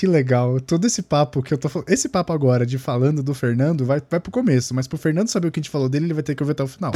que 0.00 0.06
legal. 0.06 0.58
Todo 0.60 0.86
esse 0.86 1.02
papo 1.02 1.42
que 1.42 1.52
eu 1.52 1.58
tô 1.58 1.68
falando. 1.68 1.90
Esse 1.90 2.08
papo 2.08 2.32
agora 2.32 2.64
de 2.64 2.78
falando 2.78 3.22
do 3.22 3.34
Fernando 3.34 3.84
vai, 3.84 4.00
vai 4.08 4.18
pro 4.18 4.32
começo, 4.32 4.74
mas 4.74 4.88
pro 4.88 4.96
Fernando 4.96 5.28
saber 5.28 5.48
o 5.48 5.52
que 5.52 5.60
a 5.60 5.62
gente 5.62 5.70
falou 5.70 5.90
dele, 5.90 6.06
ele 6.06 6.14
vai 6.14 6.22
ter 6.22 6.34
que 6.34 6.42
ouvir 6.42 6.52
até 6.52 6.62
o 6.62 6.66
final. 6.66 6.92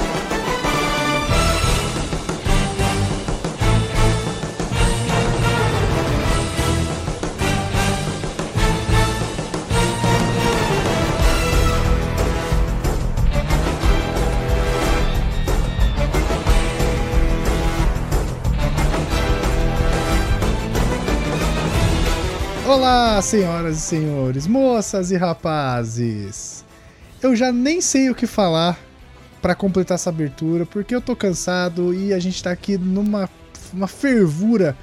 Olá, 23.14 23.22
senhoras 23.22 23.76
e 23.76 23.80
senhores, 23.80 24.46
moças 24.48 25.12
e 25.12 25.16
rapazes. 25.16 26.64
Eu 27.22 27.36
já 27.36 27.52
nem 27.52 27.80
sei 27.80 28.10
o 28.10 28.14
que 28.14 28.26
falar 28.26 28.76
para 29.40 29.54
completar 29.54 29.94
essa 29.94 30.10
abertura, 30.10 30.66
porque 30.66 30.92
eu 30.92 31.00
tô 31.00 31.14
cansado 31.14 31.94
e 31.94 32.12
a 32.12 32.18
gente 32.18 32.42
tá 32.42 32.50
aqui 32.50 32.76
numa 32.76 33.30
uma 33.72 33.86
fervura 33.86 34.76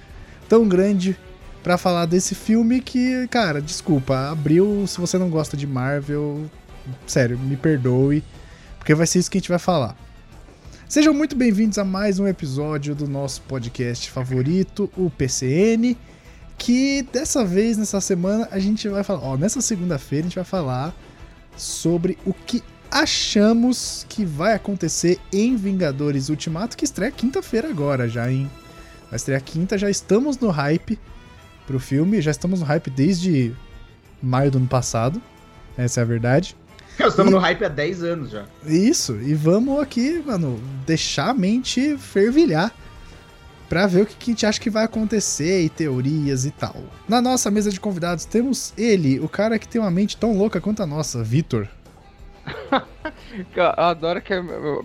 tão 0.48 0.66
grande 0.66 1.18
para 1.62 1.78
falar 1.78 2.06
desse 2.06 2.34
filme 2.34 2.80
que, 2.80 3.28
cara, 3.28 3.62
desculpa, 3.62 4.30
abriu, 4.32 4.88
se 4.88 4.98
você 5.02 5.18
não 5.18 5.30
gosta 5.30 5.58
de 5.58 5.68
Marvel, 5.68 6.50
sério, 7.06 7.38
me 7.38 7.58
perdoe, 7.58 8.24
porque 8.80 8.96
vai 8.96 9.08
ser 9.08 9.20
isso 9.20 9.30
que 9.30 9.40
a 9.40 9.42
gente 9.42 9.50
vai 9.50 9.60
falar. 9.60 9.94
Sejam 10.88 11.14
muito 11.14 11.36
bem-vindos 11.36 11.78
a 11.78 11.84
mais 11.84 12.18
um 12.18 12.26
episódio 12.26 12.96
do 12.96 13.10
nosso 13.10 13.42
podcast 13.42 14.10
favorito, 14.10 14.90
o 14.96 15.10
PCN 15.10 15.98
que 16.62 17.02
dessa 17.12 17.44
vez, 17.44 17.76
nessa 17.76 18.00
semana, 18.00 18.48
a 18.52 18.60
gente 18.60 18.88
vai 18.88 19.04
falar. 19.04 19.24
Ó, 19.24 19.36
nessa 19.36 19.62
segunda-feira 19.62 20.26
a 20.26 20.30
gente 20.30 20.36
vai 20.36 20.44
falar 20.44 20.96
sobre 21.58 22.20
o 22.24 22.32
que 22.32 22.64
achamos 22.92 24.06
que 24.08 24.24
vai 24.24 24.54
acontecer 24.54 25.20
em 25.34 25.56
Vingadores 25.56 26.30
Ultimato, 26.30 26.78
que 26.78 26.86
estreia 26.86 27.12
quinta-feira 27.12 27.68
agora 27.68 28.08
já, 28.08 28.32
hein? 28.32 28.50
Vai 29.10 29.16
estrear 29.16 29.42
quinta, 29.42 29.76
já 29.76 29.90
estamos 29.90 30.38
no 30.38 30.50
hype 30.50 31.00
pro 31.66 31.80
filme, 31.80 32.22
já 32.22 32.30
estamos 32.30 32.60
no 32.60 32.66
hype 32.66 32.92
desde 32.92 33.56
maio 34.22 34.52
do 34.52 34.60
ano 34.60 34.68
passado, 34.68 35.20
essa 35.76 36.02
é 36.02 36.04
a 36.04 36.06
verdade. 36.06 36.56
Estamos 37.00 37.32
e... 37.32 37.36
no 37.36 37.40
hype 37.40 37.66
há 37.66 37.70
10 37.70 38.04
anos 38.04 38.30
já. 38.30 38.46
Isso, 38.66 39.20
e 39.20 39.34
vamos 39.34 39.80
aqui, 39.80 40.22
mano, 40.24 40.62
deixar 40.86 41.30
a 41.30 41.34
mente 41.34 41.98
fervilhar 41.98 42.72
para 43.72 43.88
ver 43.88 44.02
o 44.02 44.06
que, 44.06 44.16
que 44.16 44.32
a 44.32 44.34
gente 44.34 44.46
acha 44.46 44.60
que 44.60 44.70
vai 44.70 44.84
acontecer 44.84 45.62
e 45.62 45.70
teorias 45.70 46.44
e 46.44 46.52
tal. 46.52 46.76
Na 47.08 47.22
nossa 47.22 47.50
mesa 47.50 47.72
de 47.72 47.80
convidados 47.80 48.26
temos 48.26 48.74
ele, 48.78 49.18
o 49.22 49.30
cara 49.30 49.58
que 49.58 49.66
tem 49.66 49.80
uma 49.80 49.90
mente 49.90 50.18
tão 50.18 50.38
louca 50.38 50.60
quanto 50.60 50.84
a 50.84 50.86
nossa, 50.86 51.24
Vitor. 51.24 51.70
Eu 53.56 53.64
adoro 53.78 54.22
que 54.22 54.34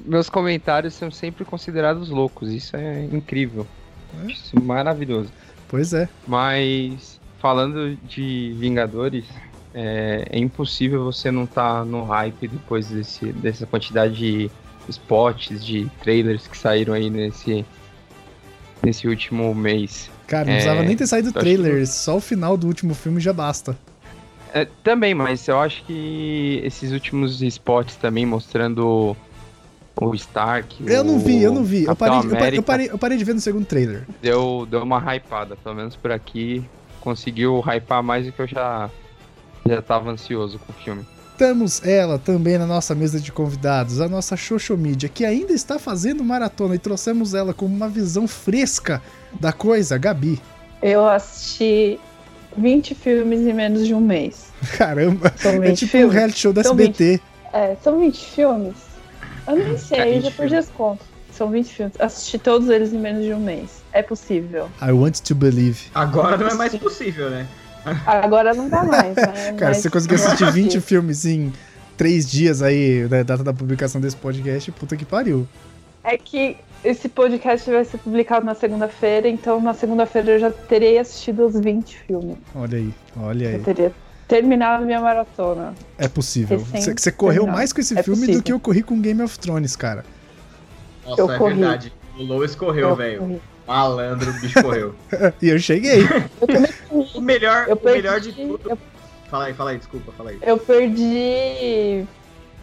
meus 0.07 0.31
comentários 0.31 0.95
são 0.95 1.11
sempre 1.11 1.45
considerados 1.45 2.11
loucos. 2.11 2.49
Isso 2.53 2.77
é 2.77 3.03
incrível. 3.07 3.67
É? 4.23 4.31
Isso 4.31 4.57
é 4.57 4.61
maravilhoso. 4.61 5.31
Pois 5.67 5.93
é. 5.93 6.09
Mas 6.25 7.19
falando 7.41 7.97
de 8.07 8.55
Vingadores, 8.57 9.25
é, 9.75 10.29
é 10.31 10.39
impossível 10.39 11.03
você 11.03 11.33
não 11.33 11.43
estar 11.43 11.81
tá 11.81 11.85
no 11.85 12.05
hype 12.05 12.47
depois 12.47 12.87
desse, 12.87 13.33
dessa 13.33 13.67
quantidade 13.67 14.15
de 14.15 14.51
spots, 14.89 15.65
de 15.65 15.91
trailers 16.05 16.47
que 16.47 16.57
saíram 16.57 16.95
aí 16.95 17.11
nesse, 17.11 17.67
nesse 18.87 19.09
último 19.09 19.53
mês. 19.53 20.09
Cara, 20.29 20.45
não 20.45 20.53
é, 20.53 20.57
precisava 20.57 20.83
nem 20.83 20.97
ter 20.97 21.07
saído 21.09 21.33
trailer, 21.33 21.81
que... 21.81 21.87
só 21.87 22.17
o 22.17 22.21
final 22.21 22.57
do 22.57 22.69
último 22.69 22.95
filme 22.95 23.21
já 23.21 23.33
basta. 23.33 23.77
É, 24.55 24.67
também, 24.83 25.13
mas 25.13 25.47
eu 25.49 25.59
acho 25.59 25.85
que 25.85 26.63
esses 26.65 26.93
últimos 26.93 27.43
spots 27.43 27.97
também 27.97 28.25
mostrando 28.25 29.17
o 30.01 30.15
Stark. 30.15 30.77
Eu 30.87 31.03
não 31.03 31.19
vi, 31.19 31.43
eu 31.43 31.53
não 31.53 31.65
vi. 31.65 31.85
Eu 31.85 31.97
parei, 31.97 32.19
eu 32.19 32.23
parei, 32.23 32.59
eu, 32.59 32.63
parei, 32.63 32.91
eu, 32.93 32.99
parei, 32.99 33.19
de 33.19 33.25
ver 33.25 33.35
no 33.35 33.41
segundo 33.41 33.67
trailer. 33.67 34.07
Deu, 34.23 34.67
deu 34.71 34.83
uma 34.83 34.99
hypada, 34.99 35.57
pelo 35.57 35.75
menos 35.75 35.97
por 35.97 36.13
aqui. 36.13 36.65
Conseguiu 37.01 37.61
hypar 37.61 38.03
mais 38.03 38.25
do 38.25 38.33
que 38.33 38.41
eu 38.41 38.47
já, 38.47 38.89
já 39.69 39.83
tava 39.83 40.11
ansioso 40.11 40.59
com 40.61 40.73
o 40.73 40.75
filme. 40.77 41.05
Temos 41.37 41.85
ela 41.85 42.19
também 42.19 42.57
na 42.57 42.67
nossa 42.67 42.95
mesa 42.95 43.21
de 43.21 43.31
convidados, 43.31 44.01
a 44.01 44.09
nossa 44.09 44.37
Xoxomídia, 44.37 45.09
que 45.09 45.25
ainda 45.25 45.53
está 45.53 45.79
fazendo 45.79 46.25
maratona 46.25 46.75
e 46.75 46.79
trouxemos 46.79 47.35
ela 47.35 47.53
com 47.53 47.67
uma 47.67 47.89
visão 47.89 48.27
fresca 48.27 49.03
da 49.39 49.53
coisa, 49.53 49.99
Gabi. 49.99 50.41
Eu 50.81 51.07
assisti 51.07 52.01
20 52.57 52.95
filmes 52.95 53.41
em 53.41 53.53
menos 53.53 53.87
de 53.87 53.93
um 53.93 54.01
mês. 54.01 54.47
Caramba, 54.79 55.29
é 55.63 55.73
tipo 55.73 55.93
filmes. 55.93 56.09
um 56.09 56.11
reality 56.11 56.39
show 56.39 56.53
da 56.53 56.63
são 56.63 56.73
SBT. 56.73 57.05
20, 57.05 57.23
é, 57.53 57.77
são 57.83 58.01
20 58.01 58.25
filmes? 58.25 58.77
Eu 59.47 59.57
nem 59.57 59.79
sei, 59.79 60.21
já 60.23 60.31
perdi 60.31 60.57
as 60.57 60.69
contas. 60.71 61.07
São 61.33 61.51
20 61.51 61.69
filmes. 61.69 61.95
Assisti 62.01 62.39
todos 62.39 62.71
eles 62.71 62.95
em 62.95 62.99
menos 62.99 63.25
de 63.25 63.35
um 63.35 63.41
mês. 63.41 63.83
É 63.93 64.03
possível. 64.03 64.71
I 64.81 64.91
want 64.91 65.21
to 65.21 65.35
believe. 65.35 65.91
Agora 65.95 66.39
não 66.39 66.49
é 66.49 66.55
mais 66.55 66.75
possível, 66.77 67.29
né? 67.29 67.47
Agora 68.07 68.55
não 68.55 68.69
dá 68.69 68.83
mais, 68.83 69.15
né? 69.15 69.53
Cara, 69.59 69.75
se 69.75 69.83
você 69.83 69.91
conseguir 69.91 70.17
assistir 70.17 70.51
20 70.51 70.81
filmes 70.81 71.25
em 71.25 71.53
3 71.97 72.29
dias 72.31 72.63
aí, 72.63 73.07
da 73.09 73.23
data 73.23 73.45
da 73.45 73.53
publicação 73.53 74.01
desse 74.01 74.17
podcast, 74.17 74.71
puta 74.73 74.97
que 74.97 75.05
pariu. 75.05 75.47
É 76.03 76.17
que 76.17 76.57
esse 76.85 77.09
podcast 77.09 77.69
vai 77.71 77.85
ser 77.85 77.99
publicado 77.99 78.45
na 78.47 78.55
segunda-feira, 78.55 79.29
então 79.29 79.61
na 79.61 79.75
segunda-feira 79.75 80.33
eu 80.33 80.39
já 80.39 80.51
terei 80.51 80.99
assistido 80.99 81.47
os 81.47 81.59
20 81.59 81.99
filmes. 81.99 82.37
Olha 82.55 82.79
aí, 82.79 82.95
olha 83.21 83.49
aí. 83.49 83.55
Eu 83.55 83.63
teria 83.63 83.93
terminado 84.29 84.85
minha 84.85 85.01
maratona. 85.01 85.75
É 85.99 86.09
possível. 86.09 86.59
Você, 86.59 86.95
você 86.95 87.11
correu 87.11 87.43
terminado. 87.43 87.59
mais 87.59 87.73
com 87.73 87.81
esse 87.81 87.99
é 87.99 88.03
filme 88.03 88.21
possível. 88.21 88.41
do 88.41 88.45
que 88.45 88.53
eu 88.53 88.61
corri 88.61 88.83
com 88.83 89.01
Game 89.01 89.23
of 89.23 89.39
Thrones, 89.39 89.75
cara. 89.75 90.05
Nossa, 91.05 91.21
eu 91.21 91.31
é 91.31 91.39
corri. 91.39 91.55
verdade. 91.55 91.93
O 92.19 92.23
Lois 92.23 92.55
correu, 92.55 92.95
velho. 92.95 93.41
Malandro, 93.67 94.31
o 94.31 94.41
bicho 94.41 94.63
correu. 94.63 94.95
e 95.43 95.49
eu 95.49 95.59
cheguei. 95.59 96.03
Eu 96.03 96.23
o 96.41 96.47
melhor, 97.27 97.67
eu 97.69 97.77
perdi, 97.77 97.99
o 97.99 98.03
melhor 98.03 98.21
de 98.21 98.33
tudo. 98.33 98.71
Eu... 98.71 98.79
Fala 99.29 99.47
aí, 99.47 99.55
fala 99.55 99.71
aí, 99.71 99.79
desculpa, 99.79 100.13
fala 100.13 100.31
aí. 100.31 100.39
Eu 100.43 100.57
perdi 100.57 102.07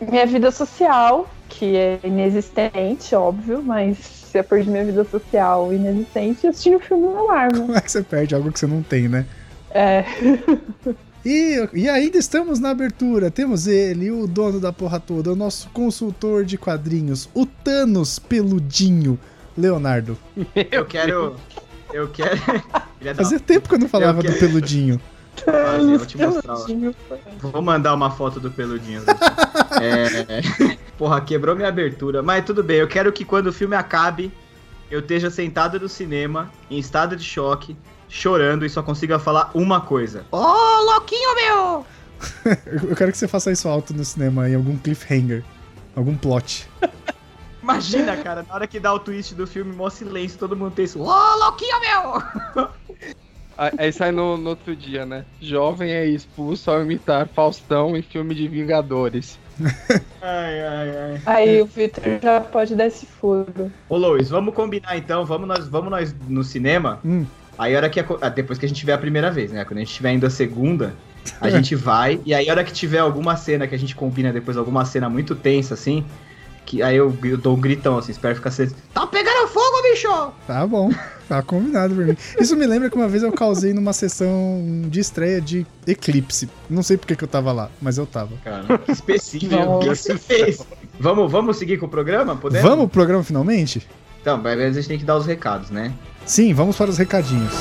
minha 0.01 0.25
vida 0.25 0.51
social, 0.51 1.29
que 1.49 1.75
é 1.75 1.99
inexistente, 2.03 3.13
óbvio, 3.15 3.61
mas 3.61 4.31
eu 4.33 4.43
perdi 4.43 4.69
minha 4.69 4.85
vida 4.85 5.03
social 5.03 5.73
inexistente 5.73 6.47
assistindo 6.47 6.77
o 6.77 6.79
filme 6.79 7.03
no 7.03 7.17
alarme. 7.17 7.59
Como 7.59 7.77
é 7.77 7.81
que 7.81 7.91
você 7.91 8.01
perde 8.01 8.33
algo 8.33 8.51
que 8.51 8.59
você 8.59 8.67
não 8.67 8.81
tem, 8.81 9.07
né? 9.07 9.25
É. 9.71 10.03
E, 11.25 11.69
e 11.73 11.87
ainda 11.87 12.17
estamos 12.17 12.59
na 12.59 12.71
abertura. 12.71 13.31
Temos 13.31 13.65
ele, 13.65 14.11
o 14.11 14.27
dono 14.27 14.59
da 14.59 14.73
porra 14.73 14.99
toda, 14.99 15.31
o 15.31 15.35
nosso 15.35 15.69
consultor 15.69 16.43
de 16.43 16.57
quadrinhos, 16.57 17.29
o 17.33 17.45
Thanos 17.45 18.19
peludinho, 18.19 19.17
Leonardo. 19.57 20.17
Eu 20.69 20.85
quero. 20.85 21.37
Eu 21.93 22.07
quero. 22.09 22.37
Fazia 23.15 23.39
tempo 23.39 23.69
que 23.69 23.75
eu 23.75 23.79
não 23.79 23.87
falava 23.87 24.19
eu 24.19 24.31
do 24.31 24.39
peludinho. 24.39 24.99
Olha, 25.47 25.97
vou 25.97 26.05
te 26.05 26.17
mostrar. 26.17 26.55
Vou 27.39 27.61
mandar 27.61 27.93
uma 27.93 28.09
foto 28.11 28.39
do 28.39 28.51
peludinho. 28.51 29.03
é... 29.81 30.77
Porra, 30.97 31.21
quebrou 31.21 31.55
minha 31.55 31.67
abertura. 31.67 32.21
Mas 32.21 32.45
tudo 32.45 32.63
bem, 32.63 32.77
eu 32.77 32.87
quero 32.87 33.11
que 33.11 33.23
quando 33.23 33.47
o 33.47 33.53
filme 33.53 33.75
acabe, 33.75 34.31
eu 34.89 34.99
esteja 34.99 35.29
sentado 35.29 35.79
no 35.79 35.89
cinema, 35.89 36.51
em 36.69 36.79
estado 36.79 37.15
de 37.15 37.23
choque, 37.23 37.75
chorando 38.09 38.65
e 38.65 38.69
só 38.69 38.81
consiga 38.81 39.19
falar 39.19 39.51
uma 39.53 39.81
coisa. 39.81 40.25
Ô, 40.31 40.37
oh, 40.37 40.81
louquinho 40.91 41.35
meu! 41.35 41.85
eu 42.89 42.95
quero 42.95 43.11
que 43.11 43.17
você 43.17 43.27
faça 43.27 43.51
isso 43.51 43.67
alto 43.67 43.93
no 43.93 44.05
cinema, 44.05 44.49
em 44.49 44.55
algum 44.55 44.77
cliffhanger. 44.77 45.43
Algum 45.95 46.15
plot. 46.15 46.67
Imagina, 47.63 48.17
cara, 48.17 48.45
na 48.47 48.53
hora 48.53 48.67
que 48.67 48.77
dá 48.77 48.93
o 48.93 48.99
twist 48.99 49.33
do 49.33 49.47
filme, 49.47 49.73
mó 49.73 49.89
silêncio, 49.89 50.37
todo 50.37 50.55
mundo 50.55 50.73
tem 50.73 50.83
isso. 50.83 51.01
Ô, 51.01 51.07
oh, 51.07 51.45
louquinho 51.45 51.79
meu! 51.79 52.69
Aí 53.57 53.91
sai 53.93 54.11
no, 54.11 54.35
no, 54.35 54.49
outro 54.49 54.75
dia, 54.75 55.05
né? 55.05 55.25
Jovem 55.39 55.91
é 55.91 56.05
expulso 56.05 56.69
ao 56.69 56.81
imitar 56.81 57.27
Faustão 57.27 57.95
em 57.95 58.01
filme 58.01 58.35
de 58.35 58.47
Vingadores. 58.47 59.39
ai, 60.21 60.61
ai, 60.61 60.97
ai. 60.97 61.21
Aí 61.25 61.61
o 61.61 61.65
Victor 61.65 62.03
já 62.21 62.41
pode 62.41 62.75
dar 62.75 62.87
esse 62.87 63.05
furo. 63.05 63.71
Ô, 63.87 63.95
Luiz, 63.95 64.29
vamos 64.29 64.53
combinar 64.53 64.97
então, 64.97 65.23
vamos 65.23 65.47
nós, 65.47 65.67
vamos 65.67 65.91
nós 65.91 66.15
no 66.27 66.43
cinema. 66.43 66.99
Hum. 67.05 67.25
Aí 67.57 67.75
a 67.75 67.77
hora 67.77 67.89
que 67.89 67.99
a, 67.99 68.05
ah, 68.21 68.29
depois 68.29 68.57
que 68.57 68.65
a 68.65 68.67
gente 68.67 68.79
tiver 68.79 68.93
a 68.93 68.97
primeira 68.97 69.31
vez, 69.31 69.51
né? 69.51 69.63
Quando 69.63 69.77
a 69.77 69.81
gente 69.81 69.89
estiver 69.89 70.11
indo 70.11 70.25
a 70.25 70.29
segunda, 70.29 70.95
a 71.39 71.47
gente 71.51 71.75
vai. 71.75 72.19
E 72.25 72.33
aí 72.33 72.49
a 72.49 72.51
hora 72.51 72.63
que 72.63 72.73
tiver 72.73 72.99
alguma 72.99 73.37
cena 73.37 73.67
que 73.67 73.75
a 73.75 73.79
gente 73.79 73.95
combina 73.95 74.33
depois, 74.33 74.57
alguma 74.57 74.83
cena 74.83 75.07
muito 75.07 75.35
tensa, 75.35 75.75
assim, 75.75 76.03
que 76.65 76.81
aí 76.81 76.95
eu, 76.95 77.15
eu 77.23 77.37
dou 77.37 77.55
um 77.55 77.59
gritão 77.59 77.97
assim, 77.97 78.11
espero 78.11 78.35
ficar 78.35 78.49
assim. 78.49 78.69
Tá 78.93 79.05
pegando 79.07 79.47
fogo, 79.47 79.81
bicho! 79.91 80.07
Tá 80.47 80.65
bom, 80.65 80.89
tá 81.27 81.41
combinado 81.41 81.95
pra 81.95 82.05
mim. 82.05 82.17
Isso 82.39 82.55
me 82.55 82.65
lembra 82.65 82.89
que 82.89 82.95
uma 82.95 83.07
vez 83.07 83.23
eu 83.23 83.31
causei 83.31 83.73
numa 83.73 83.93
sessão 83.93 84.83
de 84.87 84.99
estreia 84.99 85.39
de 85.39 85.65
Eclipse. 85.85 86.49
Não 86.69 86.83
sei 86.83 86.97
porque 86.97 87.15
que 87.15 87.23
eu 87.23 87.27
tava 87.27 87.51
lá, 87.51 87.69
mas 87.81 87.97
eu 87.97 88.05
tava. 88.05 88.35
Cara, 88.43 88.77
que 88.77 88.91
específico. 88.91 89.55
o 89.55 89.79
que 89.79 89.89
você 89.89 90.17
fez? 90.17 90.65
Vamos, 90.99 91.31
vamos 91.31 91.57
seguir 91.57 91.77
com 91.77 91.85
o 91.85 91.89
programa? 91.89 92.35
Podemos? 92.35 92.67
Vamos 92.67 92.85
pro 92.85 92.93
programa 92.93 93.23
finalmente? 93.23 93.87
Então, 94.21 94.37
mas 94.37 94.59
a 94.59 94.71
gente 94.71 94.87
tem 94.87 94.97
que 94.97 95.05
dar 95.05 95.17
os 95.17 95.25
recados, 95.25 95.69
né? 95.69 95.93
Sim, 96.25 96.53
vamos 96.53 96.77
para 96.77 96.89
os 96.89 96.97
recadinhos. 96.97 97.51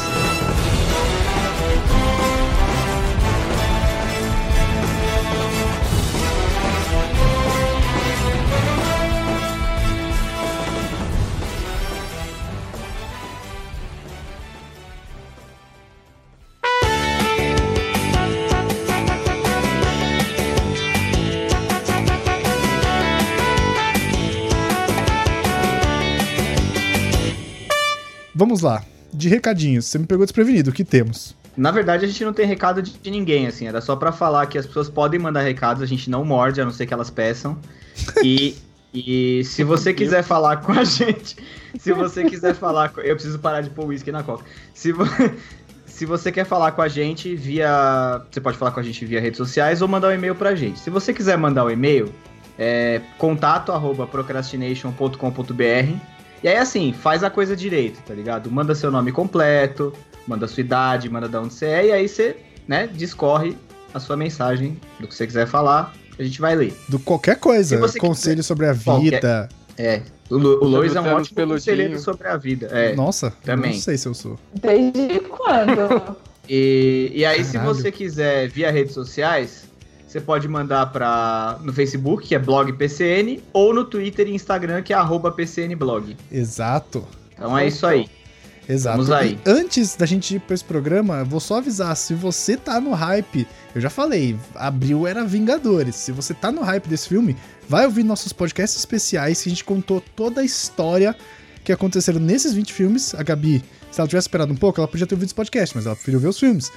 Vamos 28.53 28.61
lá. 28.61 28.85
De 29.13 29.29
recadinhos, 29.29 29.87
você 29.87 29.99
me 29.99 30.07
pegou 30.07 30.27
desprevenido, 30.27 30.71
o 30.71 30.73
que 30.73 30.85
temos? 30.85 31.35
Na 31.57 31.71
verdade, 31.71 32.05
a 32.05 32.09
gente 32.09 32.25
não 32.25 32.33
tem 32.33 32.47
recado 32.47 32.83
de, 32.83 32.93
de 32.93 33.11
ninguém, 33.11 33.47
assim. 33.47 33.67
Era 33.67 33.81
só 33.81 33.97
para 33.97 34.13
falar 34.13 34.47
que 34.47 34.59
as 34.59 34.67
pessoas 34.67 34.89
podem 34.89 35.19
mandar 35.19 35.41
recados, 35.41 35.83
a 35.83 35.87
gente 35.87 36.11
não 36.11 36.25
morde, 36.25 36.61
a 36.61 36.65
não 36.65 36.73
ser 36.73 36.87
que 36.87 36.95
elas 36.95 37.11
peçam. 37.11 37.59
E, 38.23 38.57
e 38.93 39.43
se 39.45 39.65
você 39.65 39.93
quiser 39.93 40.23
falar 40.23 40.59
com 40.59 40.73
a 40.73 40.85
gente, 40.85 41.37
se 41.79 41.93
você 41.93 42.25
quiser 42.25 42.55
falar 42.55 42.91
com, 42.91 43.01
Eu 43.01 43.15
preciso 43.15 43.39
parar 43.39 43.63
de 43.63 43.71
pôr 43.71 43.87
uísque 43.87 44.13
na 44.13 44.23
coca. 44.23 44.45
Se, 44.75 44.93
vo, 44.93 45.05
se 45.85 46.07
você 46.07 46.33
quer 46.33 46.45
falar 46.45 46.73
com 46.73 46.83
a 46.83 46.89
gente 46.89 47.35
via. 47.35 48.23
Você 48.31 48.41
pode 48.41 48.57
falar 48.57 48.71
com 48.71 48.81
a 48.81 48.83
gente 48.83 49.05
via 49.05 49.21
redes 49.21 49.39
sociais 49.39 49.83
ou 49.83 49.89
mandar 49.89 50.09
um 50.09 50.13
e-mail 50.13 50.35
pra 50.35 50.55
gente. 50.55 50.79
Se 50.79 50.89
você 50.89 51.13
quiser 51.13 51.37
mandar 51.37 51.67
um 51.67 51.71
e-mail, 51.71 52.11
é 52.59 53.01
contato 53.19 53.73
arroba 53.73 54.07
procrastination.com.br. 54.07 56.12
E 56.43 56.49
aí, 56.49 56.57
assim, 56.57 56.93
faz 56.93 57.23
a 57.23 57.31
coisa 57.31 57.55
direito, 57.55 58.01
tá 58.03 58.13
ligado? 58.13 58.51
Manda 58.51 58.75
seu 58.75 58.91
nome 58.91 59.13
completo, 59.13 59.93
manda 60.27 60.49
sua 60.49 60.61
idade, 60.61 61.09
manda 61.09 61.29
de 61.29 61.37
onde 61.37 61.55
você 61.55 61.67
é, 61.67 61.87
e 61.87 61.93
aí 61.93 62.09
você, 62.09 62.37
né, 62.67 62.87
discorre 62.87 63.57
a 63.95 64.01
sua 64.01 64.17
mensagem 64.17 64.79
do 64.99 65.07
que 65.07 65.15
você 65.15 65.27
quiser 65.27 65.47
falar, 65.47 65.95
a 66.19 66.23
gente 66.23 66.41
vai 66.41 66.55
ler. 66.55 66.75
Do 66.89 66.99
qualquer 66.99 67.37
coisa, 67.37 67.79
conselho 67.99 68.37
quiser, 68.37 68.43
sobre 68.43 68.67
a 68.67 68.73
vida. 68.73 69.49
Qualquer, 69.49 69.49
é, 69.79 70.03
o, 70.31 70.37
o 70.37 70.67
Lois 70.67 70.95
é 70.95 71.01
um 71.01 71.15
ótimo 71.15 71.47
conselheiro 71.47 71.99
sobre 71.99 72.29
a 72.29 72.37
vida. 72.37 72.69
É, 72.73 72.95
Nossa, 72.95 73.33
também. 73.45 73.73
não 73.73 73.81
sei 73.81 73.97
se 73.97 74.09
eu 74.09 74.15
sou. 74.15 74.39
Desde 74.55 75.21
quando? 75.21 76.17
e, 76.49 77.13
e 77.15 77.25
aí, 77.25 77.45
Caralho. 77.45 77.45
se 77.45 77.59
você 77.59 77.93
quiser 77.93 78.49
via 78.49 78.71
redes 78.71 78.95
sociais, 78.95 79.65
você 80.13 80.21
pode 80.21 80.47
mandar 80.47 80.93
para 80.93 81.59
no 81.63 81.73
Facebook, 81.73 82.29
que 82.29 82.35
é 82.35 82.39
blog 82.39 82.71
PCN, 82.75 83.43
ou 83.51 83.73
no 83.73 83.83
Twitter 83.83 84.29
e 84.29 84.35
Instagram, 84.35 84.83
que 84.83 84.93
é 84.93 84.97
arroba 84.97 85.33
PCNblog. 85.33 86.15
Exato. 86.31 87.07
Então 87.33 87.57
é 87.57 87.67
isso 87.67 87.87
aí. 87.87 88.07
Exato. 88.69 88.99
Vamos 88.99 89.11
aí. 89.11 89.39
E 89.45 89.51
antes 89.51 89.97
da 89.97 90.05
gente 90.05 90.35
ir 90.35 90.41
para 90.41 90.53
esse 90.53 90.65
programa, 90.65 91.25
vou 91.25 91.41
só 91.41 91.57
avisar, 91.57 91.97
se 91.97 92.13
você 92.13 92.59
tá 92.59 92.79
no 92.79 92.93
hype, 92.93 93.47
eu 93.75 93.81
já 93.81 93.89
falei, 93.89 94.37
abril 94.55 95.07
era 95.07 95.25
Vingadores. 95.25 95.97
Se 95.97 96.13
você 96.13 96.35
tá 96.35 96.53
no 96.53 96.61
hype 96.61 96.89
desse 96.89 97.09
filme, 97.09 97.35
vai 97.67 97.87
ouvir 97.87 98.03
nossos 98.03 98.35
podcasts 98.35 98.79
especiais 98.79 99.43
que 99.43 99.49
a 99.49 99.51
gente 99.51 99.65
contou 99.65 100.03
toda 100.15 100.43
a 100.43 100.45
história 100.45 101.17
que 101.65 101.73
aconteceram 101.73 102.21
nesses 102.21 102.53
20 102.53 102.71
filmes. 102.71 103.15
A 103.15 103.23
Gabi, 103.23 103.65
se 103.91 103.99
ela 103.99 104.07
tivesse 104.07 104.27
esperado 104.27 104.53
um 104.53 104.57
pouco, 104.57 104.79
ela 104.79 104.89
podia 104.89 105.07
ter 105.07 105.15
ouvido 105.15 105.29
esse 105.29 105.35
podcast, 105.35 105.75
mas 105.75 105.87
ela 105.87 105.97
preferiu 105.97 106.21
ver 106.21 106.29
os 106.29 106.39
filmes. 106.39 106.71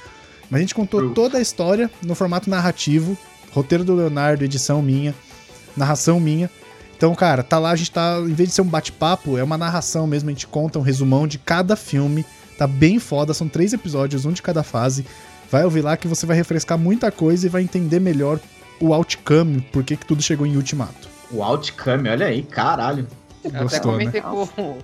Mas 0.50 0.58
a 0.58 0.60
gente 0.62 0.74
contou 0.74 1.10
toda 1.10 1.38
a 1.38 1.40
história 1.40 1.90
no 2.02 2.14
formato 2.14 2.48
narrativo, 2.48 3.16
roteiro 3.52 3.84
do 3.84 3.94
Leonardo, 3.94 4.44
edição 4.44 4.80
minha, 4.80 5.14
narração 5.76 6.20
minha. 6.20 6.50
Então, 6.96 7.14
cara, 7.14 7.42
tá 7.42 7.58
lá, 7.58 7.70
a 7.70 7.76
gente 7.76 7.90
tá, 7.90 8.18
em 8.20 8.32
vez 8.32 8.48
de 8.48 8.54
ser 8.54 8.62
um 8.62 8.66
bate-papo, 8.66 9.36
é 9.36 9.42
uma 9.42 9.58
narração 9.58 10.06
mesmo, 10.06 10.30
a 10.30 10.32
gente 10.32 10.46
conta 10.46 10.78
um 10.78 10.82
resumão 10.82 11.26
de 11.26 11.38
cada 11.38 11.76
filme. 11.76 12.24
Tá 12.56 12.66
bem 12.66 12.98
foda, 12.98 13.34
são 13.34 13.48
três 13.48 13.72
episódios, 13.72 14.24
um 14.24 14.32
de 14.32 14.40
cada 14.40 14.62
fase. 14.62 15.04
Vai 15.50 15.64
ouvir 15.64 15.82
lá 15.82 15.96
que 15.96 16.08
você 16.08 16.24
vai 16.24 16.36
refrescar 16.36 16.78
muita 16.78 17.10
coisa 17.10 17.46
e 17.46 17.50
vai 17.50 17.62
entender 17.62 18.00
melhor 18.00 18.40
o 18.80 18.94
outcome, 18.94 19.60
por 19.72 19.84
que, 19.84 19.96
que 19.96 20.06
tudo 20.06 20.22
chegou 20.22 20.46
em 20.46 20.56
Ultimato. 20.56 21.08
O 21.30 21.42
outcome, 21.42 22.08
olha 22.08 22.26
aí, 22.26 22.42
caralho. 22.42 23.06
Eu 23.44 23.50
Gostou, 23.50 23.66
até 23.66 23.80
comentei 23.80 24.20
né? 24.20 24.26
com, 24.26 24.78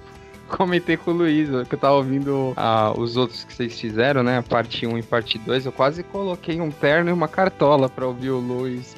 comentei 0.56 0.96
com 0.96 1.10
o 1.10 1.14
Luiz, 1.14 1.48
que 1.68 1.74
eu 1.74 1.78
tava 1.78 1.94
ouvindo 1.94 2.52
ah, 2.56 2.92
os 2.96 3.16
outros 3.16 3.44
que 3.44 3.54
vocês 3.54 3.78
fizeram, 3.78 4.22
né? 4.22 4.38
A 4.38 4.42
parte 4.42 4.86
1 4.86 4.98
e 4.98 5.02
parte 5.02 5.38
2. 5.38 5.66
Eu 5.66 5.72
quase 5.72 6.02
coloquei 6.02 6.60
um 6.60 6.70
terno 6.70 7.10
e 7.10 7.12
uma 7.12 7.28
cartola 7.28 7.88
pra 7.88 8.06
ouvir 8.06 8.30
o 8.30 8.38
Luiz 8.38 8.94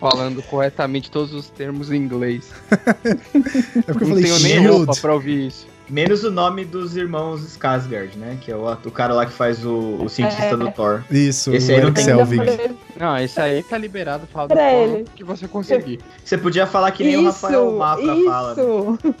falando 0.00 0.42
corretamente 0.42 1.10
todos 1.10 1.32
os 1.32 1.48
termos 1.48 1.90
em 1.90 1.96
inglês. 1.96 2.52
é 2.70 3.92
porque 3.92 4.04
eu 4.04 4.08
falei, 4.08 4.30
Não 4.30 4.38
tenho 4.38 4.40
nem 4.40 4.66
roupa 4.66 4.92
pra 5.00 5.14
ouvir 5.14 5.46
isso. 5.46 5.66
Menos 5.88 6.24
o 6.24 6.32
nome 6.32 6.64
dos 6.64 6.96
irmãos 6.96 7.42
Skarsgård, 7.42 8.16
né? 8.16 8.36
Que 8.40 8.50
é 8.50 8.56
o, 8.56 8.72
o 8.72 8.90
cara 8.90 9.14
lá 9.14 9.24
que 9.24 9.32
faz 9.32 9.64
o, 9.64 10.02
o 10.02 10.08
cientista 10.08 10.42
é. 10.42 10.56
do 10.56 10.70
Thor. 10.72 11.04
Isso, 11.08 11.54
esse 11.54 11.72
aí 11.72 11.80
não 11.80 11.92
tem 11.92 12.04
Selvig. 12.04 12.76
Não, 12.98 13.16
esse 13.18 13.40
aí 13.40 13.62
tá 13.62 13.78
liberado, 13.78 14.26
fala 14.26 14.48
do 14.48 14.54
Thor 14.54 15.14
que 15.14 15.22
você 15.22 15.46
conseguir. 15.46 16.00
Você 16.24 16.36
podia 16.36 16.66
falar 16.66 16.90
que 16.90 17.04
nem 17.04 17.12
isso, 17.12 17.22
o 17.22 17.26
Rafael 17.26 17.72
Mafra 17.72 18.14
isso. 18.16 18.24
fala. 18.24 18.54
Né? 18.54 19.14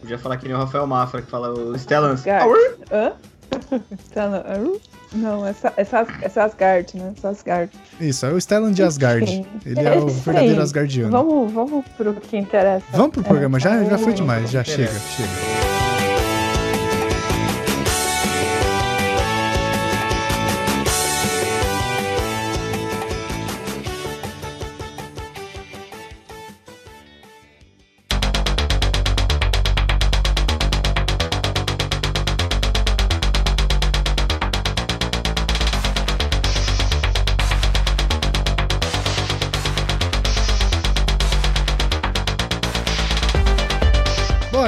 Podia 0.00 0.18
falar 0.18 0.36
que 0.36 0.46
nem 0.46 0.56
o 0.56 0.58
Rafael 0.58 0.86
Mafra 0.86 1.22
que 1.22 1.30
fala 1.30 1.50
o 1.50 1.76
Stellan. 1.78 2.16
Hã? 2.92 3.12
Stellan. 4.06 4.44
Não, 5.12 5.46
é, 5.46 5.54
é, 5.76 5.82
é 5.82 6.40
Asgard, 6.40 6.96
né? 6.96 7.14
Asgard. 7.22 7.72
Isso, 8.00 8.26
é 8.26 8.32
o 8.32 8.40
Stellan 8.40 8.72
de 8.72 8.82
Asgard. 8.82 9.46
Ele 9.64 9.80
é 9.80 9.98
o 9.98 10.08
verdadeiro 10.08 10.60
Asgardiano. 10.60 11.10
Vamos, 11.10 11.52
vamos 11.52 11.84
pro 11.96 12.14
que 12.14 12.36
interessa. 12.36 12.84
Vamos 12.92 13.12
pro 13.12 13.24
programa, 13.24 13.56
é, 13.56 13.60
já, 13.60 13.84
já 13.84 13.98
foi 13.98 14.12
demais, 14.12 14.50
já 14.50 14.62
chega, 14.62 14.92
chega. 14.92 15.77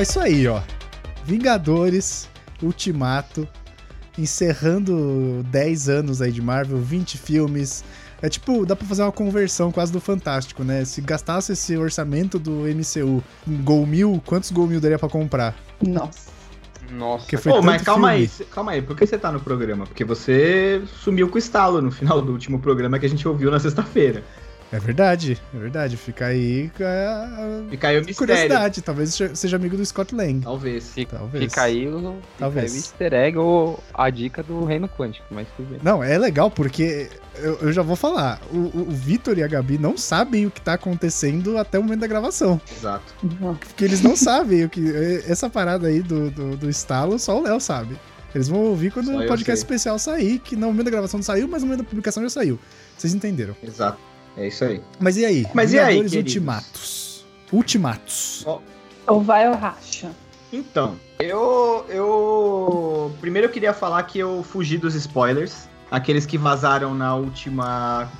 É 0.00 0.02
isso 0.02 0.18
aí, 0.18 0.48
ó. 0.48 0.62
Vingadores 1.24 2.28
Ultimato, 2.62 3.46
encerrando 4.18 5.42
10 5.50 5.88
anos 5.90 6.22
aí 6.22 6.32
de 6.32 6.40
Marvel, 6.40 6.78
20 6.78 7.18
filmes. 7.18 7.84
É 8.22 8.28
tipo, 8.28 8.64
dá 8.64 8.74
pra 8.74 8.86
fazer 8.86 9.02
uma 9.02 9.12
conversão 9.12 9.70
quase 9.70 9.92
do 9.92 10.00
Fantástico, 10.00 10.64
né? 10.64 10.84
Se 10.84 11.00
gastasse 11.02 11.52
esse 11.52 11.76
orçamento 11.76 12.38
do 12.38 12.62
MCU 12.62 13.22
em 13.46 13.62
Gol 13.62 13.86
Mil, 13.86 14.22
quantos 14.24 14.50
Gol 14.50 14.66
Mil 14.66 14.80
daria 14.80 14.98
pra 14.98 15.08
comprar? 15.08 15.54
Nossa. 15.86 16.30
Nossa. 16.90 17.24
Porque 17.24 17.36
foi 17.36 17.52
oh, 17.52 17.62
mas 17.62 17.82
calma 17.82 18.10
filme. 18.10 18.30
aí, 18.40 18.46
calma 18.46 18.72
aí, 18.72 18.82
por 18.82 18.96
que 18.96 19.06
você 19.06 19.16
tá 19.16 19.30
no 19.30 19.40
programa? 19.40 19.86
Porque 19.86 20.04
você 20.04 20.82
sumiu 21.02 21.28
com 21.28 21.36
o 21.36 21.38
estalo 21.38 21.80
no 21.80 21.90
final 21.90 22.20
do 22.20 22.32
último 22.32 22.58
programa 22.58 22.98
que 22.98 23.06
a 23.06 23.08
gente 23.08 23.26
ouviu 23.28 23.50
na 23.50 23.60
sexta-feira. 23.60 24.24
É 24.72 24.78
verdade, 24.78 25.40
é 25.52 25.58
verdade. 25.58 25.96
Fica 25.96 26.26
aí 26.26 26.70
com 26.76 26.84
a, 26.84 27.68
Fica 27.68 27.88
aí 27.88 27.96
o 27.96 28.04
mistério. 28.04 28.16
curiosidade. 28.16 28.82
Talvez 28.82 29.18
seja 29.34 29.56
amigo 29.56 29.76
do 29.76 29.84
Scott 29.84 30.14
Lang. 30.14 30.40
Talvez. 30.42 30.90
Fica, 30.90 31.16
Talvez. 31.16 31.44
Fica 31.44 31.62
aí 31.62 31.88
o, 31.88 32.18
Talvez. 32.38 32.72
Fica 32.72 33.04
aí 33.04 33.10
o 33.10 33.10
easter 33.10 33.12
egg 33.14 33.38
ou 33.38 33.82
a 33.92 34.10
dica 34.10 34.42
do 34.42 34.64
Reino 34.64 34.88
Quântico, 34.88 35.26
mas 35.30 35.48
tudo 35.56 35.70
bem. 35.70 35.80
Não, 35.82 36.02
é 36.04 36.16
legal 36.16 36.50
porque 36.50 37.08
eu, 37.36 37.58
eu 37.62 37.72
já 37.72 37.82
vou 37.82 37.96
falar. 37.96 38.40
O, 38.52 38.56
o, 38.56 38.86
o 38.88 38.90
Vitor 38.90 39.36
e 39.38 39.42
a 39.42 39.48
Gabi 39.48 39.76
não 39.76 39.96
sabem 39.96 40.46
o 40.46 40.50
que 40.50 40.60
tá 40.60 40.74
acontecendo 40.74 41.58
até 41.58 41.78
o 41.78 41.82
momento 41.82 42.00
da 42.00 42.06
gravação. 42.06 42.60
Exato. 42.70 43.12
Porque 43.58 43.84
eles 43.84 44.00
não 44.00 44.14
sabem 44.14 44.64
o 44.64 44.68
que. 44.68 44.80
Essa 45.26 45.50
parada 45.50 45.88
aí 45.88 46.00
do, 46.00 46.30
do, 46.30 46.56
do 46.56 46.70
estalo, 46.70 47.18
só 47.18 47.38
o 47.38 47.42
Léo 47.42 47.60
sabe. 47.60 47.98
Eles 48.32 48.46
vão 48.48 48.60
ouvir 48.60 48.92
quando 48.92 49.08
o 49.10 49.26
podcast 49.26 49.64
especial 49.64 49.98
sair, 49.98 50.38
que 50.38 50.54
no 50.54 50.68
momento 50.68 50.84
da 50.84 50.90
gravação 50.92 51.18
não 51.18 51.24
saiu, 51.24 51.48
mas 51.48 51.62
no 51.62 51.66
momento 51.68 51.82
da 51.82 51.88
publicação 51.88 52.22
já 52.22 52.30
saiu. 52.30 52.60
Vocês 52.96 53.12
entenderam? 53.12 53.56
Exato. 53.60 53.98
É 54.36 54.46
isso 54.46 54.64
aí. 54.64 54.82
Mas 54.98 55.16
e 55.16 55.24
aí? 55.24 55.46
Mas 55.54 55.72
Vingadores 55.72 56.12
e 56.12 56.16
aí, 56.16 56.22
Ultimatos. 56.22 57.26
Ultimatos. 57.52 58.44
Oh. 58.46 58.60
Ou 59.06 59.20
vai 59.22 59.48
ou 59.48 59.54
racha? 59.54 60.10
Então, 60.52 60.96
eu, 61.18 61.84
eu. 61.88 63.14
Primeiro 63.20 63.48
eu 63.48 63.52
queria 63.52 63.72
falar 63.72 64.02
que 64.04 64.18
eu 64.18 64.42
fugi 64.42 64.76
dos 64.76 64.94
spoilers. 64.94 65.68
Aqueles 65.90 66.24
que 66.26 66.38
vazaram 66.38 66.94
na 66.94 67.14
última 67.16 68.10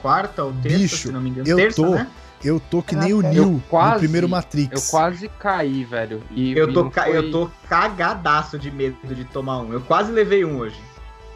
quarta 0.00 0.44
ou 0.44 0.52
terça, 0.52 0.78
Bicho, 0.78 0.96
se 0.96 1.12
não 1.12 1.20
me 1.20 1.30
engano. 1.30 1.48
Eu 1.48 1.56
terça, 1.56 1.82
tô. 1.82 1.90
Né? 1.90 2.08
Eu 2.44 2.60
tô 2.60 2.82
que 2.82 2.94
nem 2.94 3.12
o 3.12 3.22
Neo 3.22 3.62
no 3.70 3.98
primeiro 3.98 4.28
Matrix. 4.28 4.84
Eu 4.84 4.90
quase 4.90 5.28
caí, 5.28 5.84
velho. 5.84 6.22
E 6.30 6.56
eu, 6.56 6.72
tô, 6.72 6.90
foi... 6.90 7.16
eu 7.16 7.30
tô 7.30 7.50
cagadaço 7.68 8.58
de 8.58 8.70
medo 8.70 8.96
de 9.02 9.24
tomar 9.24 9.58
um. 9.58 9.72
Eu 9.72 9.80
quase 9.80 10.12
levei 10.12 10.44
um 10.44 10.58
hoje. 10.58 10.80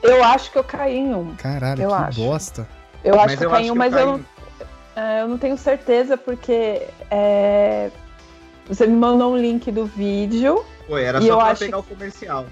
Eu 0.02 0.22
acho 0.22 0.52
que 0.52 0.58
eu 0.58 0.64
caí 0.64 0.96
em 0.96 1.14
um. 1.14 1.34
Caralho, 1.34 1.82
eu 1.82 1.88
que 1.88 1.94
acho. 1.94 2.20
bosta. 2.20 2.68
Eu 3.04 3.14
acho 3.14 3.26
mas 3.26 3.38
que 3.38 3.46
eu 3.46 3.50
caí 3.50 3.66
em 3.66 3.70
um, 3.70 3.74
mas 3.74 3.92
eu, 3.94 4.06
não, 4.06 4.24
é, 4.96 5.22
eu 5.22 5.28
não 5.28 5.38
tenho 5.38 5.56
certeza 5.56 6.16
porque 6.16 6.82
é, 7.10 7.90
você 8.66 8.86
me 8.86 8.96
mandou 8.96 9.32
um 9.32 9.36
link 9.36 9.70
do 9.70 9.86
vídeo. 9.86 10.64
Foi, 10.86 11.04
era 11.04 11.20
só 11.20 11.36
pra 11.36 11.54
pegar 11.54 11.78
o 11.78 11.82
comercial. 11.82 12.46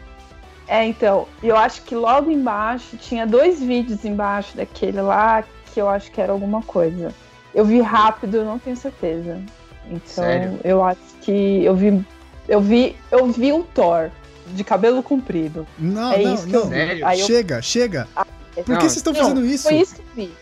É, 0.67 0.85
então, 0.85 1.27
eu 1.43 1.57
acho 1.57 1.83
que 1.83 1.95
logo 1.95 2.31
embaixo 2.31 2.97
tinha 2.99 3.27
dois 3.27 3.63
vídeos 3.63 4.05
embaixo 4.05 4.57
daquele 4.57 5.01
lá 5.01 5.43
que 5.73 5.81
eu 5.81 5.89
acho 5.89 6.11
que 6.11 6.21
era 6.21 6.33
alguma 6.33 6.63
coisa. 6.63 7.13
Eu 7.55 7.65
vi 7.65 7.81
rápido, 7.81 8.45
não 8.45 8.59
tenho 8.59 8.77
certeza. 8.77 9.41
Então, 9.87 10.25
Sério? 10.25 10.61
eu 10.63 10.85
acho 10.85 11.01
que 11.23 11.65
eu 11.65 11.75
vi 11.75 12.05
eu 12.47 12.61
vi 12.61 12.97
eu 13.11 13.27
vi 13.27 13.53
o 13.53 13.63
Thor 13.63 14.11
de 14.49 14.63
cabelo 14.63 15.03
comprido. 15.03 15.67
Não, 15.79 16.13
é 16.13 16.23
não, 16.23 16.35
isso 16.35 16.49
não. 16.49 16.73
Eu... 16.73 17.17
Chega, 17.17 17.57
eu... 17.57 17.63
chega. 17.63 18.09
Ah, 18.15 18.27
Por 18.63 18.77
que 18.77 18.83
vocês 18.83 18.97
estão 18.97 19.15
fazendo 19.15 19.45
isso? 19.45 19.65
Foi 19.65 19.77
isso 19.77 19.95
que 19.95 20.01
eu 20.01 20.07
vi. 20.15 20.33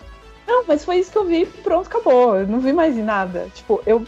Não, 0.47 0.65
mas 0.67 0.85
foi 0.85 0.99
isso 0.99 1.11
que 1.11 1.19
eu 1.19 1.25
vi 1.25 1.45
pronto, 1.47 1.87
acabou. 1.87 2.37
Eu 2.37 2.47
não 2.47 2.61
vi 2.61 2.73
mais 2.73 2.97
nada. 2.97 3.49
Tipo, 3.55 3.83
eu 3.85 4.05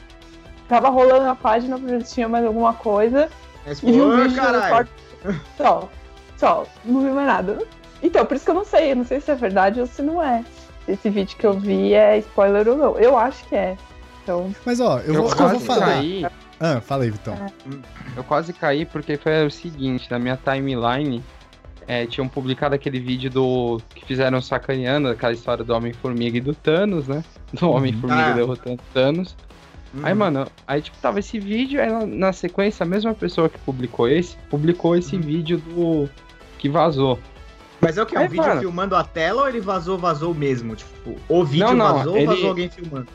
tava 0.69 0.89
rolando 0.89 1.29
a 1.29 1.35
página 1.35 1.79
pra 1.79 1.89
ver 1.89 2.07
se 2.07 2.15
tinha 2.15 2.29
mais 2.29 2.45
alguma 2.45 2.75
coisa. 2.75 3.29
Mas, 3.67 3.83
e 3.83 3.87
vi 3.87 4.01
um 4.01 4.23
vídeo 4.23 4.41
Thor 4.43 4.87
Só. 5.57 5.89
Só. 6.37 6.67
Não 6.85 7.01
vi 7.01 7.11
mais 7.11 7.27
nada. 7.27 7.59
Então, 8.03 8.25
por 8.25 8.37
isso 8.37 8.45
que 8.45 8.51
eu 8.51 8.55
não 8.55 8.65
sei. 8.65 8.93
Eu 8.93 8.97
não 8.97 9.05
sei 9.05 9.21
se 9.21 9.31
é 9.31 9.35
verdade 9.35 9.81
ou 9.81 9.87
se 9.87 10.01
não 10.01 10.23
é. 10.23 10.45
Esse 10.87 11.11
vídeo 11.11 11.37
que 11.37 11.47
eu 11.47 11.55
vi 11.55 11.93
é 11.93 12.19
spoiler 12.19 12.69
ou 12.69 12.77
não. 12.77 12.99
Eu 12.99 13.19
acho 13.19 13.45
que 13.47 13.57
é. 13.57 13.77
Então... 14.23 14.55
Mas 14.65 14.79
ó, 14.79 14.99
eu, 15.01 15.15
eu 15.15 15.23
vou, 15.23 15.31
eu 15.31 15.49
vou 15.49 15.61
falar. 15.61 15.87
Caí. 15.87 16.25
Ah, 16.61 16.81
fala 16.81 17.05
aí, 17.05 17.11
Vitão. 17.11 17.35
É. 17.35 17.49
Eu 18.17 18.25
quase 18.25 18.53
caí 18.53 18.85
porque 18.85 19.17
foi 19.17 19.47
o 19.47 19.51
seguinte, 19.51 20.11
na 20.11 20.19
minha 20.19 20.37
timeline 20.37 21.23
é, 21.89 22.05
tinham 22.05 22.29
publicado 22.29 22.75
aquele 22.75 23.01
vídeo 23.01 23.31
do. 23.31 23.81
que 23.95 24.05
fizeram 24.05 24.43
sacaneando 24.43 25.09
aquela 25.09 25.33
história 25.33 25.65
do 25.65 25.73
Homem-Formiga 25.73 26.37
e 26.37 26.41
do 26.41 26.55
Thanos, 26.55 27.09
né? 27.09 27.25
Do 27.59 27.71
Homem-Formiga 27.71 28.27
ah. 28.27 28.33
derrotando 28.35 28.83
Thanos. 28.93 29.35
Uhum. 29.95 30.05
Aí, 30.05 30.13
mano, 30.13 30.47
aí 30.67 30.83
tipo, 30.83 30.99
tava 30.99 31.19
esse 31.19 31.41
vídeo, 31.41 31.81
aí 31.81 32.07
na 32.07 32.31
sequência, 32.31 32.85
a 32.85 32.87
mesma 32.87 33.15
pessoa 33.15 33.49
que 33.49 33.59
publicou 33.61 34.07
esse, 34.07 34.37
publicou 34.51 34.95
esse 34.95 35.17
uhum. 35.17 35.23
vídeo 35.23 35.59
do. 35.59 36.11
que 36.59 36.69
vazou. 36.69 37.19
Mas 37.81 37.97
é 37.97 38.03
o 38.03 38.07
que? 38.07 38.17
É 38.17 38.21
um 38.21 38.29
vídeo 38.29 38.47
mano, 38.47 38.61
filmando 38.61 38.95
a 38.95 39.03
tela 39.03 39.43
ou 39.43 39.49
ele 39.49 39.61
vazou, 39.61 39.97
vazou 39.97 40.35
mesmo? 40.35 40.77
Tipo, 40.77 41.17
o 41.27 41.43
vídeo 41.43 41.69
não, 41.69 41.77
não, 41.77 41.95
vazou 41.95 42.17
ele... 42.19 42.27
ou 42.27 42.35
vazou 42.35 42.49
alguém 42.51 42.69
filmando? 42.69 43.09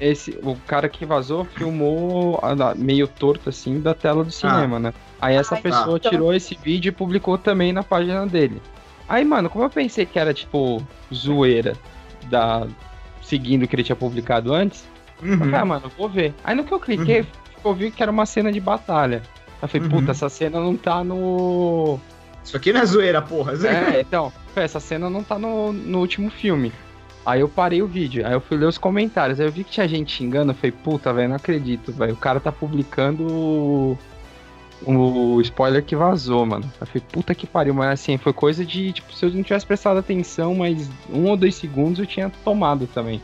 Esse, 0.00 0.38
o 0.42 0.54
cara 0.66 0.88
que 0.88 1.04
vazou 1.04 1.44
filmou 1.44 2.40
meio 2.76 3.08
torto 3.08 3.48
assim 3.48 3.80
da 3.80 3.94
tela 3.94 4.22
do 4.24 4.30
cinema, 4.30 4.76
ah. 4.76 4.80
né? 4.80 4.94
Aí 5.20 5.34
essa 5.34 5.56
Ai, 5.56 5.62
pessoa 5.62 5.98
tá. 5.98 6.10
tirou 6.10 6.32
esse 6.32 6.56
vídeo 6.62 6.90
e 6.90 6.92
publicou 6.92 7.36
também 7.36 7.72
na 7.72 7.82
página 7.82 8.24
dele. 8.26 8.62
Aí, 9.08 9.24
mano, 9.24 9.50
como 9.50 9.64
eu 9.64 9.70
pensei 9.70 10.06
que 10.06 10.18
era 10.18 10.32
tipo 10.32 10.80
zoeira 11.12 11.74
da 12.30 12.66
seguindo 13.22 13.64
o 13.64 13.68
que 13.68 13.74
ele 13.76 13.82
tinha 13.82 13.96
publicado 13.96 14.54
antes, 14.54 14.86
uhum. 15.22 15.38
falei, 15.38 15.54
ah, 15.54 15.64
mano, 15.64 15.92
vou 15.96 16.08
ver. 16.08 16.34
Aí 16.44 16.54
no 16.54 16.64
que 16.64 16.72
eu 16.72 16.80
cliquei, 16.80 17.20
uhum. 17.20 17.26
eu 17.64 17.74
vi 17.74 17.90
que 17.90 18.02
era 18.02 18.10
uma 18.10 18.24
cena 18.24 18.50
de 18.50 18.60
batalha. 18.60 19.22
Eu 19.60 19.68
falei, 19.68 19.86
uhum. 19.86 20.00
puta, 20.00 20.12
essa 20.12 20.28
cena 20.28 20.60
não 20.60 20.76
tá 20.76 21.02
no. 21.02 21.98
Isso 22.44 22.56
aqui 22.56 22.72
não 22.72 22.80
é 22.80 22.86
zoeira, 22.86 23.20
porra. 23.20 23.52
É, 23.66 24.00
então, 24.00 24.32
essa 24.54 24.80
cena 24.80 25.10
não 25.10 25.22
tá 25.22 25.38
no, 25.38 25.72
no 25.72 25.98
último 25.98 26.30
filme. 26.30 26.72
Aí 27.28 27.40
eu 27.42 27.48
parei 27.48 27.82
o 27.82 27.86
vídeo, 27.86 28.26
aí 28.26 28.32
eu 28.32 28.40
fui 28.40 28.56
ler 28.56 28.64
os 28.64 28.78
comentários, 28.78 29.38
aí 29.38 29.46
eu 29.46 29.52
vi 29.52 29.62
que 29.62 29.70
tinha 29.70 29.86
gente 29.86 30.10
xingando, 30.10 30.52
eu 30.52 30.54
falei, 30.54 30.72
puta, 30.72 31.12
velho, 31.12 31.28
não 31.28 31.36
acredito, 31.36 31.92
velho. 31.92 32.14
O 32.14 32.16
cara 32.16 32.40
tá 32.40 32.50
publicando 32.50 33.22
o, 33.22 33.98
o 34.86 35.38
spoiler 35.42 35.84
que 35.84 35.94
vazou, 35.94 36.46
mano. 36.46 36.64
Eu 36.80 36.86
falei, 36.86 37.02
puta 37.12 37.34
que 37.34 37.46
pariu, 37.46 37.74
mas 37.74 38.00
assim, 38.00 38.16
foi 38.16 38.32
coisa 38.32 38.64
de, 38.64 38.94
tipo, 38.94 39.12
se 39.12 39.26
eu 39.26 39.30
não 39.30 39.42
tivesse 39.42 39.66
prestado 39.66 39.98
atenção, 39.98 40.54
mas 40.54 40.88
um 41.12 41.28
ou 41.28 41.36
dois 41.36 41.54
segundos 41.54 41.98
eu 41.98 42.06
tinha 42.06 42.32
tomado 42.42 42.86
também. 42.86 43.20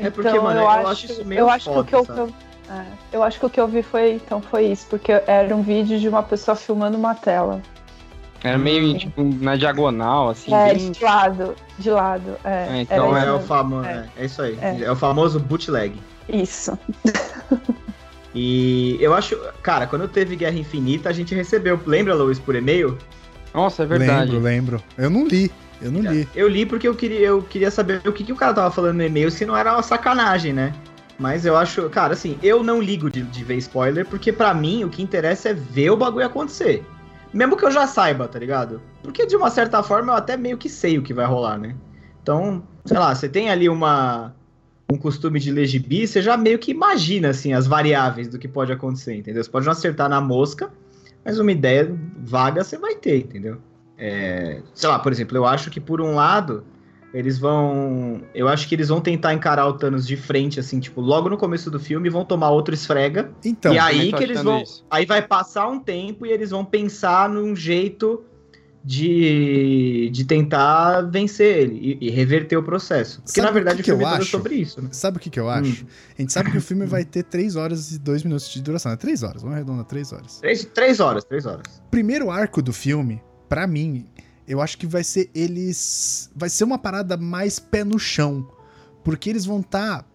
É 0.00 0.10
porque, 0.10 0.28
então, 0.28 0.42
mano, 0.42 0.58
eu, 0.58 0.64
eu 0.64 0.68
acho, 0.68 0.88
acho, 0.88 1.06
isso 1.06 1.24
meio 1.24 1.38
eu 1.38 1.50
acho 1.50 1.64
foda, 1.66 1.84
que 1.84 1.94
o 1.94 2.04
que 2.04 2.10
eu, 2.10 2.34
é, 2.68 2.84
eu 3.12 3.22
acho 3.22 3.38
que 3.38 3.46
o 3.46 3.50
que 3.50 3.60
eu 3.60 3.68
vi 3.68 3.84
foi, 3.84 4.14
então, 4.14 4.42
foi 4.42 4.66
isso, 4.66 4.88
porque 4.90 5.12
era 5.12 5.54
um 5.54 5.62
vídeo 5.62 6.00
de 6.00 6.08
uma 6.08 6.24
pessoa 6.24 6.56
filmando 6.56 6.98
uma 6.98 7.14
tela. 7.14 7.62
Era 8.42 8.56
meio, 8.56 8.96
tipo, 8.96 9.22
na 9.22 9.56
diagonal, 9.56 10.30
assim. 10.30 10.52
É, 10.54 10.74
bem... 10.74 10.92
de 10.92 11.04
lado, 11.04 11.54
de 11.78 11.90
lado. 11.90 12.36
É, 12.42 12.78
é 12.78 12.80
então 12.82 13.16
é, 13.16 13.30
o 13.32 13.40
famo... 13.40 13.84
É. 13.84 14.08
é. 14.16 14.24
isso 14.24 14.40
aí. 14.40 14.58
É. 14.60 14.82
é 14.82 14.90
o 14.90 14.96
famoso 14.96 15.38
bootleg. 15.38 15.94
Isso. 16.28 16.78
e 18.34 18.96
eu 19.00 19.12
acho, 19.12 19.36
cara, 19.62 19.86
quando 19.86 20.08
teve 20.08 20.36
Guerra 20.36 20.56
Infinita, 20.56 21.10
a 21.10 21.12
gente 21.12 21.34
recebeu, 21.34 21.78
lembra, 21.86 22.14
Luiz, 22.14 22.38
por 22.38 22.54
e-mail? 22.54 22.96
Nossa, 23.52 23.82
é 23.82 23.86
verdade. 23.86 24.32
Lembro, 24.32 24.78
lembro. 24.78 24.82
Eu 24.96 25.10
não 25.10 25.26
li. 25.26 25.50
Eu 25.82 25.90
não 25.90 26.00
li. 26.00 26.28
Eu 26.34 26.48
li 26.48 26.64
porque 26.64 26.86
eu 26.86 26.94
queria, 26.94 27.26
eu 27.26 27.42
queria 27.42 27.70
saber 27.70 28.00
o 28.06 28.12
que, 28.12 28.24
que 28.24 28.32
o 28.32 28.36
cara 28.36 28.54
tava 28.54 28.70
falando 28.70 28.96
no 28.96 29.04
e-mail, 29.04 29.30
se 29.30 29.44
não 29.44 29.56
era 29.56 29.72
uma 29.72 29.82
sacanagem, 29.82 30.52
né? 30.52 30.72
Mas 31.18 31.44
eu 31.44 31.56
acho, 31.56 31.88
cara, 31.90 32.14
assim, 32.14 32.38
eu 32.42 32.62
não 32.62 32.80
ligo 32.80 33.10
de, 33.10 33.22
de 33.22 33.44
ver 33.44 33.56
spoiler, 33.56 34.06
porque 34.06 34.32
para 34.32 34.54
mim 34.54 34.84
o 34.84 34.88
que 34.88 35.02
interessa 35.02 35.50
é 35.50 35.54
ver 35.54 35.90
o 35.90 35.96
bagulho 35.96 36.24
acontecer. 36.24 36.82
Mesmo 37.32 37.56
que 37.56 37.64
eu 37.64 37.70
já 37.70 37.86
saiba, 37.86 38.26
tá 38.26 38.38
ligado? 38.38 38.80
Porque 39.02 39.26
de 39.26 39.36
uma 39.36 39.50
certa 39.50 39.82
forma 39.82 40.12
eu 40.12 40.16
até 40.16 40.36
meio 40.36 40.58
que 40.58 40.68
sei 40.68 40.98
o 40.98 41.02
que 41.02 41.14
vai 41.14 41.26
rolar, 41.26 41.58
né? 41.58 41.76
Então, 42.22 42.62
sei 42.84 42.98
lá, 42.98 43.14
você 43.14 43.28
tem 43.28 43.50
ali 43.50 43.68
uma 43.68 44.34
um 44.92 44.98
costume 44.98 45.38
de 45.38 45.52
ler 45.52 45.66
gibi, 45.66 46.04
você 46.04 46.20
já 46.20 46.36
meio 46.36 46.58
que 46.58 46.72
imagina 46.72 47.28
assim 47.28 47.52
as 47.52 47.66
variáveis 47.66 48.26
do 48.26 48.40
que 48.40 48.48
pode 48.48 48.72
acontecer, 48.72 49.14
entendeu? 49.14 49.42
Você 49.44 49.48
pode 49.48 49.64
não 49.64 49.72
acertar 49.72 50.08
na 50.08 50.20
mosca, 50.20 50.68
mas 51.24 51.38
uma 51.38 51.52
ideia 51.52 51.96
vaga 52.18 52.64
você 52.64 52.76
vai 52.76 52.96
ter, 52.96 53.18
entendeu? 53.18 53.58
É, 53.96 54.60
sei 54.74 54.88
lá, 54.88 54.98
por 54.98 55.12
exemplo, 55.12 55.36
eu 55.36 55.46
acho 55.46 55.70
que 55.70 55.78
por 55.80 56.00
um 56.00 56.16
lado 56.16 56.64
eles 57.12 57.38
vão. 57.38 58.22
Eu 58.34 58.48
acho 58.48 58.68
que 58.68 58.74
eles 58.74 58.88
vão 58.88 59.00
tentar 59.00 59.34
encarar 59.34 59.66
o 59.66 59.72
Thanos 59.74 60.06
de 60.06 60.16
frente, 60.16 60.60
assim, 60.60 60.78
tipo, 60.78 61.00
logo 61.00 61.28
no 61.28 61.36
começo 61.36 61.70
do 61.70 61.80
filme, 61.80 62.08
vão 62.08 62.24
tomar 62.24 62.50
outro 62.50 62.72
esfrega. 62.72 63.30
Então, 63.44 63.74
e 63.74 63.78
aí 63.78 64.12
que 64.12 64.22
eles 64.22 64.42
vão. 64.42 64.62
Isso. 64.62 64.84
Aí 64.90 65.06
vai 65.06 65.22
passar 65.22 65.68
um 65.68 65.78
tempo 65.78 66.24
e 66.24 66.30
eles 66.30 66.50
vão 66.50 66.64
pensar 66.64 67.28
num 67.28 67.54
jeito 67.56 68.24
de, 68.82 70.08
de 70.12 70.24
tentar 70.24 71.02
vencer 71.02 71.58
ele 71.58 71.98
e, 72.00 72.06
e 72.06 72.10
reverter 72.10 72.56
o 72.56 72.62
processo. 72.62 73.20
Porque 73.22 73.40
sabe 73.40 73.46
na 73.46 73.52
verdade 73.52 73.80
o, 73.80 73.84
que 73.84 73.92
o 73.92 73.98
filme 73.98 74.14
é 74.14 74.24
sobre 74.24 74.54
isso. 74.54 74.80
Né? 74.80 74.88
Sabe 74.92 75.18
o 75.18 75.20
que, 75.20 75.28
que 75.28 75.40
eu 75.40 75.50
acho? 75.50 75.84
Hum. 75.84 75.88
A 76.16 76.22
gente 76.22 76.32
sabe 76.32 76.50
que 76.50 76.58
o 76.58 76.62
filme 76.62 76.86
vai 76.86 77.04
ter 77.04 77.24
3 77.24 77.56
horas 77.56 77.92
e 77.92 77.98
2 77.98 78.22
minutos 78.22 78.48
de 78.48 78.62
duração. 78.62 78.92
É 78.92 78.96
3 78.96 79.22
horas, 79.22 79.42
vamos 79.42 79.56
arredondar 79.56 79.84
3 79.84 80.12
horas. 80.12 80.38
3, 80.40 80.64
3 80.66 81.00
horas, 81.00 81.24
3 81.24 81.46
horas. 81.46 81.82
Primeiro 81.90 82.30
arco 82.30 82.62
do 82.62 82.72
filme, 82.72 83.20
para 83.48 83.66
mim, 83.66 84.06
eu 84.46 84.60
acho 84.60 84.78
que 84.78 84.86
vai 84.86 85.04
ser 85.04 85.30
eles. 85.34 86.30
Vai 86.34 86.48
ser 86.48 86.64
uma 86.64 86.78
parada 86.78 87.16
mais 87.16 87.58
pé 87.58 87.84
no 87.84 87.98
chão. 87.98 88.48
Porque 89.04 89.30
eles 89.30 89.44
vão 89.44 89.60
estar 89.60 90.02
tá 90.02 90.08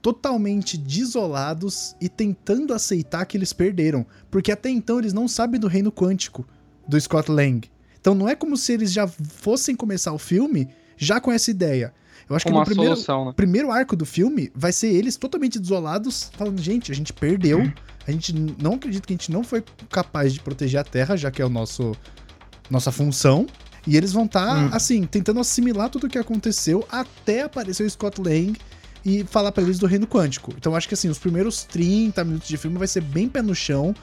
totalmente 0.00 0.76
desolados 0.76 1.94
e 2.00 2.08
tentando 2.08 2.74
aceitar 2.74 3.24
que 3.24 3.36
eles 3.36 3.52
perderam. 3.52 4.04
Porque 4.30 4.50
até 4.50 4.68
então 4.68 4.98
eles 4.98 5.12
não 5.12 5.28
sabem 5.28 5.60
do 5.60 5.68
reino 5.68 5.92
quântico 5.92 6.46
do 6.86 7.00
Scott 7.00 7.30
Lang. 7.30 7.70
Então 8.00 8.14
não 8.14 8.28
é 8.28 8.34
como 8.34 8.56
se 8.56 8.72
eles 8.72 8.92
já 8.92 9.06
fossem 9.06 9.76
começar 9.76 10.12
o 10.12 10.18
filme 10.18 10.68
já 10.96 11.20
com 11.20 11.30
essa 11.30 11.50
ideia. 11.50 11.94
Eu 12.28 12.36
acho 12.36 12.46
que 12.46 12.52
no 12.52 12.64
primeiro, 12.64 12.94
solução, 12.94 13.26
né? 13.26 13.32
primeiro 13.34 13.70
arco 13.70 13.94
do 13.94 14.06
filme 14.06 14.50
vai 14.54 14.72
ser 14.72 14.88
eles 14.88 15.16
totalmente 15.16 15.58
desolados, 15.58 16.30
falando: 16.36 16.60
gente, 16.60 16.90
a 16.90 16.94
gente 16.94 17.12
perdeu, 17.12 17.60
a 18.06 18.10
gente 18.10 18.32
não 18.32 18.74
acredita 18.74 19.06
que 19.06 19.12
a 19.12 19.16
gente 19.16 19.30
não 19.30 19.44
foi 19.44 19.62
capaz 19.90 20.32
de 20.32 20.40
proteger 20.40 20.80
a 20.80 20.84
Terra, 20.84 21.16
já 21.16 21.30
que 21.30 21.42
é 21.42 21.44
o 21.44 21.50
nosso 21.50 21.92
nossa 22.70 22.90
função. 22.90 23.46
E 23.86 23.96
eles 23.96 24.12
vão 24.12 24.24
estar, 24.24 24.46
tá, 24.46 24.54
hum. 24.54 24.70
assim, 24.72 25.04
tentando 25.04 25.40
assimilar 25.40 25.88
tudo 25.88 26.06
o 26.06 26.10
que 26.10 26.18
aconteceu 26.18 26.86
até 26.90 27.42
aparecer 27.42 27.84
o 27.84 27.90
Scott 27.90 28.20
Lang 28.20 28.56
e 29.04 29.24
falar 29.24 29.52
para 29.52 29.62
eles 29.62 29.78
do 29.78 29.86
reino 29.86 30.06
quântico. 30.06 30.52
Então 30.56 30.74
acho 30.74 30.88
que 30.88 30.94
assim, 30.94 31.08
os 31.08 31.18
primeiros 31.18 31.64
30 31.64 32.22
minutos 32.24 32.48
de 32.48 32.56
filme 32.56 32.78
vai 32.78 32.86
ser 32.86 33.00
bem 33.00 33.28
pé 33.28 33.42
no 33.42 33.54
chão, 33.54 33.94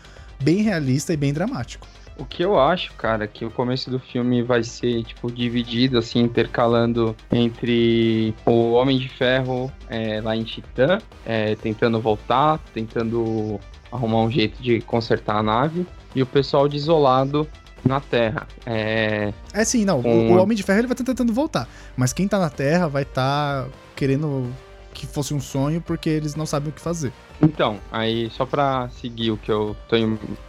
bem 0.41 0.61
realista 0.61 1.13
e 1.13 1.17
bem 1.17 1.33
dramático. 1.33 1.87
O 2.17 2.25
que 2.25 2.43
eu 2.43 2.59
acho, 2.59 2.93
cara, 2.95 3.25
que 3.27 3.45
o 3.45 3.49
começo 3.49 3.89
do 3.89 3.97
filme 3.97 4.43
vai 4.43 4.61
ser, 4.61 5.05
tipo, 5.05 5.31
dividido, 5.31 5.97
assim, 5.97 6.19
intercalando 6.19 7.15
entre 7.31 8.35
o 8.45 8.73
Homem 8.73 8.97
de 8.99 9.07
Ferro 9.07 9.71
é, 9.87 10.19
lá 10.19 10.35
em 10.35 10.43
Titã, 10.43 10.97
é, 11.25 11.55
tentando 11.55 11.97
voltar, 12.01 12.59
tentando 12.73 13.57
arrumar 13.89 14.17
um 14.17 14.29
jeito 14.29 14.61
de 14.61 14.81
consertar 14.81 15.37
a 15.37 15.43
nave, 15.43 15.87
e 16.13 16.21
o 16.21 16.25
pessoal 16.25 16.67
desolado 16.67 17.47
na 17.85 17.99
Terra. 17.99 18.47
É, 18.65 19.33
é 19.53 19.63
sim, 19.63 19.85
não. 19.85 20.01
Com... 20.01 20.31
O, 20.31 20.41
Homem 20.41 20.55
de 20.55 20.63
Ferro 20.63 20.79
ele 20.79 20.87
vai 20.87 20.93
estar 20.93 21.03
tentando 21.03 21.33
voltar. 21.33 21.67
Mas 21.95 22.13
quem 22.13 22.27
tá 22.27 22.39
na 22.39 22.49
Terra 22.49 22.87
vai 22.87 23.03
estar 23.03 23.63
tá 23.63 23.69
querendo 23.95 24.51
que 24.93 25.05
fosse 25.05 25.33
um 25.33 25.39
sonho 25.39 25.81
porque 25.81 26.09
eles 26.09 26.35
não 26.35 26.45
sabem 26.45 26.69
o 26.69 26.71
que 26.71 26.81
fazer. 26.81 27.13
Então, 27.41 27.79
aí 27.91 28.29
só 28.31 28.45
pra 28.45 28.89
seguir 28.89 29.31
o 29.31 29.37
que 29.37 29.51
eu, 29.51 29.75
tô, 29.87 29.95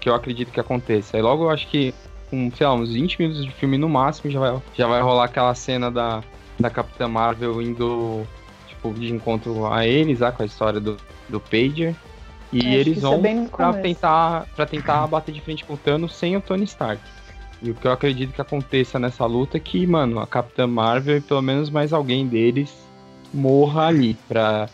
que 0.00 0.08
eu 0.08 0.14
acredito 0.14 0.50
que 0.50 0.60
aconteça. 0.60 1.16
Aí 1.16 1.22
logo 1.22 1.44
eu 1.44 1.50
acho 1.50 1.68
que, 1.68 1.94
com, 2.28 2.50
sei 2.50 2.66
lá, 2.66 2.74
uns 2.74 2.92
20 2.92 3.18
minutos 3.20 3.44
de 3.44 3.52
filme 3.52 3.78
no 3.78 3.88
máximo, 3.88 4.30
já 4.30 4.40
vai, 4.40 4.62
já 4.74 4.86
vai 4.86 5.00
rolar 5.00 5.24
aquela 5.24 5.54
cena 5.54 5.90
da, 5.90 6.22
da 6.58 6.68
Capitã 6.68 7.06
Marvel 7.06 7.62
indo, 7.62 8.26
tipo, 8.68 8.92
de 8.92 9.12
encontro 9.12 9.66
a 9.66 9.86
eles, 9.86 10.18
lá, 10.18 10.32
com 10.32 10.42
a 10.42 10.46
história 10.46 10.80
do, 10.80 10.96
do 11.28 11.38
Pager. 11.38 11.94
E 12.52 12.66
é, 12.66 12.74
eles 12.74 13.00
vão 13.00 13.22
é 13.24 13.46
pra 13.46 13.72
tentar, 13.74 14.46
pra 14.56 14.66
tentar 14.66 15.06
bater 15.06 15.32
de 15.32 15.40
frente 15.40 15.64
com 15.64 15.74
o 15.74 15.76
Thanos 15.76 16.16
sem 16.16 16.36
o 16.36 16.40
Tony 16.40 16.64
Stark. 16.64 17.00
E 17.62 17.70
o 17.70 17.74
que 17.74 17.86
eu 17.86 17.92
acredito 17.92 18.32
que 18.32 18.40
aconteça 18.40 18.98
nessa 18.98 19.26
luta 19.26 19.56
é 19.56 19.60
que, 19.60 19.86
mano, 19.86 20.18
a 20.18 20.26
Capitã 20.26 20.66
Marvel 20.66 21.18
e 21.18 21.20
pelo 21.20 21.42
menos 21.42 21.68
mais 21.68 21.92
alguém 21.92 22.26
deles 22.26 22.72
morra 23.32 23.86
ali 23.86 24.16
pra 24.28 24.68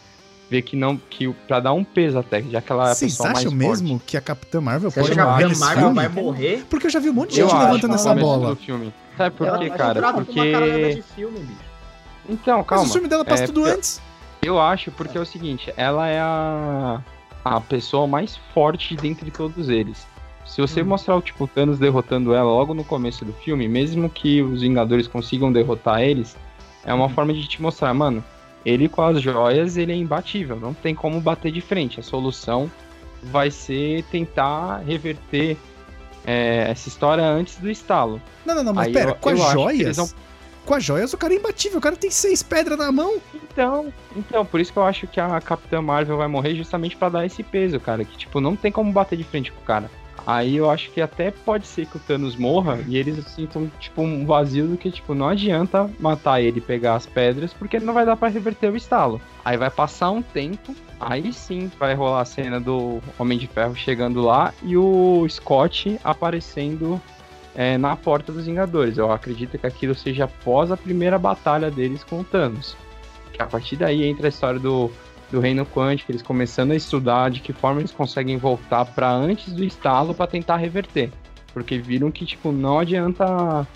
ver 0.48 0.62
que 0.62 0.76
não 0.76 0.96
que 0.96 1.28
para 1.48 1.58
dar 1.60 1.72
um 1.72 1.82
peso 1.82 2.18
até, 2.18 2.40
já 2.42 2.60
que 2.60 2.70
ela 2.70 2.88
é 2.88 2.92
a 2.92 2.94
Vocês 2.94 3.12
pessoa 3.12 3.30
acham 3.30 3.50
mesmo 3.50 3.88
forte. 3.88 4.04
que 4.06 4.16
a 4.16 4.20
Capitã 4.20 4.60
Marvel 4.60 4.90
Você 4.90 5.00
pode 5.00 5.16
morrer? 5.16 5.22
A 5.22 5.48
Capitã 5.48 5.58
Marvel 5.58 5.94
vai 5.94 6.08
morrer? 6.08 6.66
Porque 6.70 6.86
eu 6.86 6.90
já 6.90 7.00
vi 7.00 7.10
um 7.10 7.14
monte 7.14 7.30
de 7.30 7.36
gente 7.36 7.52
eu 7.52 7.58
levantando 7.58 7.94
essa 7.94 8.14
bola. 8.14 8.50
Do 8.50 8.56
filme. 8.56 8.94
Sabe 9.16 9.34
por 9.36 9.58
quê, 9.58 9.70
cara? 9.70 10.12
Porque 10.12 11.02
filme, 11.14 11.48
Então, 12.28 12.62
calma. 12.62 12.82
Mas 12.82 12.90
o 12.90 12.92
filme 12.92 13.08
dela 13.08 13.24
passa 13.24 13.44
é, 13.44 13.46
tudo 13.46 13.64
antes. 13.64 14.00
Eu 14.42 14.60
acho 14.60 14.92
porque 14.92 15.18
é 15.18 15.20
o 15.20 15.26
seguinte, 15.26 15.72
ela 15.76 16.06
é 16.06 16.20
a 16.20 17.00
a 17.54 17.60
pessoa 17.60 18.08
mais 18.08 18.36
forte 18.52 18.96
dentre 18.96 19.30
todos 19.30 19.68
eles. 19.68 20.04
Se 20.46 20.60
você 20.60 20.82
hum. 20.82 20.86
mostrar 20.86 21.16
o 21.16 21.22
tipo 21.22 21.46
Thanos 21.46 21.78
derrotando 21.78 22.32
ela 22.32 22.50
logo 22.50 22.72
no 22.72 22.84
começo 22.84 23.24
do 23.24 23.32
filme, 23.32 23.68
mesmo 23.68 24.08
que 24.08 24.42
os 24.42 24.62
Vingadores 24.62 25.06
consigam 25.06 25.52
derrotar 25.52 26.00
eles, 26.00 26.36
é 26.84 26.94
uma 26.94 27.06
hum. 27.06 27.10
forma 27.10 27.34
de 27.34 27.46
te 27.46 27.60
mostrar, 27.60 27.92
mano, 27.92 28.24
ele 28.64 28.88
com 28.88 29.02
as 29.02 29.20
joias, 29.20 29.76
ele 29.76 29.92
é 29.92 29.96
imbatível, 29.96 30.56
não 30.56 30.74
tem 30.74 30.94
como 30.94 31.20
bater 31.20 31.52
de 31.52 31.60
frente. 31.60 32.00
A 32.00 32.02
solução 32.02 32.70
vai 33.22 33.50
ser 33.50 34.02
tentar 34.04 34.78
reverter 34.78 35.56
é, 36.26 36.70
essa 36.70 36.88
história 36.88 37.24
antes 37.24 37.56
do 37.56 37.70
estalo. 37.70 38.20
Não, 38.44 38.54
não, 38.56 38.64
não, 38.64 38.74
mas 38.74 38.88
Aí 38.88 38.92
pera, 38.92 39.10
eu, 39.10 39.14
com 39.14 39.28
as 39.30 39.52
joias. 39.52 40.14
Com 40.64 40.74
as 40.74 40.82
joias 40.82 41.12
o 41.12 41.16
cara 41.16 41.32
é 41.32 41.36
imbatível, 41.36 41.78
o 41.78 41.80
cara 41.80 41.94
tem 41.94 42.10
seis 42.10 42.42
pedras 42.42 42.76
na 42.76 42.90
mão. 42.90 43.18
Então, 43.34 43.92
então, 44.16 44.44
por 44.44 44.60
isso 44.60 44.72
que 44.72 44.78
eu 44.78 44.84
acho 44.84 45.06
que 45.06 45.20
a 45.20 45.40
Capitã 45.40 45.80
Marvel 45.80 46.16
vai 46.16 46.26
morrer 46.26 46.56
justamente 46.56 46.96
para 46.96 47.08
dar 47.08 47.26
esse 47.26 47.44
peso, 47.44 47.78
cara. 47.78 48.04
Que, 48.04 48.16
tipo, 48.16 48.40
não 48.40 48.56
tem 48.56 48.72
como 48.72 48.92
bater 48.92 49.16
de 49.16 49.22
frente 49.22 49.52
com 49.52 49.60
o 49.60 49.64
cara. 49.64 49.88
Aí 50.26 50.56
eu 50.56 50.68
acho 50.68 50.90
que 50.90 51.00
até 51.00 51.30
pode 51.30 51.68
ser 51.68 51.86
que 51.86 51.96
o 51.96 52.00
Thanos 52.00 52.34
morra 52.34 52.80
e 52.88 52.96
eles 52.96 53.24
sintam, 53.26 53.70
tipo, 53.78 54.02
um 54.02 54.26
vazio 54.26 54.66
do 54.66 54.76
que, 54.76 54.90
tipo, 54.90 55.14
não 55.14 55.28
adianta 55.28 55.88
matar 56.00 56.40
ele 56.40 56.58
e 56.58 56.60
pegar 56.60 56.96
as 56.96 57.06
pedras, 57.06 57.52
porque 57.52 57.78
não 57.78 57.94
vai 57.94 58.04
dar 58.04 58.16
para 58.16 58.26
reverter 58.26 58.72
o 58.72 58.76
estalo. 58.76 59.20
Aí 59.44 59.56
vai 59.56 59.70
passar 59.70 60.10
um 60.10 60.20
tempo, 60.20 60.74
aí 60.98 61.32
sim 61.32 61.70
vai 61.78 61.94
rolar 61.94 62.22
a 62.22 62.24
cena 62.24 62.58
do 62.58 63.00
Homem 63.16 63.38
de 63.38 63.46
Ferro 63.46 63.76
chegando 63.76 64.20
lá 64.20 64.52
e 64.64 64.76
o 64.76 65.24
Scott 65.28 65.96
aparecendo 66.02 67.00
é, 67.54 67.78
na 67.78 67.94
porta 67.94 68.32
dos 68.32 68.46
Vingadores. 68.46 68.98
Eu 68.98 69.12
acredito 69.12 69.56
que 69.56 69.66
aquilo 69.66 69.94
seja 69.94 70.24
após 70.24 70.72
a 70.72 70.76
primeira 70.76 71.20
batalha 71.20 71.70
deles 71.70 72.02
com 72.02 72.20
o 72.20 72.24
Thanos. 72.24 72.76
Que 73.32 73.40
a 73.40 73.46
partir 73.46 73.76
daí 73.76 74.04
entra 74.04 74.26
a 74.26 74.28
história 74.28 74.58
do 74.58 74.90
do 75.30 75.40
reino 75.40 75.66
quântico, 75.66 76.12
eles 76.12 76.22
começando 76.22 76.70
a 76.70 76.76
estudar 76.76 77.30
de 77.30 77.40
que 77.40 77.52
forma 77.52 77.80
eles 77.80 77.92
conseguem 77.92 78.36
voltar 78.36 78.84
para 78.84 79.10
antes 79.10 79.52
do 79.52 79.64
estalo 79.64 80.14
para 80.14 80.26
tentar 80.26 80.56
reverter. 80.56 81.10
Porque 81.52 81.78
viram 81.78 82.10
que, 82.10 82.24
tipo, 82.24 82.52
não 82.52 82.78
adianta 82.78 83.66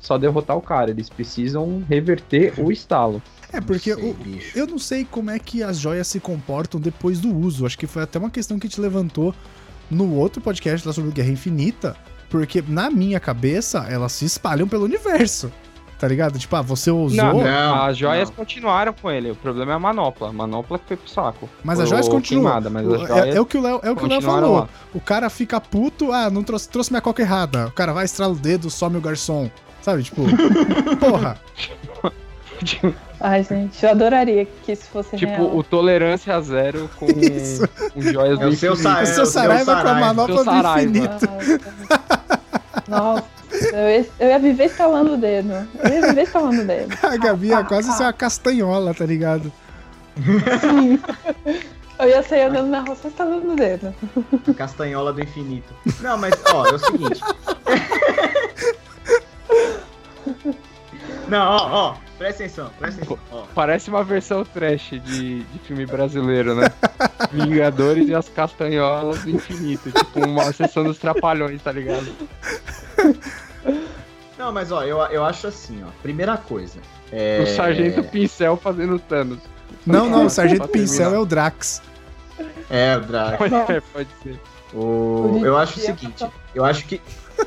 só 0.00 0.16
derrotar 0.16 0.56
o 0.56 0.62
cara, 0.62 0.90
eles 0.90 1.08
precisam 1.08 1.82
reverter 1.88 2.54
o 2.58 2.72
estalo. 2.72 3.22
É, 3.52 3.60
porque 3.60 3.94
sei, 3.94 4.04
o, 4.04 4.16
eu 4.54 4.66
não 4.66 4.78
sei 4.78 5.04
como 5.04 5.30
é 5.30 5.38
que 5.38 5.62
as 5.62 5.78
joias 5.78 6.06
se 6.08 6.18
comportam 6.18 6.80
depois 6.80 7.20
do 7.20 7.34
uso. 7.34 7.66
Acho 7.66 7.78
que 7.78 7.86
foi 7.86 8.02
até 8.02 8.18
uma 8.18 8.30
questão 8.30 8.58
que 8.58 8.68
te 8.68 8.80
levantou 8.80 9.34
no 9.90 10.14
outro 10.14 10.40
podcast 10.40 10.86
lá 10.86 10.92
sobre 10.92 11.12
Guerra 11.12 11.30
Infinita. 11.30 11.96
Porque 12.28 12.62
na 12.66 12.90
minha 12.90 13.20
cabeça, 13.20 13.86
elas 13.88 14.12
se 14.12 14.24
espalham 14.24 14.66
pelo 14.66 14.84
universo. 14.84 15.52
Tá 15.98 16.06
ligado? 16.06 16.38
Tipo, 16.38 16.56
ah, 16.56 16.62
você 16.62 16.90
usou. 16.90 17.16
Não, 17.16 17.42
não 17.42 17.82
as 17.84 17.96
joias 17.96 18.28
não. 18.28 18.36
continuaram 18.36 18.92
com 18.92 19.10
ele. 19.10 19.30
O 19.30 19.34
problema 19.34 19.72
é 19.72 19.74
a 19.76 19.78
manopla. 19.78 20.28
A 20.28 20.32
manopla 20.32 20.78
que 20.78 20.88
foi 20.88 20.96
pro 20.96 21.08
saco. 21.08 21.48
Mas 21.64 21.80
as 21.80 21.88
joias 21.88 22.06
continuam. 22.06 22.52
É, 23.24 23.36
é, 23.36 23.40
o 23.40 23.46
que 23.46 23.56
o 23.56 23.62
Léo, 23.62 23.80
é 23.82 23.90
o 23.90 23.96
que 23.96 24.04
o 24.04 24.08
Léo 24.08 24.20
falou. 24.20 24.60
Lá. 24.60 24.68
O 24.92 25.00
cara 25.00 25.30
fica 25.30 25.58
puto, 25.58 26.12
ah, 26.12 26.28
não 26.28 26.42
trouxe, 26.42 26.68
trouxe 26.68 26.92
minha 26.92 27.00
coca 27.00 27.22
errada. 27.22 27.68
O 27.68 27.72
cara 27.72 27.94
vai, 27.94 28.04
estrala 28.04 28.34
o 28.34 28.36
dedo, 28.36 28.68
some 28.68 28.98
o 28.98 29.00
garçom. 29.00 29.50
Sabe, 29.80 30.02
tipo, 30.02 30.22
porra. 31.00 31.38
Ai, 33.20 33.42
gente, 33.42 33.82
eu 33.82 33.90
adoraria 33.90 34.46
que 34.64 34.72
isso 34.72 34.84
fosse 34.90 35.16
tipo, 35.16 35.32
real. 35.32 35.44
Tipo, 35.46 35.58
o 35.58 35.62
tolerância 35.62 36.34
a 36.34 36.40
zero 36.40 36.90
com, 36.98 37.06
com 37.06 38.02
joias 38.02 38.38
é 38.38 38.42
do 38.42 38.48
o 38.48 38.56
seu 38.56 38.74
infinito. 38.74 39.02
o 39.02 39.06
seu 39.06 39.26
Saraiva 39.26 39.82
com 39.82 39.88
a 39.88 39.94
manopla 39.94 40.44
do 40.44 40.50
infinito. 40.50 41.26
Nossa. 42.88 43.24
Eu 43.72 43.88
ia, 43.88 44.06
eu 44.20 44.28
ia 44.28 44.38
viver 44.38 44.64
estalando 44.64 45.14
o 45.14 45.16
dedo. 45.16 45.52
Eu 45.82 45.90
ia 45.90 46.06
viver 46.08 46.22
estalando 46.22 46.62
o 46.62 46.64
dedo. 46.64 46.96
A 47.02 47.16
Gabi 47.16 47.48
ia 47.48 47.64
quase 47.64 47.92
ser 47.92 48.02
uma 48.02 48.12
castanhola, 48.12 48.94
tá 48.94 49.06
ligado? 49.06 49.52
Sim. 50.60 51.00
Eu 51.98 52.08
ia 52.08 52.22
sair 52.22 52.42
andando 52.42 52.68
na 52.68 52.80
rua 52.80 52.96
só 52.96 53.08
estalando 53.08 53.52
o 53.52 53.56
dedo. 53.56 53.94
A 54.48 54.54
castanhola 54.54 55.12
do 55.12 55.22
infinito. 55.22 55.74
Não, 56.00 56.18
mas, 56.18 56.34
ó, 56.52 56.66
é 56.66 56.74
o 56.74 56.78
seguinte. 56.78 57.20
Não, 61.28 61.38
ó, 61.38 61.68
ó, 61.70 61.96
presta 62.18 62.44
atenção, 62.44 62.70
presta 62.78 63.02
atenção. 63.02 63.18
Ó. 63.32 63.44
Parece 63.54 63.90
uma 63.90 64.04
versão 64.04 64.44
trash 64.44 64.90
de, 64.90 65.42
de 65.42 65.58
filme 65.64 65.86
brasileiro, 65.86 66.54
né? 66.54 66.70
Vingadores 67.32 68.08
e 68.08 68.14
as 68.14 68.28
castanholas 68.28 69.22
do 69.24 69.30
infinito. 69.30 69.90
Tipo, 69.90 70.26
uma 70.26 70.52
sessão 70.52 70.84
dos 70.84 70.98
trapalhões, 70.98 71.60
tá 71.62 71.72
ligado? 71.72 72.06
Não, 74.38 74.52
mas 74.52 74.70
ó, 74.70 74.82
eu, 74.84 74.98
eu 74.98 75.24
acho 75.24 75.46
assim, 75.46 75.82
ó. 75.82 75.88
Primeira 76.02 76.36
coisa. 76.36 76.78
É... 77.10 77.40
O 77.42 77.46
Sargento 77.46 78.02
Pincel 78.04 78.56
fazendo 78.56 78.98
Thanos. 78.98 79.38
Não, 79.86 80.08
não, 80.08 80.26
o 80.26 80.30
Sargento 80.30 80.68
Pincel 80.68 81.14
é 81.14 81.18
o 81.18 81.24
Drax. 81.24 81.82
É, 82.68 82.96
o 82.96 83.00
Drax. 83.00 83.38
Pode, 83.38 83.54
é, 83.54 83.80
pode 83.80 84.08
ser. 84.22 84.40
O... 84.74 85.40
Eu 85.44 85.56
acho 85.56 85.78
o 85.78 85.82
seguinte, 85.82 86.26
eu 86.54 86.64
acho 86.64 86.84
que. 86.86 87.00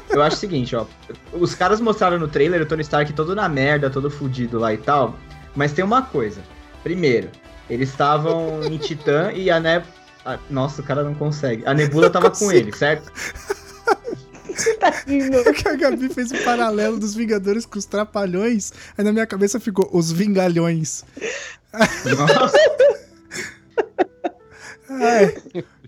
Eu 0.10 0.22
acho 0.22 0.36
o 0.36 0.40
seguinte, 0.40 0.76
ó. 0.76 0.86
Os 1.34 1.56
caras 1.56 1.80
mostraram 1.80 2.20
no 2.20 2.28
trailer 2.28 2.62
o 2.62 2.66
Tony 2.66 2.82
Stark 2.82 3.12
todo 3.14 3.36
na 3.36 3.48
merda, 3.48 3.90
todo 3.90 4.10
fudido 4.10 4.60
lá 4.60 4.74
e 4.74 4.78
tal. 4.78 5.18
Mas 5.56 5.72
tem 5.74 5.84
uma 5.84 6.02
coisa. 6.02 6.42
Primeiro, 6.84 7.30
eles 7.70 7.90
estavam 7.90 8.64
em 8.66 8.78
Titã 8.78 9.32
e 9.32 9.50
a 9.50 9.60
Nebula. 9.60 10.00
Nossa, 10.50 10.82
o 10.82 10.86
cara 10.86 11.04
não 11.04 11.16
consegue. 11.16 11.64
A 11.66 11.74
Nebula 11.74 12.10
tava 12.10 12.30
com 12.30 12.52
ele, 12.52 12.72
certo? 12.76 13.12
tá 14.80 14.90
rindo. 15.08 15.38
É 15.38 15.54
que 15.54 15.68
a 15.68 15.76
Gabi 15.76 16.10
fez 16.10 16.32
um 16.32 16.44
paralelo 16.44 17.00
dos 17.00 17.16
Vingadores 17.16 17.66
com 17.66 17.80
os 17.80 17.86
Trapalhões, 17.86 18.72
aí 18.98 19.04
na 19.04 19.12
minha 19.12 19.26
cabeça 19.26 19.60
ficou 19.60 19.90
os 19.92 20.12
Vingalhões. 20.12 21.04
Nossa. 21.74 22.58
Ai. 24.90 25.36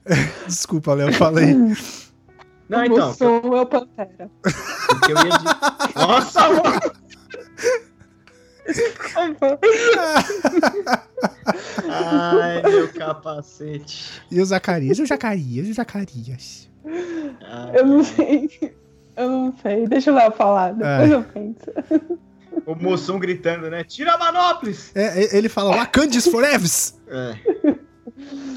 Desculpa, 0.48 0.94
Léo, 0.94 1.14
falei. 1.14 1.56
Não, 2.72 2.86
então. 2.86 3.10
Eu 3.10 3.14
sou 3.14 3.62
o 3.62 3.66
Pantera. 3.66 4.32
Porque 4.42 5.12
eu 5.12 5.18
ia 5.18 5.38
de... 5.38 5.96
Nossa, 5.96 6.48
mano! 6.48 6.80
Ai, 11.90 12.62
meu 12.62 12.94
capacete. 12.94 14.24
E 14.32 14.40
o 14.40 14.46
Zacarias, 14.46 15.00
o 15.00 15.06
Zacarias, 15.06 15.68
o 15.68 15.74
Zacarias. 15.74 16.70
Ah, 17.44 17.72
eu 17.74 17.86
não 17.86 18.04
sei. 18.06 18.74
Eu 19.18 19.30
não 19.30 19.54
sei. 19.62 19.86
Deixa 19.88 20.10
o 20.10 20.16
Léo 20.16 20.32
falar, 20.32 20.74
depois 20.74 21.12
é. 21.12 21.14
eu 21.14 21.24
penso. 21.24 22.20
O 22.66 22.74
Moçum 22.76 23.20
gritando, 23.20 23.70
né? 23.70 23.84
Tira 23.84 24.14
a 24.14 24.18
Manoplis! 24.18 24.96
É, 24.96 25.36
ele 25.38 25.50
fala 25.50 25.76
Wakandis 25.76 26.28
forever! 26.28 26.70
É. 27.10 27.36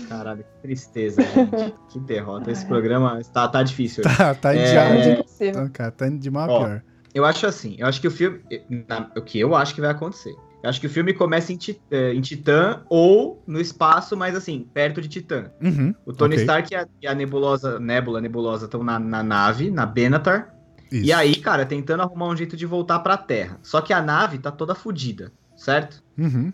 Caralho, 0.08 0.44
que 0.44 0.62
tristeza, 0.62 1.22
gente. 1.22 1.74
Que 1.90 2.00
derrota. 2.00 2.50
Esse 2.50 2.66
programa 2.66 3.20
tá, 3.32 3.48
tá 3.48 3.62
difícil. 3.62 4.02
Tá, 4.02 4.34
tá 4.34 4.54
é... 4.54 5.16
de, 5.16 5.52
tá, 5.52 5.68
cara, 5.70 5.90
tá 5.90 6.08
de 6.08 6.30
mal 6.30 6.46
pior. 6.46 6.82
Eu 7.14 7.24
acho 7.24 7.46
assim, 7.46 7.76
eu 7.78 7.86
acho 7.86 8.00
que 8.00 8.08
o 8.08 8.10
filme. 8.10 8.40
Na, 8.88 9.10
o 9.16 9.22
que 9.22 9.38
eu 9.38 9.54
acho 9.54 9.74
que 9.74 9.80
vai 9.80 9.90
acontecer. 9.90 10.34
Eu 10.64 10.70
acho 10.70 10.80
que 10.80 10.86
o 10.86 10.90
filme 10.90 11.12
começa 11.12 11.52
em, 11.52 11.58
é, 11.90 12.14
em, 12.14 12.22
Titã 12.22 12.82
ou 12.88 13.42
no 13.46 13.60
espaço, 13.60 14.16
mas 14.16 14.34
assim, 14.34 14.66
perto 14.72 15.00
de 15.00 15.08
Titã. 15.08 15.50
Uhum, 15.62 15.94
o 16.06 16.12
Tony 16.12 16.36
okay. 16.36 16.44
Stark 16.44 16.72
e 16.72 16.76
a, 16.76 16.88
e 17.02 17.06
a, 17.06 17.14
Nebulosa, 17.14 17.78
Nebula, 17.78 18.18
Nebulosa 18.18 18.64
estão 18.64 18.82
na, 18.82 18.98
na, 18.98 19.22
nave, 19.22 19.70
na 19.70 19.84
Benatar. 19.84 20.54
Isso. 20.90 21.04
E 21.04 21.12
aí, 21.12 21.36
cara, 21.36 21.66
tentando 21.66 22.02
arrumar 22.02 22.28
um 22.28 22.36
jeito 22.36 22.56
de 22.56 22.64
voltar 22.64 22.98
pra 23.00 23.18
Terra. 23.18 23.58
Só 23.62 23.82
que 23.82 23.92
a 23.92 24.00
nave 24.00 24.38
tá 24.38 24.50
toda 24.50 24.74
fodida, 24.74 25.30
certo? 25.54 26.02
Uhum. 26.16 26.50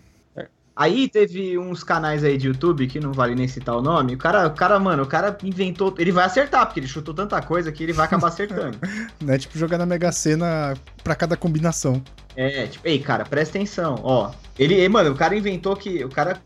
Aí 0.75 1.07
teve 1.09 1.57
uns 1.57 1.83
canais 1.83 2.23
aí 2.23 2.37
de 2.37 2.47
YouTube, 2.47 2.87
que 2.87 2.99
não 2.99 3.11
vale 3.11 3.35
nem 3.35 3.47
citar 3.47 3.75
o 3.75 3.81
nome. 3.81 4.15
O 4.15 4.17
cara, 4.17 4.47
o 4.47 4.51
cara, 4.51 4.79
mano, 4.79 5.03
o 5.03 5.07
cara 5.07 5.37
inventou. 5.43 5.93
Ele 5.97 6.11
vai 6.11 6.25
acertar, 6.25 6.65
porque 6.65 6.79
ele 6.79 6.87
chutou 6.87 7.13
tanta 7.13 7.41
coisa 7.41 7.71
que 7.71 7.83
ele 7.83 7.93
vai 7.93 8.05
acabar 8.05 8.29
acertando. 8.29 8.77
não 9.21 9.33
é 9.33 9.37
tipo 9.37 9.57
jogar 9.57 9.77
na 9.77 9.85
Mega 9.85 10.11
Sena 10.11 10.73
pra 11.03 11.13
cada 11.13 11.35
combinação. 11.35 12.01
É, 12.35 12.67
tipo, 12.67 12.87
ei, 12.87 12.99
cara, 12.99 13.25
presta 13.25 13.57
atenção, 13.57 13.99
ó. 14.03 14.31
Ele, 14.57 14.87
mano, 14.87 15.11
o 15.11 15.15
cara 15.15 15.35
inventou 15.35 15.75
que. 15.75 16.03
O 16.05 16.09
cara, 16.09 16.41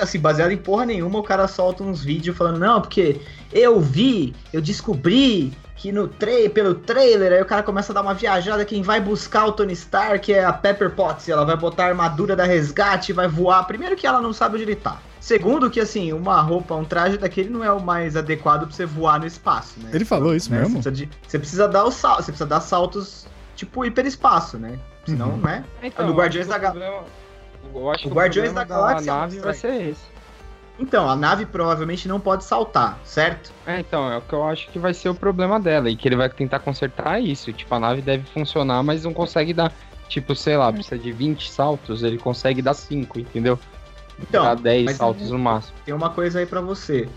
assim, 0.00 0.18
baseado 0.18 0.50
em 0.50 0.56
porra 0.56 0.86
nenhuma, 0.86 1.18
o 1.18 1.22
cara 1.22 1.46
solta 1.46 1.84
uns 1.84 2.02
vídeos 2.02 2.36
falando, 2.36 2.58
não, 2.58 2.80
porque 2.80 3.20
eu 3.52 3.80
vi, 3.80 4.34
eu 4.52 4.60
descobri 4.60 5.52
que 5.76 5.92
no 5.92 6.08
tra 6.08 6.32
pelo 6.52 6.74
trailer, 6.74 7.32
aí 7.32 7.42
o 7.42 7.46
cara 7.46 7.62
começa 7.62 7.92
a 7.92 7.94
dar 7.94 8.00
uma 8.00 8.14
viajada, 8.14 8.64
quem 8.64 8.82
vai 8.82 8.98
buscar 8.98 9.46
o 9.46 9.52
Tony 9.52 9.74
Stark 9.74 10.32
é 10.32 10.42
a 10.44 10.52
Pepper 10.52 10.90
Potts, 10.90 11.28
ela 11.28 11.44
vai 11.44 11.56
botar 11.56 11.84
a 11.84 11.88
armadura 11.88 12.34
da 12.34 12.44
resgate, 12.44 13.12
vai 13.12 13.28
voar. 13.28 13.64
Primeiro 13.64 13.94
que 13.94 14.06
ela 14.06 14.20
não 14.20 14.32
sabe 14.32 14.54
onde 14.54 14.64
ele 14.64 14.74
tá. 14.74 14.98
Segundo 15.20 15.68
que, 15.68 15.80
assim, 15.80 16.12
uma 16.12 16.40
roupa, 16.40 16.74
um 16.74 16.84
traje 16.84 17.18
daquele 17.18 17.50
não 17.50 17.62
é 17.62 17.70
o 17.70 17.80
mais 17.80 18.16
adequado 18.16 18.66
pra 18.66 18.74
você 18.74 18.86
voar 18.86 19.20
no 19.20 19.26
espaço, 19.26 19.78
né? 19.80 19.90
Ele 19.92 20.04
falou 20.04 20.34
isso 20.34 20.50
né? 20.50 20.60
mesmo? 20.60 20.80
Você 20.80 20.90
precisa, 20.90 20.92
de, 20.92 21.10
você 21.26 21.38
precisa 21.38 21.68
dar 21.68 21.84
o 21.84 21.90
sal, 21.90 22.16
você 22.16 22.30
precisa 22.30 22.46
dar 22.46 22.60
saltos, 22.60 23.26
tipo, 23.54 23.84
hiperespaço, 23.84 24.56
né? 24.56 24.78
Senão, 25.04 25.30
uhum. 25.30 25.36
né? 25.38 25.64
Então, 25.82 26.06
no 26.06 26.14
Guardiões 26.14 26.46
da 26.46 26.58
Galáxia. 26.58 27.02
Eu 27.74 27.90
acho 27.90 28.02
que 28.04 28.08
o 28.08 28.12
Guardiões 28.12 28.52
da 28.52 28.64
Galáxia 28.64 29.12
nave 29.12 29.40
vai 29.40 29.52
ser 29.52 29.90
esse. 29.90 30.15
Então, 30.78 31.08
a 31.08 31.16
nave 31.16 31.46
provavelmente 31.46 32.06
não 32.06 32.20
pode 32.20 32.44
saltar, 32.44 32.98
certo? 33.02 33.50
É, 33.66 33.80
então, 33.80 34.10
é 34.10 34.18
o 34.18 34.20
que 34.20 34.32
eu 34.32 34.44
acho 34.44 34.68
que 34.68 34.78
vai 34.78 34.92
ser 34.92 35.08
o 35.08 35.14
problema 35.14 35.58
dela. 35.58 35.88
E 35.88 35.96
que 35.96 36.06
ele 36.06 36.16
vai 36.16 36.28
tentar 36.28 36.58
consertar 36.58 37.20
isso. 37.20 37.52
Tipo, 37.52 37.74
a 37.74 37.80
nave 37.80 38.02
deve 38.02 38.24
funcionar, 38.24 38.82
mas 38.82 39.04
não 39.04 39.14
consegue 39.14 39.54
dar. 39.54 39.72
Tipo, 40.08 40.34
sei 40.34 40.56
lá, 40.56 40.72
precisa 40.72 40.98
de 40.98 41.10
20 41.10 41.50
saltos, 41.50 42.02
ele 42.02 42.18
consegue 42.18 42.62
dar 42.62 42.74
5, 42.74 43.18
entendeu? 43.18 43.58
Então, 44.20 44.44
Dá 44.44 44.54
10 44.54 44.96
saltos 44.96 45.30
no 45.30 45.38
máximo. 45.38 45.74
Tem 45.84 45.94
uma 45.94 46.10
coisa 46.10 46.38
aí 46.38 46.46
para 46.46 46.60
você. 46.60 47.08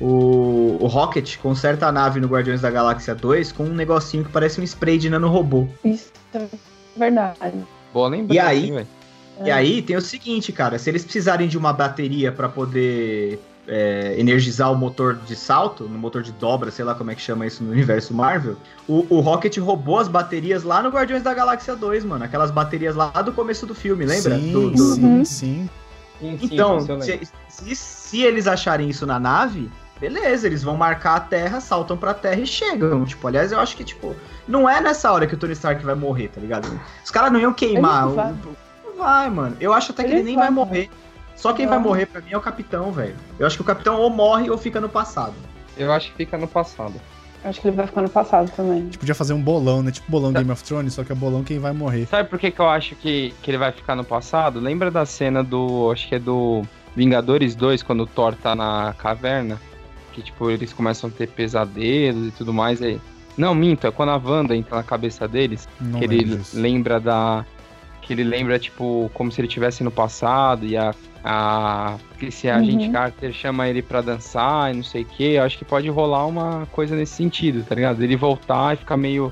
O, 0.00 0.78
o 0.80 0.86
Rocket 0.86 1.36
conserta 1.38 1.86
a 1.86 1.92
nave 1.92 2.20
no 2.20 2.28
Guardiões 2.28 2.60
da 2.60 2.70
Galáxia 2.70 3.14
2 3.14 3.52
com 3.52 3.64
um 3.64 3.74
negocinho 3.74 4.24
que 4.24 4.30
parece 4.30 4.60
um 4.60 4.64
spray 4.64 4.96
de 4.96 5.10
nanorobô. 5.10 5.68
Isso, 5.84 6.12
é 6.34 6.46
verdade. 6.96 7.64
Boa 7.92 8.08
lembrança, 8.08 8.34
e 8.34 8.38
aí, 8.38 8.86
e 9.44 9.50
aí 9.50 9.82
tem 9.82 9.96
o 9.96 10.00
seguinte, 10.00 10.52
cara, 10.52 10.78
se 10.78 10.90
eles 10.90 11.04
precisarem 11.04 11.48
de 11.48 11.56
uma 11.56 11.72
bateria 11.72 12.32
para 12.32 12.48
poder 12.48 13.38
é, 13.68 14.14
energizar 14.18 14.72
o 14.72 14.74
motor 14.74 15.14
de 15.14 15.36
salto, 15.36 15.84
no 15.84 15.98
motor 15.98 16.22
de 16.22 16.32
dobra, 16.32 16.70
sei 16.70 16.84
lá 16.84 16.94
como 16.94 17.10
é 17.10 17.14
que 17.14 17.20
chama 17.20 17.46
isso 17.46 17.62
no 17.62 17.70
universo 17.70 18.14
Marvel, 18.14 18.56
o, 18.88 19.06
o 19.10 19.20
Rocket 19.20 19.56
roubou 19.58 19.98
as 19.98 20.08
baterias 20.08 20.62
lá 20.62 20.82
no 20.82 20.88
Guardiões 20.88 21.22
da 21.22 21.34
Galáxia 21.34 21.76
2, 21.76 22.04
mano. 22.04 22.24
Aquelas 22.24 22.50
baterias 22.50 22.96
lá 22.96 23.10
do 23.10 23.32
começo 23.32 23.66
do 23.66 23.74
filme, 23.74 24.06
lembra? 24.06 24.38
Sim, 24.38 24.52
do, 24.52 24.70
do... 24.70 24.94
sim, 24.94 25.24
sim. 25.24 25.70
Então, 26.20 26.80
se, 27.00 27.20
se, 27.48 27.76
se, 27.76 28.22
eles 28.22 28.48
acharem 28.48 28.88
isso 28.88 29.06
na 29.06 29.20
nave, 29.20 29.70
beleza, 30.00 30.48
eles 30.48 30.64
vão 30.64 30.76
marcar 30.76 31.14
a 31.14 31.20
Terra, 31.20 31.60
saltam 31.60 31.96
pra 31.96 32.12
Terra 32.12 32.40
e 32.40 32.46
chegam. 32.46 33.04
Tipo, 33.04 33.28
aliás, 33.28 33.52
eu 33.52 33.60
acho 33.60 33.76
que, 33.76 33.84
tipo, 33.84 34.16
não 34.48 34.68
é 34.68 34.80
nessa 34.80 35.12
hora 35.12 35.28
que 35.28 35.34
o 35.34 35.38
Tony 35.38 35.52
Stark 35.52 35.84
vai 35.84 35.94
morrer, 35.94 36.28
tá 36.28 36.40
ligado? 36.40 36.68
Os 37.04 37.10
caras 37.10 37.30
não 37.30 37.38
iam 37.38 37.52
queimar. 37.52 38.06
Não 38.06 38.67
vai. 38.98 39.28
não 39.28 39.36
mano. 39.36 39.56
Eu 39.60 39.72
acho 39.72 39.92
até 39.92 40.04
que 40.04 40.10
ele, 40.10 40.18
ele 40.18 40.24
nem 40.24 40.34
vai, 40.34 40.46
vai 40.46 40.54
morrer. 40.54 40.90
Só 41.36 41.52
quem 41.52 41.66
vai 41.66 41.78
morrer 41.78 42.06
pra 42.06 42.20
mim 42.20 42.32
é 42.32 42.36
o 42.36 42.40
capitão, 42.40 42.90
velho. 42.90 43.14
Eu 43.38 43.46
acho 43.46 43.56
que 43.56 43.62
o 43.62 43.64
capitão 43.64 43.96
ou 43.96 44.10
morre 44.10 44.50
ou 44.50 44.58
fica 44.58 44.80
no 44.80 44.88
passado. 44.88 45.34
Eu 45.76 45.92
acho 45.92 46.10
que 46.10 46.16
fica 46.16 46.36
no 46.36 46.48
passado. 46.48 47.00
Acho 47.44 47.60
que 47.60 47.68
ele 47.68 47.76
vai 47.76 47.86
ficar 47.86 48.02
no 48.02 48.08
passado 48.08 48.50
também. 48.50 48.80
A 48.80 48.84
gente 48.84 48.98
podia 48.98 49.14
fazer 49.14 49.32
um 49.32 49.40
bolão, 49.40 49.82
né? 49.82 49.92
Tipo 49.92 50.10
bolão 50.10 50.32
tá. 50.32 50.40
Game 50.40 50.50
of 50.50 50.64
Thrones, 50.64 50.94
só 50.94 51.04
que 51.04 51.12
é 51.12 51.14
bolão 51.14 51.44
quem 51.44 51.58
vai 51.58 51.72
morrer. 51.72 52.06
Sabe 52.06 52.28
por 52.28 52.38
que, 52.38 52.50
que 52.50 52.60
eu 52.60 52.68
acho 52.68 52.96
que, 52.96 53.32
que 53.40 53.50
ele 53.50 53.58
vai 53.58 53.70
ficar 53.70 53.94
no 53.94 54.04
passado? 54.04 54.58
Lembra 54.58 54.90
da 54.90 55.06
cena 55.06 55.42
do. 55.44 55.90
Acho 55.92 56.08
que 56.08 56.16
é 56.16 56.18
do 56.18 56.62
Vingadores 56.96 57.54
2, 57.54 57.84
quando 57.84 58.02
o 58.02 58.06
Thor 58.06 58.34
tá 58.34 58.56
na 58.56 58.92
caverna? 58.98 59.60
Que, 60.12 60.22
tipo, 60.22 60.50
eles 60.50 60.72
começam 60.72 61.08
a 61.08 61.12
ter 61.12 61.28
pesadelos 61.28 62.28
e 62.28 62.30
tudo 62.32 62.52
mais. 62.52 62.82
Aí... 62.82 63.00
Não, 63.36 63.54
minto, 63.54 63.86
é 63.86 63.90
quando 63.92 64.08
a 64.08 64.16
Wanda 64.16 64.56
entra 64.56 64.76
na 64.76 64.82
cabeça 64.82 65.28
deles. 65.28 65.68
Não 65.80 66.00
que 66.00 66.04
ele 66.06 66.24
disso. 66.24 66.58
lembra 66.58 66.98
da. 66.98 67.46
Que 68.08 68.14
ele 68.14 68.24
lembra, 68.24 68.58
tipo, 68.58 69.10
como 69.12 69.30
se 69.30 69.38
ele 69.38 69.48
estivesse 69.48 69.84
no 69.84 69.90
passado 69.90 70.66
e 70.66 70.76
a 70.76 70.94
a 71.22 71.98
que 72.18 72.30
se 72.30 72.48
a 72.48 72.56
uhum. 72.56 72.64
gente 72.64 72.90
Carter 72.90 73.32
chama 73.32 73.68
ele 73.68 73.82
para 73.82 74.00
dançar 74.00 74.72
e 74.72 74.76
não 74.76 74.82
sei 74.82 75.02
o 75.02 75.04
que, 75.04 75.34
eu 75.34 75.42
acho 75.42 75.58
que 75.58 75.64
pode 75.64 75.86
rolar 75.90 76.26
uma 76.26 76.66
coisa 76.72 76.96
nesse 76.96 77.12
sentido, 77.16 77.62
tá 77.68 77.74
ligado? 77.74 78.02
Ele 78.02 78.16
voltar 78.16 78.72
e 78.72 78.76
ficar 78.78 78.96
meio 78.96 79.30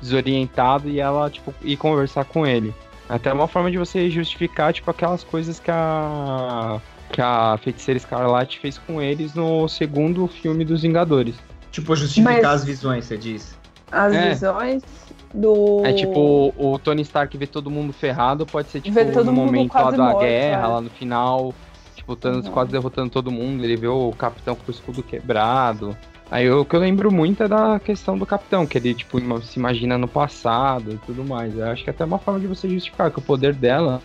desorientado 0.00 0.88
e 0.88 0.98
ela, 0.98 1.30
tipo, 1.30 1.54
ir 1.62 1.76
conversar 1.76 2.24
com 2.24 2.44
ele. 2.44 2.74
Até 3.08 3.32
uma 3.32 3.46
forma 3.46 3.70
de 3.70 3.78
você 3.78 4.10
justificar, 4.10 4.72
tipo, 4.72 4.90
aquelas 4.90 5.22
coisas 5.22 5.60
que 5.60 5.70
a 5.70 6.80
que 7.10 7.22
a 7.22 7.56
Feiticeira 7.62 7.96
Escarlate 7.96 8.58
fez 8.58 8.76
com 8.76 9.00
eles 9.00 9.32
no 9.34 9.66
segundo 9.68 10.26
filme 10.26 10.64
dos 10.64 10.82
Vingadores. 10.82 11.36
Tipo, 11.70 11.96
justificar 11.96 12.34
Mas... 12.34 12.44
as 12.44 12.64
visões, 12.64 13.04
você 13.04 13.16
diz. 13.16 13.56
As 13.90 14.12
é. 14.12 14.30
visões 14.30 14.82
do. 15.32 15.82
É 15.84 15.92
tipo, 15.92 16.52
o 16.56 16.78
Tony 16.78 17.02
Stark 17.02 17.36
vê 17.36 17.46
todo 17.46 17.70
mundo 17.70 17.92
ferrado, 17.92 18.46
pode 18.46 18.68
ser 18.68 18.80
tipo 18.80 18.98
no 19.24 19.32
momento 19.32 19.74
lá 19.74 19.90
da 19.90 19.96
morto, 19.96 20.20
guerra, 20.20 20.62
é. 20.62 20.66
lá 20.66 20.80
no 20.80 20.90
final, 20.90 21.54
tipo, 21.94 22.12
o 22.12 22.16
Thanos 22.16 22.46
uhum. 22.46 22.52
quase 22.52 22.70
derrotando 22.70 23.10
todo 23.10 23.30
mundo, 23.30 23.64
ele 23.64 23.76
vê 23.76 23.88
o 23.88 24.12
Capitão 24.12 24.54
com 24.54 24.64
o 24.66 24.70
escudo 24.70 25.02
quebrado. 25.02 25.96
Aí 26.30 26.50
o 26.50 26.64
que 26.64 26.76
eu 26.76 26.80
lembro 26.80 27.10
muito 27.10 27.42
é 27.42 27.48
da 27.48 27.80
questão 27.80 28.18
do 28.18 28.26
Capitão, 28.26 28.66
que 28.66 28.76
ele, 28.76 28.92
tipo, 28.92 29.18
se 29.40 29.58
imagina 29.58 29.96
no 29.96 30.06
passado 30.06 30.92
e 30.92 30.98
tudo 31.06 31.24
mais. 31.24 31.56
Eu 31.56 31.66
acho 31.66 31.82
que 31.82 31.88
é 31.88 31.92
até 31.92 32.04
uma 32.04 32.18
forma 32.18 32.38
de 32.38 32.46
você 32.46 32.68
justificar 32.68 33.10
que 33.10 33.18
o 33.18 33.22
poder 33.22 33.54
dela, 33.54 34.02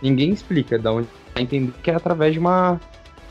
ninguém 0.00 0.30
explica, 0.30 0.78
da 0.78 0.92
onde 0.92 1.08
entender 1.36 1.72
que 1.82 1.90
é 1.90 1.94
através 1.94 2.32
de 2.32 2.38
uma 2.38 2.80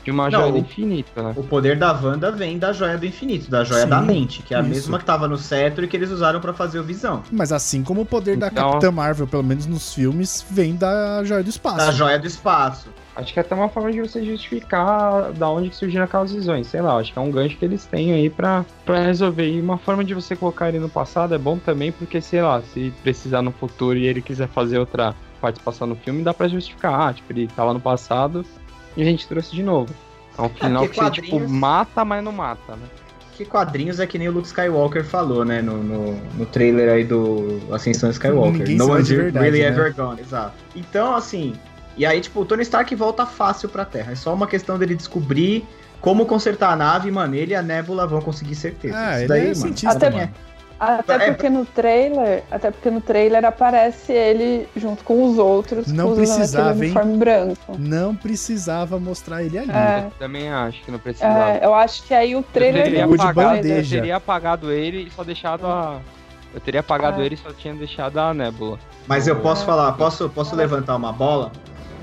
de 0.06 0.12
uma 0.12 0.30
não, 0.30 0.40
joia 0.40 0.52
do 0.52 0.58
infinito, 0.58 1.10
né? 1.20 1.34
O 1.36 1.42
poder 1.42 1.76
da 1.76 1.92
Wanda 1.92 2.30
vem 2.30 2.58
da 2.58 2.72
joia 2.72 2.96
do 2.96 3.04
infinito, 3.04 3.50
da 3.50 3.64
joia 3.64 3.82
Sim, 3.82 3.88
da 3.88 4.00
mente, 4.00 4.40
que 4.40 4.54
é 4.54 4.56
a 4.56 4.60
isso. 4.60 4.70
mesma 4.70 5.00
que 5.00 5.04
tava 5.04 5.26
no 5.26 5.36
cetro 5.36 5.84
e 5.84 5.88
que 5.88 5.96
eles 5.96 6.12
usaram 6.12 6.40
para 6.40 6.52
fazer 6.52 6.78
o 6.78 6.84
Visão. 6.84 7.24
Mas 7.32 7.50
assim 7.50 7.82
como 7.82 8.02
o 8.02 8.06
poder 8.06 8.36
então... 8.36 8.48
da 8.48 8.54
Capitã 8.54 8.92
Marvel, 8.92 9.26
pelo 9.26 9.42
menos 9.42 9.66
nos 9.66 9.92
filmes, 9.92 10.46
vem 10.48 10.76
da 10.76 11.24
joia 11.24 11.42
do 11.42 11.50
espaço. 11.50 11.78
Da 11.78 11.90
joia 11.90 12.20
do 12.20 12.26
espaço. 12.26 12.88
Acho 13.16 13.32
que 13.32 13.40
é 13.40 13.42
até 13.42 13.52
uma 13.52 13.68
forma 13.68 13.90
de 13.90 14.00
você 14.00 14.24
justificar 14.24 15.32
da 15.32 15.50
onde 15.50 15.70
que 15.70 15.76
surgiram 15.76 16.04
aquelas 16.04 16.32
visões. 16.32 16.68
Sei 16.68 16.80
lá, 16.80 16.96
acho 16.98 17.12
que 17.12 17.18
é 17.18 17.22
um 17.22 17.30
gancho 17.32 17.56
que 17.56 17.64
eles 17.64 17.84
têm 17.84 18.12
aí 18.12 18.30
pra, 18.30 18.64
pra 18.84 19.02
resolver. 19.02 19.48
E 19.48 19.60
uma 19.60 19.78
forma 19.78 20.04
de 20.04 20.14
você 20.14 20.36
colocar 20.36 20.68
ele 20.68 20.78
no 20.78 20.88
passado 20.88 21.34
é 21.34 21.38
bom 21.38 21.58
também, 21.58 21.90
porque, 21.90 22.20
sei 22.20 22.42
lá, 22.42 22.62
se 22.62 22.92
precisar 23.02 23.42
no 23.42 23.50
futuro 23.50 23.98
e 23.98 24.06
ele 24.06 24.22
quiser 24.22 24.46
fazer 24.48 24.78
outra 24.78 25.16
participação 25.40 25.88
no 25.88 25.96
filme, 25.96 26.22
dá 26.22 26.32
pra 26.32 26.46
justificar. 26.46 27.08
Ah, 27.08 27.12
tipo, 27.12 27.32
ele 27.32 27.48
tava 27.48 27.72
no 27.72 27.80
passado 27.80 28.44
e 28.96 29.02
a 29.02 29.04
gente 29.04 29.26
trouxe 29.28 29.54
de 29.54 29.62
novo. 29.62 29.94
É 30.38 30.42
um 30.42 30.48
final 30.48 30.84
é 30.84 30.88
que 30.88 30.96
você, 30.96 31.10
tipo, 31.10 31.48
mata, 31.48 32.04
mas 32.04 32.22
não 32.22 32.32
mata, 32.32 32.76
né? 32.76 32.86
Que 33.36 33.44
quadrinhos 33.44 34.00
é 34.00 34.06
que 34.06 34.18
nem 34.18 34.28
o 34.28 34.32
Luke 34.32 34.46
Skywalker 34.46 35.04
falou, 35.04 35.44
né? 35.44 35.60
No, 35.60 35.82
no, 35.82 36.12
no 36.34 36.46
trailer 36.46 36.90
aí 36.90 37.04
do 37.04 37.60
Ascensão 37.70 38.10
Skywalker. 38.10 38.60
Ninguém 38.60 38.76
no 38.76 38.90
one's 38.90 39.08
really 39.10 39.60
né? 39.60 39.68
ever 39.68 39.94
gone, 39.94 40.20
exato. 40.20 40.54
Então, 40.74 41.14
assim. 41.14 41.54
E 41.96 42.04
aí, 42.04 42.20
tipo, 42.20 42.40
o 42.40 42.44
Tony 42.44 42.62
Stark 42.62 42.94
volta 42.94 43.24
fácil 43.26 43.68
pra 43.68 43.84
Terra. 43.84 44.12
É 44.12 44.14
só 44.14 44.32
uma 44.32 44.46
questão 44.46 44.78
dele 44.78 44.94
descobrir 44.94 45.66
como 46.00 46.26
consertar 46.26 46.72
a 46.72 46.76
nave, 46.76 47.10
mano. 47.10 47.34
Ele 47.34 47.52
e 47.52 47.54
a 47.54 47.62
Nebula 47.62 48.06
vão 48.06 48.20
conseguir 48.20 48.54
certeza. 48.54 48.96
Ah, 48.96 49.12
Isso 49.12 49.20
ele 49.20 49.28
daí, 49.28 49.40
é 49.40 49.44
mano, 49.44 49.56
cientista, 49.56 49.96
Até, 49.96 50.10
mano. 50.10 50.32
Até 50.78 51.14
é, 51.14 51.32
porque 51.32 51.48
no 51.48 51.64
trailer, 51.64 52.42
até 52.50 52.70
porque 52.70 52.90
no 52.90 53.00
trailer 53.00 53.44
aparece 53.44 54.12
ele 54.12 54.68
junto 54.76 55.02
com 55.04 55.24
os 55.24 55.38
outros 55.38 55.90
não 55.90 56.14
precisava, 56.14 56.72
uniforme 56.72 57.16
branco. 57.16 57.76
Não 57.78 58.14
precisava 58.14 58.98
mostrar 58.98 59.42
ele 59.42 59.58
ali. 59.58 59.70
É. 59.70 60.04
Eu 60.06 60.12
também 60.18 60.50
acho 60.50 60.82
que 60.84 60.90
não 60.90 60.98
precisava. 60.98 61.50
É, 61.50 61.64
eu 61.64 61.74
acho 61.74 62.02
que 62.02 62.12
aí 62.12 62.36
o 62.36 62.42
trailer 62.42 62.82
eu 62.82 62.84
teria, 62.84 63.04
apagado, 63.06 63.66
eu 63.66 63.88
teria 63.88 64.16
apagado 64.16 64.72
ele 64.72 65.08
e 65.08 65.10
só 65.10 65.24
deixado 65.24 65.66
a 65.66 66.00
eu 66.52 66.60
teria 66.60 66.80
apagado 66.80 67.20
é. 67.20 67.26
ele 67.26 67.34
e 67.34 67.38
só 67.38 67.52
tinha 67.52 67.74
deixado 67.74 68.18
a 68.18 68.32
nébula. 68.32 68.78
Mas 69.06 69.26
eu 69.26 69.36
posso 69.36 69.64
falar, 69.64 69.92
posso 69.92 70.28
posso 70.28 70.54
levantar 70.54 70.96
uma 70.96 71.12
bola? 71.12 71.52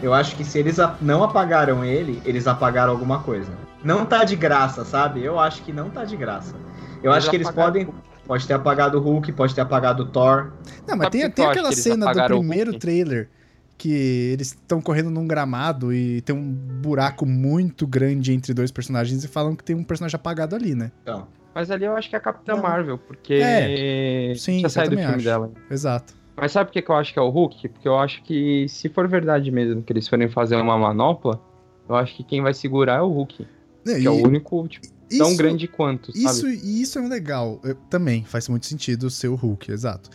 Eu 0.02 0.14
acho 0.14 0.36
que 0.36 0.44
se 0.44 0.60
eles 0.60 0.78
não 1.00 1.24
apagaram 1.24 1.86
ele, 1.86 2.22
eles 2.26 2.48
apagaram 2.48 2.92
alguma 2.92 3.22
coisa. 3.22 3.52
Não 3.84 4.06
tá 4.06 4.24
de 4.24 4.36
graça, 4.36 4.84
sabe? 4.84 5.24
Eu 5.24 5.40
acho 5.40 5.62
que 5.62 5.72
não 5.72 5.90
tá 5.90 6.04
de 6.04 6.18
graça. 6.18 6.56
Eu 7.02 7.12
eles 7.12 7.18
acho 7.18 7.30
que 7.30 7.36
eles 7.36 7.50
podem 7.50 7.88
Pode 8.26 8.48
ter 8.48 8.54
apagado 8.54 8.98
o 8.98 9.02
Hulk, 9.02 9.32
pode 9.34 9.54
ter 9.54 9.62
apagado 9.62 10.04
o 10.04 10.06
Thor. 10.06 10.54
Não, 10.88 10.96
mas 10.96 11.10
tem, 11.10 11.30
tem 11.30 11.46
aquela 11.46 11.72
cena 11.72 12.12
do 12.14 12.26
primeiro 12.26 12.78
trailer 12.80 13.30
que 13.78 13.92
eles 14.32 14.48
estão 14.48 14.82
correndo 14.82 15.10
num 15.10 15.28
gramado 15.28 15.94
e 15.94 16.22
tem 16.22 16.36
um 16.36 16.54
buraco 16.54 17.26
muito 17.26 17.86
grande 17.86 18.32
entre 18.32 18.54
dois 18.54 18.72
personagens 18.72 19.24
e 19.24 19.28
falam 19.28 19.56
que 19.56 19.64
tem 19.64 19.76
um 19.76 19.84
personagem 19.84 20.16
apagado 20.16 20.56
ali, 20.56 20.74
né? 20.74 20.92
Então. 21.02 21.28
Mas 21.54 21.70
ali 21.70 21.86
eu 21.86 21.96
acho 21.96 22.10
que 22.10 22.16
é 22.16 22.18
a 22.18 22.22
Capitã 22.22 22.56
Marvel, 22.56 22.98
porque 22.98 23.36
é, 23.36 24.34
sim, 24.36 24.60
já 24.60 24.70
sai 24.70 24.90
do 24.90 24.98
filme 24.98 25.16
acho. 25.16 25.24
dela. 25.24 25.52
Exato. 25.70 26.14
Mas 26.36 26.52
sabe 26.52 26.72
por 26.72 26.82
que 26.82 26.92
eu 26.92 26.96
acho 26.96 27.14
que 27.14 27.20
é 27.20 27.22
o 27.22 27.30
Hulk? 27.30 27.70
Porque 27.70 27.88
eu 27.88 28.00
acho 28.00 28.24
que 28.24 28.68
se 28.68 28.90
for 28.90 29.08
verdade 29.08 29.52
mesmo 29.52 29.84
que 29.84 29.94
eles 29.94 30.08
forem 30.08 30.28
fazer 30.30 30.56
uma 30.56 30.78
manopla, 30.78 31.40
eu 31.88 31.96
acho 31.96 32.16
que 32.16 32.24
quem 32.24 32.42
vai 32.42 32.54
segurar 32.54 32.98
é 32.98 33.02
o 33.02 33.10
Hulk. 33.10 33.46
É, 33.86 33.96
que 33.96 34.02
e... 34.02 34.08
é 34.08 34.10
o 34.10 34.26
único, 34.26 34.68
tipo, 34.68 34.88
isso, 35.10 35.24
tão 35.24 35.36
grande 35.36 35.68
quanto, 35.68 36.12
sabe? 36.12 36.26
Isso, 36.26 36.48
e 36.48 36.82
isso 36.82 37.00
é 37.00 37.08
legal. 37.08 37.60
Eu, 37.64 37.76
também 37.90 38.24
faz 38.24 38.48
muito 38.48 38.66
sentido 38.66 39.10
ser 39.10 39.28
o 39.28 39.36
Hulk, 39.36 39.72
exato. 39.72 40.10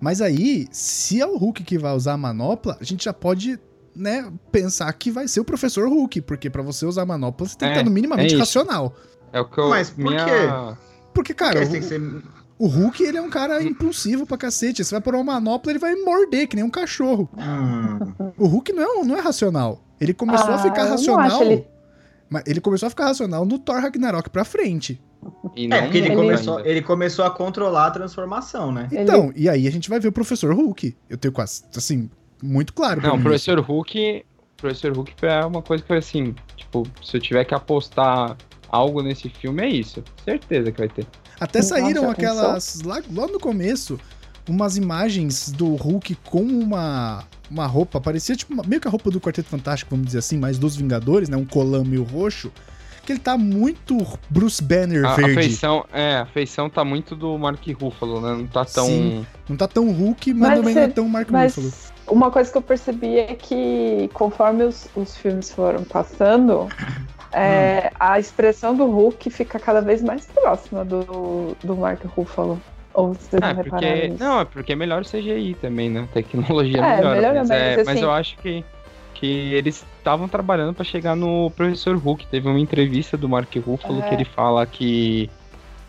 Mas 0.00 0.22
aí, 0.22 0.66
se 0.70 1.20
é 1.20 1.26
o 1.26 1.36
Hulk 1.36 1.62
que 1.62 1.78
vai 1.78 1.94
usar 1.94 2.14
a 2.14 2.16
manopla, 2.16 2.76
a 2.80 2.84
gente 2.84 3.04
já 3.04 3.12
pode 3.12 3.58
né, 3.94 4.32
pensar 4.50 4.90
que 4.94 5.10
vai 5.10 5.28
ser 5.28 5.40
o 5.40 5.44
professor 5.44 5.88
Hulk, 5.88 6.22
porque 6.22 6.48
para 6.48 6.62
você 6.62 6.86
usar 6.86 7.02
a 7.02 7.06
manopla 7.06 7.46
você 7.46 7.56
tem 7.56 7.68
que 7.68 7.74
é, 7.74 7.76
estar 7.78 7.84
no 7.84 7.90
minimamente 7.90 8.34
é 8.34 8.38
racional. 8.38 8.94
É 9.32 9.40
o 9.40 9.44
que 9.44 9.58
eu. 9.58 9.68
Mas 9.68 9.90
por 9.90 10.04
minha... 10.04 10.24
quê? 10.24 10.76
Porque, 11.12 11.34
cara, 11.34 11.60
porque 11.60 11.78
o, 11.78 11.82
ser... 11.82 12.00
o, 12.58 12.66
Hulk 12.66 13.02
ele 13.02 13.18
é 13.18 13.22
um 13.22 13.30
cara 13.30 13.62
impulsivo 13.62 14.26
pra 14.26 14.38
cacete. 14.38 14.82
Você 14.82 14.94
vai 14.94 15.00
pôr 15.00 15.14
uma 15.14 15.24
manopla, 15.24 15.70
ele 15.70 15.78
vai 15.78 15.94
morder, 15.96 16.48
que 16.48 16.56
nem 16.56 16.64
um 16.64 16.70
cachorro. 16.70 17.28
Hum. 17.36 18.32
O 18.38 18.46
Hulk 18.46 18.72
não 18.72 18.82
é, 18.82 19.04
não 19.04 19.16
é 19.16 19.20
racional. 19.20 19.84
Ele 20.00 20.14
começou 20.14 20.50
ah, 20.50 20.54
a 20.54 20.58
ficar 20.58 20.84
racional. 20.84 21.42
Ele... 21.42 21.66
Mas 22.30 22.44
ele 22.46 22.60
começou 22.60 22.86
a 22.86 22.90
ficar 22.90 23.06
racional 23.06 23.44
no 23.44 23.58
Thor 23.58 23.80
Ragnarok 23.80 24.30
pra 24.30 24.44
frente. 24.44 25.02
é, 25.56 25.82
porque 25.82 25.98
ele 25.98 26.14
começou, 26.14 26.60
ele 26.60 26.80
começou 26.80 27.24
a 27.24 27.30
controlar 27.30 27.88
a 27.88 27.90
transformação, 27.90 28.70
né? 28.70 28.88
Então, 28.92 29.30
ele... 29.30 29.42
e 29.42 29.48
aí 29.48 29.66
a 29.66 29.70
gente 29.72 29.90
vai 29.90 29.98
ver 29.98 30.08
o 30.08 30.12
Professor 30.12 30.54
Hulk. 30.54 30.96
Eu 31.08 31.18
tenho 31.18 31.32
quase, 31.32 31.64
assim, 31.76 32.08
muito 32.40 32.72
claro. 32.72 33.02
Não, 33.02 33.16
o 33.16 33.20
Professor. 33.20 33.58
Hulk. 33.58 34.24
Professor 34.56 34.92
Hulk 34.92 35.14
é 35.22 35.44
uma 35.44 35.62
coisa 35.62 35.82
que 35.82 35.88
foi 35.88 35.98
assim, 35.98 36.34
tipo, 36.56 36.86
se 37.02 37.16
eu 37.16 37.20
tiver 37.20 37.44
que 37.44 37.54
apostar 37.54 38.36
algo 38.68 39.02
nesse 39.02 39.28
filme, 39.28 39.62
é 39.62 39.68
isso. 39.68 40.04
Certeza 40.24 40.70
que 40.70 40.78
vai 40.78 40.88
ter. 40.88 41.06
Até 41.40 41.62
saíram 41.62 42.02
Nossa, 42.02 42.12
aquelas. 42.12 42.82
Lá, 42.82 43.02
lá 43.12 43.26
no 43.26 43.40
começo, 43.40 43.98
umas 44.50 44.76
imagens 44.76 45.50
do 45.50 45.74
Hulk 45.74 46.16
com 46.24 46.42
uma 46.42 47.24
uma 47.50 47.66
roupa, 47.66 48.00
parecia 48.00 48.36
tipo 48.36 48.54
uma, 48.54 48.62
meio 48.62 48.80
que 48.80 48.86
a 48.86 48.90
roupa 48.90 49.10
do 49.10 49.20
Quarteto 49.20 49.48
Fantástico, 49.48 49.90
vamos 49.90 50.06
dizer 50.06 50.20
assim, 50.20 50.38
mas 50.38 50.56
dos 50.58 50.76
Vingadores, 50.76 51.28
né? 51.28 51.36
Um 51.36 51.44
colã 51.44 51.82
meio 51.82 52.04
roxo. 52.04 52.52
Que 53.04 53.12
ele 53.12 53.18
tá 53.18 53.36
muito 53.36 53.96
Bruce 54.28 54.62
Banner 54.62 55.04
a, 55.04 55.14
verde. 55.14 55.32
A 55.32 55.42
feição, 55.42 55.84
é, 55.92 56.18
a 56.18 56.26
feição 56.26 56.70
tá 56.70 56.84
muito 56.84 57.16
do 57.16 57.36
Mark 57.38 57.66
Ruffalo, 57.80 58.20
né? 58.20 58.34
Não 58.34 58.46
tá 58.46 58.64
tão. 58.64 58.86
Sim, 58.86 59.26
não 59.48 59.56
tá 59.56 59.66
tão 59.66 59.90
Hulk, 59.90 60.34
mas, 60.34 60.50
mas 60.50 60.58
também 60.58 60.74
não 60.74 60.82
é 60.82 60.88
tão 60.88 61.08
Mark 61.08 61.30
mas 61.30 61.56
Ruffalo. 61.56 61.72
Uma 62.06 62.30
coisa 62.30 62.52
que 62.52 62.58
eu 62.58 62.62
percebi 62.62 63.18
é 63.18 63.34
que 63.34 64.10
conforme 64.12 64.64
os, 64.64 64.88
os 64.94 65.16
filmes 65.16 65.50
foram 65.50 65.82
passando, 65.82 66.68
é, 67.32 67.90
hum. 67.90 67.96
a 67.98 68.20
expressão 68.20 68.76
do 68.76 68.84
Hulk 68.86 69.30
fica 69.30 69.58
cada 69.58 69.80
vez 69.80 70.02
mais 70.02 70.26
próxima 70.26 70.84
do, 70.84 71.56
do 71.64 71.76
Mark 71.76 72.04
Ruffalo. 72.04 72.60
Ou 72.92 73.14
vocês 73.14 73.40
ah, 73.42 73.54
não 73.54 73.62
porque, 73.62 74.08
Não, 74.18 74.40
é 74.40 74.44
porque 74.44 74.72
é 74.72 74.76
melhor 74.76 75.02
o 75.02 75.04
CGI 75.04 75.56
também, 75.60 75.88
né? 75.88 76.08
Tecnologia 76.12 76.78
é, 76.78 76.96
melhora. 76.96 77.34
Mas, 77.34 77.50
é, 77.50 77.84
mas 77.84 78.00
eu 78.00 78.10
acho 78.10 78.36
que, 78.38 78.64
que 79.14 79.54
eles 79.54 79.84
estavam 79.98 80.28
trabalhando 80.28 80.74
para 80.74 80.84
chegar 80.84 81.14
no 81.14 81.50
Professor 81.50 81.96
Hulk. 81.96 82.26
Teve 82.26 82.48
uma 82.48 82.58
entrevista 82.58 83.16
do 83.16 83.28
Mark 83.28 83.54
Ruffalo 83.56 84.00
é. 84.00 84.08
que 84.08 84.14
ele 84.14 84.24
fala 84.24 84.66
que 84.66 85.30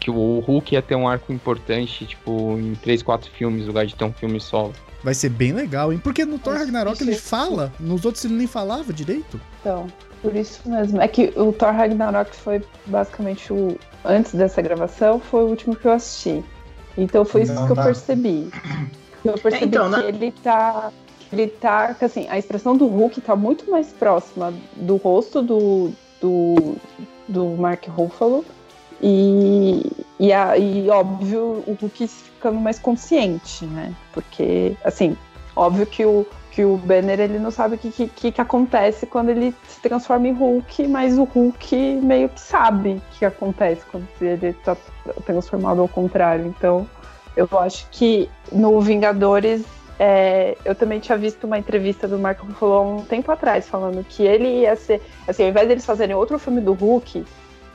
que 0.02 0.10
o 0.10 0.40
Hulk 0.40 0.74
ia 0.74 0.82
ter 0.82 0.96
um 0.96 1.08
arco 1.08 1.32
importante, 1.32 2.08
tipo, 2.08 2.58
em 2.58 2.74
3, 2.74 3.04
4 3.04 3.30
filmes, 3.30 3.62
no 3.62 3.68
lugar 3.68 3.86
de 3.86 3.96
ter 3.96 4.04
um 4.04 4.12
filme 4.12 4.42
solo. 4.42 4.74
Vai 5.04 5.14
ser 5.14 5.30
bem 5.30 5.54
legal, 5.54 5.94
hein? 5.94 6.00
Porque 6.04 6.26
no 6.26 6.40
Thor 6.40 6.56
Ragnarok 6.56 7.00
ele 7.02 7.16
fala, 7.16 7.72
nos 7.80 8.04
outros 8.04 8.26
ele 8.26 8.34
nem 8.34 8.48
falava 8.48 8.92
direito. 8.92 9.40
Então, 9.60 9.86
por 10.22 10.36
isso 10.36 10.68
mesmo. 10.68 11.00
É 11.00 11.08
que 11.08 11.32
o 11.36 11.54
Thor 11.54 11.72
Ragnarok 11.72 12.36
foi 12.36 12.64
basicamente 12.88 13.54
o. 13.54 13.78
Antes 14.04 14.34
dessa 14.34 14.62
gravação, 14.62 15.20
foi 15.20 15.44
o 15.44 15.48
último 15.48 15.76
que 15.76 15.86
eu 15.86 15.92
assisti. 15.92 16.44
Então 16.98 17.24
foi 17.26 17.44
isso 17.44 17.54
Não, 17.54 17.66
que 17.66 17.72
eu 17.72 17.76
percebi. 17.76 18.50
Eu 19.24 19.34
percebi 19.34 19.66
então, 19.66 19.92
que 19.92 19.98
né? 19.98 20.08
ele 20.10 20.32
tá. 20.44 20.92
Ele 21.32 21.48
tá. 21.48 21.96
Assim, 22.02 22.28
a 22.30 22.38
expressão 22.38 22.76
do 22.76 22.88
Hulk 22.88 23.22
tá 23.22 23.36
muito 23.36 23.70
mais 23.70 23.94
próxima 23.94 24.54
do 24.76 24.98
rosto 24.98 25.42
do, 25.42 25.92
do, 26.20 26.76
do 27.28 27.46
Mark 27.58 27.88
Ruffalo. 27.88 28.44
E, 29.02 29.92
e, 30.20 30.32
a, 30.32 30.58
e 30.58 30.90
óbvio, 30.90 31.64
o 31.66 31.78
Hulk 31.80 32.08
ficando 32.08 32.60
mais 32.60 32.78
consciente, 32.78 33.66
né? 33.66 33.94
Porque, 34.14 34.76
assim, 34.84 35.18
óbvio 35.56 35.86
que 35.88 36.06
o, 36.06 36.26
que 36.52 36.66
o 36.66 36.76
Banner 36.76 37.20
ele 37.20 37.40
não 37.40 37.50
sabe 37.50 37.76
o 37.76 37.78
que, 37.78 38.10
que, 38.10 38.32
que, 38.32 38.42
acontece 38.42 39.06
quando 39.06 39.30
ele 39.30 39.56
se 39.68 39.80
transforma 39.82 40.28
em 40.28 40.34
Hulk, 40.34 40.86
mas 40.88 41.18
o 41.18 41.24
Hulk 41.24 41.76
meio 42.04 42.28
que 42.28 42.42
sabe 42.42 42.96
o 42.96 43.02
que 43.18 43.26
acontece 43.26 43.82
quando 43.90 44.06
ele 44.22 44.48
está 44.48 44.76
transformado 45.26 45.80
ao 45.80 45.88
contrário. 45.88 46.46
Então, 46.46 46.88
eu 47.38 47.48
acho 47.58 47.88
que 47.90 48.30
no 48.52 48.82
Vingadores, 48.82 49.64
é, 49.98 50.58
eu 50.66 50.76
também 50.76 51.00
tinha 51.00 51.18
visto 51.18 51.46
uma 51.46 51.58
entrevista 51.58 52.06
do 52.06 52.20
Marco 52.20 52.46
Ruffalo 52.46 52.74
há 52.74 52.82
um 52.82 53.06
tempo 53.06 53.32
atrás, 53.32 53.70
falando 53.70 54.04
que 54.04 54.24
ele 54.24 54.62
ia 54.62 54.76
ser, 54.76 55.02
assim, 55.26 55.44
ao 55.44 55.50
invés 55.50 55.68
deles 55.70 55.86
fazerem 55.86 56.16
outro 56.16 56.38
filme 56.38 56.60
do 56.60 56.74
Hulk 56.74 57.26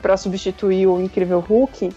para 0.03 0.15
substituir 0.15 0.85
o 0.85 1.01
Incrível 1.01 1.39
Hulk, 1.39 1.89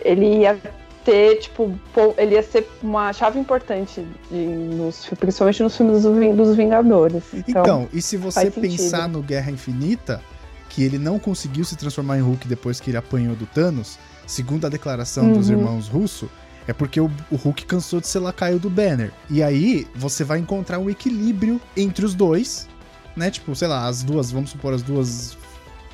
ele 0.00 0.40
ia 0.40 0.58
ter, 1.04 1.36
tipo, 1.36 1.78
ele 2.16 2.34
ia 2.34 2.42
ser 2.42 2.68
uma 2.82 3.12
chave 3.12 3.38
importante, 3.38 4.04
de, 4.30 4.36
nos, 4.36 5.06
principalmente 5.18 5.62
nos 5.62 5.76
filmes 5.76 6.02
dos 6.02 6.56
Vingadores. 6.56 7.22
Então, 7.34 7.62
então 7.62 7.88
e 7.92 8.00
se 8.00 8.16
você 8.16 8.50
pensar 8.50 9.02
sentido. 9.02 9.08
no 9.08 9.22
Guerra 9.22 9.50
Infinita, 9.50 10.22
que 10.70 10.82
ele 10.82 10.98
não 10.98 11.18
conseguiu 11.18 11.64
se 11.64 11.76
transformar 11.76 12.18
em 12.18 12.22
Hulk 12.22 12.48
depois 12.48 12.80
que 12.80 12.90
ele 12.90 12.96
apanhou 12.96 13.36
do 13.36 13.46
Thanos, 13.46 13.98
segundo 14.26 14.66
a 14.66 14.70
declaração 14.70 15.26
uhum. 15.26 15.32
dos 15.34 15.50
irmãos 15.50 15.88
Russo, 15.88 16.28
é 16.66 16.72
porque 16.72 16.98
o, 16.98 17.10
o, 17.30 17.36
Hulk 17.36 17.66
cansou 17.66 18.00
de 18.00 18.06
ser 18.06 18.20
lacaio 18.20 18.58
do 18.58 18.70
Banner. 18.70 19.12
E 19.28 19.42
aí 19.42 19.86
você 19.94 20.24
vai 20.24 20.38
encontrar 20.38 20.78
um 20.78 20.88
equilíbrio 20.88 21.60
entre 21.76 22.06
os 22.06 22.14
dois, 22.14 22.66
né? 23.14 23.30
Tipo, 23.30 23.54
sei 23.54 23.68
lá, 23.68 23.86
as 23.86 24.02
duas, 24.02 24.30
vamos 24.30 24.50
supor, 24.50 24.72
as 24.72 24.82
duas 24.82 25.36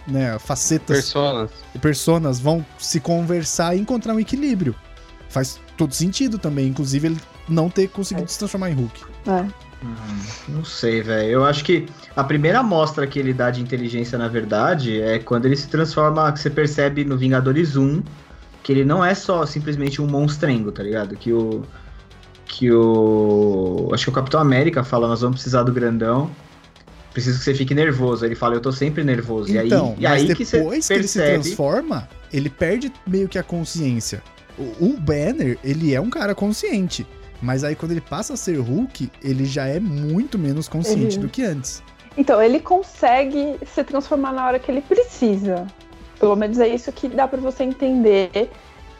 né, 0.06 0.38
facetas. 0.38 0.96
Personas. 0.96 1.50
Personas 1.80 2.38
vão 2.38 2.64
se 2.78 3.00
conversar 3.00 3.76
e 3.76 3.80
encontrar 3.80 4.14
um 4.14 4.20
equilíbrio 4.20 4.76
faz 5.30 5.60
todo 5.76 5.94
sentido 5.94 6.38
também, 6.38 6.68
inclusive 6.68 7.08
ele 7.08 7.16
não 7.48 7.70
ter 7.70 7.88
conseguido 7.88 8.26
é. 8.26 8.28
se 8.28 8.38
transformar 8.38 8.70
em 8.70 8.74
Hulk. 8.74 9.00
É. 9.26 9.70
Hum, 9.82 9.94
não 10.48 10.64
sei, 10.64 11.00
velho. 11.02 11.30
Eu 11.30 11.44
acho 11.44 11.64
que 11.64 11.86
a 12.14 12.22
primeira 12.22 12.58
amostra 12.58 13.06
que 13.06 13.18
ele 13.18 13.32
dá 13.32 13.50
de 13.50 13.62
inteligência, 13.62 14.18
na 14.18 14.28
verdade, 14.28 15.00
é 15.00 15.18
quando 15.18 15.46
ele 15.46 15.56
se 15.56 15.68
transforma, 15.68 16.30
que 16.32 16.40
você 16.40 16.50
percebe 16.50 17.04
no 17.04 17.16
Vingadores 17.16 17.76
1, 17.76 18.02
que 18.62 18.72
ele 18.72 18.84
não 18.84 19.02
é 19.02 19.14
só 19.14 19.46
simplesmente 19.46 20.02
um 20.02 20.06
monstrengo, 20.06 20.70
tá 20.70 20.82
ligado? 20.82 21.16
Que 21.16 21.32
o. 21.32 21.62
Que 22.44 22.70
o. 22.70 23.88
Acho 23.92 24.04
que 24.04 24.10
o 24.10 24.12
Capitão 24.12 24.40
América 24.40 24.84
fala, 24.84 25.08
nós 25.08 25.22
vamos 25.22 25.36
precisar 25.36 25.62
do 25.62 25.72
grandão. 25.72 26.30
Preciso 27.14 27.38
que 27.38 27.44
você 27.44 27.54
fique 27.54 27.74
nervoso. 27.74 28.24
Ele 28.24 28.34
fala, 28.34 28.54
eu 28.54 28.60
tô 28.60 28.70
sempre 28.70 29.02
nervoso. 29.02 29.50
Então, 29.50 29.96
e 29.98 30.06
aí, 30.06 30.26
e 30.26 30.28
aí 30.28 30.34
que, 30.34 30.44
depois 30.44 30.86
que, 30.86 30.94
que 30.94 31.00
ele 31.00 31.08
se 31.08 31.18
transforma, 31.18 32.08
ele 32.32 32.50
perde 32.50 32.92
meio 33.06 33.28
que 33.28 33.38
a 33.38 33.42
consciência 33.42 34.22
o, 34.80 34.96
Banner, 34.98 35.58
ele 35.64 35.94
é 35.94 36.00
um 36.00 36.10
cara 36.10 36.34
consciente. 36.34 37.06
Mas 37.42 37.64
aí 37.64 37.74
quando 37.74 37.92
ele 37.92 38.00
passa 38.00 38.34
a 38.34 38.36
ser 38.36 38.58
Hulk, 38.58 39.10
ele 39.22 39.46
já 39.46 39.66
é 39.66 39.80
muito 39.80 40.38
menos 40.38 40.68
consciente 40.68 41.16
uhum. 41.16 41.22
do 41.22 41.28
que 41.28 41.42
antes. 41.42 41.82
Então, 42.16 42.42
ele 42.42 42.60
consegue 42.60 43.58
se 43.66 43.82
transformar 43.84 44.32
na 44.32 44.46
hora 44.46 44.58
que 44.58 44.70
ele 44.70 44.82
precisa. 44.82 45.66
Pelo 46.18 46.36
menos 46.36 46.58
é 46.58 46.68
isso 46.68 46.92
que 46.92 47.08
dá 47.08 47.26
para 47.26 47.40
você 47.40 47.62
entender 47.62 48.50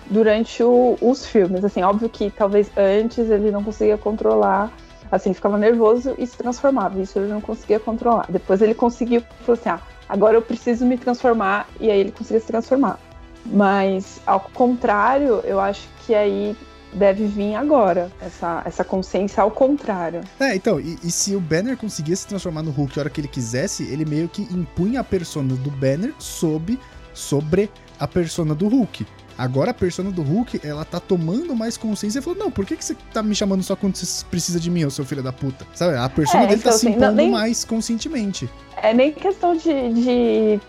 durante 0.07 0.63
o, 0.63 0.97
os 1.01 1.27
filmes. 1.27 1.65
Assim, 1.65 1.83
óbvio 1.83 2.09
que 2.09 2.31
talvez 2.31 2.71
antes 2.77 3.31
ele 3.31 3.51
não 3.51 3.63
conseguia 3.63 3.99
controlar, 3.99 4.73
assim, 5.11 5.35
ficava 5.35 5.59
nervoso 5.59 6.15
e 6.19 6.27
se 6.27 6.37
transformava. 6.37 7.01
Isso 7.01 7.19
ele 7.19 7.29
não 7.29 7.41
conseguia 7.41 7.79
controlar. 7.79 8.27
Depois 8.29 8.63
ele 8.63 8.75
conseguiu, 8.75 9.23
falou 9.41 9.59
assim: 9.61 9.69
ah, 9.69 9.81
agora 10.09 10.37
eu 10.37 10.43
preciso 10.43 10.87
me 10.87 10.97
transformar, 10.97 11.69
e 11.79 11.91
aí 11.91 12.01
ele 12.01 12.13
conseguia 12.13 12.41
se 12.41 12.47
transformar. 12.47 12.99
Mas, 13.47 14.21
ao 14.27 14.41
contrário, 14.41 15.41
eu 15.45 15.59
acho 15.59 15.89
que 16.05 16.15
aí 16.15 16.57
deve 16.93 17.27
vir 17.27 17.55
agora, 17.55 18.11
essa, 18.21 18.63
essa 18.65 18.85
consciência 18.85 19.43
ao 19.43 19.51
contrário. 19.51 20.23
É, 20.39 20.55
então, 20.55 20.81
e, 20.81 20.99
e, 21.05 21.11
se 21.11 21.35
o 21.35 21.41
Banner 21.41 21.77
conseguisse 21.77 22.23
se 22.23 22.29
transformar 22.29 22.63
no 22.63 22.71
Hulk 22.71 22.99
a 22.99 23.03
hora 23.03 23.11
que 23.11 23.21
ele 23.21 23.29
quisesse, 23.29 23.85
ele 23.85 24.05
meio 24.05 24.29
que 24.29 24.43
impunha 24.43 25.01
a 25.01 25.05
persona 25.05 25.55
do 25.55 25.71
Banner 25.71 26.13
sob, 26.19 26.79
sobre 27.15 27.71
a 27.99 28.09
persona 28.09 28.55
do 28.55 28.69
Hulk. 28.69 29.07
Agora 29.39 29.71
a 29.71 29.75
persona 29.75 30.11
do 30.11 30.23
Hulk, 30.23 30.61
ela 30.63 30.85
tá 30.85 31.01
tomando 31.01 31.57
mais 31.57 31.77
consciência 31.77 32.19
e 32.19 32.23
falou: 32.23 32.39
Não, 32.39 32.51
por 32.51 32.67
que, 32.67 32.77
que 32.77 32.85
você 32.85 32.95
tá 33.11 33.23
me 33.23 33.35
chamando 33.35 33.63
só 33.63 33.75
quando 33.75 33.97
você 33.97 34.25
precisa 34.27 34.61
de 34.61 34.71
mim, 34.71 34.85
ô 34.85 34.91
seu 34.91 35.05
filho 35.05 35.23
da 35.23 35.33
puta? 35.33 35.67
Sabe? 35.75 35.97
A 35.97 36.09
persona 36.11 36.45
é, 36.45 36.47
dele 36.49 36.61
tá 36.61 36.69
então, 36.69 36.73
tá 36.73 36.79
se 36.79 36.87
assim, 36.87 36.97
impondo 36.97 37.07
não, 37.07 37.15
nem, 37.15 37.31
mais 37.31 37.65
conscientemente. 37.65 38.51
É 38.77 38.93
nem 38.93 39.13
questão 39.13 39.57
de, 39.57 39.95
de 39.95 40.61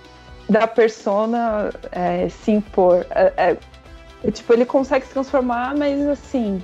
da 0.52 0.68
persona 0.68 1.72
é, 1.92 2.28
se 2.28 2.52
impor. 2.52 3.06
É, 3.10 3.34
é, 3.38 3.58
é, 4.24 4.32
tipo, 4.32 4.52
ele 4.52 4.66
consegue 4.66 5.06
se 5.06 5.14
transformar, 5.14 5.74
mas 5.78 6.06
assim, 6.08 6.62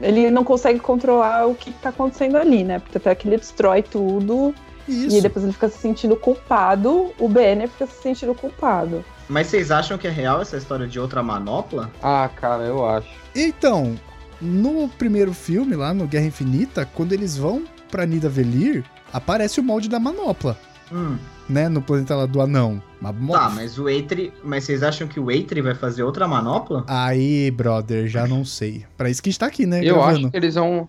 ele 0.00 0.30
não 0.30 0.42
consegue 0.42 0.80
controlar 0.80 1.46
o 1.46 1.54
que 1.54 1.70
tá 1.74 1.90
acontecendo 1.90 2.36
ali, 2.36 2.64
né? 2.64 2.78
Porque 2.78 2.96
até 2.96 3.14
que 3.14 3.28
ele 3.28 3.36
destrói 3.36 3.82
tudo 3.82 4.54
Isso. 4.88 5.18
e 5.18 5.20
depois 5.20 5.44
ele 5.44 5.52
fica 5.52 5.68
se 5.68 5.76
sentindo 5.78 6.16
culpado, 6.16 7.12
o 7.18 7.28
Banner 7.28 7.68
fica 7.68 7.86
se 7.86 8.02
sentindo 8.02 8.34
culpado. 8.34 9.04
Mas 9.28 9.48
vocês 9.48 9.70
acham 9.70 9.98
que 9.98 10.06
é 10.06 10.10
real 10.10 10.40
essa 10.40 10.56
história 10.56 10.86
de 10.86 10.98
outra 10.98 11.22
manopla? 11.22 11.90
Ah, 12.02 12.30
cara, 12.34 12.62
eu 12.62 12.88
acho. 12.88 13.10
Então, 13.34 13.96
no 14.40 14.88
primeiro 14.88 15.34
filme, 15.34 15.76
lá 15.76 15.92
no 15.92 16.06
Guerra 16.06 16.26
Infinita, 16.26 16.88
quando 16.94 17.12
eles 17.12 17.36
vão 17.36 17.64
pra 17.90 18.06
Nida 18.06 18.30
Velir, 18.30 18.82
aparece 19.12 19.60
o 19.60 19.62
molde 19.62 19.90
da 19.90 20.00
manopla. 20.00 20.56
Hum 20.90 21.18
né, 21.48 21.68
no 21.68 21.80
planeta 21.80 22.14
lá 22.14 22.26
do 22.26 22.40
anão. 22.40 22.82
Tá, 23.32 23.50
mas 23.50 23.78
o 23.78 23.88
Eitri. 23.88 24.32
Mas 24.42 24.64
vocês 24.64 24.82
acham 24.82 25.06
que 25.06 25.20
o 25.20 25.30
Eitri 25.30 25.60
vai 25.60 25.74
fazer 25.74 26.02
outra 26.02 26.26
manopla? 26.26 26.84
Aí, 26.88 27.50
brother, 27.50 28.06
já 28.06 28.26
não 28.26 28.44
sei. 28.44 28.84
Pra 28.96 29.10
isso 29.10 29.22
que 29.22 29.30
está 29.30 29.46
aqui, 29.46 29.66
né? 29.66 29.80
Eu 29.80 29.96
gravando. 29.96 30.18
acho 30.18 30.30
que 30.30 30.36
eles 30.36 30.54
vão. 30.54 30.88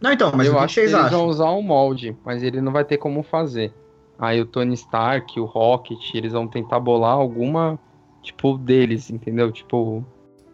Não, 0.00 0.12
então, 0.12 0.32
mas 0.34 0.46
eu 0.46 0.54
o 0.54 0.56
que 0.56 0.64
acho 0.64 0.74
que 0.74 0.80
eles 0.80 1.10
vão 1.10 1.26
usar 1.26 1.50
um 1.52 1.62
molde, 1.62 2.16
mas 2.24 2.42
ele 2.42 2.60
não 2.60 2.72
vai 2.72 2.84
ter 2.84 2.96
como 2.96 3.22
fazer. 3.22 3.72
Aí 4.18 4.40
o 4.40 4.46
Tony 4.46 4.74
Stark, 4.74 5.38
o 5.38 5.44
Rocket, 5.44 6.14
eles 6.14 6.32
vão 6.32 6.46
tentar 6.46 6.78
bolar 6.80 7.12
alguma, 7.12 7.78
tipo, 8.22 8.56
deles, 8.56 9.10
entendeu? 9.10 9.50
Tipo, 9.50 10.04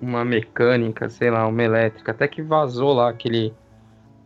uma 0.01 0.25
mecânica, 0.25 1.09
sei 1.09 1.31
lá, 1.31 1.47
uma 1.47 1.63
elétrica. 1.63 2.13
Até 2.13 2.29
que 2.29 2.43
vazou 2.43 2.93
lá 2.93 3.11
aquele 3.11 3.53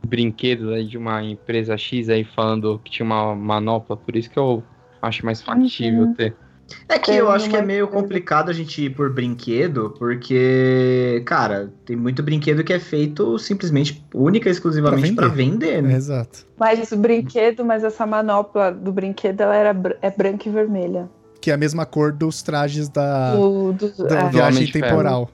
brinquedo 0.06 0.70
aí 0.70 0.86
de 0.86 0.98
uma 0.98 1.22
empresa 1.22 1.76
X 1.76 2.08
aí 2.08 2.24
falando 2.24 2.80
que 2.84 2.90
tinha 2.90 3.06
uma 3.06 3.34
manopla, 3.34 3.96
por 3.96 4.16
isso 4.16 4.30
que 4.30 4.38
eu 4.38 4.62
acho 5.00 5.24
mais 5.24 5.40
factível 5.40 6.04
uhum. 6.04 6.14
ter. 6.14 6.36
É 6.88 6.98
que 6.98 7.10
eu 7.10 7.30
acho 7.30 7.48
que 7.48 7.56
é 7.56 7.62
meio 7.62 7.88
complicado 7.88 8.50
a 8.50 8.52
gente 8.52 8.84
ir 8.84 8.90
por 8.90 9.12
brinquedo, 9.12 9.94
porque, 9.98 11.22
cara, 11.26 11.72
tem 11.84 11.96
muito 11.96 12.22
brinquedo 12.22 12.64
que 12.64 12.72
é 12.72 12.78
feito 12.78 13.38
simplesmente, 13.38 14.04
única 14.14 14.48
e 14.48 14.52
exclusivamente 14.52 15.12
para 15.12 15.28
vender. 15.28 15.80
vender, 15.80 15.82
né? 15.82 15.94
É, 15.94 15.96
exato. 15.96 16.46
Mas 16.58 16.92
o 16.92 16.96
brinquedo, 16.96 17.64
mas 17.64 17.84
essa 17.84 18.06
manopla 18.06 18.70
do 18.70 18.92
brinquedo, 18.92 19.40
ela 19.40 19.56
era, 19.56 19.98
é 20.00 20.10
branca 20.10 20.48
e 20.48 20.52
vermelha. 20.52 21.08
Que 21.40 21.50
é 21.50 21.54
a 21.54 21.56
mesma 21.56 21.84
cor 21.84 22.12
dos 22.12 22.42
trajes 22.42 22.88
da, 22.88 23.34
do, 23.34 23.72
do, 23.72 24.06
da 24.06 24.20
é. 24.20 24.28
viagem 24.28 24.70
temporal. 24.70 25.28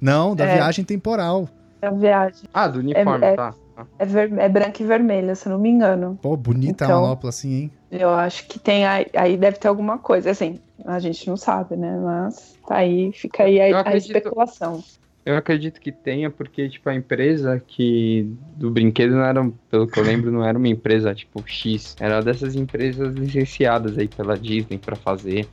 Não, 0.00 0.34
da 0.34 0.44
é. 0.44 0.54
viagem 0.56 0.84
temporal. 0.84 1.48
É 1.80 1.86
a 1.86 1.90
viagem. 1.90 2.48
Ah, 2.52 2.66
do 2.66 2.80
uniforme, 2.80 3.24
é, 3.24 3.34
tá. 3.36 3.54
É, 3.98 4.06
ver, 4.06 4.32
é 4.38 4.48
branca 4.48 4.82
e 4.82 4.86
vermelha, 4.86 5.34
se 5.34 5.48
não 5.48 5.58
me 5.58 5.68
engano. 5.68 6.18
Pô, 6.22 6.36
bonita 6.36 6.84
então, 6.84 6.98
a 6.98 7.00
manopla 7.02 7.30
assim, 7.30 7.54
hein? 7.54 7.72
Eu 7.90 8.10
acho 8.10 8.46
que 8.46 8.58
tem 8.58 8.86
aí, 8.86 9.06
aí, 9.14 9.36
deve 9.36 9.58
ter 9.58 9.68
alguma 9.68 9.98
coisa. 9.98 10.30
Assim, 10.30 10.60
a 10.84 10.98
gente 10.98 11.26
não 11.28 11.36
sabe, 11.36 11.76
né? 11.76 11.98
Mas 11.98 12.58
tá 12.66 12.76
aí, 12.76 13.12
fica 13.12 13.44
aí 13.44 13.60
a, 13.60 13.80
acredito, 13.80 14.14
a 14.14 14.18
especulação. 14.18 14.84
Eu 15.24 15.36
acredito 15.36 15.80
que 15.80 15.90
tenha, 15.90 16.30
porque, 16.30 16.68
tipo, 16.68 16.88
a 16.90 16.94
empresa 16.94 17.62
que 17.66 18.30
do 18.56 18.70
brinquedo 18.70 19.12
não 19.12 19.24
era, 19.24 19.50
pelo 19.70 19.86
que 19.86 19.98
eu 19.98 20.04
lembro, 20.04 20.30
não 20.30 20.44
era 20.44 20.58
uma 20.58 20.68
empresa, 20.68 21.14
tipo, 21.14 21.42
X. 21.46 21.96
Era 21.98 22.20
dessas 22.20 22.54
empresas 22.54 23.14
licenciadas 23.14 23.96
aí 23.96 24.06
pela 24.06 24.36
Disney 24.36 24.76
para 24.76 24.96
fazer. 24.96 25.48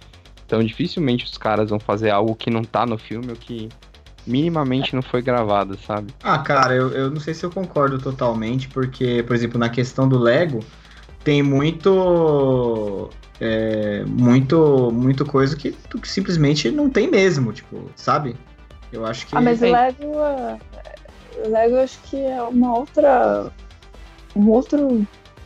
Então, 0.46 0.62
dificilmente 0.62 1.24
os 1.24 1.38
caras 1.38 1.70
vão 1.70 1.80
fazer 1.80 2.10
algo 2.10 2.36
que 2.36 2.50
não 2.50 2.64
tá 2.64 2.86
no 2.86 2.98
filme 2.98 3.30
ou 3.30 3.38
que 3.38 3.70
minimamente 4.28 4.94
não 4.94 5.02
foi 5.02 5.22
gravado, 5.22 5.78
sabe? 5.78 6.14
Ah, 6.22 6.40
cara, 6.40 6.76
eu, 6.76 6.90
eu 6.90 7.10
não 7.10 7.22
sei 7.22 7.34
se 7.34 7.46
eu 7.46 7.50
concordo 7.50 7.98
totalmente, 7.98 8.68
porque, 8.68 9.24
por 9.24 9.34
exemplo, 9.34 9.58
na 9.58 9.70
questão 9.70 10.08
do 10.08 10.20
Lego, 10.20 10.60
tem 11.24 11.42
muito. 11.44 13.10
É, 13.40 14.04
muito, 14.06 14.92
muito 14.94 15.26
coisa 15.26 15.56
que, 15.56 15.72
que 15.72 16.08
simplesmente 16.08 16.70
não 16.70 16.90
tem 16.90 17.10
mesmo, 17.10 17.52
tipo, 17.52 17.90
sabe? 17.96 18.36
Eu 18.92 19.06
acho 19.06 19.26
que. 19.28 19.36
Ah, 19.36 19.42
mas 19.42 19.62
o 19.62 19.66
Lego. 19.66 20.18
O 21.44 21.50
Lego 21.50 21.78
acho 21.78 22.00
que 22.04 22.18
é 22.18 22.42
uma 22.42 22.78
outra. 22.78 23.52
Uma 24.36 24.52
outra 24.52 24.80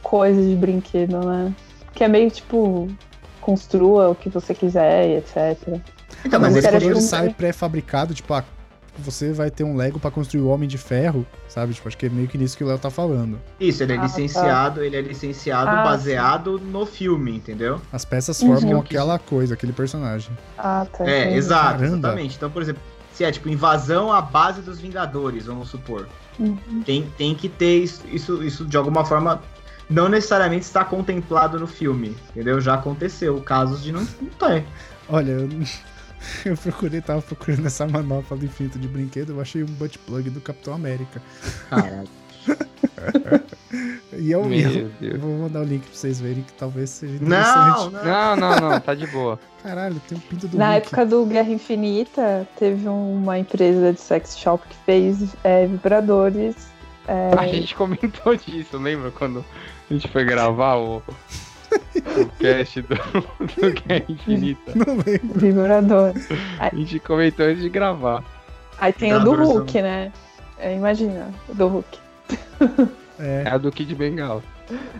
coisa 0.04 0.42
de 0.42 0.56
brinquedo, 0.56 1.20
né? 1.20 1.54
Que 1.94 2.04
é 2.04 2.08
meio 2.08 2.30
tipo. 2.30 2.90
Construa 3.40 4.10
o 4.10 4.16
que 4.16 4.28
você 4.28 4.56
quiser 4.56 5.08
e 5.08 5.18
etc. 5.18 5.80
Então, 6.26 6.40
mas, 6.40 6.56
mas 6.56 6.66
quando 6.66 6.82
ele 6.82 7.02
sai 7.02 7.30
pré-fabricado, 7.30 8.12
tipo, 8.16 8.34
ah, 8.34 8.44
você 9.02 9.32
vai 9.32 9.52
ter 9.52 9.64
um 9.64 9.76
Lego 9.76 10.00
para 10.00 10.12
construir 10.12 10.42
o 10.42 10.48
Homem 10.48 10.68
de 10.68 10.78
Ferro, 10.78 11.26
sabe? 11.48 11.74
Tipo, 11.74 11.88
acho 11.88 11.98
que 11.98 12.06
é 12.06 12.10
meio 12.10 12.28
que 12.28 12.38
nisso 12.38 12.58
que 12.58 12.64
o 12.64 12.68
Léo 12.68 12.78
tá 12.78 12.90
falando. 12.90 13.40
Isso, 13.60 13.84
ele 13.84 13.94
é 13.94 13.96
ah, 13.96 14.00
tá. 14.00 14.06
licenciado, 14.06 14.80
tá. 14.80 14.86
ele 14.86 14.96
é 14.96 15.02
licenciado 15.02 15.70
ah, 15.70 15.84
baseado 15.84 16.60
sim. 16.60 16.66
no 16.66 16.86
filme, 16.86 17.36
entendeu? 17.36 17.82
As 17.92 18.06
peças 18.06 18.40
formam 18.40 18.74
uhum. 18.74 18.80
aquela 18.80 19.20
coisa, 19.20 19.54
aquele 19.54 19.74
personagem. 19.74 20.32
Ah, 20.58 20.86
tá. 20.92 21.06
É, 21.06 21.22
entendi. 21.22 21.38
exato, 21.38 21.80
Caramba. 21.80 21.86
exatamente. 21.86 22.36
Então, 22.36 22.50
por 22.50 22.62
exemplo, 22.62 22.82
se 23.14 23.24
é 23.24 23.32
tipo 23.32 23.50
invasão 23.50 24.12
à 24.12 24.22
base 24.22 24.62
dos 24.62 24.80
Vingadores, 24.80 25.46
vamos 25.46 25.70
supor. 25.70 26.08
Uhum. 26.40 26.84
Tem, 26.86 27.10
tem 27.18 27.34
que 27.34 27.48
ter 27.48 27.84
isso, 27.84 28.02
isso, 28.12 28.44
isso 28.44 28.66
de 28.66 28.78
alguma 28.78 29.06
forma. 29.06 29.42
Não 29.88 30.10
necessariamente 30.10 30.66
está 30.66 30.84
contemplado 30.84 31.60
no 31.60 31.68
filme, 31.68 32.18
entendeu? 32.32 32.60
Já 32.60 32.74
aconteceu 32.74 33.40
casos 33.42 33.84
de 33.84 33.92
não, 33.92 34.02
não 34.20 34.30
ter. 34.30 34.66
Olha, 35.08 35.48
Eu 36.46 36.58
procurei, 36.58 37.02
tava 37.02 37.22
procurando 37.22 37.66
essa 37.66 37.88
manopla 37.88 38.38
do 38.38 38.46
infinito 38.46 38.80
de 38.80 38.88
brinquedo, 38.88 39.34
eu 39.34 39.42
achei 39.42 39.64
um 39.64 39.68
butt 39.68 39.98
plug 40.00 40.30
do 40.30 40.42
Capitão 40.42 40.74
América. 40.74 41.22
Caralho. 41.70 42.08
e 44.14 44.32
eu, 44.32 44.52
eu, 44.54 44.92
eu, 45.02 45.20
vou 45.20 45.32
mandar 45.40 45.62
o 45.62 45.64
link 45.64 45.82
pra 45.82 45.94
vocês 45.94 46.20
verem 46.22 46.44
que 46.44 46.54
talvez 46.54 46.92
seja 46.92 47.16
interessante. 47.16 47.92
Não, 47.92 48.36
não, 48.36 48.36
não, 48.36 48.70
não 48.70 48.80
tá 48.80 48.94
de 48.94 49.08
boa. 49.08 49.40
Caralho, 49.64 50.00
tem 50.08 50.18
um 50.18 50.22
pinto 50.22 50.48
do 50.48 50.58
Na 50.58 50.76
época 50.76 51.06
do 51.06 51.26
Guerra 51.26 51.50
Infinita, 51.50 52.48
teve 52.58 52.88
uma 52.88 53.40
empresa 53.40 53.94
de 53.94 54.00
sex 54.00 54.38
shop 54.38 54.64
que 54.68 54.76
fez 54.86 55.36
é, 55.44 55.66
vibradores. 55.66 56.56
É... 57.08 57.32
A 57.38 57.48
gente 57.48 57.74
comentou 57.76 58.36
disso, 58.36 58.78
lembra 58.78 59.12
quando 59.12 59.44
a 59.90 59.94
gente 59.94 60.08
foi 60.08 60.24
gravar 60.24 60.76
o, 60.76 61.02
o 62.18 62.26
cast 62.40 62.82
do, 62.82 62.96
do 62.96 63.74
Guerra 63.74 64.06
Infinita. 64.10 64.72
Não 64.76 64.98
lembro. 64.98 65.40
Vibrador. 65.40 66.14
A 66.60 66.76
gente 66.76 67.00
comentou 67.00 67.46
antes 67.46 67.62
de 67.62 67.70
gravar. 67.70 68.24
Aí 68.80 68.94
tem 68.94 69.14
o 69.14 69.20
do 69.20 69.34
Hulk, 69.34 69.82
né? 69.82 70.12
É, 70.58 70.76
imagina, 70.76 71.34
o 71.48 71.54
do 71.54 71.68
Hulk. 71.68 72.00
É. 73.20 73.44
é 73.46 73.50
a 73.50 73.58
do 73.58 73.72
Kid 73.72 73.94
Bengala. 73.96 74.44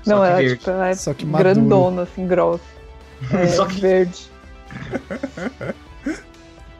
Não, 0.06 0.24
ela, 0.24 0.42
é, 0.42 0.56
tipo, 0.56 0.70
ela 0.70 0.90
é 0.90 0.94
Só 0.94 1.14
que 1.14 1.26
grandona, 1.26 2.04
assim, 2.04 2.28
grossa. 2.28 2.64
É, 3.32 3.48
Só 3.48 3.66
que 3.66 3.80
verde. 3.80 4.30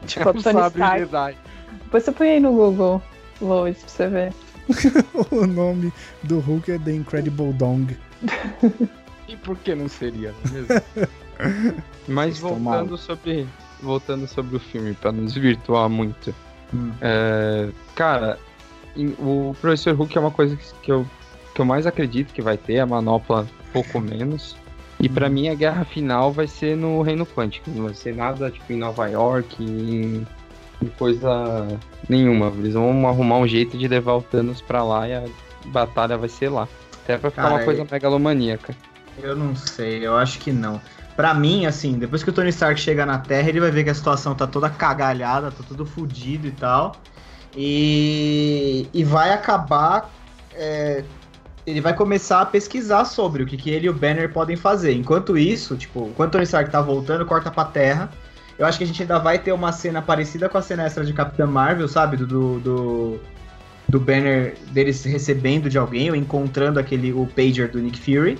tipo, 0.06 0.28
a 0.28 0.34
Tony 0.34 0.60
Stark. 1.04 1.38
Depois 1.84 2.04
você 2.04 2.12
põe 2.12 2.28
aí 2.28 2.40
no 2.40 2.52
Google, 2.52 3.00
Lois, 3.40 3.78
pra 3.78 3.88
você 3.88 4.08
ver. 4.08 4.34
o 5.30 5.46
nome 5.46 5.90
do 6.22 6.40
Hulk 6.40 6.72
é 6.72 6.78
The 6.78 6.92
Incredible 6.92 7.54
Dong. 7.54 7.96
E 9.28 9.36
por 9.36 9.56
que 9.58 9.74
não 9.74 9.88
seria, 9.88 10.32
não 10.44 10.50
é 10.50 10.54
mesmo? 10.54 11.82
Mas 12.08 12.38
voltando 12.38 12.96
sobre, 12.96 13.46
voltando 13.82 14.26
sobre 14.26 14.56
o 14.56 14.60
filme, 14.60 14.94
para 14.94 15.12
não 15.12 15.24
desvirtuar 15.24 15.88
muito. 15.88 16.34
Hum. 16.72 16.92
É, 17.00 17.68
cara, 17.94 18.38
o 19.18 19.54
Professor 19.60 19.94
Hulk 19.94 20.16
é 20.16 20.20
uma 20.20 20.30
coisa 20.30 20.56
que 20.82 20.90
eu, 20.90 21.06
que 21.54 21.60
eu 21.60 21.64
mais 21.64 21.86
acredito 21.86 22.32
que 22.32 22.40
vai 22.40 22.56
ter, 22.56 22.78
a 22.78 22.86
manopla 22.86 23.46
pouco 23.72 24.00
menos. 24.00 24.56
E 24.98 25.08
para 25.08 25.26
hum. 25.26 25.30
mim 25.30 25.48
a 25.48 25.54
guerra 25.54 25.84
final 25.84 26.32
vai 26.32 26.46
ser 26.46 26.76
no 26.76 27.02
Reino 27.02 27.26
Quântico, 27.26 27.70
não 27.70 27.84
vai 27.84 27.94
ser 27.94 28.14
nada 28.14 28.50
tipo 28.50 28.72
em 28.72 28.78
Nova 28.78 29.06
York, 29.08 29.62
em, 29.62 30.26
em 30.82 30.86
coisa 30.98 31.66
nenhuma. 32.08 32.52
Eles 32.56 32.74
vão 32.74 33.06
arrumar 33.06 33.38
um 33.38 33.46
jeito 33.46 33.76
de 33.76 33.86
levar 33.86 34.14
o 34.14 34.22
Thanos 34.22 34.60
pra 34.60 34.82
lá 34.82 35.06
e 35.06 35.14
a 35.14 35.24
batalha 35.66 36.16
vai 36.16 36.28
ser 36.28 36.48
lá. 36.48 36.66
Até 37.04 37.18
pra 37.18 37.30
ficar 37.30 37.42
Cara, 37.42 37.54
uma 37.56 37.64
coisa 37.64 37.86
megalomaníaca. 37.90 38.74
Eu 39.22 39.34
não 39.34 39.54
sei, 39.56 40.06
eu 40.06 40.16
acho 40.16 40.38
que 40.38 40.52
não. 40.52 40.80
Pra 41.16 41.32
mim, 41.32 41.64
assim, 41.64 41.98
depois 41.98 42.22
que 42.22 42.30
o 42.30 42.32
Tony 42.32 42.50
Stark 42.50 42.78
chega 42.78 43.06
na 43.06 43.18
Terra, 43.18 43.48
ele 43.48 43.60
vai 43.60 43.70
ver 43.70 43.84
que 43.84 43.90
a 43.90 43.94
situação 43.94 44.34
tá 44.34 44.46
toda 44.46 44.68
cagalhada, 44.68 45.50
tá 45.50 45.64
tudo 45.66 45.86
fodido 45.86 46.46
e 46.46 46.50
tal. 46.50 46.94
E, 47.56 48.86
e 48.92 49.02
vai 49.02 49.32
acabar. 49.32 50.10
É, 50.52 51.02
ele 51.66 51.80
vai 51.80 51.94
começar 51.94 52.42
a 52.42 52.46
pesquisar 52.46 53.06
sobre 53.06 53.42
o 53.42 53.46
que, 53.46 53.56
que 53.56 53.70
ele 53.70 53.86
e 53.86 53.90
o 53.90 53.94
Banner 53.94 54.30
podem 54.30 54.56
fazer. 54.56 54.92
Enquanto 54.92 55.38
isso, 55.38 55.76
tipo, 55.76 56.06
enquanto 56.08 56.28
o 56.28 56.32
Tony 56.32 56.44
Stark 56.44 56.70
tá 56.70 56.82
voltando, 56.82 57.24
corta 57.24 57.50
pra 57.50 57.64
Terra. 57.64 58.10
Eu 58.58 58.66
acho 58.66 58.78
que 58.78 58.84
a 58.84 58.86
gente 58.86 59.02
ainda 59.02 59.18
vai 59.18 59.38
ter 59.38 59.52
uma 59.52 59.72
cena 59.72 60.00
parecida 60.00 60.48
com 60.48 60.56
a 60.58 60.62
cena 60.62 60.84
extra 60.84 61.04
de 61.04 61.12
Capitã 61.12 61.46
Marvel, 61.46 61.88
sabe? 61.88 62.16
Do, 62.16 62.60
do, 62.60 63.20
do 63.88 64.00
Banner 64.00 64.56
deles 64.70 65.02
recebendo 65.04 65.68
de 65.68 65.76
alguém 65.76 66.10
ou 66.10 66.16
encontrando 66.16 66.78
aquele 66.78 67.12
o 67.12 67.26
pager 67.26 67.70
do 67.70 67.78
Nick 67.78 67.98
Fury. 67.98 68.38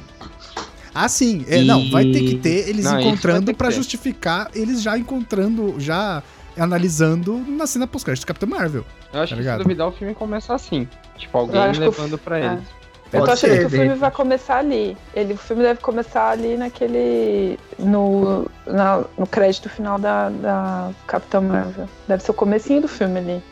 Ah, 0.96 1.08
sim. 1.08 1.44
É, 1.48 1.58
e... 1.58 1.64
Não, 1.64 1.90
vai 1.90 2.04
ter 2.04 2.20
que 2.20 2.36
ter 2.36 2.68
eles 2.68 2.84
não, 2.86 2.98
encontrando 2.98 3.54
para 3.54 3.70
justificar 3.70 4.50
eles 4.54 4.82
já 4.82 4.96
encontrando, 4.96 5.74
já 5.78 6.22
analisando 6.56 7.38
na 7.46 7.66
cena 7.66 7.86
pós-crédito 7.86 8.24
do 8.24 8.26
Capitão 8.26 8.48
Marvel. 8.48 8.84
Eu 9.12 9.20
acho 9.20 9.36
tá 9.36 9.42
que 9.42 9.48
se 9.48 9.58
duvidar 9.58 9.88
o 9.88 9.92
filme 9.92 10.14
começa 10.14 10.54
assim. 10.54 10.88
Tipo, 11.18 11.38
alguém 11.38 11.72
levando 11.72 12.16
pra 12.16 12.38
é. 12.38 12.46
eles. 12.46 12.64
Eu 13.12 13.24
tô 13.24 13.30
achando 13.30 13.50
ser, 13.50 13.60
que 13.60 13.66
o 13.66 13.70
filme 13.70 13.94
vai 13.94 14.10
começar 14.10 14.58
ali. 14.58 14.96
Ele, 15.14 15.34
o 15.34 15.36
filme 15.36 15.62
deve 15.62 15.80
começar 15.80 16.30
ali 16.30 16.56
naquele. 16.56 17.58
no, 17.78 18.50
na, 18.66 19.04
no 19.16 19.26
crédito 19.26 19.68
final 19.68 19.98
da, 19.98 20.28
da 20.30 20.90
Capitão 21.06 21.42
Marvel. 21.42 21.88
Deve 22.08 22.22
ser 22.22 22.30
o 22.30 22.34
comecinho 22.34 22.82
do 22.82 22.88
filme 22.88 23.18
ali. 23.18 23.42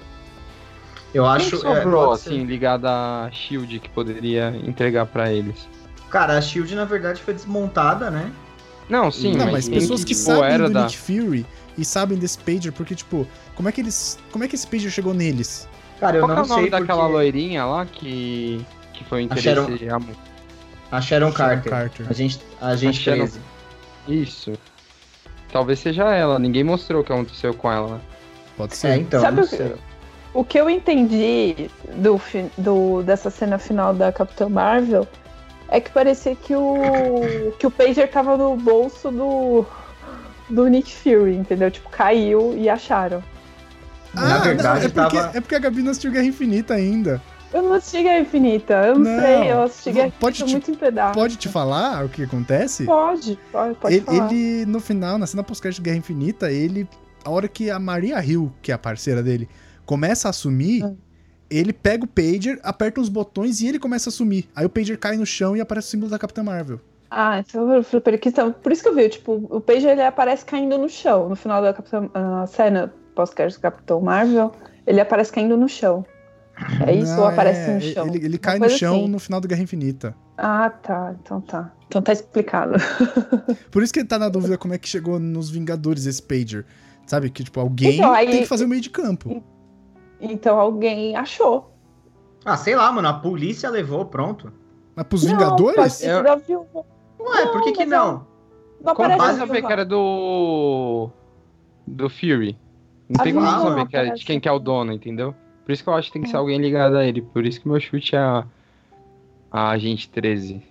Eu 1.12 1.24
acho. 1.24 1.50
Quem 1.50 1.60
sobrou, 1.60 2.10
é, 2.10 2.14
assim, 2.14 2.44
ligado 2.44 2.86
a 2.86 3.28
Shield 3.32 3.78
que 3.78 3.88
poderia 3.88 4.52
entregar 4.64 5.06
para 5.06 5.32
eles? 5.32 5.68
Cara, 6.10 6.38
a 6.38 6.40
Shield 6.40 6.74
na 6.74 6.84
verdade 6.84 7.22
foi 7.22 7.34
desmontada, 7.34 8.10
né? 8.10 8.32
Não, 8.88 9.10
sim, 9.10 9.32
não, 9.32 9.46
mas, 9.46 9.68
mas 9.68 9.68
pessoas 9.68 10.00
que, 10.00 10.08
que 10.08 10.14
sabem 10.14 10.58
do 10.58 10.70
da... 10.70 10.82
Nick 10.82 10.96
Fury 10.96 11.46
e 11.76 11.84
sabem 11.84 12.18
desse 12.18 12.38
pager, 12.38 12.72
porque 12.72 12.94
tipo, 12.94 13.26
como 13.54 13.68
é 13.68 13.72
que 13.72 13.80
eles, 13.80 14.18
como 14.30 14.44
é 14.44 14.48
que 14.48 14.54
esse 14.54 14.66
pager 14.66 14.90
chegou 14.90 15.14
neles? 15.14 15.68
Cara, 15.98 16.18
eu 16.18 16.22
Qual 16.22 16.34
não 16.34 16.42
é 16.42 16.44
o 16.44 16.48
nome 16.48 16.62
sei 16.62 16.70
daquela 16.70 17.02
porque... 17.02 17.12
loirinha 17.12 17.64
lá 17.64 17.86
que 17.86 18.64
que 18.92 19.04
foi 19.04 19.18
o 19.18 19.22
interesse 19.22 19.48
a 19.48 19.54
Sharon, 19.54 20.02
a 20.92 21.00
Sharon 21.00 21.32
Carter. 21.32 21.70
Carter. 21.70 22.06
A 22.08 22.12
gente 22.12 22.40
a 22.60 22.76
gente 22.76 22.98
a 23.10 23.16
Sharon... 23.16 23.28
Isso. 24.06 24.52
Talvez 25.50 25.78
seja 25.78 26.04
ela, 26.14 26.38
ninguém 26.38 26.62
mostrou 26.64 27.00
o 27.00 27.04
que 27.04 27.12
aconteceu 27.12 27.54
com 27.54 27.70
ela. 27.70 28.00
Pode 28.56 28.76
ser. 28.76 28.88
É, 28.88 28.96
então, 28.96 29.20
Sabe 29.20 29.40
o 29.40 29.48
que, 29.48 29.72
o 30.34 30.44
que 30.44 30.58
eu 30.58 30.68
entendi 30.68 31.70
do, 31.96 32.20
do, 32.58 33.02
dessa 33.02 33.30
cena 33.30 33.58
final 33.58 33.94
da 33.94 34.12
Capitã 34.12 34.48
Marvel 34.48 35.06
é 35.74 35.80
que 35.80 35.90
parecia 35.90 36.36
que 36.36 36.54
o 36.54 37.52
que 37.58 37.66
o 37.66 37.70
pager 37.70 38.08
tava 38.08 38.36
no 38.36 38.56
bolso 38.56 39.10
do 39.10 39.66
do 40.48 40.68
Nick 40.68 40.94
Fury, 40.94 41.34
entendeu? 41.34 41.70
Tipo, 41.70 41.88
caiu 41.90 42.56
e 42.56 42.68
acharam. 42.68 43.22
Ah, 44.14 44.28
Na 44.28 44.38
verdade, 44.38 44.80
não, 44.80 44.86
é, 44.86 44.88
porque, 44.88 45.16
tava... 45.16 45.36
é 45.36 45.40
porque 45.40 45.54
a 45.54 45.58
Gabi 45.58 45.82
não 45.82 45.90
assistiu 45.90 46.12
Guerra 46.12 46.26
Infinita 46.26 46.74
ainda. 46.74 47.20
Eu 47.52 47.62
não 47.62 47.72
assisti 47.72 48.02
Guerra 48.02 48.20
Infinita, 48.20 48.74
eu 48.74 48.98
não, 48.98 49.10
não 49.10 49.20
sei, 49.20 49.50
eu 49.50 49.62
assisti 49.62 49.92
Guerra 49.92 50.12
pode 50.20 50.42
Infinita 50.42 50.60
te, 50.60 50.68
muito 50.68 50.70
em 50.70 50.86
pedaço. 50.86 51.14
Pode 51.14 51.36
te 51.36 51.48
falar 51.48 52.04
o 52.04 52.08
que 52.08 52.22
acontece? 52.22 52.84
Pode, 52.84 53.38
pode, 53.50 53.74
pode 53.74 53.94
ele, 53.96 54.04
falar. 54.04 54.32
Ele, 54.32 54.66
no 54.66 54.78
final, 54.78 55.18
na 55.18 55.26
cena 55.26 55.42
pós-crédito 55.42 55.78
de 55.78 55.84
Guerra 55.86 55.96
Infinita, 55.96 56.52
ele, 56.52 56.88
a 57.24 57.30
hora 57.30 57.48
que 57.48 57.68
a 57.68 57.80
Maria 57.80 58.24
Hill, 58.24 58.52
que 58.62 58.70
é 58.70 58.74
a 58.74 58.78
parceira 58.78 59.24
dele, 59.24 59.48
começa 59.84 60.28
a 60.28 60.30
assumir, 60.30 60.84
hum 60.84 60.96
ele 61.50 61.72
pega 61.72 62.04
o 62.04 62.08
pager, 62.08 62.58
aperta 62.62 63.00
uns 63.00 63.08
botões 63.08 63.60
e 63.60 63.68
ele 63.68 63.78
começa 63.78 64.08
a 64.08 64.12
sumir. 64.12 64.48
Aí 64.54 64.64
o 64.64 64.70
pager 64.70 64.98
cai 64.98 65.16
no 65.16 65.26
chão 65.26 65.56
e 65.56 65.60
aparece 65.60 65.88
o 65.88 65.90
símbolo 65.90 66.10
da 66.10 66.18
Capitã 66.18 66.42
Marvel. 66.42 66.80
Ah, 67.10 67.38
então 67.38 67.72
eu 67.72 67.82
falei, 67.84 68.20
então, 68.26 68.52
por 68.52 68.72
isso 68.72 68.82
que 68.82 68.88
eu 68.88 68.94
vi, 68.94 69.08
tipo, 69.08 69.46
o 69.50 69.60
pager 69.60 69.92
ele 69.92 70.02
aparece 70.02 70.44
caindo 70.44 70.76
no 70.76 70.88
chão. 70.88 71.28
No 71.28 71.36
final 71.36 71.62
da 71.62 71.72
Capitã, 71.72 72.06
uh, 72.06 72.46
cena 72.46 72.92
pós-crédito 73.14 73.58
do 73.58 73.62
Capitão 73.62 74.00
Marvel, 74.00 74.52
ele 74.86 75.00
aparece 75.00 75.32
caindo 75.32 75.56
no 75.56 75.68
chão. 75.68 76.04
É 76.86 76.92
isso 76.92 77.12
Não, 77.12 77.20
ou 77.20 77.26
aparece 77.26 77.70
é, 77.70 77.74
no 77.74 77.80
chão? 77.80 78.06
Ele, 78.08 78.24
ele 78.24 78.38
cai 78.38 78.58
no 78.58 78.68
chão 78.70 78.94
assim. 78.94 79.08
no 79.08 79.18
final 79.18 79.40
do 79.40 79.48
Guerra 79.48 79.62
Infinita. 79.62 80.14
Ah, 80.36 80.70
tá. 80.70 81.14
Então 81.20 81.40
tá. 81.40 81.72
Então 81.86 82.02
tá 82.02 82.12
explicado. 82.12 82.74
Por 83.70 83.82
isso 83.82 83.92
que 83.92 84.00
ele 84.00 84.08
tá 84.08 84.18
na 84.18 84.28
dúvida 84.28 84.56
como 84.56 84.74
é 84.74 84.78
que 84.78 84.88
chegou 84.88 85.18
nos 85.18 85.50
Vingadores 85.50 86.06
esse 86.06 86.22
pager. 86.22 86.64
Sabe? 87.06 87.28
Que, 87.28 87.44
tipo, 87.44 87.60
alguém 87.60 87.96
então, 87.96 88.12
aí, 88.12 88.30
tem 88.30 88.42
que 88.42 88.48
fazer 88.48 88.64
o 88.64 88.68
meio 88.68 88.80
de 88.80 88.90
campo. 88.90 89.42
Então 90.20 90.58
alguém 90.58 91.16
achou. 91.16 91.70
Ah, 92.44 92.56
sei 92.56 92.76
lá, 92.76 92.90
mano. 92.92 93.08
A 93.08 93.14
polícia 93.14 93.70
levou, 93.70 94.04
pronto. 94.04 94.52
Mas 94.94 95.06
pros 95.06 95.24
não, 95.24 95.32
Vingadores? 95.32 96.02
Eu... 96.02 96.66
Ué, 97.20 97.46
por 97.46 97.62
que 97.62 97.72
que 97.72 97.86
não? 97.86 98.26
Não 98.80 98.94
como 98.94 99.16
base 99.16 99.38
saber 99.38 99.62
que 99.62 99.72
era 99.72 99.84
do. 99.84 101.08
Do 101.86 102.08
Fury? 102.08 102.58
Não 103.08 103.22
tem 103.22 103.34
como 103.34 103.46
saber 103.46 103.86
que 103.86 103.96
era 103.96 104.14
de 104.14 104.24
quem 104.24 104.40
que 104.40 104.48
é 104.48 104.52
o 104.52 104.58
dono, 104.58 104.92
entendeu? 104.92 105.34
Por 105.64 105.72
isso 105.72 105.82
que 105.82 105.88
eu 105.88 105.94
acho 105.94 106.08
que 106.08 106.14
tem 106.14 106.22
que 106.22 106.28
ser 106.28 106.36
alguém 106.36 106.58
ligado 106.58 106.96
a 106.96 107.04
ele. 107.04 107.22
Por 107.22 107.46
isso 107.46 107.60
que 107.60 107.68
meu 107.68 107.80
chute 107.80 108.14
é 108.14 108.18
a, 108.18 108.44
a 109.50 109.70
Agente 109.70 110.08
13. 110.10 110.62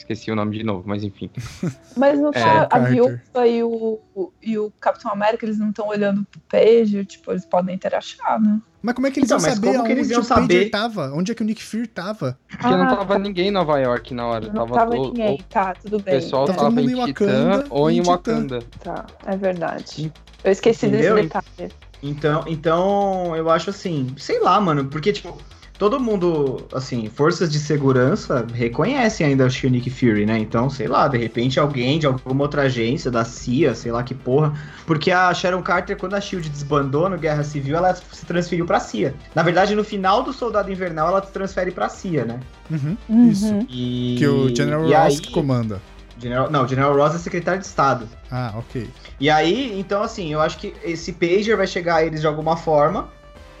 Esqueci 0.00 0.30
o 0.30 0.34
nome 0.34 0.56
de 0.56 0.64
novo, 0.64 0.82
mas 0.86 1.04
enfim. 1.04 1.30
Mas 1.96 2.18
no 2.18 2.30
é, 2.30 2.68
a 2.70 2.78
Viúva 2.78 3.46
e 3.46 3.62
o, 3.62 4.00
e 4.42 4.58
o 4.58 4.72
Capitão 4.80 5.12
América, 5.12 5.44
eles 5.44 5.58
não 5.58 5.68
estão 5.68 5.88
olhando 5.88 6.24
pro 6.24 6.40
Pager, 6.48 7.04
tipo, 7.04 7.30
eles 7.30 7.44
podem 7.44 7.74
interagir, 7.74 8.18
né? 8.40 8.60
Mas 8.82 8.94
como 8.94 9.06
é 9.06 9.10
que 9.10 9.20
eles 9.20 9.30
então, 9.30 9.38
iam 9.38 9.54
saber 9.54 9.72
como 9.72 9.84
que 9.84 9.92
eles 9.92 10.10
iam 10.10 10.20
o 10.22 10.24
saber? 10.24 10.70
tava? 10.70 11.12
Onde 11.12 11.32
é 11.32 11.34
que 11.34 11.42
o 11.42 11.44
Nick 11.44 11.62
Fury 11.62 11.86
tava? 11.86 12.38
Porque 12.48 12.66
ah, 12.66 12.76
não 12.78 12.96
tava 12.96 13.18
ninguém 13.18 13.48
em 13.48 13.50
Nova 13.50 13.78
York 13.78 14.14
na 14.14 14.26
hora. 14.26 14.46
Não 14.46 14.54
tava, 14.54 14.74
tava 14.74 14.94
ninguém, 14.94 15.44
tá, 15.50 15.74
tudo 15.74 16.00
bem. 16.00 16.16
O 16.16 16.20
pessoal 16.20 16.46
tá 16.46 16.54
tava 16.54 16.80
em 16.80 17.04
Titã 17.04 17.64
ou 17.68 17.90
em 17.90 18.00
Wakanda. 18.00 18.60
Tá, 18.82 19.04
é 19.26 19.36
verdade. 19.36 20.10
Eu 20.42 20.52
esqueci 20.52 20.86
Entendeu? 20.86 21.16
desse 21.16 21.28
detalhe. 21.28 21.72
Então, 22.02 22.44
então, 22.46 23.36
eu 23.36 23.50
acho 23.50 23.68
assim, 23.68 24.14
sei 24.16 24.40
lá, 24.40 24.58
mano, 24.58 24.86
porque, 24.86 25.12
tipo, 25.12 25.36
todo 25.80 25.98
mundo, 25.98 26.66
assim, 26.74 27.08
forças 27.08 27.50
de 27.50 27.58
segurança 27.58 28.46
reconhecem 28.52 29.26
ainda 29.26 29.46
o 29.46 29.68
Nick 29.70 29.88
Fury, 29.88 30.26
né? 30.26 30.36
Então, 30.36 30.68
sei 30.68 30.86
lá, 30.86 31.08
de 31.08 31.16
repente 31.16 31.58
alguém 31.58 31.98
de 31.98 32.04
alguma 32.04 32.42
outra 32.42 32.62
agência, 32.64 33.10
da 33.10 33.24
CIA, 33.24 33.74
sei 33.74 33.90
lá 33.90 34.02
que 34.02 34.14
porra. 34.14 34.52
Porque 34.84 35.10
a 35.10 35.32
Sharon 35.32 35.62
Carter, 35.62 35.96
quando 35.96 36.12
a 36.12 36.20
Shield 36.20 36.50
desbandou 36.50 37.08
no 37.08 37.16
Guerra 37.16 37.42
Civil, 37.42 37.78
ela 37.78 37.94
se 37.94 38.26
transferiu 38.26 38.66
pra 38.66 38.78
CIA. 38.78 39.14
Na 39.34 39.42
verdade, 39.42 39.74
no 39.74 39.82
final 39.82 40.22
do 40.22 40.34
Soldado 40.34 40.70
Invernal, 40.70 41.08
ela 41.08 41.24
se 41.24 41.32
transfere 41.32 41.70
pra 41.70 41.88
CIA, 41.88 42.26
né? 42.26 42.40
Uhum, 42.70 42.96
uhum. 43.08 43.30
Isso. 43.30 43.66
E... 43.70 44.16
Que 44.18 44.28
o 44.28 44.54
General 44.54 44.86
e 44.86 44.92
Ross 44.92 45.18
aí... 45.18 45.32
comanda. 45.32 45.80
General, 46.20 46.50
não, 46.50 46.68
General 46.68 46.94
Ross 46.94 47.14
é 47.14 47.18
secretário 47.18 47.58
de 47.58 47.66
Estado. 47.66 48.06
Ah, 48.30 48.52
ok. 48.54 48.86
E 49.18 49.30
aí, 49.30 49.80
então, 49.80 50.02
assim, 50.02 50.30
eu 50.30 50.42
acho 50.42 50.58
que 50.58 50.74
esse 50.84 51.14
pager 51.14 51.56
vai 51.56 51.66
chegar 51.66 51.96
a 51.96 52.04
eles 52.04 52.20
de 52.20 52.26
alguma 52.26 52.54
forma 52.54 53.08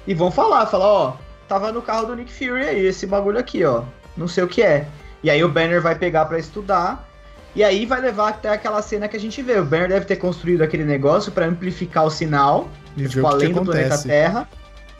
e 0.06 0.12
vão 0.12 0.30
falar, 0.30 0.66
falar, 0.66 0.84
ó, 0.84 1.16
tava 1.50 1.72
no 1.72 1.82
carro 1.82 2.06
do 2.06 2.14
Nick 2.14 2.32
Fury 2.32 2.62
aí, 2.62 2.86
esse 2.86 3.08
bagulho 3.08 3.36
aqui, 3.36 3.64
ó. 3.64 3.82
Não 4.16 4.28
sei 4.28 4.44
o 4.44 4.46
que 4.46 4.62
é. 4.62 4.86
E 5.20 5.28
aí 5.28 5.42
o 5.42 5.48
Banner 5.48 5.82
vai 5.82 5.96
pegar 5.96 6.24
para 6.26 6.38
estudar. 6.38 7.08
E 7.56 7.64
aí 7.64 7.84
vai 7.84 8.00
levar 8.00 8.28
até 8.28 8.50
aquela 8.50 8.80
cena 8.80 9.08
que 9.08 9.16
a 9.16 9.20
gente 9.20 9.42
vê. 9.42 9.58
O 9.58 9.64
Banner 9.64 9.88
deve 9.88 10.06
ter 10.06 10.14
construído 10.14 10.62
aquele 10.62 10.84
negócio 10.84 11.32
para 11.32 11.46
amplificar 11.46 12.06
o 12.06 12.10
sinal, 12.10 12.68
e 12.96 13.08
tipo, 13.08 13.26
além 13.26 13.52
do 13.52 13.64
planeta 13.64 13.98
Terra, 13.98 14.48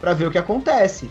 para 0.00 0.12
ver 0.12 0.26
o 0.26 0.30
que 0.32 0.38
acontece. 0.38 1.08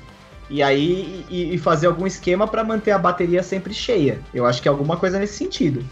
E 0.50 0.62
aí 0.62 1.26
e, 1.30 1.56
e 1.56 1.58
fazer 1.58 1.88
algum 1.88 2.06
esquema 2.06 2.46
para 2.46 2.62
manter 2.62 2.92
a 2.92 2.98
bateria 2.98 3.42
sempre 3.42 3.74
cheia. 3.74 4.20
Eu 4.34 4.46
acho 4.46 4.62
que 4.62 4.68
é 4.68 4.72
alguma 4.72 4.98
coisa 4.98 5.18
nesse 5.18 5.36
sentido. 5.36 5.86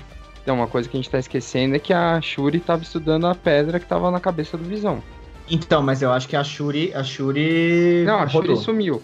Então, 0.43 0.55
uma 0.55 0.67
coisa 0.67 0.89
que 0.89 0.97
a 0.97 0.99
gente 0.99 1.09
tá 1.09 1.19
esquecendo 1.19 1.73
é 1.75 1.79
que 1.79 1.93
a 1.93 2.19
Shuri 2.21 2.59
tava 2.59 2.83
estudando 2.83 3.27
a 3.27 3.35
pedra 3.35 3.79
que 3.79 3.85
tava 3.85 4.11
na 4.11 4.19
cabeça 4.19 4.57
do 4.57 4.65
Visão. 4.65 5.01
Então, 5.49 5.81
mas 5.81 6.01
eu 6.01 6.11
acho 6.11 6.27
que 6.27 6.35
a 6.35 6.43
Shuri. 6.43 6.93
A 6.93 7.01
Shuri. 7.01 8.03
Não, 8.05 8.19
a 8.19 8.25
rodou. 8.25 8.55
Shuri 8.55 8.57
sumiu. 8.57 9.01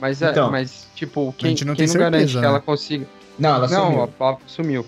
Mas, 0.00 0.22
é, 0.22 0.30
então, 0.30 0.50
mas 0.50 0.88
tipo, 0.94 1.34
quem, 1.38 1.50
não, 1.50 1.56
quem 1.56 1.66
não 1.66 1.74
certeza, 1.74 1.98
garante 1.98 2.34
né? 2.34 2.40
que 2.40 2.46
ela 2.46 2.60
consiga. 2.60 3.06
Não, 3.38 3.50
ela 3.50 3.68
não, 3.68 3.84
sumiu. 3.84 4.10
Não, 4.18 4.28
a, 4.28 4.36
sumiu. 4.46 4.86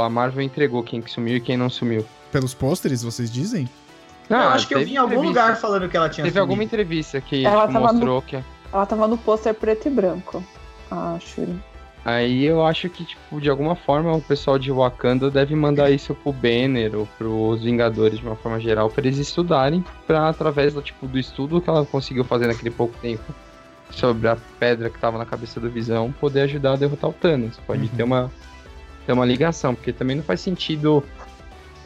A 0.00 0.08
Marvel 0.08 0.42
entregou 0.42 0.82
quem 0.82 1.02
que 1.02 1.10
sumiu 1.10 1.36
e 1.36 1.40
quem 1.40 1.56
não 1.56 1.68
sumiu. 1.68 2.04
Pelos 2.32 2.54
pôsteres, 2.54 3.02
vocês 3.02 3.30
dizem? 3.30 3.68
Não, 4.28 4.40
eu 4.40 4.48
acho 4.50 4.68
que 4.68 4.74
eu 4.74 4.84
vi 4.84 4.94
em 4.94 4.96
algum 4.96 5.20
lugar 5.20 5.56
falando 5.56 5.88
que 5.88 5.96
ela 5.96 6.08
tinha 6.08 6.24
Teve 6.24 6.34
sumido. 6.34 6.40
alguma 6.40 6.64
entrevista 6.64 7.20
que 7.20 7.44
ela 7.44 7.66
tipo, 7.66 7.80
mostrou 7.80 8.16
no, 8.16 8.22
que. 8.22 8.36
Ela 8.72 8.86
tava 8.86 9.08
no 9.08 9.18
pôster 9.18 9.52
preto 9.52 9.88
e 9.88 9.90
branco. 9.90 10.42
A 10.90 11.18
Shuri. 11.20 11.54
Aí 12.04 12.44
eu 12.44 12.64
acho 12.64 12.88
que, 12.88 13.04
tipo, 13.04 13.40
de 13.40 13.50
alguma 13.50 13.76
forma 13.76 14.12
o 14.12 14.22
pessoal 14.22 14.58
de 14.58 14.72
Wakanda 14.72 15.30
deve 15.30 15.54
mandar 15.54 15.90
isso 15.90 16.14
pro 16.14 16.32
Banner 16.32 16.96
ou 16.96 17.06
pros 17.18 17.62
Vingadores 17.62 18.18
de 18.18 18.26
uma 18.26 18.36
forma 18.36 18.58
geral 18.58 18.88
para 18.88 19.06
eles 19.06 19.18
estudarem, 19.18 19.84
para 20.06 20.28
através 20.28 20.72
do 20.72 20.80
tipo 20.80 21.06
do 21.06 21.18
estudo 21.18 21.60
que 21.60 21.68
ela 21.68 21.84
conseguiu 21.84 22.24
fazer 22.24 22.46
naquele 22.46 22.70
pouco 22.70 22.96
tempo 23.02 23.22
sobre 23.90 24.28
a 24.28 24.36
pedra 24.58 24.88
que 24.88 24.96
estava 24.96 25.18
na 25.18 25.26
cabeça 25.26 25.60
do 25.60 25.70
Visão 25.70 26.12
poder 26.12 26.42
ajudar 26.42 26.72
a 26.72 26.76
derrotar 26.76 27.10
o 27.10 27.12
Thanos. 27.12 27.58
Pode 27.66 27.82
uhum. 27.82 27.88
ter, 27.88 28.02
uma, 28.02 28.30
ter 29.06 29.12
uma 29.12 29.24
ligação, 29.24 29.74
porque 29.74 29.92
também 29.92 30.16
não 30.16 30.22
faz 30.22 30.40
sentido 30.40 31.02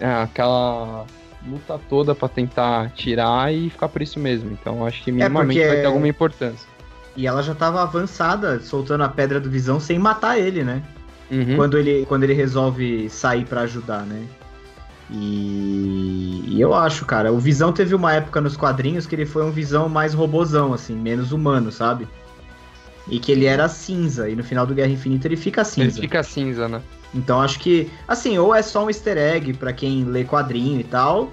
é, 0.01 0.07
aquela 0.07 1.07
luta 1.47 1.79
toda 1.89 2.15
para 2.15 2.29
tentar 2.29 2.91
tirar 2.91 3.53
e 3.53 3.71
ficar 3.71 3.89
por 3.89 4.03
isso 4.03 4.19
mesmo. 4.19 4.51
Então 4.53 4.87
acho 4.87 5.03
que 5.03 5.11
é, 5.11 5.13
minimamente 5.13 5.61
é 5.61 5.63
porque... 5.63 5.75
vai 5.75 5.83
ter 5.83 5.87
alguma 5.87 6.09
importância. 6.09 6.69
E 7.17 7.27
ela 7.27 7.43
já 7.43 7.53
estava 7.53 7.83
avançada, 7.83 8.61
soltando 8.61 9.05
a 9.05 9.09
pedra 9.09 9.39
do 9.39 9.49
Visão 9.49 9.79
sem 9.79 9.99
matar 9.99 10.39
ele, 10.39 10.65
né? 10.65 10.83
Uhum. 11.31 11.57
Quando, 11.57 11.79
ele, 11.79 12.05
quando 12.07 12.25
ele 12.25 12.35
resolve 12.35 13.09
sair 13.09 13.45
para 13.45 13.63
ajudar, 13.63 14.03
né? 14.03 14.27
E, 15.11 16.45
e, 16.47 16.61
eu 16.61 16.73
acho, 16.73 17.05
cara, 17.05 17.33
o 17.33 17.39
Visão 17.39 17.73
teve 17.73 17.95
uma 17.95 18.13
época 18.13 18.41
nos 18.41 18.57
quadrinhos 18.57 19.07
que 19.07 19.15
ele 19.15 19.27
foi 19.27 19.45
um 19.45 19.51
Visão 19.51 19.89
mais 19.89 20.15
robozão, 20.15 20.73
assim, 20.73 20.95
menos 20.95 21.33
humano, 21.33 21.71
sabe? 21.71 22.09
E 23.09 23.19
que 23.19 23.31
ele 23.31 23.45
era 23.45 23.69
cinza, 23.69 24.31
e 24.31 24.35
no 24.35 24.43
final 24.43 24.67
do 24.67 24.75
Guerra 24.75 24.91
Infinita 24.91 25.29
ele 25.29 25.37
fica 25.37 25.63
cinza. 25.63 25.99
Ele 25.99 26.09
fica 26.09 26.23
cinza, 26.23 26.69
né? 26.69 26.81
Então 27.15 27.41
acho 27.41 27.61
que, 27.61 27.91
assim, 28.09 28.39
ou 28.39 28.55
é 28.55 28.63
só 28.63 28.85
um 28.85 28.89
easter 28.89 29.19
egg 29.19 29.53
para 29.55 29.73
quem 29.73 30.05
lê 30.05 30.25
quadrinho 30.25 30.81
e 30.81 30.85
tal, 30.85 31.31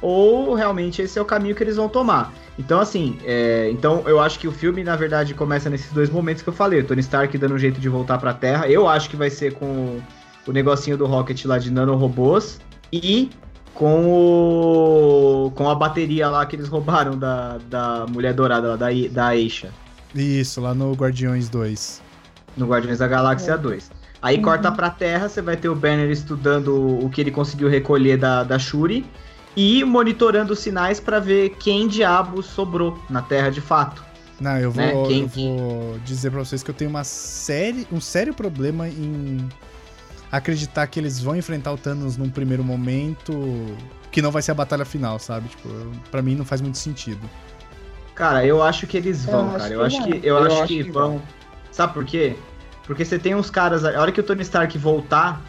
ou 0.00 0.54
realmente 0.54 1.02
esse 1.02 1.18
é 1.18 1.22
o 1.22 1.24
caminho 1.24 1.54
que 1.54 1.62
eles 1.64 1.76
vão 1.76 1.88
tomar. 1.88 2.32
Então, 2.58 2.78
assim, 2.78 3.18
é, 3.24 3.68
então 3.72 4.04
eu 4.06 4.20
acho 4.20 4.38
que 4.38 4.46
o 4.46 4.52
filme, 4.52 4.84
na 4.84 4.94
verdade, 4.94 5.34
começa 5.34 5.68
nesses 5.68 5.92
dois 5.92 6.08
momentos 6.08 6.42
que 6.42 6.48
eu 6.48 6.52
falei. 6.52 6.80
O 6.80 6.84
Tony 6.84 7.00
Stark 7.00 7.36
dando 7.36 7.54
um 7.54 7.58
jeito 7.58 7.80
de 7.80 7.88
voltar 7.88 8.18
pra 8.18 8.32
Terra. 8.32 8.68
Eu 8.68 8.88
acho 8.88 9.10
que 9.10 9.16
vai 9.16 9.30
ser 9.30 9.54
com 9.54 9.98
o 10.46 10.52
negocinho 10.52 10.96
do 10.96 11.06
Rocket 11.06 11.44
lá 11.44 11.58
de 11.58 11.70
nanorobôs 11.70 12.60
e 12.92 13.30
com 13.74 15.46
o 15.46 15.50
com 15.54 15.68
a 15.68 15.74
bateria 15.74 16.28
lá 16.28 16.44
que 16.46 16.56
eles 16.56 16.68
roubaram 16.68 17.18
da, 17.18 17.58
da 17.68 18.06
Mulher 18.08 18.34
Dourada, 18.34 18.68
lá, 18.68 18.76
da, 18.76 18.88
da 19.10 19.26
Aisha. 19.26 19.70
Isso, 20.14 20.60
lá 20.60 20.74
no 20.74 20.92
Guardiões 20.92 21.48
2. 21.48 22.02
No 22.56 22.66
Guardiões 22.66 22.98
da 22.98 23.08
Galáxia 23.08 23.52
é. 23.52 23.58
2. 23.58 23.90
Aí 24.22 24.36
uhum. 24.36 24.42
corta 24.42 24.70
pra 24.70 24.90
Terra, 24.90 25.28
você 25.28 25.40
vai 25.40 25.56
ter 25.56 25.68
o 25.68 25.74
Banner 25.74 26.10
estudando 26.10 26.98
o 27.02 27.08
que 27.08 27.20
ele 27.20 27.30
conseguiu 27.30 27.68
recolher 27.68 28.18
da, 28.18 28.42
da 28.42 28.58
Shuri 28.58 29.06
e 29.56 29.82
monitorando 29.84 30.52
os 30.52 30.58
sinais 30.58 31.00
para 31.00 31.18
ver 31.18 31.50
quem 31.58 31.88
diabo 31.88 32.42
sobrou 32.42 32.98
na 33.08 33.22
Terra 33.22 33.50
de 33.50 33.60
fato. 33.60 34.04
Não, 34.40 34.58
eu 34.58 34.70
vou, 34.70 34.82
né? 34.82 34.92
quem... 35.06 35.20
eu 35.22 35.28
vou 35.28 35.98
dizer 36.04 36.30
pra 36.30 36.40
vocês 36.40 36.62
que 36.62 36.70
eu 36.70 36.74
tenho 36.74 36.90
uma 36.90 37.04
série, 37.04 37.86
um 37.92 38.00
sério 38.00 38.34
problema 38.34 38.88
em 38.88 39.48
acreditar 40.30 40.86
que 40.86 41.00
eles 41.00 41.20
vão 41.20 41.36
enfrentar 41.36 41.72
o 41.72 41.78
Thanos 41.78 42.16
num 42.16 42.30
primeiro 42.30 42.62
momento 42.62 43.76
que 44.10 44.20
não 44.20 44.30
vai 44.30 44.42
ser 44.42 44.50
a 44.50 44.54
batalha 44.54 44.84
final, 44.84 45.18
sabe? 45.18 45.48
Tipo, 45.48 45.68
para 46.10 46.22
mim 46.22 46.34
não 46.34 46.44
faz 46.44 46.60
muito 46.60 46.78
sentido. 46.78 47.28
Cara, 48.14 48.44
eu 48.44 48.62
acho 48.62 48.86
que 48.86 48.96
eles 48.96 49.24
vão, 49.24 49.52
eu 49.52 49.58
cara. 49.58 49.74
Eu 49.74 49.84
acho 49.84 50.04
que, 50.04 50.10
eu, 50.10 50.36
eu 50.36 50.38
acho, 50.38 50.56
acho 50.56 50.66
que, 50.66 50.84
que 50.84 50.90
vão. 50.90 51.12
vão. 51.12 51.22
Sabe 51.70 51.94
por 51.94 52.04
quê? 52.04 52.36
Porque 52.84 53.04
você 53.04 53.18
tem 53.18 53.34
uns 53.34 53.50
caras. 53.50 53.84
A 53.84 54.00
hora 54.00 54.12
que 54.12 54.20
o 54.20 54.22
Tony 54.22 54.42
Stark 54.42 54.76
voltar, 54.76 55.40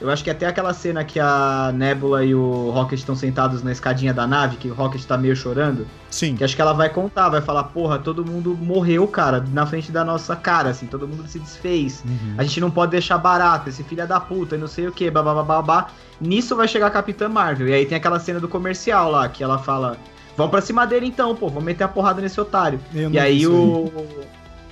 eu 0.00 0.08
acho 0.10 0.22
que 0.22 0.30
até 0.30 0.46
aquela 0.46 0.72
cena 0.72 1.02
que 1.04 1.18
a 1.18 1.72
Nebula 1.74 2.24
e 2.24 2.34
o 2.34 2.70
Rocket 2.70 2.98
estão 2.98 3.16
sentados 3.16 3.62
na 3.62 3.72
escadinha 3.72 4.14
da 4.14 4.26
nave, 4.26 4.56
que 4.56 4.68
o 4.68 4.74
Rocket 4.74 5.02
tá 5.04 5.18
meio 5.18 5.34
chorando. 5.34 5.86
Sim. 6.10 6.36
Que 6.36 6.44
acho 6.44 6.54
que 6.54 6.62
ela 6.62 6.72
vai 6.72 6.88
contar, 6.88 7.28
vai 7.28 7.40
falar, 7.40 7.64
porra, 7.64 7.98
todo 7.98 8.24
mundo 8.24 8.56
morreu, 8.56 9.06
cara, 9.08 9.44
na 9.52 9.66
frente 9.66 9.90
da 9.90 10.04
nossa 10.04 10.36
cara, 10.36 10.70
assim, 10.70 10.86
todo 10.86 11.08
mundo 11.08 11.26
se 11.26 11.38
desfez. 11.38 12.04
Uhum. 12.04 12.34
A 12.38 12.44
gente 12.44 12.60
não 12.60 12.70
pode 12.70 12.92
deixar 12.92 13.18
barato, 13.18 13.68
esse 13.68 13.82
filho 13.82 14.02
é 14.02 14.06
da 14.06 14.20
puta, 14.20 14.54
e 14.54 14.58
não 14.58 14.68
sei 14.68 14.86
o 14.86 14.92
que, 14.92 15.10
babá. 15.10 15.88
Nisso 16.20 16.54
vai 16.54 16.68
chegar 16.68 16.86
a 16.86 16.90
Capitã 16.90 17.28
Marvel. 17.28 17.68
E 17.68 17.74
aí 17.74 17.84
tem 17.84 17.96
aquela 17.96 18.20
cena 18.20 18.38
do 18.38 18.48
comercial 18.48 19.10
lá, 19.10 19.28
que 19.28 19.42
ela 19.42 19.58
fala. 19.58 19.96
Vamos 20.36 20.52
pra 20.52 20.60
cima 20.60 20.86
dele 20.86 21.06
então, 21.06 21.34
pô, 21.34 21.48
vamos 21.48 21.64
meter 21.64 21.82
a 21.82 21.88
porrada 21.88 22.20
nesse 22.20 22.40
otário. 22.40 22.78
Eu 22.94 23.10
e 23.10 23.18
aí 23.18 23.44
o 23.44 23.90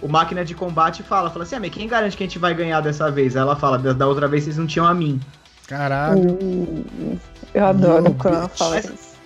o 0.02 0.08
máquina 0.08 0.44
de 0.44 0.54
combate 0.54 1.02
fala, 1.02 1.30
fala 1.30 1.44
assim, 1.44 1.56
ah, 1.56 1.60
mas 1.60 1.70
quem 1.70 1.88
garante 1.88 2.16
que 2.16 2.22
a 2.22 2.26
gente 2.26 2.38
vai 2.38 2.54
ganhar 2.54 2.80
dessa 2.80 3.10
vez? 3.10 3.36
Aí 3.36 3.42
ela 3.42 3.56
fala, 3.56 3.78
da, 3.78 3.92
da 3.92 4.06
outra 4.06 4.28
vez 4.28 4.44
vocês 4.44 4.56
não 4.56 4.66
tinham 4.66 4.86
a 4.86 4.94
mim. 4.94 5.20
Caralho. 5.66 6.32
Uh, 6.32 7.18
eu 7.54 7.66
adoro 7.66 8.14
quando 8.14 8.34
ela 8.34 8.48
fala 8.48 8.78
isso. 8.78 9.16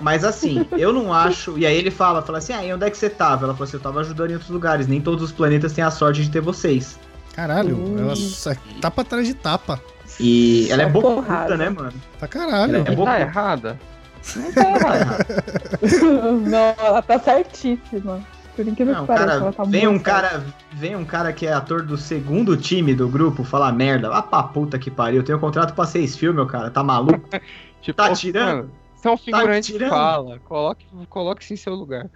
Mas 0.00 0.24
assim, 0.24 0.66
eu 0.72 0.92
não 0.92 1.12
acho. 1.12 1.56
E 1.58 1.66
aí 1.66 1.76
ele 1.76 1.90
fala, 1.90 2.22
fala 2.22 2.38
assim, 2.38 2.52
ah, 2.52 2.64
e 2.64 2.72
onde 2.72 2.86
é 2.86 2.90
que 2.90 2.96
você 2.96 3.08
tava? 3.08 3.44
Ela 3.44 3.52
falou 3.52 3.64
assim, 3.64 3.76
eu 3.76 3.82
tava 3.82 4.00
ajudando 4.00 4.30
em 4.30 4.34
outros 4.34 4.50
lugares. 4.50 4.86
Nem 4.86 5.00
todos 5.00 5.22
os 5.22 5.32
planetas 5.32 5.72
têm 5.72 5.84
a 5.84 5.90
sorte 5.90 6.22
de 6.22 6.30
ter 6.30 6.40
vocês. 6.40 6.98
Caralho, 7.34 7.76
uh. 7.76 7.98
ela 7.98 8.12
é 8.52 8.80
tapa 8.80 9.02
atrás 9.02 9.26
de 9.26 9.34
tapa. 9.34 9.80
E 10.18 10.68
ela 10.70 10.82
é 10.82 10.88
bocuda, 10.88 11.56
né, 11.56 11.70
mano? 11.70 11.94
Pra 12.18 12.28
caralho. 12.28 12.76
Ela 12.76 12.88
é 12.88 12.90
bocuda. 12.90 13.10
Tá 13.10 13.20
errada. 13.20 13.80
Não 14.36 14.52
tá 14.52 14.70
errada. 14.70 15.26
não, 16.50 16.86
ela 16.86 17.02
tá 17.02 17.18
certíssima. 17.18 18.20
Por 18.54 18.66
incrível 18.66 18.94
não, 18.94 19.02
que 19.02 19.06
pareça, 19.06 19.38
cara, 19.38 19.52
tá 19.52 19.64
vem 19.64 19.88
um 19.88 19.98
cara, 19.98 20.44
vem 20.72 20.94
um 20.94 21.04
cara 21.04 21.32
que 21.32 21.46
é 21.46 21.52
ator 21.52 21.82
do 21.82 21.96
segundo 21.96 22.56
time 22.56 22.94
do 22.94 23.08
grupo 23.08 23.42
falar 23.44 23.72
merda. 23.72 24.10
Vá 24.10 24.22
pra 24.22 24.42
puta 24.42 24.78
que 24.78 24.90
pariu. 24.90 25.20
Eu 25.20 25.24
tenho 25.24 25.38
um 25.38 25.40
contrato 25.40 25.74
pra 25.74 25.86
seis 25.86 26.14
filmes, 26.16 26.36
meu 26.36 26.46
cara. 26.46 26.70
Tá 26.70 26.82
maluco? 26.82 27.28
tipo, 27.80 27.96
tá 27.96 28.12
tirando? 28.12 28.70
São 28.96 29.16
figurantes 29.16 29.72
tá 29.72 29.78
que 29.78 29.88
fala. 29.88 30.38
Coloque, 30.40 30.86
coloque-se 31.08 31.54
em 31.54 31.56
seu 31.56 31.74
lugar. 31.74 32.10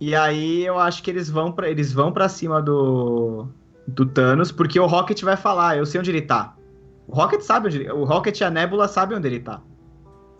E 0.00 0.14
aí 0.14 0.64
eu 0.64 0.78
acho 0.78 1.02
que 1.02 1.10
eles 1.10 1.28
vão 1.28 1.50
para 1.50 1.68
eles 1.68 1.92
vão 1.92 2.12
para 2.12 2.28
cima 2.28 2.62
do 2.62 3.48
do 3.88 4.04
Thanos, 4.04 4.50
porque 4.50 4.78
o 4.78 4.86
Rocket 4.86 5.22
vai 5.22 5.36
falar, 5.36 5.76
eu 5.76 5.86
sei 5.86 6.00
onde 6.00 6.10
ele 6.10 6.22
tá. 6.22 6.54
O 7.06 7.14
Rocket 7.14 7.40
sabe 7.40 7.68
onde 7.68 7.78
ele, 7.78 7.90
o 7.92 8.04
Rocket 8.04 8.38
e 8.40 8.44
a 8.44 8.50
Nebula 8.50 8.88
sabem 8.88 9.16
onde 9.16 9.28
ele 9.28 9.40
tá. 9.40 9.60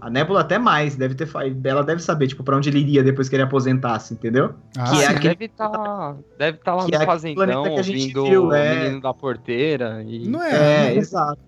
A 0.01 0.11
Nebula 0.11 0.41
até 0.41 0.59
mais, 0.59 0.95
deve 0.95 1.15
ter. 1.15 1.29
Ela 1.65 1.83
deve 1.83 2.03
saber, 2.03 2.27
tipo, 2.29 2.45
pra 2.45 2.57
onde 2.57 2.69
ele 2.69 2.81
iria 2.81 3.03
depois 3.03 3.29
que 3.29 3.37
ele 3.37 3.43
aposentasse, 3.43 4.13
entendeu? 4.13 4.55
Ah, 4.77 4.91
que 4.91 5.03
é 5.03 5.07
aquele... 5.07 5.35
deve 5.35 5.45
estar 5.47 5.69
tá, 5.71 6.17
deve 6.39 6.59
tá 6.59 6.75
lá 6.75 6.85
que 6.85 6.93
no 6.93 7.03
é 7.03 7.07
fazendão, 7.07 7.71
ouvindo 7.71 8.25
viu, 8.27 8.53
é... 8.53 8.73
o 8.73 8.79
menino 8.79 9.01
da 9.01 9.15
porteira. 9.15 10.03
E... 10.07 10.29
Não 10.29 10.43
é? 10.43 10.51
É, 10.51 10.91
não... 10.91 10.97
exato. 10.99 11.39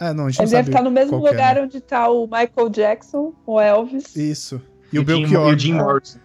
É, 0.00 0.12
não, 0.14 0.26
a 0.26 0.30
gente 0.30 0.42
ele 0.42 0.50
deve 0.50 0.68
estar 0.70 0.78
tá 0.78 0.84
no 0.84 0.90
mesmo 0.90 1.16
lugar 1.16 1.56
é, 1.56 1.60
né? 1.60 1.66
onde 1.66 1.80
tá 1.80 2.08
o 2.08 2.26
Michael 2.26 2.68
Jackson, 2.70 3.34
o 3.44 3.60
Elvis. 3.60 4.14
Isso. 4.16 4.60
E, 4.92 4.96
e 4.96 4.98
o 4.98 5.04
Belchior. 5.04 5.50
E 5.50 5.54
o 5.54 5.58
Jim 5.58 5.74
Morrison. 5.74 6.18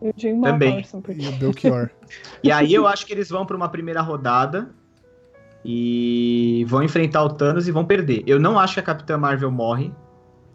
E 0.00 0.08
o 0.08 0.14
Jim 0.16 0.40
Também. 0.40 0.70
Morrison. 0.70 1.00
Porque... 1.00 1.22
E 1.22 1.28
o 1.28 1.32
Belchior. 1.32 1.90
e 2.42 2.52
aí 2.52 2.72
eu 2.72 2.86
acho 2.86 3.04
que 3.04 3.12
eles 3.12 3.28
vão 3.28 3.44
pra 3.44 3.56
uma 3.56 3.68
primeira 3.68 4.00
rodada 4.00 4.70
e 5.64 6.64
vão 6.68 6.82
enfrentar 6.82 7.24
o 7.24 7.30
Thanos 7.30 7.66
e 7.66 7.72
vão 7.72 7.84
perder. 7.84 8.22
Eu 8.26 8.38
não 8.38 8.58
acho 8.58 8.74
que 8.74 8.80
a 8.80 8.82
Capitã 8.84 9.18
Marvel 9.18 9.50
morre. 9.50 9.92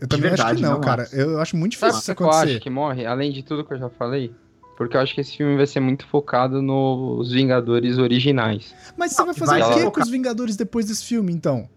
Eu 0.01 0.07
também 0.07 0.29
verdade, 0.29 0.49
acho 0.49 0.55
que 0.55 0.61
não, 0.63 0.73
não 0.73 0.81
cara. 0.81 1.03
Acho. 1.03 1.15
Eu 1.15 1.39
acho 1.39 1.55
muito 1.55 1.73
difícil 1.73 1.99
isso 1.99 2.11
acontecer. 2.11 2.47
Eu 2.47 2.51
acho 2.53 2.59
que 2.59 2.69
morre, 2.69 3.05
além 3.05 3.31
de 3.31 3.43
tudo 3.43 3.63
que 3.63 3.73
eu 3.73 3.77
já 3.77 3.89
falei. 3.89 4.33
Porque 4.75 4.97
eu 4.97 5.01
acho 5.01 5.13
que 5.13 5.21
esse 5.21 5.37
filme 5.37 5.55
vai 5.55 5.67
ser 5.67 5.79
muito 5.79 6.07
focado 6.07 6.59
nos 6.59 7.31
Vingadores 7.31 7.99
originais. 7.99 8.73
Mas 8.97 9.11
você 9.11 9.23
vai 9.23 9.33
fazer 9.35 9.59
vai 9.59 9.61
o 9.61 9.73
quê 9.75 9.91
com 9.91 10.01
os 10.01 10.09
Vingadores 10.09 10.55
depois 10.57 10.87
desse 10.87 11.05
filme, 11.05 11.31
então? 11.31 11.69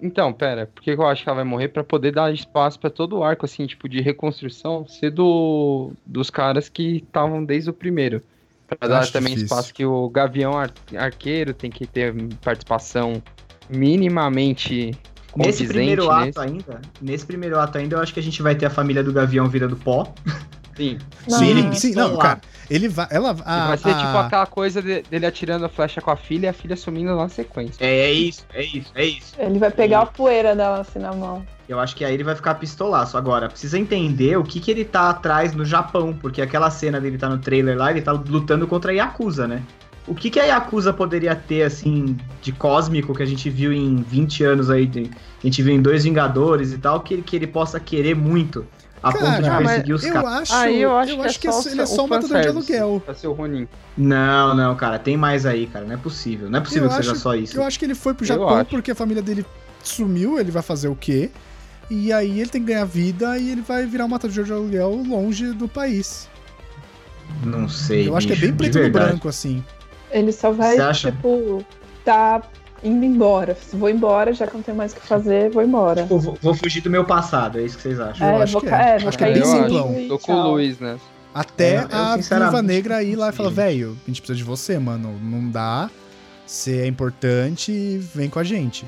Então, 0.00 0.32
pera, 0.32 0.66
por 0.66 0.82
que 0.82 0.90
eu 0.90 1.06
acho 1.06 1.22
que 1.22 1.28
ela 1.28 1.36
vai 1.36 1.44
morrer? 1.44 1.68
para 1.68 1.84
poder 1.84 2.12
dar 2.12 2.32
espaço 2.32 2.80
para 2.80 2.88
todo 2.88 3.18
o 3.18 3.24
arco, 3.24 3.44
assim, 3.44 3.66
tipo, 3.66 3.86
de 3.86 4.00
reconstrução 4.00 4.86
ser 4.86 5.10
do, 5.10 5.92
dos 6.06 6.30
caras 6.30 6.70
que 6.70 6.98
estavam 6.98 7.44
desde 7.44 7.68
o 7.68 7.74
primeiro. 7.74 8.22
Pra 8.66 8.88
dar 8.88 9.12
também 9.12 9.34
difícil. 9.34 9.44
espaço 9.44 9.74
que 9.74 9.84
o 9.84 10.08
Gavião 10.08 10.56
Ar 10.56 10.72
Arqueiro 10.96 11.52
tem 11.52 11.70
que 11.70 11.86
ter 11.86 12.14
participação 12.42 13.22
minimamente 13.68 14.92
Nesse 15.36 15.66
primeiro 15.66 16.10
ato 16.10 16.26
nesse. 16.26 16.40
ainda, 16.40 16.80
nesse 17.00 17.26
primeiro 17.26 17.58
ato 17.58 17.78
ainda, 17.78 17.96
eu 17.96 18.00
acho 18.00 18.14
que 18.14 18.20
a 18.20 18.22
gente 18.22 18.42
vai 18.42 18.54
ter 18.54 18.66
a 18.66 18.70
família 18.70 19.02
do 19.02 19.12
Gavião 19.12 19.48
virando 19.48 19.76
pó. 19.76 20.12
Sim. 20.76 20.98
Sim, 21.26 21.72
sim, 21.72 21.94
não, 21.94 22.18
cara. 22.18 22.40
Ele 22.68 22.88
vai. 22.88 23.06
Ela, 23.10 23.30
a, 23.44 23.68
vai 23.68 23.78
ser 23.78 23.90
a... 23.90 23.94
tipo 23.94 24.18
aquela 24.18 24.46
coisa 24.46 24.82
de, 24.82 25.02
dele 25.02 25.24
atirando 25.24 25.64
a 25.64 25.68
flecha 25.68 26.00
com 26.00 26.10
a 26.10 26.16
filha 26.16 26.46
e 26.46 26.48
a 26.48 26.52
filha 26.52 26.76
sumindo 26.76 27.16
na 27.16 27.28
sequência. 27.28 27.82
É, 27.84 28.00
é 28.00 28.12
isso, 28.12 28.44
é 28.52 28.62
isso, 28.62 28.92
é 28.94 29.04
isso. 29.04 29.34
Ele 29.38 29.58
vai 29.58 29.70
pegar 29.70 30.02
a 30.02 30.06
poeira 30.06 30.54
dela 30.54 30.80
assim 30.80 30.98
na 30.98 31.12
mão. 31.12 31.44
Eu 31.68 31.80
acho 31.80 31.96
que 31.96 32.04
aí 32.04 32.14
ele 32.14 32.24
vai 32.24 32.34
ficar 32.34 32.54
pistolaço. 32.56 33.16
Agora, 33.16 33.48
precisa 33.48 33.78
entender 33.78 34.36
o 34.36 34.44
que, 34.44 34.60
que 34.60 34.70
ele 34.70 34.84
tá 34.84 35.10
atrás 35.10 35.52
no 35.52 35.64
Japão, 35.64 36.12
porque 36.12 36.42
aquela 36.42 36.70
cena 36.70 37.00
dele 37.00 37.18
tá 37.18 37.28
no 37.28 37.38
trailer 37.38 37.76
lá, 37.76 37.90
ele 37.90 38.02
tá 38.02 38.12
lutando 38.12 38.66
contra 38.66 38.92
a 38.92 38.94
Yakuza, 38.94 39.48
né? 39.48 39.62
O 40.06 40.14
que, 40.14 40.30
que 40.30 40.38
a 40.38 40.44
Yakuza 40.44 40.92
poderia 40.92 41.34
ter, 41.34 41.62
assim, 41.62 42.16
de 42.40 42.52
cósmico 42.52 43.14
que 43.14 43.22
a 43.22 43.26
gente 43.26 43.50
viu 43.50 43.72
em 43.72 44.02
20 44.02 44.44
anos 44.44 44.70
aí, 44.70 44.88
a 44.94 45.46
gente 45.46 45.62
viu 45.62 45.74
em 45.74 45.82
Dois 45.82 46.04
Vingadores 46.04 46.72
e 46.72 46.78
tal, 46.78 47.00
que, 47.00 47.20
que 47.22 47.34
ele 47.34 47.46
possa 47.46 47.80
querer 47.80 48.14
muito 48.14 48.64
a 49.02 49.12
Cara, 49.12 49.24
ponto 49.24 49.42
de 49.42 49.64
perseguir 49.64 49.94
os 49.94 50.04
caras. 50.04 50.32
Acho, 50.32 50.54
ah, 50.54 50.70
eu 50.70 50.96
acho, 50.96 51.12
eu 51.12 51.16
que, 51.16 51.26
acho 51.26 51.38
é 51.38 51.40
que 51.40 51.48
é 51.48 51.72
ele 51.72 51.80
é 51.82 51.86
só 51.86 52.04
um 52.04 52.08
matador 52.08 52.40
de 52.40 52.48
aluguel. 52.48 53.02
Pra 53.04 53.14
ser 53.14 53.26
o 53.26 53.32
Ronin. 53.32 53.68
Não, 53.96 54.54
não, 54.54 54.74
cara, 54.74 54.98
tem 54.98 55.16
mais 55.16 55.46
aí, 55.46 55.66
cara. 55.66 55.84
Não 55.84 55.94
é 55.94 55.98
possível. 55.98 56.50
Não 56.50 56.58
é 56.58 56.62
possível 56.62 56.84
eu 56.84 56.90
que 56.90 56.96
acho, 56.96 57.08
seja 57.08 57.20
só 57.20 57.34
isso. 57.34 57.56
Eu 57.56 57.62
acho 57.62 57.78
que 57.78 57.84
ele 57.84 57.94
foi 57.94 58.14
pro 58.14 58.24
Japão 58.24 58.64
porque 58.64 58.90
a 58.90 58.94
família 58.94 59.22
dele 59.22 59.44
sumiu, 59.82 60.38
ele 60.40 60.50
vai 60.50 60.62
fazer 60.62 60.88
o 60.88 60.96
quê? 60.96 61.30
E 61.88 62.12
aí 62.12 62.40
ele 62.40 62.50
tem 62.50 62.60
que 62.60 62.68
ganhar 62.68 62.84
vida 62.84 63.38
e 63.38 63.50
ele 63.50 63.60
vai 63.60 63.86
virar 63.86 64.06
um 64.06 64.08
matador 64.08 64.44
de 64.44 64.52
aluguel 64.52 65.02
longe 65.06 65.52
do 65.52 65.68
país. 65.68 66.28
Não 67.44 67.68
sei. 67.68 68.08
Eu 68.08 68.16
acho 68.16 68.26
bicho, 68.26 68.40
que 68.40 68.44
é 68.44 68.48
bem 68.48 68.56
preto 68.56 68.78
no 68.80 68.90
branco, 68.90 69.28
assim. 69.28 69.62
Ele 70.10 70.32
só 70.32 70.52
vai, 70.52 70.76
tipo, 70.94 71.64
tá 72.04 72.42
indo 72.82 73.04
embora. 73.04 73.54
Se 73.54 73.76
vou 73.76 73.88
embora, 73.90 74.32
já 74.32 74.46
que 74.46 74.54
não 74.54 74.62
tenho 74.62 74.76
mais 74.76 74.92
o 74.92 74.96
que 74.96 75.06
fazer, 75.06 75.50
vou 75.50 75.62
embora. 75.62 76.02
Tipo, 76.02 76.18
vou, 76.18 76.38
vou, 76.40 76.54
fugir 76.54 76.80
do 76.80 76.90
meu 76.90 77.04
passado, 77.04 77.58
é 77.58 77.62
isso 77.62 77.76
que 77.76 77.82
vocês 77.82 78.00
acham? 78.00 78.26
É, 78.26 78.36
eu 78.36 78.42
acho 78.42 78.52
vou, 78.52 78.62
que 78.62 78.68
é. 78.68 78.70
é, 78.70 78.94
acho 78.94 79.18
que 79.18 79.24
é 79.24 79.32
bem 79.32 79.44
simplão. 79.44 79.94
Tô 80.08 80.18
com 80.18 80.32
o 80.32 80.50
Luiz, 80.52 80.78
né? 80.78 80.98
Até 81.34 81.74
é, 81.74 81.86
a 81.90 82.16
viúva 82.16 82.62
negra 82.62 83.02
ir 83.02 83.16
lá 83.16 83.28
e 83.28 83.32
falar, 83.32 83.50
velho, 83.50 83.96
a 84.04 84.10
gente 84.10 84.22
precisa 84.22 84.36
de 84.36 84.44
você, 84.44 84.78
mano. 84.78 85.18
Não 85.22 85.50
dá. 85.50 85.90
Você 86.46 86.78
é 86.78 86.86
importante, 86.86 87.98
vem 88.14 88.30
com 88.30 88.38
a 88.38 88.44
gente. 88.44 88.86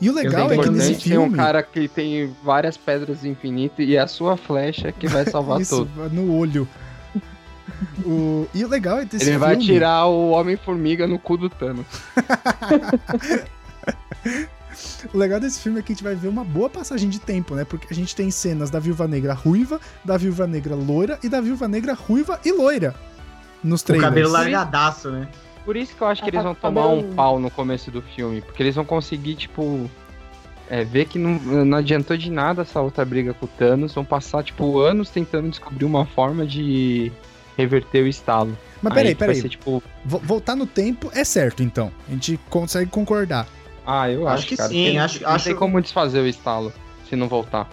E 0.00 0.08
o 0.08 0.14
legal 0.14 0.50
é 0.52 0.56
que 0.56 0.70
nesse 0.70 0.94
filme. 0.94 1.26
Tem 1.26 1.34
um 1.34 1.36
cara 1.36 1.62
que 1.62 1.88
tem 1.88 2.34
várias 2.44 2.76
pedras 2.76 3.24
infinitas 3.24 3.86
e 3.86 3.96
é 3.96 4.00
a 4.00 4.06
sua 4.06 4.36
flecha 4.36 4.92
que 4.92 5.08
vai 5.08 5.24
salvar 5.24 5.60
Isso, 5.60 5.84
tudo. 5.84 6.08
No 6.10 6.36
olho. 6.36 6.68
O... 8.04 8.46
E 8.54 8.64
o 8.64 8.68
legal 8.68 8.98
é 8.98 9.04
ter 9.04 9.22
Ele 9.22 9.38
vai 9.38 9.50
filme... 9.50 9.64
tirar 9.64 10.06
o 10.06 10.30
Homem-Formiga 10.30 11.06
no 11.06 11.18
cu 11.18 11.36
do 11.36 11.48
Thanos. 11.48 11.86
o 15.12 15.18
legal 15.18 15.40
desse 15.40 15.60
filme 15.60 15.80
é 15.80 15.82
que 15.82 15.92
a 15.92 15.94
gente 15.94 16.04
vai 16.04 16.14
ver 16.14 16.28
uma 16.28 16.44
boa 16.44 16.68
passagem 16.68 17.08
de 17.08 17.18
tempo, 17.18 17.54
né? 17.54 17.64
Porque 17.64 17.86
a 17.90 17.94
gente 17.94 18.14
tem 18.14 18.30
cenas 18.30 18.70
da 18.70 18.78
Viúva 18.78 19.08
Negra 19.08 19.32
ruiva, 19.32 19.80
da 20.04 20.16
Viúva 20.16 20.46
Negra 20.46 20.74
loira 20.74 21.18
e 21.22 21.28
da 21.28 21.40
Viúva 21.40 21.68
Negra 21.68 21.94
ruiva 21.94 22.40
e 22.44 22.52
loira 22.52 22.94
nos 23.62 23.82
trailers. 23.82 24.06
O 24.06 24.10
cabelo 24.10 24.32
largadaço, 24.32 25.10
né? 25.10 25.28
Por 25.64 25.76
isso 25.76 25.94
que 25.94 26.02
eu 26.02 26.06
acho 26.06 26.22
que 26.22 26.30
eles 26.30 26.42
vão 26.42 26.54
tomar 26.54 26.88
um 26.88 27.14
pau 27.14 27.38
no 27.38 27.50
começo 27.50 27.90
do 27.90 28.00
filme, 28.00 28.40
porque 28.40 28.62
eles 28.62 28.74
vão 28.74 28.84
conseguir, 28.84 29.34
tipo, 29.34 29.90
é, 30.68 30.84
ver 30.84 31.04
que 31.04 31.18
não, 31.18 31.64
não 31.64 31.78
adiantou 31.78 32.16
de 32.16 32.30
nada 32.30 32.62
essa 32.62 32.80
outra 32.80 33.04
briga 33.04 33.34
com 33.34 33.44
o 33.44 33.48
Thanos, 33.48 33.94
vão 33.94 34.04
passar, 34.04 34.42
tipo, 34.42 34.80
anos 34.80 35.10
tentando 35.10 35.50
descobrir 35.50 35.84
uma 35.84 36.06
forma 36.06 36.46
de 36.46 37.12
reverter 37.60 38.02
o 38.02 38.08
estalo. 38.08 38.56
Mas 38.82 38.94
peraí, 38.94 39.14
peraí. 39.14 39.40
Ser, 39.40 39.48
tipo... 39.48 39.82
Voltar 40.04 40.56
no 40.56 40.66
tempo 40.66 41.10
é 41.14 41.24
certo, 41.24 41.62
então. 41.62 41.92
A 42.08 42.12
gente 42.12 42.38
consegue 42.48 42.90
concordar. 42.90 43.46
Ah, 43.86 44.10
eu 44.10 44.26
acho, 44.26 44.38
acho 44.38 44.46
que 44.46 44.56
cara, 44.56 44.68
sim. 44.68 44.98
Acho, 44.98 45.22
não 45.22 45.30
acho... 45.30 45.44
tem 45.44 45.54
como 45.54 45.80
desfazer 45.80 46.20
o 46.20 46.26
estalo 46.26 46.72
se 47.08 47.16
não 47.16 47.28
voltar. 47.28 47.68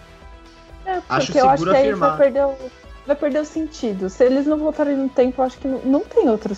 É, 0.86 0.96
porque 0.96 1.14
acho 1.14 1.38
eu 1.38 1.50
acho 1.50 1.64
que 1.64 1.76
aí 1.76 1.94
vai 1.94 2.18
perder, 2.18 2.46
o, 2.46 2.56
vai 3.06 3.16
perder 3.16 3.42
o 3.42 3.46
sentido. 3.46 4.10
Se 4.10 4.24
eles 4.24 4.46
não 4.46 4.58
voltarem 4.58 4.96
no 4.96 5.10
tempo, 5.10 5.42
eu 5.42 5.46
acho 5.46 5.58
que 5.58 5.68
não, 5.68 5.80
não 5.84 6.00
tem 6.02 6.30
outro, 6.30 6.56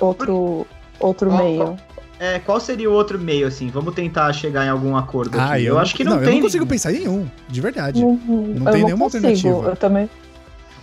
outro, 0.00 0.66
outro 1.00 1.28
qual, 1.28 1.44
meio. 1.44 1.58
Qual, 1.58 1.76
é, 2.18 2.38
qual 2.38 2.60
seria 2.60 2.88
o 2.88 2.94
outro 2.94 3.18
meio, 3.18 3.46
assim? 3.46 3.68
Vamos 3.68 3.94
tentar 3.94 4.32
chegar 4.32 4.64
em 4.64 4.68
algum 4.68 4.96
acordo 4.96 5.38
ah, 5.38 5.52
aqui. 5.52 5.64
Eu, 5.64 5.74
eu 5.74 5.78
acho 5.78 5.94
que 5.94 6.04
não, 6.04 6.12
não 6.12 6.18
tem. 6.20 6.28
Eu 6.28 6.34
não 6.36 6.42
consigo 6.42 6.66
pensar 6.66 6.92
em 6.92 7.00
nenhum, 7.00 7.28
de 7.48 7.60
verdade. 7.60 8.02
Uhum, 8.02 8.54
não 8.58 8.72
tem 8.72 8.84
nenhuma 8.84 9.04
consigo, 9.04 9.26
alternativa. 9.26 9.70
Eu 9.70 9.76
também. 9.76 10.08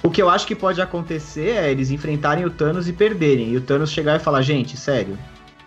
O 0.04 0.10
que 0.10 0.22
eu 0.22 0.30
acho 0.30 0.47
que 0.47 0.56
pode 0.56 0.82
acontecer 0.82 1.52
é 1.52 1.72
eles 1.72 1.91
enfrentarem 1.91 2.43
o 2.45 2.49
Thanos 2.49 2.88
e 2.88 2.93
perderem. 2.93 3.49
E 3.49 3.58
o 3.58 3.62
Thanos 3.62 3.91
chegar 3.91 4.16
e 4.16 4.20
falar, 4.20 4.41
gente, 4.41 4.76
sério, 4.76 5.18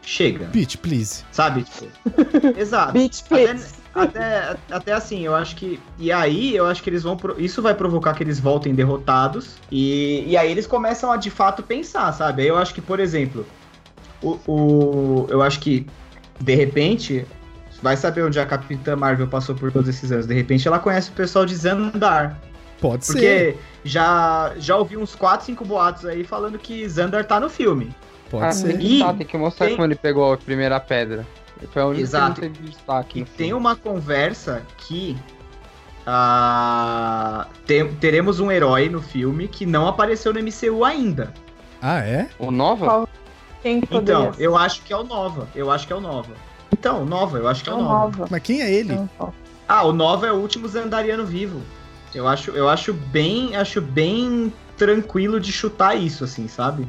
chega. 0.02 0.46
Bitch, 0.46 0.76
please. 0.76 1.24
Sabe? 1.30 1.62
Tipo, 1.64 1.86
exato. 2.58 2.92
Bitch, 2.92 3.22
please. 3.28 3.74
Até, 3.94 4.38
até, 4.38 4.74
até, 4.74 4.92
assim, 4.92 5.20
eu 5.20 5.36
acho 5.36 5.54
que. 5.54 5.78
E 5.98 6.10
aí, 6.10 6.56
eu 6.56 6.66
acho 6.66 6.82
que 6.82 6.90
eles 6.90 7.04
vão. 7.04 7.16
Isso 7.38 7.62
vai 7.62 7.74
provocar 7.74 8.12
que 8.14 8.24
eles 8.24 8.40
voltem 8.40 8.74
derrotados. 8.74 9.56
E, 9.70 10.24
e 10.26 10.36
aí 10.36 10.50
eles 10.50 10.66
começam 10.66 11.12
a 11.12 11.16
de 11.16 11.30
fato 11.30 11.62
pensar, 11.62 12.12
sabe? 12.12 12.42
Aí 12.42 12.48
eu 12.48 12.56
acho 12.56 12.74
que, 12.74 12.80
por 12.80 12.98
exemplo, 12.98 13.46
o, 14.20 14.38
o, 14.48 15.26
eu 15.30 15.42
acho 15.42 15.60
que, 15.60 15.86
de 16.40 16.54
repente, 16.56 17.24
vai 17.80 17.96
saber 17.96 18.24
onde 18.24 18.40
a 18.40 18.46
Capitã 18.46 18.96
Marvel 18.96 19.28
passou 19.28 19.54
por 19.54 19.70
todos 19.70 19.88
esses 19.88 20.10
anos. 20.10 20.26
De 20.26 20.34
repente 20.34 20.66
ela 20.66 20.80
conhece 20.80 21.10
o 21.10 21.12
pessoal 21.12 21.46
de 21.46 21.54
Zandar. 21.54 22.36
Pode 22.80 23.06
Porque 23.06 23.20
ser. 23.20 23.52
Porque 23.52 23.64
já, 23.84 24.54
já 24.58 24.76
ouvi 24.76 24.96
uns 24.96 25.14
4, 25.14 25.46
5 25.46 25.64
boatos 25.64 26.06
aí 26.06 26.24
falando 26.24 26.58
que 26.58 26.88
Xandar 26.88 27.24
tá 27.24 27.38
no 27.38 27.50
filme. 27.50 27.94
Pode 28.30 28.46
ah, 28.46 28.52
ser. 28.52 28.80
E 28.80 29.00
tá, 29.00 29.12
tem 29.12 29.26
que 29.26 29.36
mostrar 29.36 29.66
tem... 29.66 29.76
como 29.76 29.86
ele 29.86 29.94
pegou 29.94 30.32
a 30.32 30.36
primeira 30.36 30.80
pedra. 30.80 31.26
Foi 31.72 31.82
a 31.82 31.86
única 31.86 32.02
Exato. 32.02 32.34
que 32.34 32.40
teve 32.40 32.68
destaque. 32.68 33.20
E 33.20 33.24
tem 33.24 33.52
uma 33.52 33.76
conversa 33.76 34.62
que 34.76 35.16
uh, 36.06 37.46
tem, 37.66 37.94
teremos 37.94 38.40
um 38.40 38.50
herói 38.50 38.88
no 38.88 39.00
filme 39.00 39.48
que 39.48 39.64
não 39.64 39.86
apareceu 39.86 40.32
no 40.32 40.40
MCU 40.40 40.84
ainda. 40.84 41.32
Ah, 41.80 42.00
é? 42.00 42.28
O 42.38 42.50
Nova? 42.50 43.08
Quem 43.62 43.78
então, 43.90 44.32
eu 44.38 44.56
acho 44.56 44.82
que 44.82 44.92
é 44.92 44.96
o 44.96 45.04
Nova. 45.04 45.48
Eu 45.54 45.70
acho 45.70 45.86
que 45.86 45.92
é 45.92 45.96
o 45.96 46.00
Nova. 46.00 46.32
Então, 46.72 47.04
Nova, 47.04 47.38
eu 47.38 47.48
acho 47.48 47.64
que 47.64 47.70
é 47.70 47.72
o, 47.72 47.78
Nova. 47.78 48.18
Nova. 48.18 48.28
Mas 48.30 48.42
quem 48.42 48.60
é 48.60 48.70
ele? 48.70 48.98
Ah, 49.66 49.84
o 49.84 49.92
Nova 49.92 50.26
é 50.26 50.32
o 50.32 50.36
último 50.36 50.68
Zandariano 50.68 51.24
vivo. 51.24 51.62
Eu 52.14 52.28
acho, 52.28 52.50
eu 52.52 52.68
acho 52.68 52.92
bem, 52.92 53.56
acho 53.56 53.80
bem 53.80 54.52
tranquilo 54.76 55.40
de 55.40 55.52
chutar 55.52 55.96
isso, 55.96 56.24
assim, 56.24 56.46
sabe? 56.48 56.86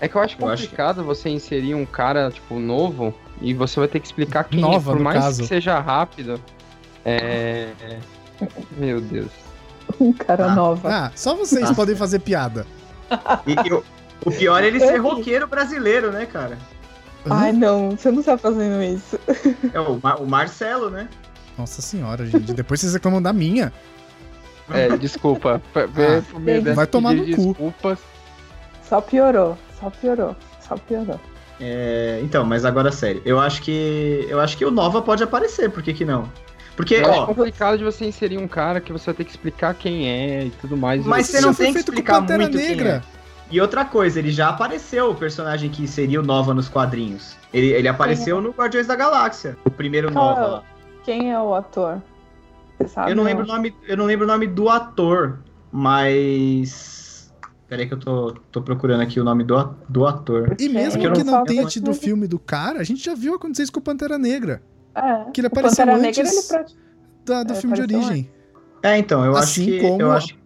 É 0.00 0.08
que 0.08 0.16
eu 0.16 0.20
acho 0.20 0.36
complicado 0.36 0.98
eu 0.98 1.10
acho 1.10 1.14
que... 1.14 1.22
você 1.22 1.28
inserir 1.30 1.74
um 1.74 1.86
cara, 1.86 2.30
tipo, 2.30 2.58
novo 2.58 3.14
e 3.40 3.54
você 3.54 3.80
vai 3.80 3.88
ter 3.88 4.00
que 4.00 4.06
explicar 4.06 4.44
quem 4.44 4.60
Nova, 4.60 4.92
é, 4.92 4.94
por 4.94 5.02
mais 5.02 5.18
caso. 5.18 5.42
que 5.42 5.48
seja 5.48 5.78
rápido. 5.80 6.40
É. 7.04 7.70
Meu 8.76 9.00
Deus. 9.00 9.30
Um 10.00 10.12
cara 10.12 10.46
ah. 10.46 10.54
nova. 10.54 10.88
Ah, 10.92 11.12
só 11.14 11.34
vocês 11.34 11.70
ah. 11.70 11.74
podem 11.74 11.96
fazer 11.96 12.18
piada. 12.18 12.66
E, 13.46 13.72
o, 13.72 13.84
o 14.24 14.30
pior 14.32 14.62
é 14.62 14.66
ele 14.66 14.80
ser 14.80 14.98
roqueiro 14.98 15.46
brasileiro, 15.46 16.10
né, 16.10 16.26
cara? 16.26 16.58
Ai, 17.28 17.52
não, 17.52 17.90
você 17.90 18.10
não 18.10 18.22
tá 18.22 18.36
fazendo 18.36 18.82
isso. 18.82 19.18
É 19.72 19.80
o, 19.80 19.98
Mar 20.02 20.20
o 20.20 20.26
Marcelo, 20.26 20.90
né? 20.90 21.08
Nossa 21.56 21.80
senhora, 21.80 22.26
gente. 22.26 22.52
Depois 22.52 22.80
vocês 22.80 22.92
reclamam 22.92 23.22
da 23.22 23.32
minha. 23.32 23.72
É, 24.70 24.96
desculpa. 24.96 25.60
Ah, 25.74 26.74
vai 26.74 26.86
tomar 26.86 27.14
no 27.14 27.24
desculpas. 27.24 28.00
cu. 28.00 28.06
Só 28.88 29.00
piorou, 29.00 29.56
só 29.80 29.90
piorou, 29.90 30.36
só 30.60 30.76
piorou. 30.76 31.20
É, 31.60 32.20
então, 32.22 32.44
mas 32.44 32.64
agora 32.64 32.92
sério, 32.92 33.22
eu 33.24 33.40
acho 33.40 33.62
que 33.62 34.26
eu 34.28 34.38
acho 34.40 34.56
que 34.56 34.64
o 34.64 34.70
Nova 34.70 35.00
pode 35.00 35.22
aparecer, 35.22 35.70
por 35.70 35.82
que, 35.82 35.94
que 35.94 36.04
não? 36.04 36.30
Porque, 36.76 37.00
ó, 37.02 37.22
é 37.24 37.26
complicado 37.26 37.78
de 37.78 37.84
você 37.84 38.04
inserir 38.04 38.36
um 38.36 38.46
cara 38.46 38.80
que 38.80 38.92
você 38.92 39.06
vai 39.06 39.14
ter 39.14 39.24
que 39.24 39.30
explicar 39.30 39.74
quem 39.74 40.08
é 40.08 40.44
e 40.44 40.50
tudo 40.50 40.76
mais. 40.76 41.04
Mas 41.06 41.26
você 41.26 41.40
não 41.40 41.54
tem 41.54 41.72
que 41.72 41.78
explicar 41.78 42.20
muito 42.20 42.56
Negra. 42.58 43.02
quem 43.02 43.12
é. 43.12 43.16
E 43.50 43.60
outra 43.60 43.84
coisa, 43.84 44.18
ele 44.18 44.30
já 44.30 44.48
apareceu 44.48 45.10
o 45.10 45.14
personagem 45.14 45.70
que 45.70 45.86
seria 45.86 46.20
o 46.20 46.22
Nova 46.22 46.52
nos 46.52 46.68
quadrinhos. 46.68 47.36
Ele, 47.54 47.68
ele 47.68 47.88
apareceu 47.88 48.38
é? 48.38 48.40
no 48.42 48.50
Guardiões 48.50 48.86
da 48.86 48.94
Galáxia, 48.94 49.56
o 49.64 49.70
primeiro 49.70 50.12
Qual, 50.12 50.36
Nova. 50.36 50.64
Quem 51.04 51.32
é 51.32 51.40
o 51.40 51.54
ator? 51.54 52.02
Eu 53.08 53.16
não 53.16 53.24
lembro 53.24 53.44
o 53.44 53.46
nome, 53.46 53.74
eu 53.86 53.96
não 53.96 54.04
lembro 54.04 54.24
o 54.24 54.28
nome 54.28 54.46
do 54.46 54.68
ator, 54.68 55.38
mas 55.72 57.06
Peraí 57.68 57.88
que 57.88 57.94
eu 57.94 57.98
tô, 57.98 58.32
tô 58.52 58.62
procurando 58.62 59.00
aqui 59.00 59.18
o 59.18 59.24
nome 59.24 59.42
do, 59.42 59.74
do 59.88 60.06
ator. 60.06 60.56
E 60.58 60.68
mesmo 60.68 61.00
que, 61.00 61.10
que 61.10 61.24
não, 61.24 61.38
não 61.38 61.44
tenha 61.44 61.64
tido 61.66 61.90
o 61.90 61.94
filme 61.94 62.28
do 62.28 62.38
cara, 62.38 62.80
a 62.80 62.84
gente 62.84 63.04
já 63.04 63.14
viu 63.14 63.34
acontecer 63.34 63.64
isso 63.64 63.72
com 63.72 63.80
o 63.80 63.82
Pantera 63.82 64.16
Negra. 64.16 64.62
É, 64.94 65.30
que 65.32 65.40
ele 65.40 65.48
apareceu 65.48 65.84
Pantera 65.84 66.08
antes 66.08 66.48
Negra, 66.48 66.60
ele 66.60 66.74
da, 67.24 67.42
do 67.42 67.52
é, 67.52 67.56
filme 67.56 67.74
de 67.74 67.82
origem. 67.82 68.30
É, 68.82 68.96
então, 68.98 69.24
eu 69.24 69.36
assim 69.36 69.62
acho 69.62 69.70
que... 69.70 69.80
Como, 69.80 70.00
eu 70.00 70.12
acho... 70.12 70.38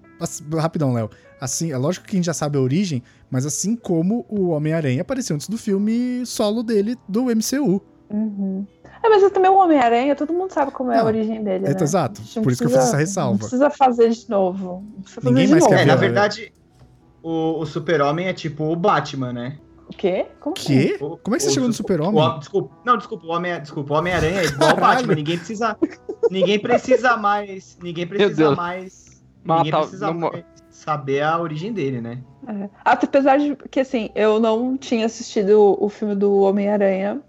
Rapidão, 0.56 0.94
Léo. 0.94 1.10
Assim, 1.38 1.72
é 1.72 1.76
lógico 1.76 2.06
que 2.06 2.16
a 2.16 2.18
gente 2.18 2.26
já 2.26 2.34
sabe 2.34 2.56
a 2.56 2.60
origem, 2.60 3.02
mas 3.30 3.44
assim 3.44 3.76
como 3.76 4.24
o 4.28 4.48
Homem-Aranha 4.48 5.02
apareceu 5.02 5.36
antes 5.36 5.48
do 5.48 5.58
filme 5.58 6.24
solo 6.24 6.62
dele 6.62 6.96
do 7.06 7.24
MCU. 7.24 7.82
Uhum. 8.10 8.66
É, 9.02 9.08
mas 9.08 9.30
também 9.32 9.50
o 9.50 9.56
Homem-Aranha, 9.56 10.14
todo 10.14 10.32
mundo 10.32 10.52
sabe 10.52 10.72
como 10.72 10.92
é 10.92 10.98
a 10.98 11.04
origem 11.04 11.42
dele, 11.42 11.66
é, 11.66 11.74
né? 11.74 11.76
Exato, 11.80 12.20
por 12.20 12.42
precisa, 12.42 12.50
isso 12.50 12.58
que 12.58 12.64
eu 12.64 12.70
fiz 12.70 12.78
essa 12.78 12.96
ressalva. 12.96 13.30
Não 13.32 13.38
precisa 13.38 13.70
fazer 13.70 14.10
de 14.10 14.28
novo. 14.28 14.84
Ninguém 15.22 15.48
mais 15.48 15.62
novo. 15.62 15.74
quer 15.74 15.76
ver. 15.76 15.82
É, 15.82 15.86
na 15.86 15.96
verdade, 15.96 16.52
o, 17.22 17.60
o 17.60 17.66
Super-Homem 17.66 18.28
é 18.28 18.32
tipo 18.32 18.64
o 18.64 18.76
Batman, 18.76 19.32
né? 19.32 19.58
O 19.88 19.96
quê? 19.96 20.26
Como 20.38 20.54
que? 20.54 20.96
O, 21.00 21.16
Como 21.16 21.34
é 21.34 21.38
que 21.38 21.44
você 21.44 21.50
chegou 21.50 21.68
no 21.68 21.74
Super-Homem? 21.74 22.38
Desculpa, 22.38 22.76
não, 22.84 22.96
desculpa, 22.96 23.26
o 23.26 23.30
Homem, 23.30 23.60
desculpa, 23.60 23.94
o 23.94 23.96
Homem-Aranha 23.96 24.40
é 24.40 24.44
igual 24.44 24.72
o 24.72 24.76
Batman, 24.76 25.14
ninguém 25.14 25.36
precisa, 25.36 25.76
ninguém 26.30 26.58
precisa 26.60 27.16
mais, 27.16 27.78
ninguém 27.82 28.06
precisa 28.06 28.54
mais, 28.54 29.22
ninguém 29.44 29.72
precisa 29.72 30.12
mais 30.12 30.44
saber 30.70 31.22
a 31.22 31.38
origem 31.40 31.72
dele, 31.72 32.00
né? 32.00 32.18
É. 32.46 32.68
Apesar 32.84 33.38
de 33.38 33.56
que, 33.70 33.80
assim, 33.80 34.10
eu 34.14 34.38
não 34.38 34.76
tinha 34.76 35.06
assistido 35.06 35.76
o 35.78 35.88
filme 35.88 36.14
do 36.14 36.40
Homem-Aranha 36.40 37.20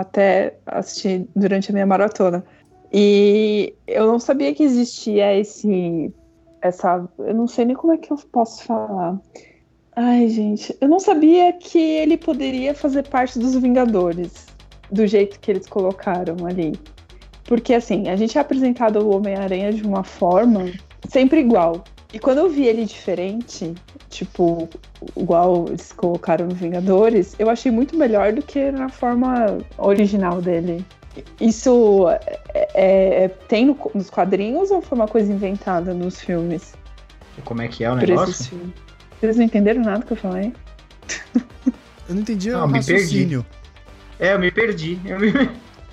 até 0.00 0.58
assistir 0.66 1.26
durante 1.34 1.70
a 1.70 1.72
minha 1.72 1.86
maratona. 1.86 2.44
E 2.92 3.74
eu 3.86 4.06
não 4.06 4.18
sabia 4.18 4.54
que 4.54 4.62
existia 4.62 5.38
esse. 5.38 6.12
Essa. 6.60 7.06
Eu 7.18 7.34
não 7.34 7.46
sei 7.46 7.64
nem 7.64 7.76
como 7.76 7.92
é 7.92 7.98
que 7.98 8.12
eu 8.12 8.16
posso 8.32 8.64
falar. 8.64 9.20
Ai, 9.94 10.28
gente, 10.28 10.76
eu 10.80 10.88
não 10.88 11.00
sabia 11.00 11.52
que 11.52 11.78
ele 11.78 12.16
poderia 12.16 12.72
fazer 12.74 13.08
parte 13.08 13.38
dos 13.38 13.56
Vingadores, 13.56 14.46
do 14.92 15.06
jeito 15.06 15.40
que 15.40 15.50
eles 15.50 15.66
colocaram 15.66 16.36
ali. 16.46 16.78
Porque, 17.44 17.74
assim, 17.74 18.08
a 18.08 18.14
gente 18.14 18.38
é 18.38 18.40
apresentado 18.40 19.00
o 19.00 19.16
Homem-Aranha 19.16 19.72
de 19.72 19.82
uma 19.82 20.04
forma 20.04 20.70
sempre 21.08 21.40
igual. 21.40 21.82
E 22.12 22.18
quando 22.18 22.38
eu 22.38 22.48
vi 22.48 22.66
ele 22.66 22.86
diferente, 22.86 23.74
tipo, 24.08 24.68
igual 25.14 25.66
eles 25.68 25.92
colocaram 25.92 26.46
no 26.46 26.54
Vingadores, 26.54 27.34
eu 27.38 27.50
achei 27.50 27.70
muito 27.70 27.96
melhor 27.96 28.32
do 28.32 28.40
que 28.40 28.70
na 28.70 28.88
forma 28.88 29.58
original 29.76 30.40
dele. 30.40 30.84
Isso 31.38 32.08
é, 32.08 32.38
é, 32.54 33.24
é 33.24 33.28
tem 33.28 33.66
no, 33.66 33.78
nos 33.94 34.08
quadrinhos 34.08 34.70
ou 34.70 34.80
foi 34.80 34.96
uma 34.96 35.08
coisa 35.08 35.30
inventada 35.30 35.92
nos 35.92 36.20
filmes? 36.20 36.74
Como 37.44 37.60
é 37.60 37.68
que 37.68 37.84
é 37.84 37.90
o 37.90 37.96
negócio? 37.96 38.58
Vocês 39.20 39.36
não 39.36 39.44
entenderam 39.44 39.82
nada 39.82 40.04
que 40.04 40.12
eu 40.12 40.16
falei? 40.16 40.52
Eu 42.08 42.14
não 42.14 42.22
entendi 42.22 42.50
não, 42.50 42.64
o 42.64 42.70
raciocínio. 42.70 43.44
É, 44.18 44.32
eu 44.32 44.38
me 44.38 44.50
perdi. 44.50 44.98
Eu 45.04 45.20
me... 45.20 45.30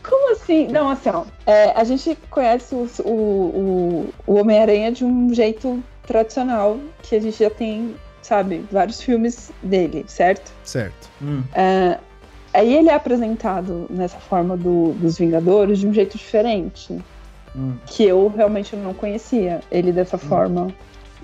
Como 0.02 0.32
assim? 0.32 0.68
Não, 0.68 0.90
assim, 0.90 1.10
ó. 1.10 1.26
É, 1.46 1.72
a 1.72 1.84
gente 1.84 2.18
conhece 2.30 2.74
o, 2.74 2.88
o, 3.04 3.12
o, 3.12 4.14
o 4.26 4.36
Homem-Aranha 4.36 4.92
de 4.92 5.04
um 5.04 5.34
jeito 5.34 5.84
tradicional, 6.06 6.80
que 7.02 7.16
a 7.16 7.20
gente 7.20 7.38
já 7.38 7.50
tem, 7.50 7.96
sabe, 8.22 8.66
vários 8.72 9.02
filmes 9.02 9.52
dele, 9.62 10.06
certo? 10.08 10.52
Certo. 10.64 11.10
Hum. 11.22 11.44
É, 11.54 11.98
aí 12.54 12.74
ele 12.74 12.90
é 12.90 12.94
apresentado 12.94 13.88
nessa 13.90 14.18
forma 14.18 14.56
do, 14.56 14.94
dos 14.94 15.18
Vingadores 15.18 15.80
de 15.80 15.88
um 15.88 15.94
jeito 15.94 16.18
diferente. 16.18 16.98
Hum. 17.56 17.76
Que 17.86 18.04
eu 18.04 18.32
realmente 18.36 18.76
não 18.76 18.94
conhecia 18.94 19.62
ele 19.72 19.92
dessa 19.92 20.18
hum. 20.18 20.20
forma. 20.20 20.68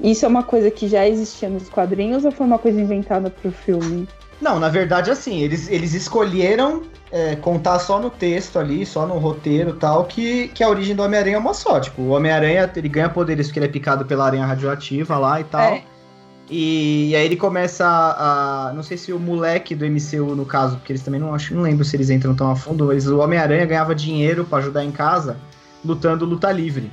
Isso 0.01 0.25
é 0.25 0.27
uma 0.27 0.43
coisa 0.43 0.71
que 0.71 0.87
já 0.87 1.07
existia 1.07 1.49
nos 1.49 1.69
quadrinhos 1.69 2.25
ou 2.25 2.31
foi 2.31 2.45
uma 2.45 2.57
coisa 2.57 2.79
inventada 2.79 3.29
pro 3.29 3.51
filme? 3.51 4.07
Não, 4.41 4.59
na 4.59 4.69
verdade, 4.69 5.11
assim, 5.11 5.39
eles, 5.41 5.69
eles 5.69 5.93
escolheram 5.93 6.81
é, 7.11 7.35
contar 7.35 7.77
só 7.77 7.99
no 7.99 8.09
texto 8.09 8.57
ali, 8.57 8.85
só 8.85 9.05
no 9.05 9.19
roteiro 9.19 9.73
tal, 9.73 10.05
que, 10.05 10.47
que 10.47 10.63
a 10.63 10.69
origem 10.69 10.95
do 10.95 11.03
Homem-Aranha 11.03 11.35
é 11.35 11.39
uma 11.39 11.53
só. 11.53 11.79
Tipo, 11.79 12.01
o 12.01 12.09
Homem-Aranha, 12.09 12.69
ele 12.75 12.89
ganha 12.89 13.07
poderes 13.07 13.47
porque 13.47 13.59
ele 13.59 13.67
é 13.67 13.69
picado 13.69 14.03
pela 14.03 14.25
aranha 14.25 14.45
radioativa 14.45 15.17
lá 15.19 15.39
e 15.39 15.43
tal. 15.43 15.61
É. 15.61 15.83
E, 16.49 17.11
e, 17.11 17.15
aí 17.15 17.25
ele 17.25 17.37
começa 17.37 17.85
a, 17.85 18.69
a, 18.69 18.73
Não 18.73 18.83
sei 18.83 18.97
se 18.97 19.13
o 19.13 19.19
moleque 19.19 19.75
do 19.75 19.85
MCU, 19.85 20.35
no 20.35 20.45
caso, 20.45 20.77
porque 20.77 20.91
eles 20.91 21.03
também 21.03 21.19
não 21.19 21.33
acho, 21.33 21.53
não 21.53 21.61
lembro 21.61 21.85
se 21.85 21.95
eles 21.95 22.09
entram 22.09 22.35
tão 22.35 22.49
a 22.49 22.55
fundo, 22.55 22.87
mas 22.87 23.07
o 23.07 23.19
Homem-Aranha 23.19 23.65
ganhava 23.65 23.93
dinheiro 23.93 24.43
para 24.43 24.57
ajudar 24.57 24.83
em 24.83 24.91
casa, 24.91 25.37
lutando 25.85 26.25
luta 26.25 26.51
livre. 26.51 26.91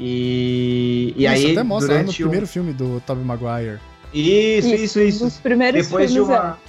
E, 0.00 1.14
e 1.16 1.24
isso 1.24 1.46
aí. 1.46 1.52
até 1.52 1.62
mostra 1.62 1.94
durante 1.94 2.06
no 2.06 2.12
o... 2.26 2.28
primeiro 2.28 2.46
filme 2.46 2.72
do 2.72 3.00
Tobey 3.06 3.24
Maguire. 3.24 3.78
Isso, 4.12 4.74
isso, 4.74 5.00
isso. 5.00 5.26
Os 5.26 5.38
primeiros 5.38 5.86
Depois 5.86 6.10
filmes 6.12 6.28
de 6.28 6.32
uma. 6.32 6.58
É. 6.64 6.67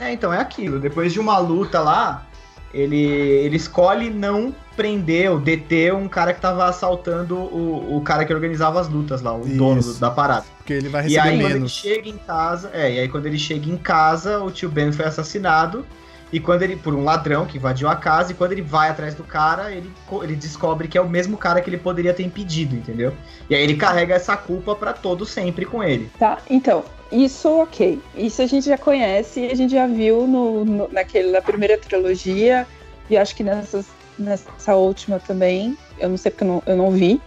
é, 0.00 0.12
então, 0.12 0.32
é 0.32 0.40
aquilo. 0.40 0.80
Depois 0.80 1.12
de 1.12 1.20
uma 1.20 1.38
luta 1.38 1.80
lá, 1.80 2.26
ele, 2.72 2.96
ele 2.96 3.56
escolhe 3.56 4.10
não 4.10 4.54
prender 4.76 5.30
ou 5.30 5.38
deter 5.38 5.92
um 5.92 6.08
cara 6.08 6.32
que 6.32 6.40
tava 6.40 6.64
assaltando 6.64 7.36
o, 7.36 7.96
o 7.96 8.00
cara 8.00 8.24
que 8.24 8.32
organizava 8.32 8.80
as 8.80 8.88
lutas 8.88 9.20
lá, 9.20 9.36
o 9.36 9.46
Isso. 9.46 9.56
dono 9.56 9.82
do, 9.82 9.94
da 9.94 10.10
parada. 10.10 10.46
Porque 10.56 10.72
ele 10.72 10.88
vai 10.88 11.02
receber 11.02 11.16
e 11.16 11.28
aí, 11.28 11.36
menos. 11.36 11.52
quando 11.52 11.56
ele 11.56 11.68
chega 11.68 12.08
em 12.08 12.16
casa, 12.16 12.70
é, 12.72 12.94
e 12.94 12.98
aí 13.00 13.08
quando 13.08 13.26
ele 13.26 13.38
chega 13.38 13.70
em 13.70 13.76
casa, 13.76 14.42
o 14.42 14.50
tio 14.50 14.70
Ben 14.70 14.90
foi 14.90 15.04
assassinado 15.04 15.84
e 16.32 16.38
quando 16.38 16.62
ele, 16.62 16.76
por 16.76 16.94
um 16.94 17.02
ladrão 17.02 17.44
que 17.44 17.58
invadiu 17.58 17.88
a 17.88 17.96
casa, 17.96 18.30
e 18.30 18.34
quando 18.34 18.52
ele 18.52 18.62
vai 18.62 18.88
atrás 18.88 19.14
do 19.14 19.24
cara, 19.24 19.72
ele, 19.72 19.90
ele 20.22 20.36
descobre 20.36 20.86
que 20.86 20.96
é 20.96 21.00
o 21.00 21.08
mesmo 21.08 21.36
cara 21.36 21.60
que 21.60 21.68
ele 21.68 21.76
poderia 21.76 22.14
ter 22.14 22.22
impedido, 22.22 22.76
entendeu? 22.76 23.12
E 23.48 23.54
aí 23.54 23.62
ele 23.62 23.74
carrega 23.74 24.14
essa 24.14 24.36
culpa 24.36 24.74
para 24.74 24.92
todo 24.92 25.26
sempre 25.26 25.64
com 25.64 25.82
ele. 25.82 26.08
Tá, 26.18 26.38
então, 26.48 26.84
isso 27.10 27.48
ok. 27.48 28.00
Isso 28.14 28.42
a 28.42 28.46
gente 28.46 28.66
já 28.66 28.78
conhece, 28.78 29.46
a 29.46 29.54
gente 29.54 29.72
já 29.72 29.86
viu 29.86 30.26
no, 30.26 30.64
no, 30.64 30.88
naquele, 30.92 31.30
na 31.30 31.42
primeira 31.42 31.76
trilogia, 31.78 32.66
e 33.08 33.16
acho 33.16 33.34
que 33.34 33.42
nessas, 33.42 33.86
nessa 34.18 34.74
última 34.74 35.18
também. 35.18 35.76
Eu 35.98 36.08
não 36.08 36.16
sei 36.16 36.30
porque 36.30 36.44
eu 36.44 36.48
não, 36.48 36.62
eu 36.66 36.76
não 36.76 36.90
vi. 36.90 37.20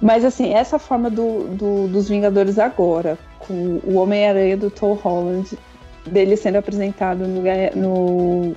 Mas 0.00 0.24
assim, 0.24 0.54
essa 0.54 0.78
forma 0.78 1.10
do, 1.10 1.44
do 1.48 1.88
dos 1.88 2.08
Vingadores 2.08 2.58
agora, 2.58 3.18
com 3.38 3.80
o 3.84 3.94
Homem-Aranha 3.94 4.56
do 4.56 4.70
Tom 4.70 4.94
Holland, 4.94 5.58
dele 6.06 6.36
sendo 6.36 6.56
apresentado 6.56 7.26
no, 7.26 7.42
no, 7.74 8.56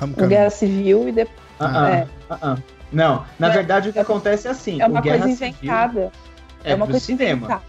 no 0.00 0.28
Guerra 0.28 0.50
Civil 0.50 1.08
e 1.08 1.12
depois. 1.12 1.38
Uh 1.60 1.64
-uh, 1.64 1.86
é. 1.86 2.06
uh 2.30 2.78
não, 2.92 3.24
na 3.38 3.48
é, 3.48 3.50
verdade 3.50 3.90
o 3.90 3.92
que 3.92 3.98
acontece 3.98 4.48
é 4.48 4.50
assim. 4.50 4.80
É 4.80 4.86
uma 4.86 5.02
coisa 5.02 5.28
inventada. 5.28 6.12
É, 6.64 6.72
é 6.72 6.74
uma 6.74 6.86
coisa 6.86 7.00
cinema. 7.00 7.36
inventada. 7.36 7.62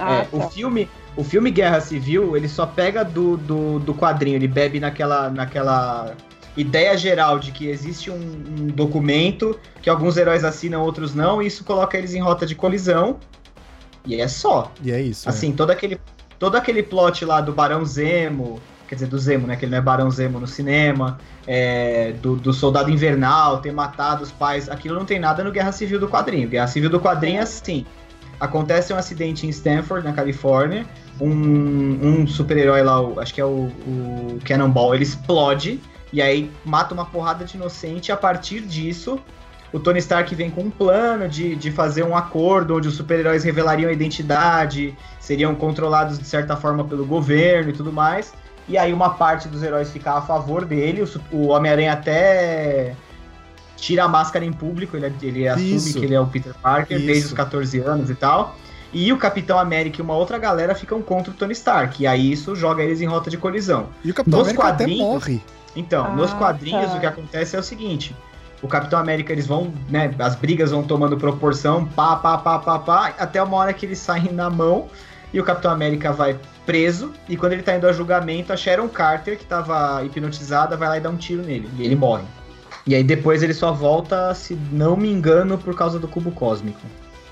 Ah, 0.00 0.14
é, 0.14 0.24
tá. 0.24 0.36
o 0.36 0.50
filme, 0.50 0.88
o 1.16 1.22
filme 1.22 1.50
Guerra 1.50 1.80
Civil, 1.80 2.36
ele 2.36 2.48
só 2.48 2.66
pega 2.66 3.04
do, 3.04 3.36
do, 3.36 3.78
do 3.78 3.94
quadrinho, 3.94 4.36
ele 4.36 4.48
bebe 4.48 4.80
naquela, 4.80 5.28
naquela 5.28 6.14
ideia 6.56 6.96
geral 6.96 7.38
de 7.38 7.52
que 7.52 7.68
existe 7.68 8.10
um, 8.10 8.16
um, 8.16 8.66
documento 8.66 9.58
que 9.80 9.88
alguns 9.88 10.16
heróis 10.16 10.44
assinam, 10.44 10.82
outros 10.82 11.14
não, 11.14 11.42
e 11.42 11.46
isso 11.46 11.64
coloca 11.64 11.96
eles 11.96 12.14
em 12.14 12.20
rota 12.20 12.46
de 12.46 12.54
colisão. 12.54 13.18
E 14.04 14.20
é 14.20 14.26
só. 14.26 14.72
E 14.82 14.90
é 14.90 15.00
isso. 15.00 15.28
Assim, 15.28 15.52
é. 15.52 15.54
todo 15.54 15.70
aquele 15.70 16.00
todo 16.38 16.56
aquele 16.56 16.82
plot 16.82 17.24
lá 17.24 17.42
do 17.42 17.52
Barão 17.52 17.84
Zemo, 17.84 18.58
quer 18.88 18.94
dizer, 18.94 19.08
do 19.08 19.18
Zemo, 19.18 19.46
né? 19.46 19.56
Que 19.56 19.66
ele 19.66 19.72
não 19.72 19.78
é 19.78 19.82
Barão 19.82 20.10
Zemo 20.10 20.40
no 20.40 20.46
cinema, 20.46 21.18
é, 21.46 22.12
do, 22.14 22.34
do, 22.34 22.52
Soldado 22.52 22.90
Invernal, 22.90 23.60
ter 23.60 23.72
matado 23.72 24.24
os 24.24 24.32
pais, 24.32 24.68
aquilo 24.68 24.94
não 24.94 25.04
tem 25.04 25.20
nada 25.20 25.44
no 25.44 25.52
Guerra 25.52 25.70
Civil 25.70 26.00
do 26.00 26.08
quadrinho. 26.08 26.48
Guerra 26.48 26.66
Civil 26.66 26.88
do 26.88 26.98
quadrinho 26.98 27.38
é 27.38 27.42
assim. 27.42 27.84
Acontece 28.40 28.92
um 28.92 28.96
acidente 28.96 29.46
em 29.46 29.50
Stanford, 29.50 30.04
na 30.04 30.14
Califórnia. 30.14 30.86
Um, 31.20 32.22
um 32.22 32.26
super-herói 32.26 32.82
lá, 32.82 32.98
acho 33.20 33.34
que 33.34 33.40
é 33.40 33.44
o, 33.44 33.70
o 33.86 34.38
Cannonball, 34.42 34.94
ele 34.94 35.04
explode 35.04 35.78
e 36.10 36.22
aí 36.22 36.50
mata 36.64 36.94
uma 36.94 37.04
porrada 37.04 37.44
de 37.44 37.56
inocente. 37.56 38.10
A 38.10 38.16
partir 38.16 38.62
disso, 38.62 39.20
o 39.72 39.78
Tony 39.78 39.98
Stark 39.98 40.34
vem 40.34 40.50
com 40.50 40.62
um 40.62 40.70
plano 40.70 41.28
de, 41.28 41.54
de 41.54 41.70
fazer 41.70 42.02
um 42.02 42.16
acordo 42.16 42.76
onde 42.76 42.88
os 42.88 42.94
super-heróis 42.94 43.44
revelariam 43.44 43.90
a 43.90 43.92
identidade, 43.92 44.96
seriam 45.20 45.54
controlados 45.54 46.18
de 46.18 46.24
certa 46.24 46.56
forma 46.56 46.82
pelo 46.84 47.04
governo 47.04 47.70
e 47.70 47.72
tudo 47.72 47.92
mais. 47.92 48.32
E 48.66 48.78
aí 48.78 48.92
uma 48.92 49.10
parte 49.10 49.48
dos 49.48 49.62
heróis 49.62 49.90
fica 49.90 50.12
a 50.12 50.22
favor 50.22 50.64
dele, 50.64 51.02
o, 51.02 51.36
o 51.36 51.48
Homem-Aranha 51.48 51.92
até 51.92 52.96
tira 53.80 54.04
a 54.04 54.08
máscara 54.08 54.44
em 54.44 54.52
público, 54.52 54.96
ele, 54.96 55.12
ele 55.22 55.48
assume 55.48 55.76
Isso. 55.76 55.98
que 55.98 56.04
ele 56.04 56.14
é 56.14 56.20
o 56.20 56.26
Peter 56.26 56.54
Parker 56.54 56.96
Isso. 56.96 57.06
desde 57.06 57.26
os 57.26 57.32
14 57.32 57.78
anos 57.80 58.10
e 58.10 58.14
tal. 58.14 58.56
E 58.92 59.12
o 59.12 59.16
Capitão 59.16 59.58
América 59.58 60.00
e 60.00 60.02
uma 60.02 60.14
outra 60.14 60.36
galera 60.36 60.74
ficam 60.74 61.00
contra 61.00 61.30
o 61.30 61.34
Tony 61.34 61.52
Stark. 61.52 62.02
E 62.02 62.06
aí 62.06 62.32
isso 62.32 62.56
joga 62.56 62.82
eles 62.82 63.00
em 63.00 63.06
rota 63.06 63.30
de 63.30 63.36
colisão. 63.36 63.88
E 64.04 64.10
o 64.10 64.14
Capitão 64.14 64.40
Nos 64.40 64.48
América 64.48 64.68
até 64.68 64.86
morre. 64.86 65.40
Então, 65.76 66.06
ah, 66.06 66.10
nos 66.10 66.32
quadrinhos 66.32 66.90
tá. 66.90 66.96
o 66.96 67.00
que 67.00 67.06
acontece 67.06 67.54
é 67.54 67.58
o 67.58 67.62
seguinte: 67.62 68.14
o 68.60 68.66
Capitão 68.66 68.98
América, 68.98 69.32
eles 69.32 69.46
vão, 69.46 69.72
né, 69.88 70.12
as 70.18 70.34
brigas 70.34 70.72
vão 70.72 70.82
tomando 70.82 71.16
proporção, 71.16 71.86
pá, 71.86 72.16
pá, 72.16 72.36
pá, 72.38 72.58
pá, 72.58 72.78
pá, 72.78 73.14
até 73.18 73.40
uma 73.42 73.56
hora 73.56 73.72
que 73.72 73.86
eles 73.86 73.98
saem 73.98 74.32
na 74.32 74.50
mão 74.50 74.88
e 75.32 75.40
o 75.40 75.44
Capitão 75.44 75.70
América 75.70 76.12
vai 76.12 76.36
preso, 76.66 77.12
e 77.28 77.36
quando 77.36 77.52
ele 77.52 77.62
tá 77.62 77.76
indo 77.76 77.86
a 77.86 77.92
julgamento, 77.92 78.52
a 78.52 78.56
Sharon 78.56 78.88
Carter, 78.88 79.38
que 79.38 79.44
tava 79.44 80.04
hipnotizada, 80.04 80.76
vai 80.76 80.88
lá 80.88 80.98
e 80.98 81.00
dá 81.00 81.08
um 81.08 81.16
tiro 81.16 81.42
nele, 81.42 81.68
e 81.76 81.84
ele 81.84 81.96
morre. 81.96 82.24
E 82.86 82.94
aí 82.94 83.04
depois 83.04 83.42
ele 83.42 83.54
só 83.54 83.72
volta, 83.72 84.34
se 84.34 84.54
não 84.72 84.96
me 84.96 85.10
engano, 85.10 85.58
por 85.58 85.74
causa 85.74 85.98
do 85.98 86.08
cubo 86.08 86.30
cósmico. 86.30 86.80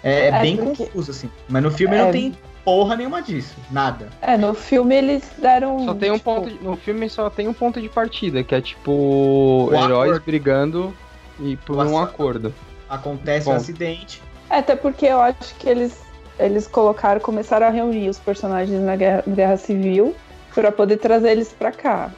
É, 0.02 0.12
é, 0.12 0.28
é 0.28 0.40
bem 0.40 0.56
porque... 0.56 0.84
confuso, 0.84 1.10
assim. 1.10 1.30
Mas 1.48 1.62
no 1.62 1.70
filme 1.70 1.96
é... 1.96 2.04
não 2.04 2.12
tem 2.12 2.36
porra 2.64 2.96
nenhuma 2.96 3.22
disso. 3.22 3.56
Nada. 3.70 4.08
É, 4.20 4.36
no 4.36 4.54
filme 4.54 4.94
eles 4.94 5.24
deram. 5.38 5.84
Só 5.84 5.94
tem 5.94 6.10
um 6.10 6.18
tipo... 6.18 6.34
ponto. 6.34 6.50
De... 6.50 6.64
no 6.64 6.76
filme 6.76 7.08
só 7.08 7.30
tem 7.30 7.48
um 7.48 7.52
ponto 7.52 7.80
de 7.80 7.88
partida, 7.88 8.42
que 8.42 8.54
é 8.54 8.60
tipo. 8.60 8.92
O 8.92 9.74
heróis 9.74 10.10
acordo. 10.10 10.24
brigando 10.24 10.94
e 11.40 11.56
por 11.56 11.76
o 11.76 11.90
um 11.90 11.98
acordo. 11.98 12.54
Acontece 12.88 13.48
o 13.48 13.52
um 13.52 13.56
acidente. 13.56 14.22
É, 14.50 14.58
até 14.58 14.76
porque 14.76 15.06
eu 15.06 15.20
acho 15.20 15.54
que 15.56 15.68
eles, 15.68 16.00
eles 16.38 16.66
colocaram, 16.66 17.20
começaram 17.20 17.66
a 17.66 17.70
reunir 17.70 18.08
os 18.08 18.18
personagens 18.18 18.80
na 18.80 18.96
Guerra, 18.96 19.24
Guerra 19.26 19.56
Civil 19.56 20.14
para 20.54 20.72
poder 20.72 20.96
trazer 20.96 21.30
eles 21.30 21.52
para 21.52 21.70
cá. 21.70 22.10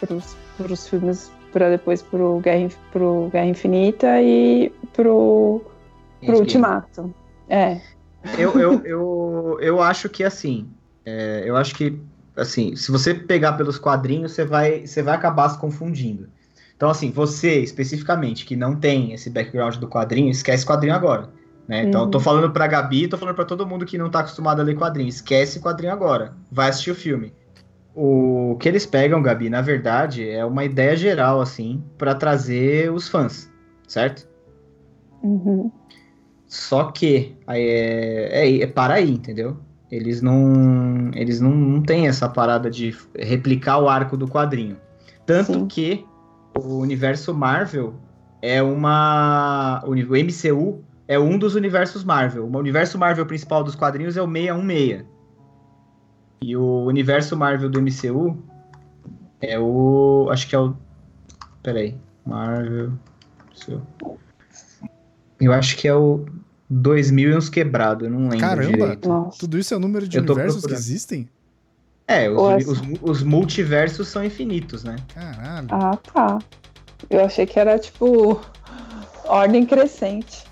Para 0.00 0.72
os 0.72 0.88
filmes, 0.88 1.30
para 1.52 1.70
depois 1.70 2.02
pro 2.02 2.40
Guerra, 2.40 2.68
pro 2.92 3.28
Guerra 3.32 3.46
Infinita 3.46 4.20
e 4.20 4.72
pro, 4.92 5.62
pro 6.24 6.38
Ultimato. 6.38 7.14
É. 7.48 7.80
Eu, 8.36 8.58
eu, 8.58 8.84
eu, 8.84 9.58
eu 9.60 9.82
acho 9.82 10.08
que 10.08 10.24
assim. 10.24 10.68
É, 11.04 11.42
eu 11.46 11.56
acho 11.56 11.74
que 11.74 11.98
assim, 12.36 12.76
se 12.76 12.90
você 12.90 13.14
pegar 13.14 13.54
pelos 13.54 13.78
quadrinhos, 13.78 14.32
você 14.32 14.44
vai, 14.44 14.86
você 14.86 15.02
vai 15.02 15.14
acabar 15.14 15.48
se 15.48 15.58
confundindo. 15.58 16.28
Então, 16.76 16.88
assim, 16.88 17.10
você 17.10 17.58
especificamente 17.60 18.46
que 18.46 18.54
não 18.54 18.76
tem 18.76 19.12
esse 19.12 19.28
background 19.28 19.76
do 19.76 19.88
quadrinho, 19.88 20.30
esquece 20.30 20.64
quadrinho 20.64 20.94
agora. 20.94 21.28
Né? 21.66 21.82
Então, 21.82 22.02
eu 22.02 22.06
tô 22.08 22.18
uhum. 22.18 22.24
falando 22.24 22.50
pra 22.50 22.66
Gabi, 22.66 23.08
tô 23.08 23.18
falando 23.18 23.34
pra 23.34 23.44
todo 23.44 23.66
mundo 23.66 23.84
que 23.84 23.98
não 23.98 24.08
tá 24.08 24.20
acostumado 24.20 24.60
a 24.60 24.64
ler 24.64 24.76
quadrinho. 24.76 25.08
Esquece 25.08 25.60
quadrinho 25.60 25.92
agora. 25.92 26.32
Vai 26.50 26.70
assistir 26.70 26.92
o 26.92 26.94
filme. 26.94 27.32
O 28.00 28.56
que 28.60 28.68
eles 28.68 28.86
pegam, 28.86 29.20
Gabi, 29.20 29.50
na 29.50 29.60
verdade, 29.60 30.28
é 30.28 30.44
uma 30.44 30.64
ideia 30.64 30.94
geral, 30.94 31.40
assim, 31.40 31.82
para 31.98 32.14
trazer 32.14 32.92
os 32.92 33.08
fãs, 33.08 33.50
certo? 33.88 34.28
Uhum. 35.20 35.68
Só 36.46 36.92
que 36.92 37.36
é, 37.48 38.46
é, 38.46 38.62
é 38.62 38.66
para 38.68 38.94
aí, 38.94 39.10
entendeu? 39.10 39.56
Eles 39.90 40.22
não 40.22 41.10
eles 41.12 41.40
não, 41.40 41.50
não 41.50 41.82
têm 41.82 42.06
essa 42.06 42.28
parada 42.28 42.70
de 42.70 42.96
replicar 43.16 43.80
o 43.80 43.88
arco 43.88 44.16
do 44.16 44.28
quadrinho. 44.28 44.76
Tanto 45.26 45.54
Sim. 45.54 45.66
que 45.66 46.06
o 46.56 46.78
universo 46.78 47.34
Marvel 47.34 47.94
é 48.40 48.62
uma. 48.62 49.82
O 49.84 49.92
MCU 49.94 50.84
é 51.08 51.18
um 51.18 51.36
dos 51.36 51.56
universos 51.56 52.04
Marvel. 52.04 52.46
O 52.46 52.58
universo 52.58 52.96
Marvel 52.96 53.26
principal 53.26 53.64
dos 53.64 53.74
quadrinhos 53.74 54.16
é 54.16 54.22
o 54.22 54.30
616. 54.30 55.17
E 56.40 56.56
o 56.56 56.84
universo 56.84 57.36
Marvel 57.36 57.68
do 57.68 57.80
MCU 57.80 58.36
é 59.40 59.58
o. 59.58 60.28
Acho 60.30 60.48
que 60.48 60.54
é 60.54 60.58
o. 60.58 60.74
Peraí. 61.62 61.96
Marvel. 62.24 62.92
Eu 65.40 65.52
acho 65.52 65.76
que 65.76 65.88
é 65.88 65.94
o 65.94 66.26
2000 66.68 67.30
e 67.30 67.36
uns 67.36 67.48
quebrado, 67.48 68.04
eu 68.04 68.10
não 68.10 68.28
lembro 68.28 68.38
Caramba, 68.38 68.76
direito. 68.76 69.30
tudo 69.38 69.58
isso 69.58 69.72
é 69.72 69.76
o 69.76 69.80
número 69.80 70.06
de 70.06 70.18
universos 70.18 70.64
que 70.64 70.72
existem? 70.72 71.28
É, 72.06 72.28
os, 72.30 72.66
os, 72.66 72.82
os, 73.02 73.22
multiversos 73.22 74.08
são 74.08 74.24
infinitos, 74.24 74.82
né? 74.82 74.96
Caralho. 75.14 75.68
Ah, 75.70 75.96
tá. 75.96 76.38
Eu 77.10 77.24
achei 77.24 77.44
que 77.46 77.58
era 77.58 77.78
tipo 77.78 78.40
ordem 79.26 79.66
crescente. 79.66 80.44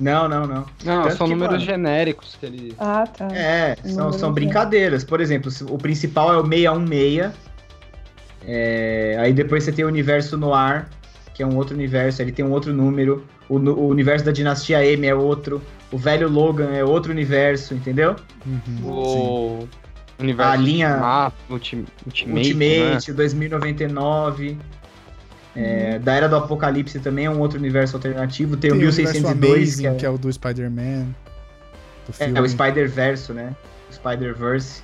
Não, 0.00 0.28
não, 0.28 0.46
não. 0.46 0.66
Não, 0.84 1.02
Tanto 1.02 1.16
são 1.16 1.26
que, 1.26 1.34
números 1.34 1.54
mano, 1.56 1.64
genéricos 1.64 2.36
que 2.38 2.46
ele. 2.46 2.74
Ah, 2.78 3.06
tá. 3.06 3.28
É, 3.28 3.76
são, 3.84 4.12
são 4.12 4.32
brincadeiras. 4.32 5.04
Por 5.04 5.20
exemplo, 5.20 5.50
o 5.68 5.78
principal 5.78 6.32
é 6.32 6.38
o 6.38 6.46
616. 6.46 7.32
É, 8.44 9.16
aí 9.20 9.32
depois 9.32 9.64
você 9.64 9.72
tem 9.72 9.84
o 9.84 9.88
universo 9.88 10.36
no 10.36 10.52
ar, 10.52 10.88
que 11.34 11.42
é 11.42 11.46
um 11.46 11.56
outro 11.56 11.74
universo, 11.74 12.22
ele 12.22 12.32
tem 12.32 12.44
um 12.44 12.50
outro 12.50 12.72
número. 12.72 13.24
O, 13.48 13.58
o, 13.58 13.88
universo 13.88 14.24
da 14.24 14.32
dinastia 14.32 14.84
M 14.84 15.06
é 15.06 15.14
outro. 15.14 15.62
O 15.90 15.98
velho 15.98 16.28
Logan 16.28 16.70
é 16.72 16.82
outro 16.82 17.12
universo, 17.12 17.74
entendeu? 17.74 18.16
Uhum, 18.46 18.90
o 18.90 19.60
sim. 19.60 19.68
universo 20.18 20.52
a 20.52 20.56
linha 20.56 21.32
Ultimate, 21.50 21.92
Ultimate 22.06 22.54
né? 22.54 23.14
2099. 23.14 24.58
É. 25.54 25.98
Da 25.98 26.14
Era 26.14 26.28
do 26.28 26.36
Apocalipse 26.36 26.98
também 26.98 27.26
é 27.26 27.30
um 27.30 27.40
outro 27.40 27.58
universo 27.58 27.96
alternativo. 27.96 28.56
Tem, 28.56 28.70
tem 28.70 28.78
o 28.78 28.82
1602, 28.82 29.52
Amazing, 29.52 29.82
que, 29.82 29.86
é... 29.86 29.94
que 29.94 30.06
é 30.06 30.10
o 30.10 30.18
do 30.18 30.32
Spider-Man. 30.32 31.06
É, 32.18 32.30
é, 32.30 32.40
o 32.40 32.48
Spider-Verso, 32.48 33.32
né? 33.32 33.54
Spider-Verse. 33.90 34.82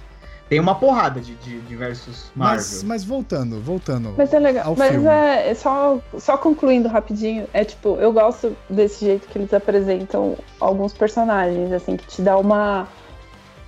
Tem 0.49 0.59
uma 0.59 0.75
porrada 0.75 1.21
de, 1.21 1.35
de 1.35 1.61
diversos 1.61 2.31
Marvel. 2.35 2.57
Mas, 2.57 2.83
mas, 2.83 3.05
voltando, 3.05 3.61
voltando. 3.61 4.15
Mas 4.17 4.33
é 4.33 4.39
legal. 4.39 4.75
mas 4.79 4.93
filme. 4.93 5.07
é, 5.07 5.51
é 5.51 5.55
só, 5.55 6.01
só 6.19 6.39
concluindo 6.39 6.89
rapidinho. 6.89 7.47
É 7.53 7.65
tipo, 7.65 7.97
eu 7.97 8.13
gosto 8.13 8.57
desse 8.69 9.05
jeito 9.05 9.29
que 9.29 9.39
eles 9.39 9.53
apresentam 9.53 10.39
alguns 10.59 10.95
personagens, 10.95 11.71
assim, 11.71 11.97
que 11.97 12.07
te 12.07 12.23
dá 12.23 12.39
uma. 12.39 12.89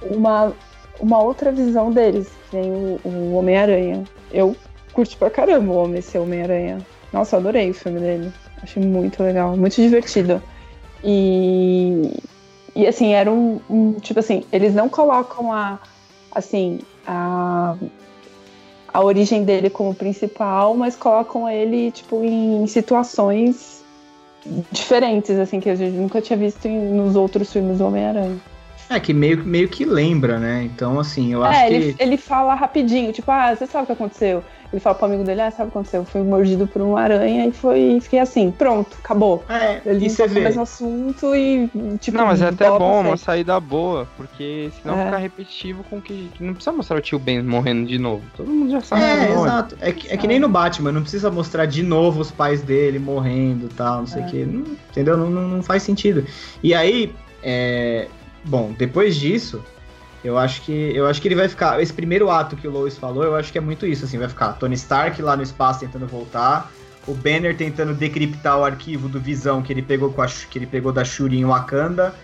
uma, 0.02 0.54
uma 0.98 1.22
outra 1.22 1.52
visão 1.52 1.92
deles. 1.92 2.30
Tem 2.50 2.70
o, 2.70 2.98
o 3.04 3.34
Homem-Aranha. 3.34 4.04
Eu 4.32 4.56
curti 4.92 5.16
pra 5.16 5.30
caramba 5.30 5.72
o 5.72 5.76
Homem 5.76 6.02
ser 6.02 6.18
Homem-Aranha. 6.18 6.78
Nossa, 7.12 7.36
eu 7.36 7.40
adorei 7.40 7.70
o 7.70 7.74
filme 7.74 8.00
dele. 8.00 8.32
Achei 8.62 8.82
muito 8.82 9.22
legal, 9.22 9.56
muito 9.56 9.76
divertido. 9.76 10.42
E. 11.02 12.12
E 12.74 12.86
assim, 12.86 13.14
era 13.14 13.30
um, 13.30 13.60
um 13.68 13.94
tipo 13.94 14.20
assim, 14.20 14.44
eles 14.52 14.74
não 14.74 14.88
colocam 14.88 15.52
a 15.52 15.80
assim, 16.32 16.80
a, 17.06 17.74
a 18.92 19.00
origem 19.02 19.44
dele 19.44 19.70
como 19.70 19.94
principal, 19.94 20.74
mas 20.74 20.96
colocam 20.96 21.48
ele, 21.48 21.90
tipo, 21.90 22.22
em 22.24 22.66
situações 22.66 23.84
diferentes, 24.70 25.36
assim, 25.38 25.60
que 25.60 25.68
a 25.68 25.74
gente 25.74 25.96
nunca 25.96 26.20
tinha 26.20 26.36
visto 26.36 26.66
em, 26.66 26.78
nos 26.78 27.16
outros 27.16 27.52
filmes 27.52 27.78
do 27.78 27.86
Homem-Aranha. 27.86 28.38
É, 28.88 28.98
que 28.98 29.12
meio, 29.12 29.44
meio 29.44 29.68
que 29.68 29.84
lembra, 29.84 30.38
né? 30.38 30.64
Então, 30.64 30.98
assim, 30.98 31.32
eu 31.32 31.44
acho 31.44 31.60
é, 31.60 31.72
ele, 31.72 31.94
que... 31.94 32.02
ele 32.02 32.16
fala 32.16 32.54
rapidinho, 32.54 33.12
tipo, 33.12 33.30
ah, 33.30 33.54
você 33.54 33.66
sabe 33.66 33.84
o 33.84 33.86
que 33.86 33.92
aconteceu? 33.92 34.42
Ele 34.72 34.78
fala 34.80 34.94
pro 34.94 35.06
amigo 35.06 35.24
dele, 35.24 35.40
ah, 35.40 35.50
sabe 35.50 35.68
o 35.68 35.72
que 35.72 35.78
aconteceu? 35.78 36.04
Fui 36.04 36.22
mordido 36.22 36.66
por 36.66 36.80
uma 36.80 37.00
aranha 37.00 37.46
e 37.46 37.52
foi. 37.52 37.98
Fiquei 38.00 38.20
assim, 38.20 38.52
pronto, 38.52 38.96
acabou. 39.02 39.44
É, 39.48 39.80
ele 39.84 40.06
e 40.06 40.10
você 40.10 40.28
vê. 40.28 40.40
o 40.40 40.42
mesmo 40.44 40.62
assunto 40.62 41.34
e, 41.34 41.68
tipo. 42.00 42.16
Não, 42.16 42.26
mas 42.26 42.40
é 42.40 42.48
até 42.48 42.68
bom, 42.70 43.00
uma 43.00 43.16
saída 43.16 43.58
boa, 43.58 44.06
porque 44.16 44.70
senão 44.80 44.96
é. 44.96 45.06
fica 45.06 45.16
repetitivo 45.16 45.84
com 45.90 46.00
que, 46.00 46.30
que. 46.34 46.44
Não 46.44 46.54
precisa 46.54 46.72
mostrar 46.72 46.98
o 46.98 47.00
tio 47.00 47.18
Ben 47.18 47.42
morrendo 47.42 47.88
de 47.88 47.98
novo. 47.98 48.22
Todo 48.36 48.48
mundo 48.48 48.70
já 48.70 48.80
sabe. 48.80 49.02
É, 49.02 49.32
exato. 49.32 49.76
É 49.80 49.92
que, 49.92 50.08
é 50.08 50.16
que 50.16 50.28
nem 50.28 50.38
no 50.38 50.48
Batman, 50.48 50.92
não 50.92 51.02
precisa 51.02 51.32
mostrar 51.32 51.66
de 51.66 51.82
novo 51.82 52.20
os 52.20 52.30
pais 52.30 52.62
dele 52.62 53.00
morrendo 53.00 53.66
e 53.66 53.74
tal, 53.74 53.98
não 54.00 54.06
sei 54.06 54.22
o 54.22 54.26
é. 54.26 54.28
que. 54.30 54.40
entendeu? 54.90 55.16
Não, 55.16 55.28
não, 55.28 55.48
não 55.48 55.62
faz 55.64 55.82
sentido. 55.82 56.24
E 56.62 56.72
aí, 56.74 57.12
é, 57.42 58.06
bom, 58.44 58.72
depois 58.78 59.16
disso, 59.16 59.64
eu 60.24 60.36
acho 60.36 60.62
que 60.62 60.72
eu 60.72 61.06
acho 61.06 61.20
que 61.20 61.28
ele 61.28 61.34
vai 61.34 61.48
ficar. 61.48 61.80
Esse 61.80 61.92
primeiro 61.92 62.30
ato 62.30 62.56
que 62.56 62.68
o 62.68 62.70
Lois 62.70 62.96
falou, 62.96 63.24
eu 63.24 63.36
acho 63.36 63.50
que 63.50 63.58
é 63.58 63.60
muito 63.60 63.86
isso, 63.86 64.04
assim, 64.04 64.18
vai 64.18 64.28
ficar 64.28 64.52
Tony 64.54 64.74
Stark 64.74 65.20
lá 65.22 65.36
no 65.36 65.42
espaço 65.42 65.80
tentando 65.80 66.06
voltar, 66.06 66.70
o 67.06 67.14
Banner 67.14 67.56
tentando 67.56 67.94
decriptar 67.94 68.58
o 68.58 68.64
arquivo 68.64 69.08
do 69.08 69.20
Visão 69.20 69.62
que 69.62 69.72
ele 69.72 69.82
pegou 69.82 70.12
com 70.12 70.22
a, 70.22 70.26
que 70.26 70.58
ele 70.58 70.66
pegou 70.66 70.92
da 70.92 71.04
Shuri 71.04 71.38
em 71.38 71.44
Wakanda 71.44 72.14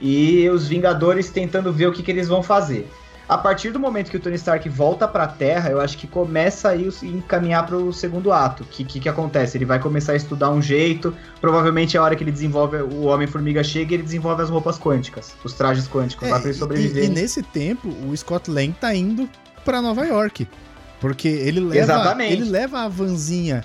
e 0.00 0.48
os 0.48 0.68
Vingadores 0.68 1.30
tentando 1.30 1.72
ver 1.72 1.88
o 1.88 1.92
que, 1.92 2.02
que 2.02 2.10
eles 2.10 2.28
vão 2.28 2.42
fazer 2.42 2.88
a 3.30 3.38
partir 3.38 3.70
do 3.70 3.78
momento 3.78 4.10
que 4.10 4.16
o 4.16 4.20
Tony 4.20 4.34
Stark 4.34 4.68
volta 4.68 5.06
para 5.06 5.22
a 5.22 5.28
Terra, 5.28 5.70
eu 5.70 5.80
acho 5.80 5.96
que 5.96 6.08
começa 6.08 6.70
a 6.70 6.76
encaminhar 6.76 7.64
para 7.64 7.76
o 7.76 7.92
segundo 7.92 8.32
ato. 8.32 8.64
O 8.64 8.66
que, 8.66 8.82
que, 8.82 8.98
que, 8.98 9.08
acontece? 9.08 9.56
Ele 9.56 9.64
vai 9.64 9.78
começar 9.78 10.14
a 10.14 10.16
estudar 10.16 10.50
um 10.50 10.60
jeito. 10.60 11.14
Provavelmente 11.40 11.96
é 11.96 12.00
a 12.00 12.02
hora 12.02 12.16
que 12.16 12.24
ele 12.24 12.32
desenvolve. 12.32 12.78
O 12.78 13.04
Homem-Formiga 13.04 13.62
chega 13.62 13.92
e 13.92 13.94
ele 13.94 14.02
desenvolve 14.02 14.42
as 14.42 14.50
roupas 14.50 14.80
quânticas, 14.80 15.32
os 15.44 15.52
trajes 15.52 15.86
quânticos, 15.86 16.26
é, 16.26 16.32
lá 16.32 16.40
para 16.40 16.48
ele 16.48 16.58
sobreviver. 16.58 17.04
E, 17.04 17.06
e, 17.06 17.08
nesse 17.08 17.40
tempo, 17.40 17.88
o 17.88 18.16
Scott 18.16 18.50
Lang 18.50 18.74
tá 18.80 18.92
indo 18.92 19.30
para 19.64 19.80
Nova 19.80 20.04
York. 20.04 20.48
Porque 20.98 21.28
ele 21.28 21.60
leva, 21.60 21.84
Exatamente. 21.84 22.32
ele 22.32 22.50
leva 22.50 22.80
a 22.80 22.88
vanzinha 22.88 23.64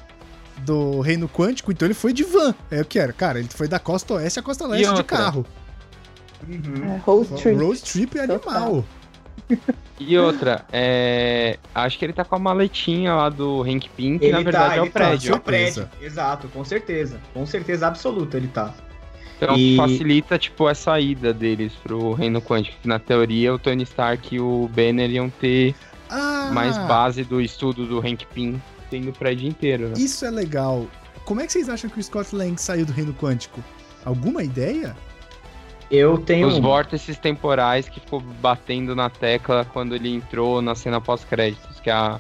do 0.60 1.00
Reino 1.02 1.28
Quântico, 1.28 1.72
então 1.72 1.88
ele 1.88 1.96
foi 1.96 2.14
de 2.14 2.24
van. 2.24 2.54
É 2.70 2.82
o 2.82 2.86
que 2.86 3.00
era. 3.00 3.12
Cara, 3.12 3.40
ele 3.40 3.50
foi 3.50 3.68
da 3.68 3.80
costa 3.80 4.14
oeste 4.14 4.40
à 4.40 4.44
costa 4.44 4.68
leste 4.68 4.94
de 4.94 5.04
carro. 5.04 5.44
Uhum. 6.48 6.94
É, 6.94 6.98
road 6.98 7.30
trip. 7.42 7.60
Road 7.60 7.82
trip 7.82 8.20
é 8.20 8.24
animal. 8.26 8.86
E 9.98 10.18
outra, 10.18 10.66
é... 10.74 11.58
acho 11.74 11.98
que 11.98 12.04
ele 12.04 12.12
tá 12.12 12.26
com 12.26 12.36
a 12.36 12.40
maletinha 12.40 13.14
lá 13.14 13.30
do 13.30 13.62
Hank 13.62 13.90
Pink, 13.96 14.20
que 14.20 14.30
na 14.30 14.42
verdade 14.42 14.72
tá, 14.72 14.76
é 14.76 14.82
o 14.82 14.86
tá, 14.88 14.92
prédio. 14.92 15.30
Tá, 15.30 15.36
é 15.36 15.40
o 15.40 15.42
prédio, 15.42 15.90
exato, 16.02 16.48
com 16.50 16.66
certeza. 16.66 17.18
Com 17.34 17.46
certeza 17.46 17.88
absoluta 17.88 18.36
ele 18.36 18.50
tá. 18.50 18.74
Então 19.38 19.56
e... 19.56 19.76
facilita, 19.76 20.38
tipo, 20.38 20.68
a 20.68 20.76
saída 20.76 21.34
deles 21.34 21.74
pro 21.82 22.14
Reino 22.14 22.42
Quântico. 22.42 22.78
Que 22.82 22.88
na 22.88 23.00
teoria 23.00 23.54
o 23.54 23.60
Tony 23.60 23.84
Stark 23.84 24.36
e 24.36 24.40
o 24.40 24.70
Banner 24.74 25.10
iam 25.10 25.30
ter 25.30 25.76
ah. 26.10 26.50
mais 26.54 26.78
base 26.78 27.24
do 27.24 27.42
estudo 27.42 27.86
do 27.86 28.00
Hank 28.00 28.26
Pym 28.34 28.62
tendo 28.90 29.10
o 29.10 29.14
prédio 29.14 29.48
inteiro. 29.48 29.90
Né? 29.90 29.94
Isso 29.98 30.26
é 30.26 30.32
legal. 30.32 30.88
como 31.26 31.42
é 31.42 31.46
que 31.46 31.54
vocês 31.54 31.70
acham 31.70 31.90
que 31.90 32.00
o 32.00 32.04
Scott 32.04 32.36
Lang 32.36 32.60
saiu 32.60 32.86
do 32.86 32.94
reino 32.94 33.14
quântico? 33.14 33.64
Alguma 34.04 34.44
ideia? 34.44 34.96
Eu 35.90 36.18
tenho. 36.18 36.48
Os 36.48 36.58
vórtices 36.58 37.18
temporais 37.18 37.88
que 37.88 38.00
ficou 38.00 38.20
batendo 38.20 38.96
na 38.96 39.10
tecla 39.10 39.66
quando 39.66 39.96
ele 39.96 40.14
entrou 40.14 40.62
na 40.62 40.76
cena 40.76 41.00
pós-créditos, 41.00 41.80
que 41.80 41.90
é 41.90 41.94
a, 41.94 42.20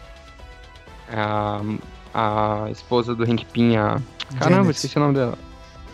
a. 1.12 1.62
a 2.14 2.72
esposa 2.72 3.16
do 3.16 3.24
Hank 3.24 3.46
Pym, 3.46 3.76
a. 3.78 4.00
Caramba, 4.40 4.64
Janet. 4.64 4.72
esqueci 4.72 4.98
o 4.98 5.00
nome 5.02 5.16
dela. 5.16 5.38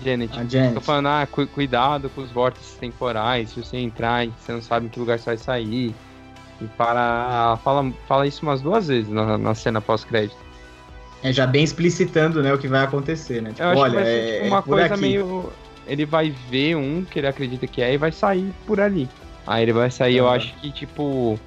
Janet. 0.04 0.40
A 0.40 0.44
Janet. 0.44 0.74
Tô 0.74 0.82
falando, 0.82 1.08
ah, 1.08 1.28
cu 1.30 1.48
cuidado 1.48 2.10
com 2.10 2.22
os 2.22 2.32
vórtices 2.32 2.76
temporais, 2.76 3.50
se 3.50 3.62
você 3.62 3.78
entrar 3.78 4.26
e 4.26 4.34
você 4.38 4.52
não 4.52 4.62
sabe 4.62 4.88
em 4.88 4.90
que 4.90 5.00
lugar 5.00 5.18
você 5.18 5.26
vai 5.26 5.38
sair. 5.38 5.96
E 6.62 6.66
para. 6.78 7.58
Fala, 7.64 7.92
fala 8.08 8.28
isso 8.28 8.44
umas 8.44 8.62
duas 8.62 8.88
vezes 8.88 9.10
na, 9.10 9.38
na 9.38 9.56
cena 9.56 9.80
pós-crédito. 9.80 10.38
É 11.24 11.32
já 11.32 11.46
bem 11.46 11.64
explicitando, 11.64 12.42
né, 12.42 12.52
o 12.52 12.58
que 12.58 12.68
vai 12.68 12.84
acontecer, 12.84 13.42
né? 13.42 13.52
Tipo, 13.52 13.64
olha, 13.64 14.00
é, 14.00 14.38
tipo, 14.38 14.48
uma 14.48 14.58
é 14.58 14.62
coisa 14.64 14.98
meio 14.98 15.52
ele 15.88 16.06
vai 16.06 16.34
ver 16.50 16.76
um 16.76 17.04
que 17.04 17.20
ele 17.20 17.28
acredita 17.28 17.68
que 17.68 17.82
é 17.82 17.94
e 17.94 17.98
vai 17.98 18.12
sair 18.12 18.54
por 18.66 18.80
ali. 18.80 19.10
Aí 19.46 19.64
ele 19.64 19.74
vai 19.74 19.90
sair, 19.90 20.20
uhum. 20.20 20.28
eu 20.28 20.32
acho 20.32 20.54
que 20.56 20.72
tipo 20.72 21.40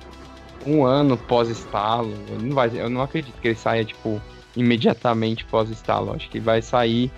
um 0.66 0.84
ano 0.84 1.16
pós-estalo. 1.16 2.12
Não 2.40 2.54
vai, 2.54 2.70
eu 2.74 2.90
não 2.90 3.02
acredito 3.02 3.40
que 3.40 3.48
ele 3.48 3.56
saia 3.56 3.84
tipo 3.84 4.20
imediatamente 4.56 5.44
pós-estalo. 5.44 6.12
Acho 6.12 6.28
que 6.28 6.38
ele 6.38 6.44
vai 6.44 6.62
sair. 6.62 7.10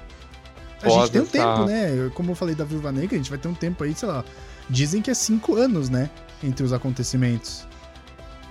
A 0.83 0.89
gente 0.89 1.11
tem 1.11 1.21
um 1.21 1.25
essa... 1.25 1.33
tempo, 1.33 1.65
né? 1.65 2.11
Como 2.15 2.31
eu 2.31 2.35
falei 2.35 2.55
da 2.55 2.65
Viúva 2.65 2.93
Negra, 2.93 3.15
a 3.15 3.19
gente 3.19 3.31
vai 3.31 3.39
ter 3.39 3.49
um 3.49 3.55
tempo 3.55 3.83
aí, 3.83 3.95
sei 3.95 4.09
lá. 4.09 4.25
Dizem 4.69 5.01
que 5.01 5.11
é 5.11 5.15
cinco 5.15 5.55
anos, 5.55 5.89
né? 5.89 6.11
Entre 6.43 6.65
os 6.65 6.73
acontecimentos. 6.73 7.66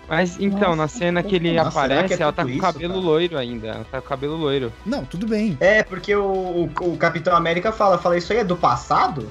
Mas 0.07 0.39
então, 0.39 0.75
Nossa, 0.75 0.75
na 0.75 0.87
cena 0.87 1.23
que 1.23 1.35
ele 1.35 1.53
Nossa, 1.53 1.69
aparece, 1.69 2.13
é 2.13 2.21
ela 2.21 2.31
tá 2.31 2.45
com 2.45 2.51
o 2.51 2.59
cabelo 2.59 2.93
cara? 2.93 3.05
loiro 3.05 3.37
ainda. 3.37 3.67
Ela 3.67 3.83
tá 3.85 3.99
com 3.99 4.05
o 4.05 4.09
cabelo 4.09 4.35
loiro. 4.35 4.71
Não, 4.85 5.03
tudo 5.03 5.27
bem. 5.27 5.57
É, 5.59 5.83
porque 5.83 6.15
o, 6.15 6.23
o, 6.23 6.63
o, 6.81 6.97
Capitão 6.97 7.35
América 7.35 7.71
fala, 7.71 7.97
fala, 7.97 8.17
isso 8.17 8.31
aí 8.31 8.39
é 8.39 8.43
do 8.43 8.55
passado? 8.55 9.27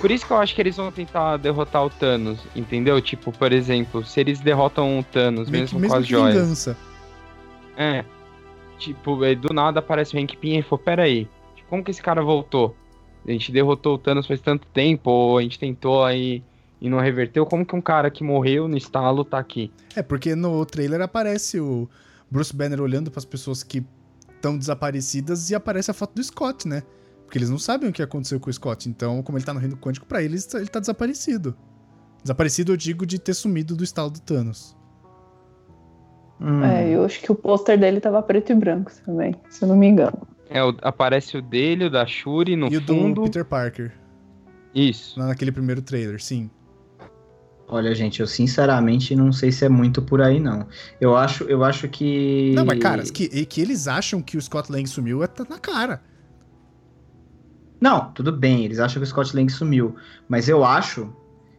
Por 0.00 0.10
isso 0.10 0.26
que 0.26 0.32
eu 0.32 0.36
acho 0.36 0.54
que 0.54 0.60
eles 0.60 0.76
vão 0.76 0.92
tentar 0.92 1.36
derrotar 1.36 1.84
o 1.84 1.90
Thanos, 1.90 2.38
entendeu? 2.54 3.00
Tipo, 3.00 3.32
por 3.32 3.52
exemplo, 3.52 4.04
se 4.04 4.20
eles 4.20 4.40
derrotam 4.40 4.98
o 4.98 5.02
Thanos, 5.02 5.48
mesmo, 5.50 5.80
mesmo 5.80 5.94
com 5.94 6.00
as 6.00 6.06
joias. 6.06 6.34
Vingança. 6.34 6.76
É. 7.76 8.04
Tipo, 8.78 9.18
do 9.36 9.52
nada 9.52 9.80
aparece 9.80 10.16
o 10.16 10.20
Hank 10.20 10.36
Pym 10.36 10.58
e 10.58 10.62
falou, 10.62 10.78
pera 10.84 11.04
aí, 11.04 11.28
como 11.68 11.82
que 11.82 11.90
esse 11.90 12.02
cara 12.02 12.22
voltou? 12.22 12.76
A 13.26 13.30
gente 13.32 13.50
derrotou 13.50 13.94
o 13.94 13.98
Thanos 13.98 14.26
faz 14.26 14.40
tanto 14.40 14.66
tempo, 14.68 15.10
ou 15.10 15.38
a 15.38 15.42
gente 15.42 15.58
tentou 15.58 16.04
aí 16.04 16.42
e 16.84 16.90
não 16.90 17.00
reverteu, 17.00 17.46
como 17.46 17.64
que 17.64 17.74
um 17.74 17.80
cara 17.80 18.10
que 18.10 18.22
morreu 18.22 18.68
no 18.68 18.76
estalo 18.76 19.24
tá 19.24 19.38
aqui? 19.38 19.72
É, 19.96 20.02
porque 20.02 20.34
no 20.34 20.66
trailer 20.66 21.00
aparece 21.00 21.58
o 21.58 21.88
Bruce 22.30 22.54
Banner 22.54 22.78
olhando 22.78 23.10
para 23.10 23.20
as 23.20 23.24
pessoas 23.24 23.62
que 23.62 23.82
estão 24.28 24.58
desaparecidas 24.58 25.48
e 25.48 25.54
aparece 25.54 25.90
a 25.90 25.94
foto 25.94 26.14
do 26.14 26.22
Scott, 26.22 26.68
né? 26.68 26.82
Porque 27.24 27.38
eles 27.38 27.48
não 27.48 27.58
sabem 27.58 27.88
o 27.88 27.92
que 27.92 28.02
aconteceu 28.02 28.38
com 28.38 28.50
o 28.50 28.52
Scott. 28.52 28.86
Então, 28.86 29.22
como 29.22 29.38
ele 29.38 29.46
tá 29.46 29.54
no 29.54 29.60
reino 29.60 29.78
quântico, 29.78 30.04
para 30.04 30.22
eles 30.22 30.52
ele 30.52 30.66
tá 30.66 30.78
desaparecido. 30.78 31.56
Desaparecido, 32.22 32.72
eu 32.72 32.76
digo, 32.76 33.06
de 33.06 33.18
ter 33.18 33.32
sumido 33.32 33.74
do 33.74 33.82
estalo 33.82 34.10
do 34.10 34.20
Thanos. 34.20 34.76
Hum. 36.38 36.62
É, 36.62 36.90
eu 36.90 37.02
acho 37.02 37.18
que 37.22 37.32
o 37.32 37.34
pôster 37.34 37.80
dele 37.80 37.98
tava 37.98 38.22
preto 38.22 38.52
e 38.52 38.54
branco 38.54 38.92
também, 39.06 39.34
se 39.48 39.64
eu 39.64 39.68
não 39.68 39.76
me 39.76 39.86
engano. 39.86 40.28
É, 40.50 40.58
aparece 40.82 41.38
o 41.38 41.40
dele, 41.40 41.86
o 41.86 41.90
da 41.90 42.04
Shuri 42.06 42.56
no 42.56 42.66
e 42.66 42.78
fundo. 42.78 42.92
E 42.92 43.12
o 43.12 43.14
do 43.14 43.22
Peter 43.22 43.44
Parker. 43.46 43.90
Isso. 44.74 45.18
Lá 45.18 45.28
naquele 45.28 45.50
primeiro 45.50 45.80
trailer, 45.80 46.22
sim. 46.22 46.50
Olha, 47.66 47.94
gente, 47.94 48.20
eu 48.20 48.26
sinceramente 48.26 49.16
não 49.16 49.32
sei 49.32 49.50
se 49.50 49.64
é 49.64 49.68
muito 49.68 50.02
por 50.02 50.20
aí, 50.20 50.38
não. 50.38 50.66
Eu 51.00 51.16
acho, 51.16 51.44
eu 51.44 51.64
acho 51.64 51.88
que. 51.88 52.52
Não, 52.54 52.64
mas, 52.64 52.78
cara, 52.78 53.02
que, 53.02 53.46
que 53.46 53.60
eles 53.60 53.88
acham 53.88 54.20
que 54.20 54.36
o 54.36 54.42
Scott 54.42 54.70
Lang 54.70 54.86
sumiu 54.86 55.22
é 55.22 55.26
tá 55.26 55.46
na 55.48 55.58
cara. 55.58 56.02
Não, 57.80 58.12
tudo 58.12 58.32
bem, 58.32 58.64
eles 58.64 58.78
acham 58.78 59.00
que 59.00 59.04
o 59.04 59.06
Scott 59.06 59.34
Lang 59.34 59.50
sumiu. 59.50 59.96
Mas 60.28 60.48
eu 60.48 60.64
acho. 60.64 61.14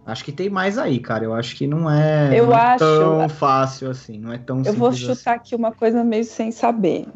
Acho 0.05 0.23
que 0.23 0.31
tem 0.31 0.49
mais 0.49 0.77
aí, 0.77 0.99
cara. 0.99 1.23
Eu 1.23 1.33
acho 1.33 1.55
que 1.55 1.65
não 1.65 1.89
é, 1.89 2.39
eu 2.39 2.45
não 2.45 2.53
é 2.53 2.55
acho, 2.55 2.79
tão 2.79 3.29
fácil 3.29 3.89
assim. 3.89 4.19
Não 4.19 4.31
é 4.31 4.37
tão 4.37 4.61
Eu 4.63 4.73
vou 4.73 4.93
chutar 4.93 5.13
assim. 5.13 5.29
aqui 5.29 5.55
uma 5.55 5.71
coisa 5.71 6.03
meio 6.03 6.23
sem 6.23 6.51
saber. 6.51 7.07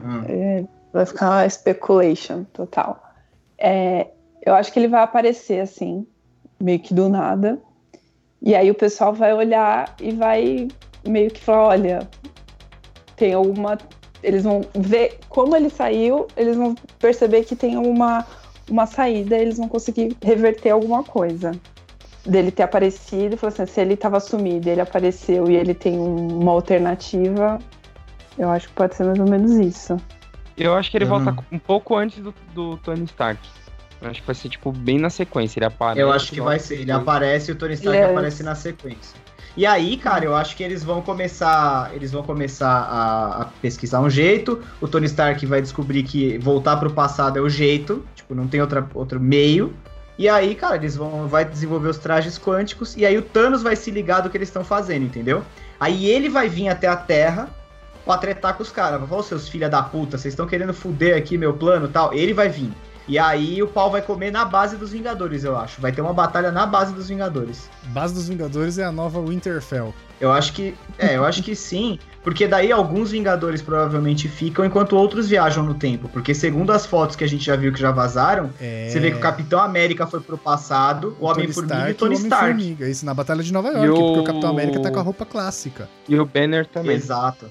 Hum. 0.00 0.22
É, 0.28 0.64
vai 0.92 1.04
ficar 1.04 1.30
uma 1.30 1.48
speculation 1.48 2.44
total. 2.52 3.02
É, 3.58 4.08
eu 4.44 4.54
acho 4.54 4.72
que 4.72 4.78
ele 4.78 4.88
vai 4.88 5.02
aparecer 5.02 5.60
assim, 5.60 6.06
meio 6.60 6.78
que 6.78 6.94
do 6.94 7.08
nada. 7.08 7.60
E 8.42 8.54
aí 8.54 8.70
o 8.70 8.74
pessoal 8.74 9.12
vai 9.12 9.32
olhar 9.32 9.94
e 10.00 10.12
vai 10.12 10.68
meio 11.06 11.30
que 11.30 11.40
falar, 11.40 11.68
olha, 11.68 12.08
tem 13.16 13.32
alguma. 13.32 13.78
Eles 14.22 14.44
vão 14.44 14.62
ver 14.74 15.18
como 15.28 15.56
ele 15.56 15.70
saiu, 15.70 16.26
eles 16.36 16.56
vão 16.56 16.74
perceber 16.98 17.44
que 17.44 17.54
tem 17.54 17.76
uma, 17.76 18.26
uma 18.68 18.86
saída, 18.86 19.36
eles 19.36 19.58
vão 19.58 19.68
conseguir 19.68 20.16
reverter 20.22 20.70
alguma 20.70 21.02
coisa. 21.02 21.52
Dele 22.24 22.50
ter 22.50 22.64
aparecido 22.64 23.36
falou 23.36 23.54
assim, 23.54 23.66
se 23.66 23.80
ele 23.80 23.94
estava 23.94 24.18
sumido, 24.18 24.68
ele 24.68 24.80
apareceu 24.80 25.48
e 25.48 25.54
ele 25.54 25.74
tem 25.74 25.96
um, 25.96 26.40
uma 26.40 26.50
alternativa, 26.50 27.60
eu 28.36 28.50
acho 28.50 28.68
que 28.68 28.74
pode 28.74 28.96
ser 28.96 29.04
mais 29.04 29.18
ou 29.18 29.28
menos 29.28 29.52
isso. 29.52 29.96
Eu 30.56 30.74
acho 30.74 30.90
que 30.90 30.96
ele 30.96 31.04
uhum. 31.04 31.24
volta 31.24 31.44
um 31.52 31.58
pouco 31.58 31.94
antes 31.94 32.18
do, 32.18 32.34
do 32.52 32.76
Tony 32.78 33.04
Stark. 33.04 33.38
Eu 34.00 34.10
acho 34.10 34.20
que 34.20 34.26
vai 34.26 34.34
ser, 34.34 34.48
tipo, 34.48 34.72
bem 34.72 34.98
na 34.98 35.10
sequência. 35.10 35.58
Ele 35.58 35.66
aparece. 35.66 36.00
Eu 36.00 36.12
acho 36.12 36.32
que 36.32 36.40
vai 36.40 36.58
ser. 36.58 36.80
Ele 36.80 36.92
aparece 36.92 37.50
e 37.50 37.52
o 37.52 37.56
Tony 37.56 37.74
Stark 37.74 37.98
yes. 37.98 38.10
aparece 38.10 38.42
na 38.42 38.54
sequência. 38.54 39.26
E 39.56 39.64
aí, 39.64 39.96
cara, 39.96 40.24
eu 40.24 40.36
acho 40.36 40.54
que 40.54 40.62
eles 40.62 40.84
vão 40.84 41.00
começar. 41.00 41.90
Eles 41.94 42.12
vão 42.12 42.22
começar 42.22 42.68
a, 42.68 43.42
a, 43.42 43.44
pesquisar 43.62 44.00
um 44.00 44.10
jeito. 44.10 44.62
O 44.80 44.86
Tony 44.86 45.06
Stark 45.06 45.44
vai 45.46 45.62
descobrir 45.62 46.02
que 46.02 46.36
voltar 46.38 46.76
pro 46.76 46.92
passado 46.92 47.38
é 47.38 47.40
o 47.40 47.48
jeito. 47.48 48.04
Tipo, 48.14 48.34
não 48.34 48.46
tem 48.46 48.60
outra, 48.60 48.86
outro 48.92 49.18
meio. 49.18 49.74
E 50.18 50.28
aí, 50.28 50.54
cara, 50.54 50.76
eles 50.76 50.96
vão 50.96 51.26
vai 51.26 51.44
desenvolver 51.44 51.88
os 51.88 51.98
trajes 51.98 52.38
quânticos. 52.38 52.96
E 52.96 53.06
aí 53.06 53.16
o 53.16 53.22
Thanos 53.22 53.62
vai 53.62 53.76
se 53.76 53.90
ligar 53.90 54.20
do 54.20 54.28
que 54.28 54.36
eles 54.36 54.48
estão 54.48 54.64
fazendo, 54.64 55.04
entendeu? 55.04 55.42
Aí 55.80 56.06
ele 56.06 56.28
vai 56.28 56.48
vir 56.48 56.68
até 56.68 56.86
a 56.86 56.96
Terra 56.96 57.48
pra 58.04 58.18
tretar 58.18 58.54
com 58.54 58.62
os 58.62 58.70
caras. 58.70 58.98
Vai 59.00 59.08
falar, 59.08 59.22
seus 59.22 59.48
filha 59.48 59.68
da 59.68 59.82
puta, 59.82 60.18
vocês 60.18 60.32
estão 60.32 60.46
querendo 60.46 60.74
fuder 60.74 61.16
aqui 61.16 61.38
meu 61.38 61.54
plano 61.54 61.88
tal. 61.88 62.12
Ele 62.12 62.34
vai 62.34 62.48
vir. 62.48 62.72
E 63.08 63.18
aí 63.18 63.62
o 63.62 63.68
pau 63.68 63.90
vai 63.90 64.02
comer 64.02 64.32
na 64.32 64.44
base 64.44 64.76
dos 64.76 64.90
Vingadores, 64.90 65.44
eu 65.44 65.56
acho. 65.56 65.80
Vai 65.80 65.92
ter 65.92 66.00
uma 66.00 66.12
batalha 66.12 66.50
na 66.50 66.66
base 66.66 66.92
dos 66.92 67.08
Vingadores. 67.08 67.70
Base 67.88 68.12
dos 68.14 68.28
Vingadores 68.28 68.78
é 68.78 68.84
a 68.84 68.90
nova 68.90 69.20
Winterfell. 69.20 69.94
Eu 70.20 70.32
acho 70.32 70.52
que. 70.52 70.74
É, 70.98 71.16
eu 71.16 71.24
acho 71.24 71.42
que 71.42 71.54
sim. 71.54 71.98
Porque 72.24 72.48
daí 72.48 72.72
alguns 72.72 73.12
Vingadores 73.12 73.62
provavelmente 73.62 74.28
ficam 74.28 74.64
enquanto 74.64 74.96
outros 74.96 75.28
viajam 75.28 75.62
no 75.62 75.74
tempo. 75.74 76.08
Porque 76.08 76.34
segundo 76.34 76.72
as 76.72 76.84
fotos 76.84 77.14
que 77.14 77.22
a 77.22 77.28
gente 77.28 77.44
já 77.44 77.54
viu 77.54 77.72
que 77.72 77.78
já 77.78 77.92
vazaram, 77.92 78.50
é... 78.60 78.88
você 78.90 78.98
vê 78.98 79.10
que 79.12 79.18
o 79.18 79.20
Capitão 79.20 79.60
América 79.60 80.06
foi 80.06 80.20
pro 80.20 80.36
passado, 80.36 81.16
o 81.20 81.26
Homem-Formiga 81.26 81.90
e 81.90 81.94
Tony 81.94 82.14
Stark. 82.14 82.44
Homem-Formiga, 82.44 82.88
isso 82.88 83.06
na 83.06 83.14
Batalha 83.14 83.42
de 83.42 83.52
Nova 83.52 83.68
York, 83.68 83.88
o... 83.88 83.94
porque 83.94 84.20
o 84.20 84.24
Capitão 84.24 84.50
América 84.50 84.80
tá 84.80 84.90
com 84.90 84.98
a 84.98 85.02
roupa 85.02 85.24
clássica. 85.24 85.88
E 86.08 86.18
o 86.18 86.24
Banner 86.24 86.66
também. 86.66 86.96
Exato. 86.96 87.46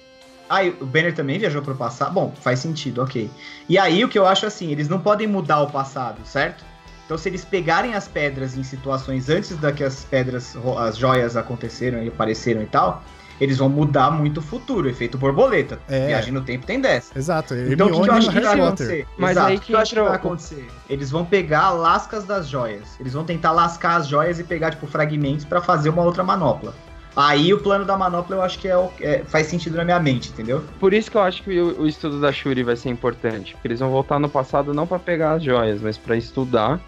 Ah, 0.50 0.62
o 0.80 0.86
Banner 0.86 1.14
também 1.14 1.40
viajou 1.40 1.62
pro 1.62 1.76
passado? 1.76 2.14
Bom, 2.14 2.34
faz 2.42 2.60
sentido, 2.60 3.02
ok. 3.02 3.30
E 3.68 3.78
aí 3.78 4.04
o 4.04 4.10
que 4.10 4.18
eu 4.18 4.26
acho 4.26 4.46
assim, 4.46 4.72
eles 4.72 4.88
não 4.88 5.00
podem 5.00 5.28
mudar 5.28 5.62
o 5.62 5.72
passado, 5.72 6.20
certo? 6.26 6.64
Então 7.06 7.18
se 7.18 7.30
eles 7.30 7.46
pegarem 7.46 7.94
as 7.94 8.08
pedras 8.08 8.58
em 8.58 8.64
situações 8.64 9.30
antes 9.30 9.56
da 9.58 9.72
que 9.72 9.84
as 9.84 10.04
pedras, 10.04 10.56
as 10.80 10.98
joias 10.98 11.36
aconteceram 11.38 12.04
e 12.04 12.08
apareceram 12.08 12.62
e 12.62 12.66
tal, 12.66 13.04
eles 13.40 13.58
vão 13.58 13.70
mudar 13.70 14.12
muito 14.12 14.40
o 14.40 14.42
futuro, 14.42 14.90
efeito 14.90 15.18
borboleta. 15.18 15.80
É. 15.88 16.08
Viagem 16.08 16.34
no 16.34 16.42
tempo 16.42 16.66
tem 16.66 16.80
dessa. 16.80 17.18
Exato. 17.18 17.54
Então 17.54 17.88
o 17.88 17.92
que, 17.92 18.02
que, 18.02 18.10
eu 18.10 18.14
acho 18.14 18.32
que 18.32 18.40
vai 18.40 18.60
acontecer? 18.60 19.08
Mas 19.18 19.32
Exato, 19.32 19.48
aí 19.48 19.60
que, 19.60 19.66
que 19.66 19.74
eu 19.74 19.80
acho 19.80 19.94
que 19.94 20.02
vai 20.02 20.16
acontecer? 20.16 20.68
Eles 20.90 21.12
vão 21.12 21.26
pegar 21.26 21.72
lascas 21.72 22.24
das 22.24 22.48
joias. 22.48 22.98
Eles 23.00 23.14
vão 23.14 23.24
tentar 23.24 23.52
lascar 23.52 23.98
as 23.98 24.08
joias 24.08 24.40
e 24.40 24.44
pegar, 24.44 24.72
tipo, 24.72 24.88
fragmentos 24.88 25.46
para 25.46 25.62
fazer 25.62 25.90
uma 25.90 26.04
outra 26.04 26.24
manopla. 26.24 26.74
Aí 27.16 27.54
o 27.54 27.60
plano 27.60 27.86
da 27.86 27.98
manopla 27.98 28.36
eu 28.36 28.42
acho 28.42 28.60
que 28.60 28.68
é, 28.68 28.90
é, 29.00 29.24
faz 29.26 29.48
sentido 29.48 29.78
na 29.78 29.86
minha 29.86 30.00
mente, 30.00 30.30
entendeu? 30.30 30.64
Por 30.80 30.94
isso 30.94 31.10
que 31.10 31.18
eu 31.18 31.22
acho 31.22 31.44
que 31.44 31.60
o, 31.60 31.82
o 31.82 31.88
estudo 31.88 32.20
da 32.20 32.32
Shuri 32.32 32.64
vai 32.64 32.76
ser 32.76 32.90
importante. 32.90 33.54
Porque 33.54 33.68
eles 33.70 33.80
vão 33.80 33.90
voltar 33.90 34.20
no 34.20 34.28
passado 34.28 34.74
não 34.74 34.86
para 34.86 35.00
pegar 35.00 35.34
as 35.34 35.44
joias, 35.44 35.82
mas 35.82 35.98
para 35.98 36.18
estudar 36.18 36.80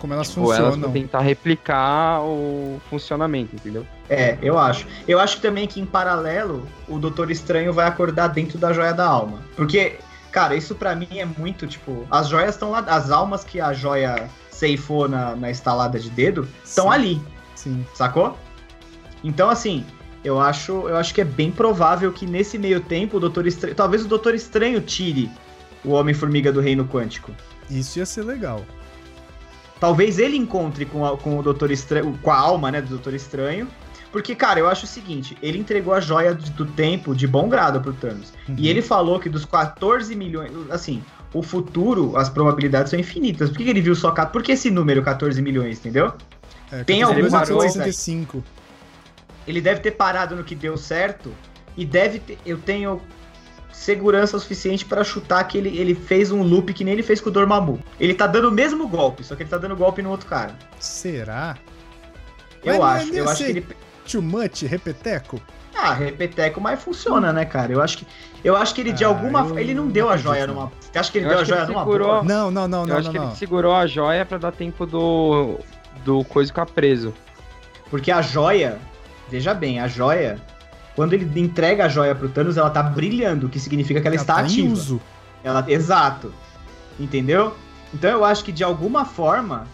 como 0.00 0.14
elas 0.14 0.28
tipo, 0.28 0.40
funcionam. 0.40 0.66
Elas 0.66 0.78
pra 0.80 0.88
tentar 0.88 1.20
replicar 1.20 2.22
o 2.22 2.80
funcionamento, 2.88 3.54
entendeu? 3.54 3.86
É, 4.08 4.36
eu 4.42 4.58
acho. 4.58 4.86
Eu 5.06 5.20
acho 5.20 5.40
também 5.40 5.68
que 5.68 5.80
em 5.80 5.86
paralelo 5.86 6.66
o 6.88 6.98
Doutor 6.98 7.30
Estranho 7.30 7.72
vai 7.72 7.86
acordar 7.86 8.28
dentro 8.28 8.58
da 8.58 8.72
joia 8.72 8.92
da 8.92 9.06
alma. 9.06 9.40
Porque, 9.54 9.98
cara, 10.32 10.56
isso 10.56 10.74
para 10.74 10.96
mim 10.96 11.18
é 11.18 11.24
muito, 11.24 11.66
tipo, 11.66 12.06
as 12.10 12.28
joias 12.28 12.54
estão 12.54 12.70
lá, 12.70 12.80
as 12.80 13.10
almas 13.10 13.44
que 13.44 13.60
a 13.60 13.72
joia 13.72 14.28
ceifou 14.50 15.06
na, 15.06 15.36
na 15.36 15.50
estalada 15.50 15.98
de 15.98 16.10
dedo 16.10 16.48
estão 16.64 16.90
ali. 16.90 17.20
Sim. 17.54 17.84
Sacou? 17.94 18.36
Então, 19.22 19.50
assim, 19.50 19.84
eu 20.24 20.40
acho, 20.40 20.88
eu 20.88 20.96
acho 20.96 21.14
que 21.14 21.20
é 21.20 21.24
bem 21.24 21.50
provável 21.50 22.12
que 22.12 22.26
nesse 22.26 22.58
meio 22.58 22.80
tempo 22.80 23.16
o 23.16 23.20
Doutor 23.20 23.46
Estranho. 23.46 23.74
Talvez 23.74 24.04
o 24.04 24.08
Doutor 24.08 24.34
Estranho 24.34 24.80
tire 24.80 25.30
o 25.84 25.90
Homem-Formiga 25.90 26.52
do 26.52 26.60
Reino 26.60 26.84
Quântico. 26.84 27.32
Isso 27.68 27.98
ia 27.98 28.06
ser 28.06 28.22
legal. 28.22 28.64
Talvez 29.78 30.18
ele 30.18 30.36
encontre 30.36 30.84
com, 30.84 31.06
a, 31.06 31.16
com 31.16 31.38
o 31.38 31.42
Doutor 31.42 31.70
Estranho. 31.70 32.18
Com 32.22 32.30
a 32.30 32.36
alma, 32.36 32.70
né, 32.70 32.82
do 32.82 32.88
Doutor 32.88 33.14
Estranho. 33.14 33.66
Porque, 34.12 34.34
cara, 34.34 34.58
eu 34.60 34.68
acho 34.68 34.84
o 34.84 34.88
seguinte: 34.88 35.36
ele 35.42 35.58
entregou 35.58 35.94
a 35.94 36.00
joia 36.00 36.34
do 36.34 36.66
tempo 36.66 37.14
de 37.14 37.26
bom 37.26 37.48
grado 37.48 37.80
pro 37.80 37.92
Thanos. 37.92 38.32
Uhum. 38.48 38.56
E 38.58 38.68
ele 38.68 38.82
falou 38.82 39.18
que 39.18 39.28
dos 39.28 39.44
14 39.44 40.14
milhões. 40.14 40.52
Assim, 40.68 41.02
o 41.32 41.42
futuro, 41.42 42.16
as 42.16 42.28
probabilidades 42.28 42.90
são 42.90 42.98
infinitas. 42.98 43.48
Por 43.48 43.58
que, 43.58 43.70
ele 43.70 43.80
viu 43.80 43.94
só. 43.94 44.10
Por 44.10 44.42
que 44.42 44.52
esse 44.52 44.70
número 44.70 45.02
14 45.02 45.40
milhões, 45.40 45.78
entendeu? 45.78 46.12
É, 46.70 46.84
Tem 46.84 47.02
alguma 47.02 47.46
coisa. 47.46 47.84
Ele 49.50 49.60
deve 49.60 49.80
ter 49.80 49.90
parado 49.90 50.36
no 50.36 50.44
que 50.44 50.54
deu 50.54 50.76
certo. 50.76 51.34
E 51.76 51.84
deve 51.84 52.18
ter. 52.18 52.38
Eu 52.46 52.58
tenho 52.58 53.00
segurança 53.72 54.38
suficiente 54.38 54.84
para 54.84 55.02
chutar 55.02 55.42
que 55.44 55.56
ele, 55.56 55.76
ele 55.78 55.94
fez 55.94 56.30
um 56.30 56.42
loop 56.42 56.72
que 56.74 56.84
nem 56.84 56.94
ele 56.94 57.02
fez 57.02 57.20
com 57.20 57.30
o 57.30 57.32
Dormammu. 57.32 57.80
Ele 57.98 58.14
tá 58.14 58.26
dando 58.26 58.48
o 58.48 58.52
mesmo 58.52 58.86
golpe, 58.86 59.24
só 59.24 59.34
que 59.34 59.42
ele 59.42 59.50
tá 59.50 59.58
dando 59.58 59.74
golpe 59.76 60.02
no 60.02 60.10
outro 60.10 60.26
cara. 60.26 60.54
Será? 60.78 61.56
Eu 62.62 62.78
mas 62.80 63.02
acho, 63.02 63.14
eu 63.14 63.28
acho 63.28 63.44
que 63.44 63.50
ele 63.50 63.66
too 64.10 64.22
much, 64.22 64.62
repeteco? 64.62 65.40
Ah, 65.74 65.94
repeteco, 65.94 66.60
mas 66.60 66.82
funciona, 66.82 67.32
né, 67.32 67.44
cara? 67.44 67.72
Eu 67.72 67.80
acho 67.80 67.98
que 67.98 68.06
eu 68.44 68.54
acho 68.54 68.74
que 68.74 68.82
ele 68.82 68.92
de 68.92 69.04
ah, 69.04 69.08
alguma 69.08 69.58
ele 69.58 69.72
não 69.72 69.88
deu 69.88 70.10
a 70.10 70.16
joia 70.16 70.46
numa. 70.46 70.70
Você 70.78 70.98
acha 70.98 71.10
que 71.10 71.18
ele 71.18 71.26
eu 71.26 71.30
deu 71.30 71.38
a 71.38 71.44
joia 71.44 71.64
numa 71.64 71.80
segurou... 71.80 72.24
Não, 72.24 72.50
não, 72.50 72.68
não, 72.68 72.82
eu 72.82 72.86
não, 72.86 72.96
acho 72.96 73.06
não, 73.06 73.12
que 73.12 73.18
não. 73.18 73.26
ele 73.28 73.36
segurou 73.36 73.74
a 73.74 73.86
joia 73.86 74.26
para 74.26 74.38
dar 74.38 74.52
tempo 74.52 74.84
do 74.84 75.58
do 76.04 76.24
coisa 76.24 76.48
ficar 76.48 76.66
preso. 76.66 77.14
Porque 77.88 78.10
a 78.10 78.20
joia, 78.20 78.78
veja 79.30 79.54
bem, 79.54 79.80
a 79.80 79.88
joia 79.88 80.40
quando 80.94 81.12
ele 81.14 81.40
entrega 81.40 81.86
a 81.86 81.88
joia 81.88 82.14
pro 82.14 82.28
Thanos, 82.28 82.56
ela 82.56 82.70
tá 82.70 82.82
brilhando, 82.82 83.46
o 83.46 83.48
que 83.48 83.58
significa 83.58 84.00
que 84.00 84.06
ela, 84.06 84.16
ela 84.16 84.22
está 84.22 84.34
tá 84.34 84.40
ativa. 84.40 84.68
Em 84.68 84.72
uso. 84.72 85.00
Ela, 85.42 85.64
exato. 85.68 86.32
Entendeu? 86.98 87.54
Então 87.94 88.10
eu 88.10 88.24
acho 88.24 88.44
que 88.44 88.52
de 88.52 88.62
alguma 88.62 89.04
forma 89.04 89.66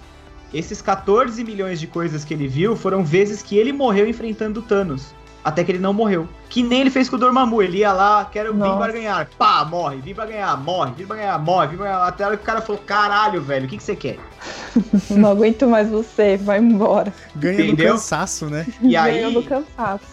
esses 0.54 0.80
14 0.80 1.42
milhões 1.42 1.80
de 1.80 1.86
coisas 1.86 2.24
que 2.24 2.32
ele 2.32 2.46
viu 2.46 2.76
foram 2.76 3.04
vezes 3.04 3.42
que 3.42 3.57
ele 3.57 3.72
morreu 3.72 4.09
enfrentando 4.09 4.61
o 4.61 4.62
Thanos. 4.62 5.14
Até 5.47 5.62
que 5.62 5.70
ele 5.70 5.78
não 5.78 5.92
morreu. 5.92 6.28
Que 6.49 6.61
nem 6.61 6.80
ele 6.80 6.90
fez 6.90 7.09
com 7.09 7.14
o 7.14 7.18
Dormammu. 7.20 7.62
Ele 7.62 7.78
ia 7.78 7.92
lá, 7.92 8.24
quero 8.24 8.53
vir 8.53 8.59
pra 8.59 8.90
ganhar. 8.90 9.30
Pá, 9.38 9.64
morre. 9.64 9.99
Vim 9.99 10.12
pra 10.12 10.26
ganhar, 10.26 10.57
morre. 10.57 10.92
Vim 10.97 11.07
pra 11.07 11.14
ganhar, 11.14 11.38
morre. 11.38 11.68
Vim 11.68 11.76
pra 11.76 11.86
ganhar. 11.86 12.03
Até 12.05 12.26
hora 12.26 12.36
que 12.36 12.42
o 12.42 12.47
cara 12.47 12.61
falou, 12.61 12.82
caralho, 12.84 13.40
velho, 13.40 13.64
o 13.64 13.68
que, 13.68 13.76
que 13.76 13.82
você 13.84 13.94
quer? 13.94 14.18
não 15.09 15.30
aguento 15.30 15.68
mais 15.68 15.88
você, 15.88 16.36
vai 16.36 16.59
embora. 16.59 17.14
Ganha 17.36 17.61
Entendeu? 17.61 17.86
no 17.86 17.92
cansaço, 17.92 18.47
né? 18.47 18.66
E 18.82 18.97
aí... 18.97 19.20
Ganha 19.20 19.30
no 19.30 19.42
cansaço. 19.44 20.05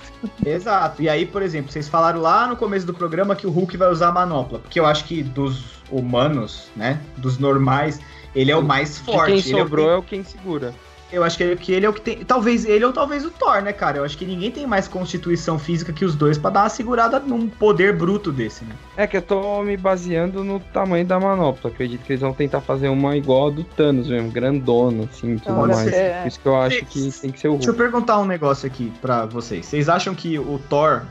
Exato. 0.45 1.01
E 1.01 1.09
aí, 1.09 1.25
por 1.25 1.41
exemplo, 1.41 1.71
vocês 1.71 1.87
falaram 1.87 2.21
lá 2.21 2.45
no 2.45 2.55
começo 2.55 2.85
do 2.85 2.93
programa 2.93 3.35
que 3.35 3.47
o 3.47 3.49
Hulk 3.49 3.75
vai 3.75 3.89
usar 3.89 4.09
a 4.09 4.11
manopla. 4.11 4.59
Porque 4.59 4.79
eu 4.79 4.85
acho 4.85 5.03
que 5.05 5.23
dos 5.23 5.81
humanos, 5.91 6.67
né? 6.75 7.01
Dos 7.17 7.39
normais, 7.39 7.99
ele 8.35 8.51
é 8.51 8.55
o 8.55 8.61
mais 8.61 8.99
forte. 8.99 9.37
De 9.37 9.41
quem 9.41 9.51
sobrou 9.51 9.89
é 9.89 9.97
o, 9.97 10.03
que... 10.03 10.15
é 10.15 10.19
o 10.19 10.21
quem 10.21 10.23
segura. 10.23 10.75
Eu 11.13 11.23
acho 11.23 11.37
que 11.37 11.43
ele, 11.43 11.55
que 11.55 11.71
ele 11.71 11.85
é 11.85 11.89
o 11.89 11.93
que 11.93 12.01
tem. 12.01 12.25
Talvez 12.25 12.65
ele 12.65 12.83
ou 12.83 12.91
talvez 12.91 13.23
o 13.23 13.29
Thor, 13.29 13.61
né, 13.61 13.71
cara? 13.71 13.99
Eu 13.99 14.03
acho 14.03 14.17
que 14.17 14.25
ninguém 14.25 14.49
tem 14.49 14.65
mais 14.65 14.87
constituição 14.87 15.59
física 15.59 15.93
que 15.93 16.03
os 16.03 16.15
dois 16.15 16.39
para 16.39 16.49
dar 16.49 16.63
uma 16.63 16.69
segurada 16.69 17.19
num 17.19 17.47
poder 17.47 17.95
bruto 17.95 18.31
desse, 18.31 18.65
né? 18.65 18.75
É 18.97 19.05
que 19.05 19.17
eu 19.17 19.21
tô 19.21 19.61
me 19.61 19.77
baseando 19.77 20.43
no 20.43 20.59
tamanho 20.59 21.05
da 21.05 21.19
manopla. 21.19 21.69
Acredito 21.69 22.03
que 22.03 22.13
eles 22.13 22.21
vão 22.21 22.33
tentar 22.33 22.61
fazer 22.61 22.87
uma 22.87 23.15
igual 23.15 23.47
a 23.47 23.51
do 23.51 23.63
Thanos 23.63 24.09
mesmo, 24.09 24.31
grandona, 24.31 25.03
assim, 25.03 25.37
tudo 25.37 25.59
Olha, 25.59 25.75
mais. 25.75 25.87
É... 25.93 26.21
Por 26.21 26.27
isso 26.27 26.39
que 26.39 26.47
eu 26.47 26.55
acho 26.55 26.85
que 26.85 27.11
tem 27.11 27.31
que 27.31 27.39
ser 27.39 27.47
o 27.47 27.51
Hulk. 27.51 27.65
Deixa 27.65 27.71
eu 27.71 27.85
perguntar 27.85 28.19
um 28.19 28.25
negócio 28.25 28.65
aqui 28.65 28.91
para 28.99 29.27
vocês. 29.27 29.67
Vocês 29.67 29.87
acham 29.87 30.15
que 30.15 30.39
o 30.39 30.59
Thor 30.67 31.03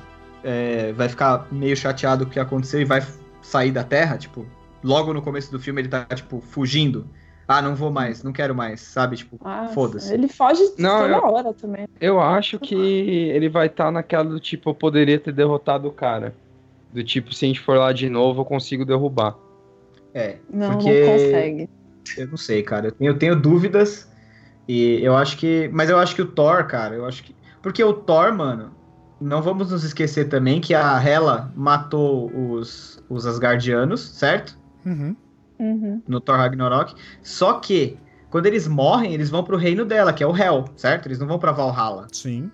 é, 0.42 0.92
vai 0.94 1.09
ficar 1.09 1.46
meio 1.53 1.76
chateado 1.76 2.24
com 2.24 2.30
o 2.30 2.32
que 2.32 2.40
aconteceu 2.40 2.80
e 2.80 2.84
vai 2.84 3.07
sair 3.40 3.70
da 3.70 3.84
Terra? 3.84 4.18
Tipo, 4.18 4.44
logo 4.82 5.14
no 5.14 5.22
começo 5.22 5.53
do 5.53 5.61
filme 5.61 5.80
ele 5.80 5.88
tá, 5.88 6.05
tipo, 6.12 6.40
fugindo? 6.40 7.07
Ah, 7.53 7.62
não 7.62 7.74
vou 7.74 7.90
mais, 7.90 8.22
não 8.22 8.32
quero 8.32 8.55
mais, 8.55 8.80
sabe? 8.80 9.16
Tipo, 9.16 9.38
ah, 9.44 9.68
foda-se. 9.74 10.12
Ele 10.12 10.28
foge 10.28 10.62
não, 10.78 11.03
toda 11.03 11.14
eu, 11.14 11.24
hora 11.24 11.53
também. 11.53 11.88
Eu 12.00 12.20
acho 12.20 12.59
que 12.59 12.74
ele 12.74 13.48
vai 13.48 13.66
estar 13.66 13.86
tá 13.86 13.90
naquela 13.90 14.24
do 14.24 14.40
tipo, 14.40 14.70
eu 14.70 14.74
poderia 14.74 15.18
ter 15.18 15.32
derrotado 15.32 15.88
o 15.88 15.92
cara. 15.92 16.34
Do 16.92 17.03
tipo, 17.03 17.34
se 17.34 17.44
a 17.44 17.48
gente 17.48 17.61
for 17.61 17.78
lá 17.78 17.92
de 17.92 18.09
novo, 18.09 18.40
eu 18.40 18.44
consigo 18.44 18.84
derrubar. 18.84 19.36
É, 20.14 20.36
não, 20.50 20.72
porque... 20.72 21.00
não 21.00 21.12
consegue. 21.12 21.70
Eu 22.16 22.26
não 22.28 22.36
sei, 22.36 22.62
cara. 22.62 22.88
Eu 22.88 22.92
tenho, 22.92 23.11
eu 23.11 23.18
tenho 23.18 23.36
dúvidas. 23.36 24.11
E 24.68 25.03
eu 25.03 25.16
acho 25.16 25.36
que. 25.36 25.70
Mas 25.72 25.90
eu 25.90 25.98
acho 25.98 26.14
que 26.14 26.22
o 26.22 26.26
Thor, 26.26 26.66
cara, 26.66 26.94
eu 26.94 27.07
acho 27.07 27.22
que. 27.22 27.34
Porque 27.62 27.82
o 27.82 27.92
Thor, 27.92 28.32
mano, 28.34 28.74
não 29.20 29.40
vamos 29.40 29.70
nos 29.70 29.84
esquecer 29.84 30.28
também 30.28 30.61
que 30.61 30.74
a 30.74 31.03
Hela 31.03 31.50
matou 31.57 32.30
os, 32.34 33.03
os 33.09 33.26
Asgardianos, 33.26 34.00
certo? 34.00 34.59
Uhum 34.84 35.16
uhum. 35.63 36.03
no 36.07 36.21
Thor 36.21 36.37
Ragnarok. 36.37 36.95
Só 37.23 37.55
que, 37.55 37.99
quando 38.31 38.47
eles 38.47 38.67
morrem, 38.67 39.15
eles 39.15 39.31
vão 39.31 39.45
pro 39.45 39.57
reino 39.57 39.85
dela, 39.85 40.13
que 40.13 40.23
é 40.23 40.27
o 40.27 40.37
Hel, 40.37 40.65
certo? 40.77 41.07
Eles 41.07 41.19
não 41.19 41.27
vão 41.27 41.39
pra 41.39 41.53
Valhalla. 41.53 42.07
Sim. 42.13 42.51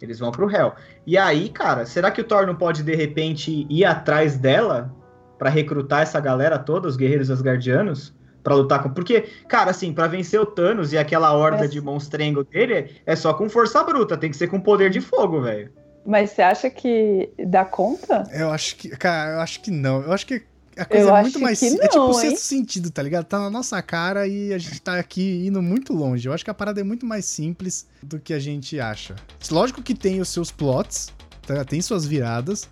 Eles 0.00 0.18
vão 0.18 0.30
pro 0.30 0.50
Hel. 0.50 0.74
E 1.06 1.16
aí, 1.16 1.48
cara, 1.48 1.86
será 1.86 2.10
que 2.10 2.20
o 2.20 2.24
Thor 2.24 2.46
não 2.46 2.54
pode, 2.54 2.82
de 2.82 2.94
repente, 2.94 3.66
ir 3.68 3.84
atrás 3.84 4.36
dela 4.36 4.94
para 5.38 5.50
recrutar 5.50 6.02
essa 6.02 6.18
galera 6.20 6.58
toda, 6.58 6.88
os 6.88 6.96
guerreiros 6.96 7.30
asgardianos? 7.30 8.14
para 8.46 8.54
lutar 8.54 8.80
com. 8.80 8.90
Porque, 8.90 9.22
cara, 9.48 9.72
assim, 9.72 9.92
para 9.92 10.06
vencer 10.06 10.40
o 10.40 10.46
Thanos 10.46 10.92
e 10.92 10.98
aquela 10.98 11.32
horda 11.32 11.64
é. 11.64 11.68
de 11.68 11.80
monstrengo 11.80 12.44
dele, 12.44 12.92
é 13.04 13.16
só 13.16 13.34
com 13.34 13.48
força 13.48 13.82
bruta, 13.82 14.16
tem 14.16 14.30
que 14.30 14.36
ser 14.36 14.46
com 14.46 14.60
poder 14.60 14.88
de 14.88 15.00
fogo, 15.00 15.40
velho. 15.40 15.72
Mas 16.06 16.30
você 16.30 16.42
acha 16.42 16.70
que 16.70 17.28
dá 17.44 17.64
conta? 17.64 18.22
Eu 18.32 18.52
acho 18.52 18.76
que, 18.76 18.90
cara, 18.90 19.32
eu 19.32 19.40
acho 19.40 19.60
que 19.60 19.72
não. 19.72 20.00
Eu 20.02 20.12
acho 20.12 20.24
que 20.24 20.44
a 20.76 20.84
coisa 20.84 21.08
eu 21.08 21.16
é 21.16 21.22
muito 21.22 21.40
mais. 21.40 21.60
Não, 21.62 21.82
é 21.82 21.88
tipo 21.88 22.04
o 22.04 22.14
sexto 22.14 22.44
sentido, 22.44 22.90
tá 22.90 23.02
ligado? 23.02 23.24
Tá 23.24 23.38
na 23.38 23.50
nossa 23.50 23.80
cara 23.80 24.26
e 24.26 24.52
a 24.52 24.58
gente 24.58 24.80
tá 24.80 24.98
aqui 24.98 25.46
indo 25.46 25.62
muito 25.62 25.92
longe. 25.92 26.28
Eu 26.28 26.32
acho 26.32 26.44
que 26.44 26.50
a 26.50 26.54
parada 26.54 26.80
é 26.80 26.84
muito 26.84 27.06
mais 27.06 27.24
simples 27.24 27.86
do 28.02 28.18
que 28.18 28.34
a 28.34 28.38
gente 28.38 28.78
acha. 28.78 29.16
Lógico 29.50 29.82
que 29.82 29.94
tem 29.94 30.20
os 30.20 30.28
seus 30.28 30.50
plots, 30.50 31.12
tá? 31.46 31.64
tem 31.64 31.80
suas 31.80 32.06
viradas, 32.06 32.68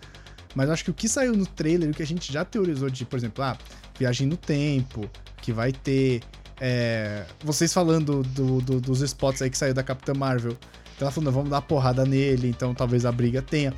mas 0.54 0.68
eu 0.68 0.74
acho 0.74 0.84
que 0.84 0.90
o 0.90 0.94
que 0.94 1.08
saiu 1.08 1.34
no 1.34 1.46
trailer, 1.46 1.90
o 1.90 1.94
que 1.94 2.02
a 2.02 2.06
gente 2.06 2.32
já 2.32 2.44
teorizou 2.44 2.90
de, 2.90 3.04
por 3.04 3.16
exemplo, 3.16 3.42
ah, 3.42 3.56
viagem 3.98 4.26
no 4.26 4.36
tempo, 4.36 5.10
que 5.40 5.52
vai 5.52 5.72
ter. 5.72 6.22
É, 6.60 7.24
vocês 7.42 7.72
falando 7.72 8.22
do, 8.22 8.60
do, 8.60 8.80
dos 8.80 9.00
spots 9.00 9.42
aí 9.42 9.50
que 9.50 9.58
saiu 9.58 9.74
da 9.74 9.82
Capitã 9.82 10.14
Marvel. 10.14 10.56
Então 10.94 11.06
ela 11.06 11.10
falando, 11.10 11.32
vamos 11.32 11.50
dar 11.50 11.60
porrada 11.62 12.04
nele, 12.04 12.48
então 12.48 12.72
talvez 12.74 13.04
a 13.04 13.10
briga 13.10 13.42
tenha. 13.42 13.74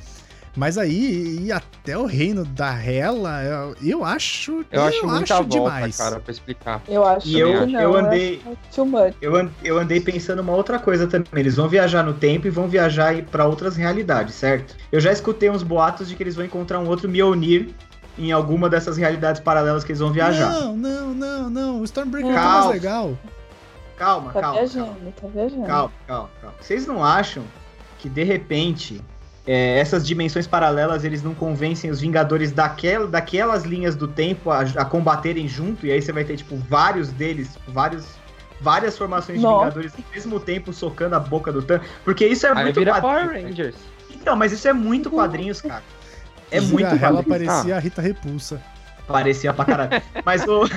Mas 0.57 0.75
aí, 0.75 1.45
ir 1.45 1.51
até 1.51 1.95
o 1.95 2.07
reino 2.07 2.43
da 2.43 2.73
Hela, 2.73 3.43
eu, 3.43 3.75
eu 3.79 4.03
acho. 4.03 4.65
Eu, 4.71 4.81
eu 4.81 4.83
acho 4.85 5.05
muita 5.05 5.35
acho 5.35 5.43
volta, 5.43 5.75
demais. 5.75 5.97
cara, 5.97 6.19
pra 6.19 6.31
explicar. 6.31 6.81
Eu 6.87 7.05
acho 7.05 7.27
e 7.27 7.39
eu, 7.39 7.67
não, 7.67 7.79
eu 7.79 7.95
andei. 7.95 8.41
Eu, 9.21 9.51
eu 9.63 9.77
andei 9.77 10.01
pensando 10.01 10.41
uma 10.41 10.53
outra 10.53 10.79
coisa 10.79 11.05
também. 11.05 11.27
Eles 11.35 11.57
vão 11.57 11.69
viajar 11.69 12.01
no 12.01 12.15
tempo 12.15 12.47
e 12.47 12.49
vão 12.49 12.67
viajar 12.67 13.21
para 13.25 13.45
outras 13.45 13.77
realidades, 13.77 14.33
certo? 14.33 14.75
Eu 14.91 14.99
já 14.99 15.11
escutei 15.11 15.47
uns 15.47 15.61
boatos 15.61 16.09
de 16.09 16.15
que 16.15 16.23
eles 16.23 16.35
vão 16.35 16.43
encontrar 16.43 16.79
um 16.79 16.87
outro 16.87 17.07
Mjolnir 17.07 17.69
em 18.17 18.31
alguma 18.31 18.67
dessas 18.67 18.97
realidades 18.97 19.39
paralelas 19.39 19.83
que 19.83 19.91
eles 19.91 19.99
vão 19.99 20.11
viajar. 20.11 20.49
Não, 20.49 20.75
não, 20.75 21.13
não, 21.13 21.49
não. 21.51 21.81
O 21.81 21.83
Stormbreaker 21.83 22.33
calma. 22.33 22.49
é 22.49 22.53
mais 22.53 22.67
legal. 22.71 23.17
Calma, 23.95 24.33
tá 24.33 24.41
calma. 24.41 24.57
Viajando, 24.57 24.87
calma. 24.87 25.13
tá 25.21 25.27
viajando. 25.27 25.67
Calma, 25.67 25.91
calma, 26.07 26.29
calma. 26.41 26.55
Vocês 26.59 26.87
não 26.87 27.03
acham 27.03 27.43
que 27.99 28.09
de 28.09 28.23
repente 28.23 28.99
é, 29.47 29.79
essas 29.79 30.05
dimensões 30.05 30.45
paralelas 30.45 31.05
eles 31.05 31.23
não 31.23 31.33
convencem 31.33 31.89
os 31.89 32.01
Vingadores 32.01 32.51
daquel, 32.51 33.07
daquelas 33.07 33.63
linhas 33.63 33.95
do 33.95 34.07
tempo 34.07 34.51
a, 34.51 34.59
a, 34.59 34.83
combaterem 34.83 35.47
junto, 35.47 35.85
e 35.85 35.91
aí 35.91 36.01
você 36.01 36.11
vai 36.11 36.25
ter, 36.25 36.35
tipo, 36.35 36.57
vários 36.69 37.07
deles, 37.09 37.53
tipo, 37.53 37.71
vários, 37.71 38.05
várias 38.59 38.97
formações 38.97 39.41
Nossa. 39.41 39.55
de 39.55 39.75
Vingadores 39.75 39.93
ao 39.93 40.13
mesmo 40.13 40.39
tempo 40.41 40.73
socando 40.73 41.15
a 41.15 41.19
boca 41.19 41.51
do 41.51 41.61
Thanos. 41.61 41.87
Porque 42.03 42.27
isso 42.27 42.45
é 42.45 42.51
aí 42.51 42.63
muito 42.65 42.79
vira 42.79 42.99
Power 42.99 43.29
Rangers. 43.29 43.75
Então, 44.11 44.35
mas 44.35 44.51
isso 44.51 44.67
é 44.67 44.73
muito 44.73 45.09
quadrinhos, 45.09 45.61
cara. 45.61 45.83
É 46.51 46.59
Sim, 46.59 46.67
muito 46.67 47.03
Ela 47.03 47.23
parecia 47.23 47.75
ah. 47.75 47.77
a 47.77 47.79
Rita 47.79 48.01
Repulsa. 48.01 48.61
Parecia 49.07 49.53
pra 49.53 49.65
caralho. 49.65 50.01
Mas 50.25 50.45
o. 50.45 50.69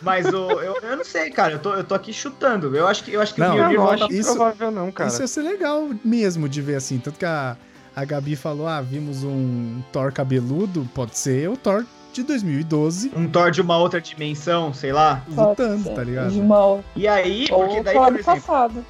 Mas 0.00 0.26
o, 0.26 0.50
eu, 0.60 0.76
eu 0.82 0.96
não 0.96 1.04
sei, 1.04 1.30
cara. 1.30 1.52
Eu 1.54 1.58
tô, 1.60 1.74
eu 1.74 1.84
tô 1.84 1.94
aqui 1.94 2.12
chutando. 2.12 2.74
Eu 2.76 2.88
acho 2.88 3.04
que, 3.04 3.12
eu 3.12 3.20
acho 3.20 3.34
que 3.34 3.40
não, 3.40 3.50
o 3.50 3.54
Mjolnir 3.54 3.80
volta... 3.80 4.12
Isso, 4.12 4.34
provável 4.34 4.70
não, 4.70 4.90
cara. 4.90 5.08
Isso 5.08 5.22
ia 5.22 5.28
ser 5.28 5.42
legal 5.42 5.90
mesmo 6.04 6.48
de 6.48 6.60
ver 6.60 6.74
assim. 6.74 6.98
Tanto 6.98 7.18
que 7.18 7.24
a, 7.24 7.56
a 7.94 8.04
Gabi 8.04 8.36
falou: 8.36 8.66
ah, 8.66 8.80
vimos 8.80 9.24
um 9.24 9.82
Thor 9.92 10.12
cabeludo, 10.12 10.88
pode 10.94 11.16
ser 11.16 11.48
o 11.48 11.56
Thor 11.56 11.84
de 12.12 12.22
2012. 12.22 13.12
Um 13.16 13.28
Thor 13.28 13.50
de 13.50 13.60
uma 13.60 13.78
outra 13.78 14.00
dimensão, 14.00 14.72
sei 14.72 14.92
lá. 14.92 15.22
Lutando, 15.28 15.90
tá 15.90 16.04
ligado? 16.04 16.32
Uma... 16.32 16.80
E 16.94 17.08
aí, 17.08 17.46
porque 17.48 17.82
daí, 17.82 17.94
por 17.94 18.08
exemplo. 18.08 18.24
Passado. 18.24 18.84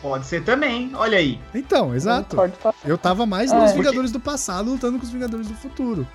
Pode 0.00 0.26
ser 0.26 0.42
também, 0.42 0.90
olha 0.94 1.18
aí. 1.18 1.38
Então, 1.54 1.94
exato. 1.94 2.36
Eu 2.86 2.96
tava 2.96 3.26
mais 3.26 3.52
é. 3.52 3.54
nos 3.54 3.72
Vingadores 3.72 4.10
do 4.10 4.18
passado 4.18 4.70
lutando 4.70 4.98
com 4.98 5.04
os 5.04 5.10
Vingadores 5.10 5.46
do 5.46 5.54
futuro. 5.54 6.06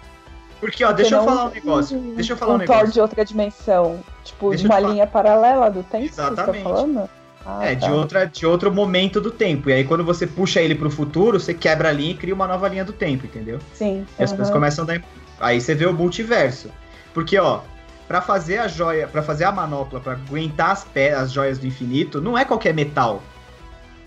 Porque, 0.60 0.84
ó, 0.84 0.92
deixa 0.92 1.16
eu 1.16 1.24
falar 1.24 1.46
um 1.46 1.52
negócio. 1.52 2.00
Deixa 2.16 2.34
eu 2.34 2.38
falar 2.38 2.54
um, 2.54 2.56
um 2.56 2.60
negócio. 2.60 2.82
Thor 2.82 2.92
de 2.92 3.00
outra 3.00 3.24
dimensão. 3.24 4.00
Tipo, 4.24 4.50
deixa 4.50 4.64
de 4.64 4.70
uma 4.70 4.80
linha 4.80 5.06
paralela 5.06 5.70
do 5.70 5.84
tempo 5.84 6.06
Exatamente. 6.06 6.46
que 6.46 6.52
você 6.52 6.58
tá 6.58 6.64
falando? 6.64 7.10
Ah, 7.46 7.64
é, 7.64 7.76
tá. 7.76 7.88
de, 7.88 7.94
outra, 7.94 8.26
de 8.26 8.46
outro 8.46 8.74
momento 8.74 9.22
do 9.22 9.30
tempo. 9.30 9.70
E 9.70 9.74
aí, 9.74 9.84
quando 9.84 10.04
você 10.04 10.26
puxa 10.26 10.60
ele 10.62 10.74
pro 10.74 10.90
futuro, 10.90 11.40
você 11.40 11.54
quebra 11.54 11.90
a 11.90 11.92
linha 11.92 12.12
e 12.12 12.18
cria 12.18 12.34
uma 12.34 12.48
nova 12.48 12.68
linha 12.68 12.84
do 12.84 12.92
tempo, 12.92 13.26
entendeu? 13.26 13.60
Sim. 13.74 14.06
E 14.20 14.24
as 14.24 14.32
coisas 14.32 14.52
começam 14.52 14.84
a 14.84 14.88
dar. 14.88 15.04
Aí 15.40 15.62
você 15.62 15.76
vê 15.76 15.86
o 15.86 15.94
multiverso. 15.94 16.72
Porque, 17.14 17.38
ó, 17.38 17.62
para 18.08 18.22
fazer 18.22 18.58
a 18.58 18.68
joia, 18.68 19.08
para 19.08 19.22
fazer 19.22 19.44
a 19.44 19.52
manopla, 19.52 20.00
para 20.00 20.14
aguentar 20.14 20.72
as, 20.72 20.84
pé, 20.84 21.14
as 21.14 21.32
joias 21.32 21.60
do 21.60 21.68
infinito, 21.68 22.20
não 22.20 22.38
é 22.38 22.44
qualquer 22.44 22.74
metal. 22.74 23.22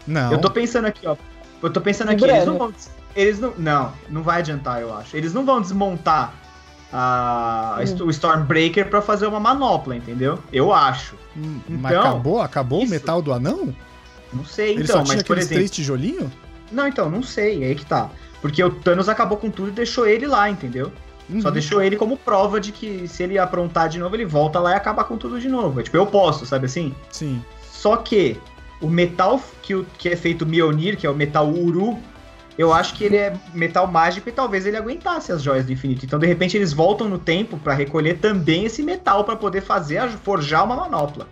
Não. 0.06 0.32
Eu 0.32 0.40
tô 0.40 0.50
pensando 0.50 0.86
aqui, 0.86 1.06
ó. 1.06 1.16
Eu 1.62 1.70
tô 1.70 1.80
pensando 1.80 2.10
aqui, 2.10 2.24
eles 2.24 2.44
não 2.44 2.58
vão. 2.58 2.72
Eles 3.14 3.38
não. 3.38 3.54
Não, 3.56 3.92
não 4.08 4.22
vai 4.22 4.40
adiantar, 4.40 4.80
eu 4.80 4.94
acho. 4.94 5.16
Eles 5.16 5.32
não 5.32 5.44
vão 5.44 5.60
desmontar 5.60 6.34
a, 6.92 7.80
hum. 7.80 8.06
o 8.06 8.10
Stormbreaker 8.10 8.88
para 8.88 9.02
fazer 9.02 9.26
uma 9.26 9.40
manopla, 9.40 9.96
entendeu? 9.96 10.38
Eu 10.52 10.72
acho. 10.72 11.14
Hum, 11.36 11.60
então, 11.68 11.80
mas 11.80 11.96
acabou? 11.96 12.40
Acabou 12.40 12.82
isso... 12.82 12.88
o 12.88 12.90
metal 12.90 13.22
do 13.22 13.32
anão? 13.32 13.74
Não 14.32 14.44
sei, 14.44 14.72
Ele 14.72 14.82
então, 14.82 14.96
só 14.96 15.02
tinha 15.04 15.16
mas 15.16 15.22
por 15.22 15.38
exemplo. 15.38 15.54
três 15.54 15.70
tijolinhos? 15.70 16.30
Não, 16.70 16.86
então, 16.86 17.10
não 17.10 17.22
sei, 17.22 17.64
é 17.64 17.68
aí 17.68 17.74
que 17.74 17.86
tá. 17.86 18.10
Porque 18.40 18.62
o 18.62 18.70
Thanos 18.70 19.08
acabou 19.08 19.38
com 19.38 19.50
tudo 19.50 19.68
e 19.68 19.72
deixou 19.72 20.06
ele 20.06 20.26
lá, 20.26 20.48
entendeu? 20.50 20.92
Uhum. 21.28 21.40
Só 21.40 21.50
deixou 21.50 21.82
ele 21.82 21.96
como 21.96 22.16
prova 22.16 22.60
de 22.60 22.72
que 22.72 23.06
se 23.08 23.22
ele 23.22 23.38
aprontar 23.38 23.88
de 23.88 23.98
novo, 23.98 24.14
ele 24.16 24.24
volta 24.24 24.58
lá 24.58 24.72
e 24.72 24.74
acaba 24.74 25.04
com 25.04 25.16
tudo 25.16 25.40
de 25.40 25.48
novo. 25.48 25.80
É, 25.80 25.82
tipo, 25.82 25.96
eu 25.96 26.06
posso, 26.06 26.46
sabe 26.46 26.66
assim? 26.66 26.94
Sim. 27.10 27.42
Só 27.70 27.96
que 27.96 28.36
o 28.80 28.88
metal 28.88 29.42
que, 29.62 29.74
o, 29.74 29.86
que 29.98 30.08
é 30.08 30.16
feito 30.16 30.46
Mionir, 30.46 30.96
que 30.96 31.06
é 31.06 31.10
o 31.10 31.14
metal 31.14 31.48
Uru, 31.48 31.98
eu 32.58 32.72
acho 32.72 32.94
que 32.94 33.04
ele 33.04 33.16
é 33.16 33.32
metal 33.54 33.86
mágico 33.86 34.28
e 34.28 34.32
talvez 34.32 34.66
ele 34.66 34.76
aguentasse 34.76 35.30
as 35.30 35.40
joias 35.40 35.64
do 35.64 35.72
infinito. 35.72 36.04
Então, 36.04 36.18
de 36.18 36.26
repente, 36.26 36.56
eles 36.56 36.72
voltam 36.72 37.08
no 37.08 37.16
tempo 37.16 37.56
para 37.56 37.72
recolher 37.72 38.18
também 38.18 38.64
esse 38.64 38.82
metal 38.82 39.22
para 39.22 39.36
poder 39.36 39.60
fazer, 39.60 40.08
forjar 40.24 40.64
uma 40.64 40.74
manopla. 40.74 41.28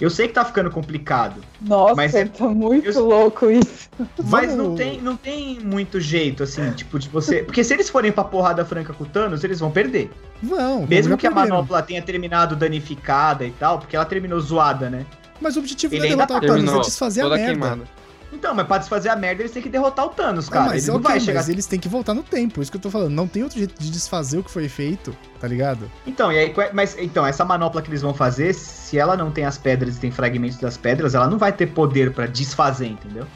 Eu 0.00 0.08
sei 0.08 0.28
que 0.28 0.34
tá 0.34 0.44
ficando 0.44 0.70
complicado. 0.70 1.40
Nossa, 1.60 1.96
mas 1.96 2.14
é, 2.14 2.24
tá 2.26 2.46
muito 2.46 2.88
eu... 2.88 3.04
louco 3.04 3.50
isso. 3.50 3.88
Mas 4.24 4.54
não 4.54 4.76
tem, 4.76 5.00
não 5.00 5.16
tem 5.16 5.58
muito 5.58 6.00
jeito, 6.00 6.44
assim, 6.44 6.70
tipo, 6.70 7.00
de 7.00 7.08
você. 7.08 7.42
Porque 7.42 7.64
se 7.64 7.74
eles 7.74 7.90
forem 7.90 8.12
pra 8.12 8.22
porrada 8.22 8.64
franca 8.64 8.92
com 8.92 9.02
o 9.02 9.06
Thanos, 9.06 9.42
eles 9.42 9.58
vão 9.58 9.72
perder. 9.72 10.08
Vão. 10.40 10.86
Mesmo 10.86 11.18
que 11.18 11.26
a 11.26 11.30
manopla 11.32 11.82
tenha 11.82 12.00
terminado 12.00 12.54
danificada 12.54 13.44
e 13.44 13.50
tal, 13.50 13.80
porque 13.80 13.96
ela 13.96 14.04
terminou 14.04 14.40
zoada, 14.40 14.88
né? 14.88 15.04
Mas 15.40 15.56
o 15.56 15.58
objetivo 15.58 15.94
Ele 15.94 16.02
não 16.02 16.06
é 16.06 16.26
derrotar 16.26 16.36
o 16.36 16.40
Thanos, 16.40 16.72
é 16.72 16.80
desfazer 16.82 17.22
a 17.22 17.28
merda. 17.30 17.44
Queimada. 17.46 17.97
Então, 18.32 18.54
mas 18.54 18.66
pra 18.66 18.78
desfazer 18.78 19.08
a 19.08 19.16
merda, 19.16 19.42
eles 19.42 19.52
têm 19.52 19.62
que 19.62 19.68
derrotar 19.68 20.04
o 20.04 20.10
Thanos, 20.10 20.48
cara. 20.48 20.66
Não, 20.66 20.70
mas, 20.70 20.82
eles 20.84 20.88
okay, 20.88 21.02
não 21.02 21.10
vai 21.10 21.20
chegar... 21.20 21.40
mas 21.40 21.48
eles 21.48 21.66
têm 21.66 21.80
que 21.80 21.88
voltar 21.88 22.12
no 22.12 22.22
tempo, 22.22 22.60
isso 22.60 22.70
que 22.70 22.76
eu 22.76 22.80
tô 22.80 22.90
falando. 22.90 23.10
Não 23.10 23.26
tem 23.26 23.42
outro 23.42 23.58
jeito 23.58 23.80
de 23.80 23.90
desfazer 23.90 24.38
o 24.38 24.44
que 24.44 24.50
foi 24.50 24.68
feito, 24.68 25.16
tá 25.40 25.48
ligado? 25.48 25.90
Então, 26.06 26.30
e 26.30 26.38
aí, 26.38 26.54
mas 26.72 26.96
então, 26.98 27.26
essa 27.26 27.44
manopla 27.44 27.80
que 27.80 27.88
eles 27.88 28.02
vão 28.02 28.12
fazer, 28.12 28.52
se 28.54 28.98
ela 28.98 29.16
não 29.16 29.30
tem 29.30 29.44
as 29.46 29.56
pedras 29.56 29.96
e 29.96 30.00
tem 30.00 30.10
fragmentos 30.10 30.58
das 30.58 30.76
pedras, 30.76 31.14
ela 31.14 31.26
não 31.26 31.38
vai 31.38 31.52
ter 31.52 31.68
poder 31.68 32.12
para 32.12 32.26
desfazer, 32.26 32.88
entendeu? 32.88 33.26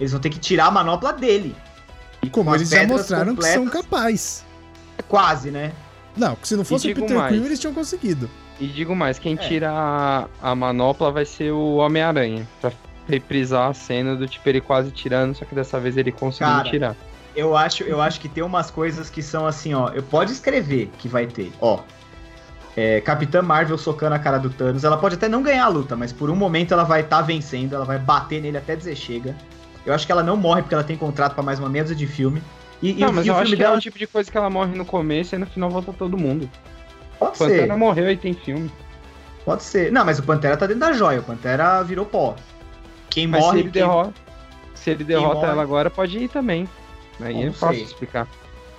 Eles 0.00 0.10
vão 0.10 0.20
ter 0.20 0.30
que 0.30 0.38
tirar 0.38 0.66
a 0.66 0.70
manopla 0.70 1.12
dele. 1.12 1.54
E 2.22 2.28
como 2.28 2.54
eles 2.54 2.68
já 2.70 2.86
mostraram 2.86 3.34
completas, 3.34 3.58
que 3.58 3.70
são 3.70 3.82
capazes. 3.82 4.44
Quase, 5.08 5.50
né? 5.50 5.72
Não, 6.16 6.36
se 6.42 6.56
não 6.56 6.64
fosse 6.64 6.90
o 6.90 6.94
Peter 6.94 7.16
mais. 7.16 7.32
Quill, 7.32 7.44
eles 7.44 7.58
tinham 7.60 7.74
conseguido. 7.74 8.30
E 8.58 8.66
digo 8.66 8.94
mais, 8.94 9.18
quem 9.18 9.34
é. 9.34 9.36
tira 9.36 9.70
a, 9.70 10.26
a 10.40 10.54
manopla 10.54 11.10
vai 11.10 11.24
ser 11.24 11.52
o 11.52 11.76
Homem-Aranha. 11.76 12.48
Pra 12.60 12.72
reprisar 13.08 13.70
a 13.70 13.74
cena 13.74 14.16
do 14.16 14.26
tipo 14.26 14.48
ele 14.48 14.60
quase 14.60 14.90
tirando, 14.90 15.34
só 15.34 15.44
que 15.44 15.54
dessa 15.54 15.78
vez 15.78 15.96
ele 15.96 16.12
conseguiu 16.12 16.62
tirar. 16.64 16.96
Eu 17.36 17.56
acho, 17.56 17.82
eu 17.82 18.00
acho 18.00 18.20
que 18.20 18.28
tem 18.28 18.44
umas 18.44 18.70
coisas 18.70 19.10
que 19.10 19.22
são 19.22 19.46
assim, 19.46 19.74
ó. 19.74 19.88
Eu 19.88 20.02
pode 20.02 20.32
escrever 20.32 20.90
que 20.98 21.08
vai 21.08 21.26
ter, 21.26 21.52
ó. 21.60 21.80
É, 22.76 23.00
Capitã 23.00 23.40
Marvel 23.40 23.78
socando 23.78 24.14
a 24.14 24.18
cara 24.18 24.38
do 24.38 24.50
Thanos. 24.50 24.84
Ela 24.84 24.96
pode 24.96 25.14
até 25.14 25.28
não 25.28 25.42
ganhar 25.42 25.64
a 25.64 25.68
luta, 25.68 25.96
mas 25.96 26.12
por 26.12 26.30
um 26.30 26.36
momento 26.36 26.72
ela 26.72 26.84
vai 26.84 27.00
estar 27.00 27.18
tá 27.18 27.22
vencendo, 27.22 27.74
ela 27.74 27.84
vai 27.84 27.98
bater 27.98 28.40
nele 28.40 28.56
até 28.56 28.74
dizer 28.74 28.96
chega. 28.96 29.34
Eu 29.84 29.92
acho 29.92 30.06
que 30.06 30.12
ela 30.12 30.22
não 30.22 30.36
morre 30.36 30.62
porque 30.62 30.74
ela 30.74 30.84
tem 30.84 30.96
contrato 30.96 31.34
para 31.34 31.42
mais 31.42 31.58
uma 31.58 31.68
meia 31.68 31.84
de 31.84 32.06
filme. 32.06 32.42
E, 32.82 32.94
não, 32.94 33.08
e 33.08 33.12
mas 33.12 33.26
eu 33.26 33.36
acho 33.36 33.52
que 33.52 33.56
dela... 33.56 33.74
é 33.74 33.78
o 33.78 33.80
tipo 33.80 33.98
de 33.98 34.06
coisa 34.06 34.30
que 34.30 34.36
ela 34.36 34.50
morre 34.50 34.76
no 34.76 34.84
começo 34.84 35.34
e 35.34 35.38
no 35.38 35.46
final 35.46 35.70
volta 35.70 35.92
todo 35.92 36.16
mundo. 36.16 36.50
Pode 37.18 37.38
Pantera 37.38 37.50
ser. 37.50 37.60
Pantera 37.60 37.76
morreu 37.76 38.10
e 38.10 38.16
tem 38.16 38.34
filme. 38.34 38.70
Pode 39.44 39.62
ser. 39.62 39.92
Não, 39.92 40.04
mas 40.04 40.18
o 40.18 40.22
Pantera 40.22 40.56
tá 40.56 40.66
dentro 40.66 40.80
da 40.80 40.92
joia. 40.92 41.20
O 41.20 41.22
Pantera 41.22 41.82
virou 41.82 42.06
pó. 42.06 42.34
Quem 43.14 43.28
Mas 43.28 43.40
morre. 43.40 43.52
Se 43.52 43.62
ele, 43.62 43.70
quem... 43.70 43.82
derrota, 43.82 44.14
se 44.74 44.90
ele 44.90 45.04
derrota 45.04 45.46
ela 45.46 45.62
agora, 45.62 45.88
pode 45.88 46.18
ir 46.18 46.28
também. 46.28 46.68
Aí 47.20 47.44
é 47.44 47.52
fácil 47.52 47.84
explicar. 47.84 48.26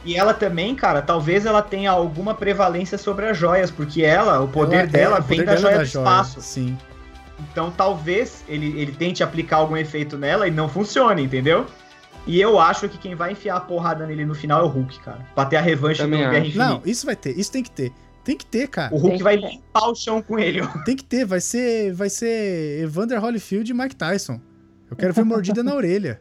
E 0.03 0.15
ela 0.15 0.33
também, 0.33 0.75
cara, 0.75 1.01
talvez 1.01 1.45
ela 1.45 1.61
tenha 1.61 1.89
alguma 1.89 2.36
prevalência 2.36 2.97
sobre 2.97 3.27
as 3.27 3.38
joias, 3.38 3.71
porque 3.71 4.03
ela, 4.03 4.41
o 4.41 4.47
poder 4.49 4.75
ela, 4.75 4.83
é, 4.83 4.88
dela 4.88 5.17
é, 5.17 5.21
vem 5.21 5.43
da 5.43 5.55
joia 5.55 5.77
da 5.77 5.83
do 5.83 5.88
joia. 5.88 6.03
espaço. 6.03 6.41
Sim. 6.41 6.77
Então 7.49 7.71
talvez 7.71 8.43
ele, 8.47 8.77
ele 8.79 8.91
tente 8.91 9.23
aplicar 9.23 9.57
algum 9.57 9.77
efeito 9.77 10.17
nela 10.17 10.47
e 10.47 10.51
não 10.51 10.67
funcione, 10.67 11.23
entendeu? 11.23 11.65
E 12.27 12.41
eu 12.41 12.59
acho 12.59 12.89
que 12.89 12.97
quem 12.97 13.15
vai 13.15 13.31
enfiar 13.31 13.55
a 13.55 13.61
porrada 13.61 14.05
nele 14.05 14.25
no 14.25 14.36
final 14.36 14.61
é 14.61 14.63
o 14.63 14.67
Hulk, 14.67 14.99
cara. 14.99 15.25
Pra 15.33 15.45
ter 15.45 15.55
a 15.55 15.61
revanche 15.61 16.01
Também 16.01 16.23
do 16.23 16.29
Guerra 16.29 16.45
Infinita. 16.45 16.69
Não, 16.69 16.81
isso 16.86 17.05
vai 17.05 17.15
ter, 17.15 17.39
isso 17.39 17.51
tem 17.51 17.63
que 17.63 17.71
ter. 17.71 17.93
Tem 18.26 18.36
que 18.36 18.45
ter, 18.45 18.67
cara. 18.67 18.93
O 18.93 18.97
Hulk 18.97 19.21
vai 19.21 19.36
limpar 19.36 19.88
o 19.88 19.95
chão 19.95 20.19
com 20.19 20.39
ele. 20.39 20.59
Tem 20.84 20.95
que 20.95 21.03
ter, 21.03 21.23
vai 21.26 21.39
ser, 21.39 21.93
vai 21.93 22.09
ser 22.09 22.82
Evander 22.82 23.23
Holyfield 23.23 23.71
e 23.71 23.73
Mike 23.73 23.95
Tyson. 23.95 24.41
Eu 24.89 24.97
quero 24.97 25.13
ver 25.13 25.23
mordida 25.23 25.61
na 25.61 25.76
orelha. 25.76 26.19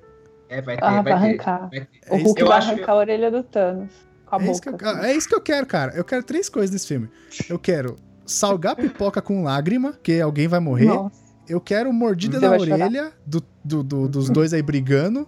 É, 0.51 0.61
vai 0.61 0.77
ter, 0.77 0.85
ah, 0.85 1.01
vai, 1.01 1.13
arrancar. 1.15 1.71
Ter, 1.71 1.89
O 2.11 2.17
Hulk 2.19 2.41
eu 2.43 2.47
vai 2.47 2.59
arrancar 2.59 2.93
a 2.93 2.97
orelha 2.97 3.31
do 3.31 3.43
Thanos. 3.43 3.91
Com 4.27 4.37
a 4.37 4.39
é, 4.39 4.45
boca. 4.45 4.71
Isso 4.71 4.85
eu, 4.85 5.05
é 5.05 5.17
isso 5.17 5.29
que 5.29 5.35
eu 5.35 5.41
quero, 5.41 5.67
cara. 5.67 5.93
Eu 5.97 6.05
quero 6.05 6.23
três 6.23 6.51
coisas 6.51 6.71
nesse 6.71 6.87
filme. 6.87 7.09
Eu 7.49 7.59
quero 7.59 7.97
salgar 8.27 8.77
pipoca 8.77 9.23
com 9.23 9.43
lágrima, 9.43 9.95
que 10.03 10.21
alguém 10.21 10.47
vai 10.47 10.61
morrer. 10.61 10.85
Nossa. 10.85 11.25
Eu 11.49 11.61
quero 11.61 11.91
mordida 11.91 12.39
Você 12.39 12.47
na 12.47 12.53
orelha 12.53 13.13
do, 13.27 13.43
do, 13.65 13.83
do, 13.83 14.09
dos 14.09 14.29
dois 14.29 14.53
aí 14.53 14.63
brigando. 14.63 15.27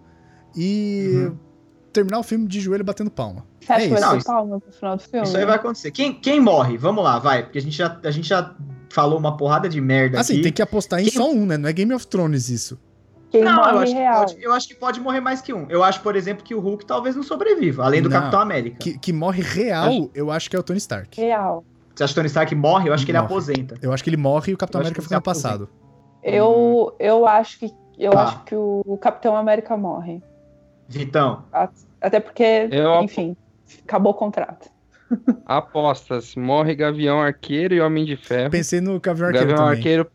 E 0.54 1.10
uhum. 1.14 1.38
Terminar 1.96 2.18
o 2.18 2.22
filme 2.22 2.46
de 2.46 2.60
joelho 2.60 2.84
batendo 2.84 3.10
palma. 3.10 3.44
Você 3.60 3.72
acha 3.72 3.84
é 3.84 3.88
que 3.88 3.94
vai 3.94 4.20
ser 4.20 4.26
palma 4.26 4.62
no 4.64 4.72
final 4.72 4.96
do 4.96 5.02
filme? 5.02 5.26
Isso 5.26 5.36
aí 5.36 5.44
vai 5.44 5.56
acontecer. 5.56 5.90
Quem, 5.90 6.12
quem 6.12 6.40
morre? 6.40 6.76
Vamos 6.76 7.02
lá, 7.02 7.18
vai. 7.18 7.42
Porque 7.42 7.58
a 7.58 7.62
gente 7.62 7.76
já, 7.76 7.98
a 8.02 8.10
gente 8.10 8.28
já 8.28 8.54
falou 8.90 9.18
uma 9.18 9.36
porrada 9.36 9.68
de 9.68 9.80
merda 9.80 10.20
assim, 10.20 10.34
aqui. 10.34 10.42
tem 10.42 10.52
que 10.52 10.62
apostar 10.62 11.00
em 11.00 11.04
quem... 11.04 11.12
só 11.12 11.30
um, 11.30 11.46
né? 11.46 11.56
Não 11.56 11.68
é 11.68 11.72
Game 11.72 11.92
of 11.94 12.06
Thrones 12.06 12.48
isso. 12.48 12.78
Quem 13.30 13.42
não, 13.42 13.56
eu 13.56 13.78
acho, 13.78 13.94
pode, 13.94 14.44
eu 14.44 14.52
acho, 14.52 14.68
que 14.68 14.74
pode 14.74 15.00
morrer 15.00 15.20
mais 15.20 15.40
que 15.40 15.52
um. 15.52 15.66
Eu 15.68 15.82
acho, 15.82 16.00
por 16.00 16.14
exemplo, 16.14 16.44
que 16.44 16.54
o 16.54 16.60
Hulk 16.60 16.86
talvez 16.86 17.16
não 17.16 17.24
sobreviva, 17.24 17.84
além 17.84 18.00
do 18.00 18.08
não, 18.08 18.20
Capitão 18.20 18.40
América. 18.40 18.76
Que, 18.78 18.96
que 18.96 19.12
morre 19.12 19.42
real, 19.42 19.86
eu 19.86 19.90
acho... 19.90 20.10
eu 20.14 20.30
acho 20.30 20.50
que 20.50 20.56
é 20.56 20.58
o 20.58 20.62
Tony 20.62 20.78
Stark. 20.78 21.20
Real. 21.20 21.64
Você 21.94 22.04
acha 22.04 22.12
que 22.12 22.18
o 22.18 22.22
Tony 22.22 22.28
Stark 22.28 22.54
morre? 22.54 22.88
Eu 22.88 22.94
acho 22.94 23.04
que 23.04 23.10
ele 23.10 23.18
aposenta. 23.18 23.74
Eu 23.82 23.92
acho 23.92 24.04
que 24.04 24.10
ele 24.10 24.16
morre 24.16 24.52
e 24.52 24.54
o 24.54 24.58
Capitão 24.58 24.80
América 24.80 25.02
fica 25.02 25.16
no 25.16 25.22
passado. 25.22 25.68
Eu, 26.22 26.94
eu 27.00 27.26
acho 27.26 27.58
que 27.58 27.74
eu 27.98 28.12
tá. 28.12 28.22
acho 28.22 28.44
que 28.44 28.54
o 28.54 28.98
Capitão 29.00 29.34
América 29.34 29.76
morre. 29.76 30.22
Vitão. 30.88 31.44
Até 32.00 32.20
porque, 32.20 32.68
eu... 32.70 33.02
enfim, 33.02 33.36
acabou 33.84 34.12
o 34.12 34.14
contrato. 34.14 34.70
Apostas. 35.46 36.34
Morre 36.34 36.74
Gavião 36.74 37.20
Arqueiro 37.20 37.74
e 37.74 37.80
Homem 37.80 38.04
de 38.04 38.16
Ferro. 38.16 38.50
Pensei 38.50 38.80
no 38.80 39.00
Gavião 39.00 39.28
Arqueiro. 39.28 39.48
Gavião 39.48 39.66
também. 39.66 39.78
Arqueiro 39.78 40.10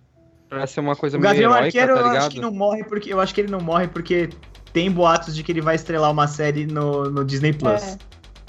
ser 0.67 0.82
uma 0.82 0.95
coisa 0.95 1.17
o 1.17 1.22
meio 1.22 1.34
Gavião 1.34 1.51
heróica, 1.51 1.65
Arqueiro 1.80 1.95
tá 1.95 2.01
eu 2.01 2.19
acho 2.19 2.30
que 2.30 2.39
não 2.41 2.51
morre 2.51 2.84
porque. 2.84 3.13
Eu 3.13 3.19
acho 3.19 3.34
que 3.34 3.41
ele 3.41 3.51
não 3.51 3.61
morre 3.61 3.88
porque 3.88 4.30
tem 4.74 4.91
boatos 4.91 5.36
de 5.36 5.43
que 5.43 5.51
ele 5.51 5.61
vai 5.61 5.76
estrelar 5.76 6.11
uma 6.11 6.28
série 6.28 6.65
no, 6.65 7.10
no 7.10 7.23
Disney 7.23 7.53
Plus. 7.53 7.81
É. 7.81 7.98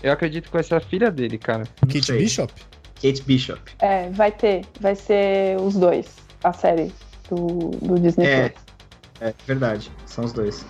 Eu 0.08 0.12
acredito 0.12 0.46
que 0.46 0.52
vai 0.52 0.62
ser 0.62 0.74
a 0.74 0.80
filha 0.80 1.10
dele, 1.10 1.38
cara. 1.38 1.64
Kate 1.80 2.12
Bishop? 2.12 2.52
Kate 2.96 3.22
Bishop. 3.22 3.60
É, 3.78 4.10
vai 4.10 4.32
ter. 4.32 4.64
Vai 4.80 4.96
ser 4.96 5.60
os 5.60 5.74
dois, 5.74 6.16
a 6.42 6.52
série 6.52 6.92
do, 7.28 7.70
do 7.70 8.00
Disney 8.00 8.26
é, 8.26 8.48
Plus. 8.48 8.64
É, 9.20 9.34
verdade. 9.46 9.92
São 10.06 10.24
os 10.24 10.32
dois. 10.32 10.66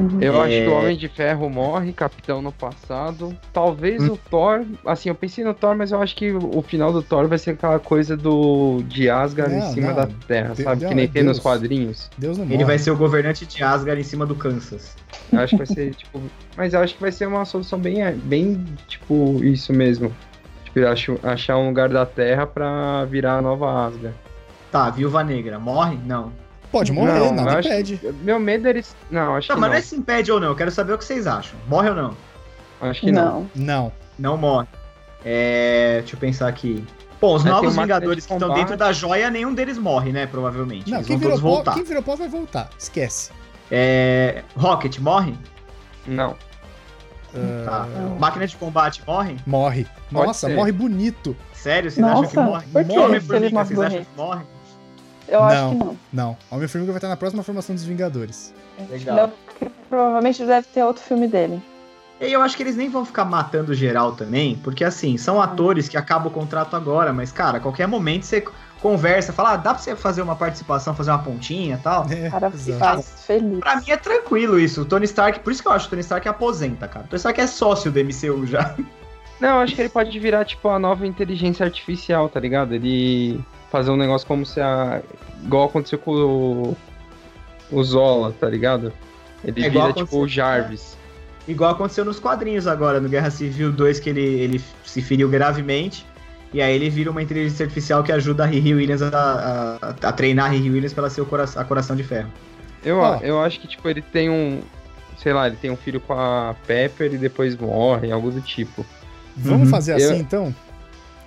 Uhum. 0.00 0.20
Eu 0.20 0.34
é... 0.34 0.46
acho 0.46 0.64
que 0.64 0.68
o 0.68 0.78
Homem 0.78 0.96
de 0.96 1.08
Ferro 1.08 1.50
morre, 1.50 1.92
Capitão 1.92 2.40
no 2.40 2.50
passado. 2.50 3.36
Talvez 3.52 4.02
hum. 4.02 4.14
o 4.14 4.16
Thor. 4.16 4.64
Assim, 4.86 5.08
eu 5.08 5.14
pensei 5.14 5.44
no 5.44 5.52
Thor, 5.52 5.76
mas 5.76 5.92
eu 5.92 6.00
acho 6.00 6.16
que 6.16 6.32
o 6.32 6.62
final 6.62 6.92
do 6.92 7.02
Thor 7.02 7.28
vai 7.28 7.38
ser 7.38 7.50
aquela 7.50 7.78
coisa 7.78 8.16
do 8.16 8.82
de 8.86 9.10
Asgard 9.10 9.54
não, 9.54 9.58
em 9.58 9.72
cima 9.72 9.88
não. 9.88 9.96
da 9.96 10.08
Terra, 10.26 10.54
sabe? 10.54 10.86
que 10.86 10.94
nem 10.94 11.08
tem 11.08 11.22
nos 11.22 11.38
quadrinhos. 11.38 12.10
Deus 12.16 12.38
não 12.38 12.44
morre. 12.44 12.56
Ele 12.56 12.64
vai 12.64 12.78
ser 12.78 12.90
o 12.90 12.96
governante 12.96 13.44
de 13.44 13.62
Asgard 13.62 14.00
em 14.00 14.04
cima 14.04 14.24
do 14.24 14.34
Kansas. 14.34 14.96
Eu 15.32 15.40
acho 15.40 15.50
que 15.50 15.64
vai 15.64 15.66
ser, 15.66 15.90
tipo. 15.94 16.20
Mas 16.56 16.74
eu 16.74 16.80
acho 16.80 16.94
que 16.94 17.00
vai 17.00 17.12
ser 17.12 17.26
uma 17.26 17.44
solução 17.44 17.78
bem, 17.78 18.02
bem 18.24 18.64
tipo, 18.88 19.42
isso 19.44 19.72
mesmo. 19.72 20.12
Tipo, 20.64 20.86
acho, 20.86 21.18
achar 21.22 21.56
um 21.58 21.68
lugar 21.68 21.88
da 21.88 22.06
Terra 22.06 22.46
pra 22.46 23.04
virar 23.04 23.38
a 23.38 23.42
nova 23.42 23.86
Asgard. 23.86 24.16
Tá, 24.70 24.88
Viúva 24.88 25.24
Negra, 25.24 25.58
morre? 25.58 25.98
Não. 26.06 26.32
Pode 26.70 26.92
morrer, 26.92 27.18
não, 27.18 27.32
nada 27.32 27.60
impede. 27.60 27.96
Que, 27.96 28.12
meu 28.12 28.38
medo 28.38 28.66
é 28.66 28.70
eles. 28.70 28.94
Não, 29.10 29.34
acho 29.34 29.48
não, 29.48 29.56
que. 29.56 29.60
Mas 29.60 29.60
não, 29.60 29.60
mas 29.60 29.70
não 29.70 29.76
é 29.76 29.80
se 29.80 29.96
impede 29.96 30.32
ou 30.32 30.40
não. 30.40 30.48
Eu 30.48 30.56
quero 30.56 30.70
saber 30.70 30.92
o 30.92 30.98
que 30.98 31.04
vocês 31.04 31.26
acham. 31.26 31.58
Morre 31.66 31.90
ou 31.90 31.96
não? 31.96 32.16
Acho 32.80 33.00
que 33.00 33.12
não. 33.12 33.50
Não. 33.54 33.92
Não, 34.18 34.36
morre. 34.36 34.68
É. 35.24 35.98
Deixa 36.00 36.16
eu 36.16 36.20
pensar 36.20 36.48
aqui. 36.48 36.84
Bom, 37.20 37.34
os 37.34 37.44
novos 37.44 37.76
Vingadores 37.76 38.24
que 38.24 38.32
estão 38.32 38.54
dentro 38.54 38.76
da 38.76 38.92
joia, 38.92 39.30
nenhum 39.30 39.52
deles 39.52 39.76
morre, 39.76 40.10
né? 40.10 40.26
Provavelmente. 40.26 40.90
Não, 40.90 40.98
Eles 40.98 41.06
quem 41.06 41.18
vão 41.18 41.28
todos 41.28 41.40
voltar. 41.42 41.74
quem 41.74 41.84
virou 41.84 42.02
pó 42.02 42.16
vai 42.16 42.28
voltar. 42.28 42.70
Esquece. 42.78 43.30
É... 43.70 44.42
Rocket 44.56 44.98
morre? 44.98 45.34
Não. 46.06 46.30
Uh... 47.34 47.64
Tá. 47.64 47.86
Máquina 48.18 48.46
de 48.46 48.56
combate 48.56 49.02
morre? 49.06 49.36
Morre. 49.46 49.86
Nossa, 50.10 50.48
morre 50.48 50.72
bonito. 50.72 51.36
Sério? 51.52 51.90
Vocês 51.90 52.06
acham 52.06 52.26
que 52.26 52.36
morre? 52.36 52.66
Por 52.72 52.84
que 52.84 52.98
Homem-Formiga, 52.98 53.64
vocês 53.64 53.80
acham 53.80 54.00
que 54.00 54.16
morre? 54.16 54.44
Eu 55.30 55.40
não, 55.40 55.46
acho 55.46 55.68
que 55.70 55.74
não. 55.76 55.96
Não. 56.12 56.36
Homem-Formiga 56.50 56.92
vai 56.92 56.98
estar 56.98 57.08
na 57.08 57.16
próxima 57.16 57.42
formação 57.42 57.74
dos 57.74 57.84
Vingadores. 57.84 58.52
Legal. 58.90 59.16
Não, 59.16 59.70
provavelmente 59.88 60.44
deve 60.44 60.66
ter 60.66 60.82
outro 60.82 61.02
filme 61.02 61.28
dele. 61.28 61.62
E 62.20 62.30
eu 62.30 62.42
acho 62.42 62.54
que 62.54 62.62
eles 62.62 62.76
nem 62.76 62.90
vão 62.90 63.04
ficar 63.04 63.24
matando 63.24 63.72
geral 63.72 64.12
também, 64.12 64.56
porque 64.56 64.84
assim, 64.84 65.16
são 65.16 65.40
atores 65.40 65.88
que 65.88 65.96
acabam 65.96 66.28
o 66.28 66.30
contrato 66.30 66.76
agora, 66.76 67.14
mas 67.14 67.32
cara, 67.32 67.56
a 67.56 67.60
qualquer 67.60 67.86
momento 67.86 68.24
você. 68.24 68.44
conversa, 68.82 69.32
fala, 69.32 69.52
ah, 69.52 69.56
dá 69.56 69.74
pra 69.74 69.82
você 69.82 69.96
fazer 69.96 70.20
uma 70.20 70.36
participação, 70.36 70.94
fazer 70.94 71.10
uma 71.10 71.22
pontinha 71.22 71.76
e 71.76 71.78
tal. 71.78 72.06
É, 72.10 72.28
cara 72.28 72.50
faz 72.50 73.24
feliz. 73.26 73.60
Pra 73.60 73.76
mim 73.76 73.90
é 73.90 73.96
tranquilo 73.96 74.58
isso. 74.58 74.82
O 74.82 74.84
Tony 74.84 75.04
Stark, 75.04 75.40
por 75.40 75.52
isso 75.52 75.62
que 75.62 75.68
eu 75.68 75.72
acho 75.72 75.84
que 75.84 75.88
o 75.88 75.90
Tony 75.90 76.00
Stark 76.00 76.28
aposenta, 76.28 76.88
cara. 76.88 77.06
O 77.06 77.08
Tony 77.08 77.18
Stark 77.18 77.40
é 77.40 77.46
sócio 77.46 77.90
do 77.90 78.00
MCU 78.00 78.46
já. 78.46 78.74
Não, 79.40 79.56
eu 79.56 79.60
acho 79.62 79.74
que 79.74 79.80
ele 79.80 79.88
pode 79.88 80.18
virar, 80.18 80.44
tipo, 80.44 80.68
a 80.68 80.78
nova 80.78 81.06
inteligência 81.06 81.64
artificial, 81.64 82.28
tá 82.28 82.38
ligado? 82.38 82.74
Ele 82.74 83.40
fazer 83.70 83.90
um 83.90 83.96
negócio 83.96 84.26
como 84.26 84.44
se 84.44 84.60
a. 84.60 85.02
igual 85.42 85.66
aconteceu 85.66 85.98
com 85.98 86.12
o. 86.12 86.76
o 87.70 87.84
Zola, 87.84 88.34
tá 88.38 88.48
ligado? 88.48 88.92
Ele 89.44 89.64
é 89.64 89.70
vira, 89.70 89.92
tipo, 89.92 90.18
o 90.18 90.28
Jarvis. 90.28 90.98
Igual 91.48 91.72
aconteceu 91.72 92.04
nos 92.04 92.20
quadrinhos 92.20 92.66
agora, 92.66 93.00
no 93.00 93.08
Guerra 93.08 93.30
Civil 93.30 93.72
2, 93.72 93.98
que 94.00 94.10
ele, 94.10 94.20
ele 94.20 94.60
se 94.84 95.00
feriu 95.00 95.28
gravemente. 95.28 96.06
E 96.52 96.60
aí 96.60 96.74
ele 96.74 96.90
vira 96.90 97.10
uma 97.10 97.22
inteligência 97.22 97.64
artificial 97.64 98.02
que 98.02 98.10
ajuda 98.10 98.42
a 98.42 98.46
Riri 98.46 98.74
Williams 98.74 99.02
a, 99.02 99.78
a, 99.80 100.08
a 100.08 100.12
treinar 100.12 100.46
a 100.46 100.48
Riri 100.48 100.70
Williams 100.70 100.92
pra 100.92 101.02
ela 101.02 101.10
ser 101.10 101.20
o 101.20 101.26
coração, 101.26 101.62
a 101.62 101.64
coração 101.64 101.96
de 101.96 102.02
ferro. 102.02 102.30
Eu, 102.84 102.98
oh. 102.98 103.16
eu 103.22 103.40
acho 103.40 103.60
que, 103.60 103.68
tipo, 103.68 103.88
ele 103.88 104.02
tem 104.02 104.28
um. 104.28 104.60
Sei 105.16 105.32
lá, 105.32 105.46
ele 105.46 105.56
tem 105.56 105.70
um 105.70 105.76
filho 105.76 106.00
com 106.00 106.12
a 106.14 106.54
Pepper 106.66 107.12
e 107.12 107.18
depois 107.18 107.56
morre, 107.56 108.10
algo 108.10 108.30
do 108.30 108.40
tipo. 108.40 108.84
Vamos 109.36 109.62
uhum. 109.62 109.70
fazer 109.70 109.94
assim 109.94 110.14
eu, 110.14 110.16
então? 110.16 110.54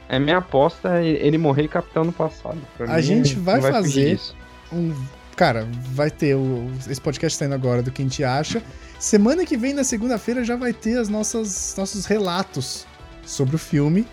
É 0.10 0.20
minha 0.20 0.38
aposta 0.38 1.02
ele 1.02 1.38
morrer 1.38 1.68
capitão 1.68 2.04
no 2.04 2.12
passado. 2.12 2.58
Pra 2.78 2.92
a 2.92 3.02
gente 3.02 3.36
vai, 3.36 3.60
vai 3.60 3.72
fazer 3.72 4.20
um. 4.72 4.94
Cara, 5.36 5.68
vai 5.94 6.12
ter 6.12 6.36
o, 6.36 6.70
esse 6.88 7.02
podcast 7.02 7.38
saindo 7.38 7.56
agora 7.56 7.82
do 7.82 7.92
que 7.92 8.02
a 8.02 8.06
gente 8.06 8.24
acha. 8.24 8.62
Semana 9.00 9.46
que 9.46 9.58
vem, 9.58 9.74
na 9.74 9.84
segunda-feira, 9.84 10.44
já 10.44 10.56
vai 10.56 10.74
ter 10.74 10.98
as 10.98 11.10
nossas 11.10 11.74
nossos 11.78 12.06
relatos 12.06 12.86
sobre 13.26 13.56
o 13.56 13.60
filme 13.60 14.06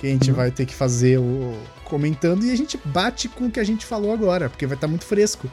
que 0.00 0.06
a 0.06 0.10
gente 0.10 0.30
uhum. 0.30 0.36
vai 0.36 0.50
ter 0.50 0.64
que 0.64 0.74
fazer 0.74 1.18
o 1.18 1.54
comentando 1.84 2.44
e 2.44 2.50
a 2.50 2.56
gente 2.56 2.80
bate 2.84 3.28
com 3.28 3.46
o 3.46 3.50
que 3.50 3.60
a 3.60 3.64
gente 3.64 3.84
falou 3.84 4.12
agora, 4.12 4.48
porque 4.48 4.66
vai 4.66 4.74
estar 4.74 4.86
tá 4.86 4.90
muito 4.90 5.04
fresco. 5.04 5.50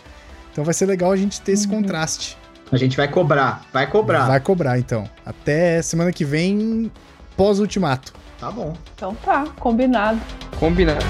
Então 0.52 0.64
vai 0.64 0.74
ser 0.74 0.86
legal 0.86 1.12
a 1.12 1.18
gente 1.18 1.42
ter 1.42 1.52
esse 1.52 1.68
uhum. 1.68 1.82
contraste. 1.82 2.38
A 2.72 2.78
gente 2.78 2.96
vai 2.96 3.10
cobrar, 3.10 3.66
vai 3.74 3.88
cobrar. 3.88 4.28
Vai 4.28 4.40
cobrar 4.40 4.80
então. 4.80 5.10
Até 5.26 5.82
semana 5.82 6.14
que 6.14 6.24
vem, 6.24 6.90
pós-ultimato. 7.36 8.14
Tá 8.40 8.52
bom. 8.52 8.74
Então 8.96 9.16
tá, 9.16 9.46
combinado. 9.60 10.20
Combinado. 10.60 11.06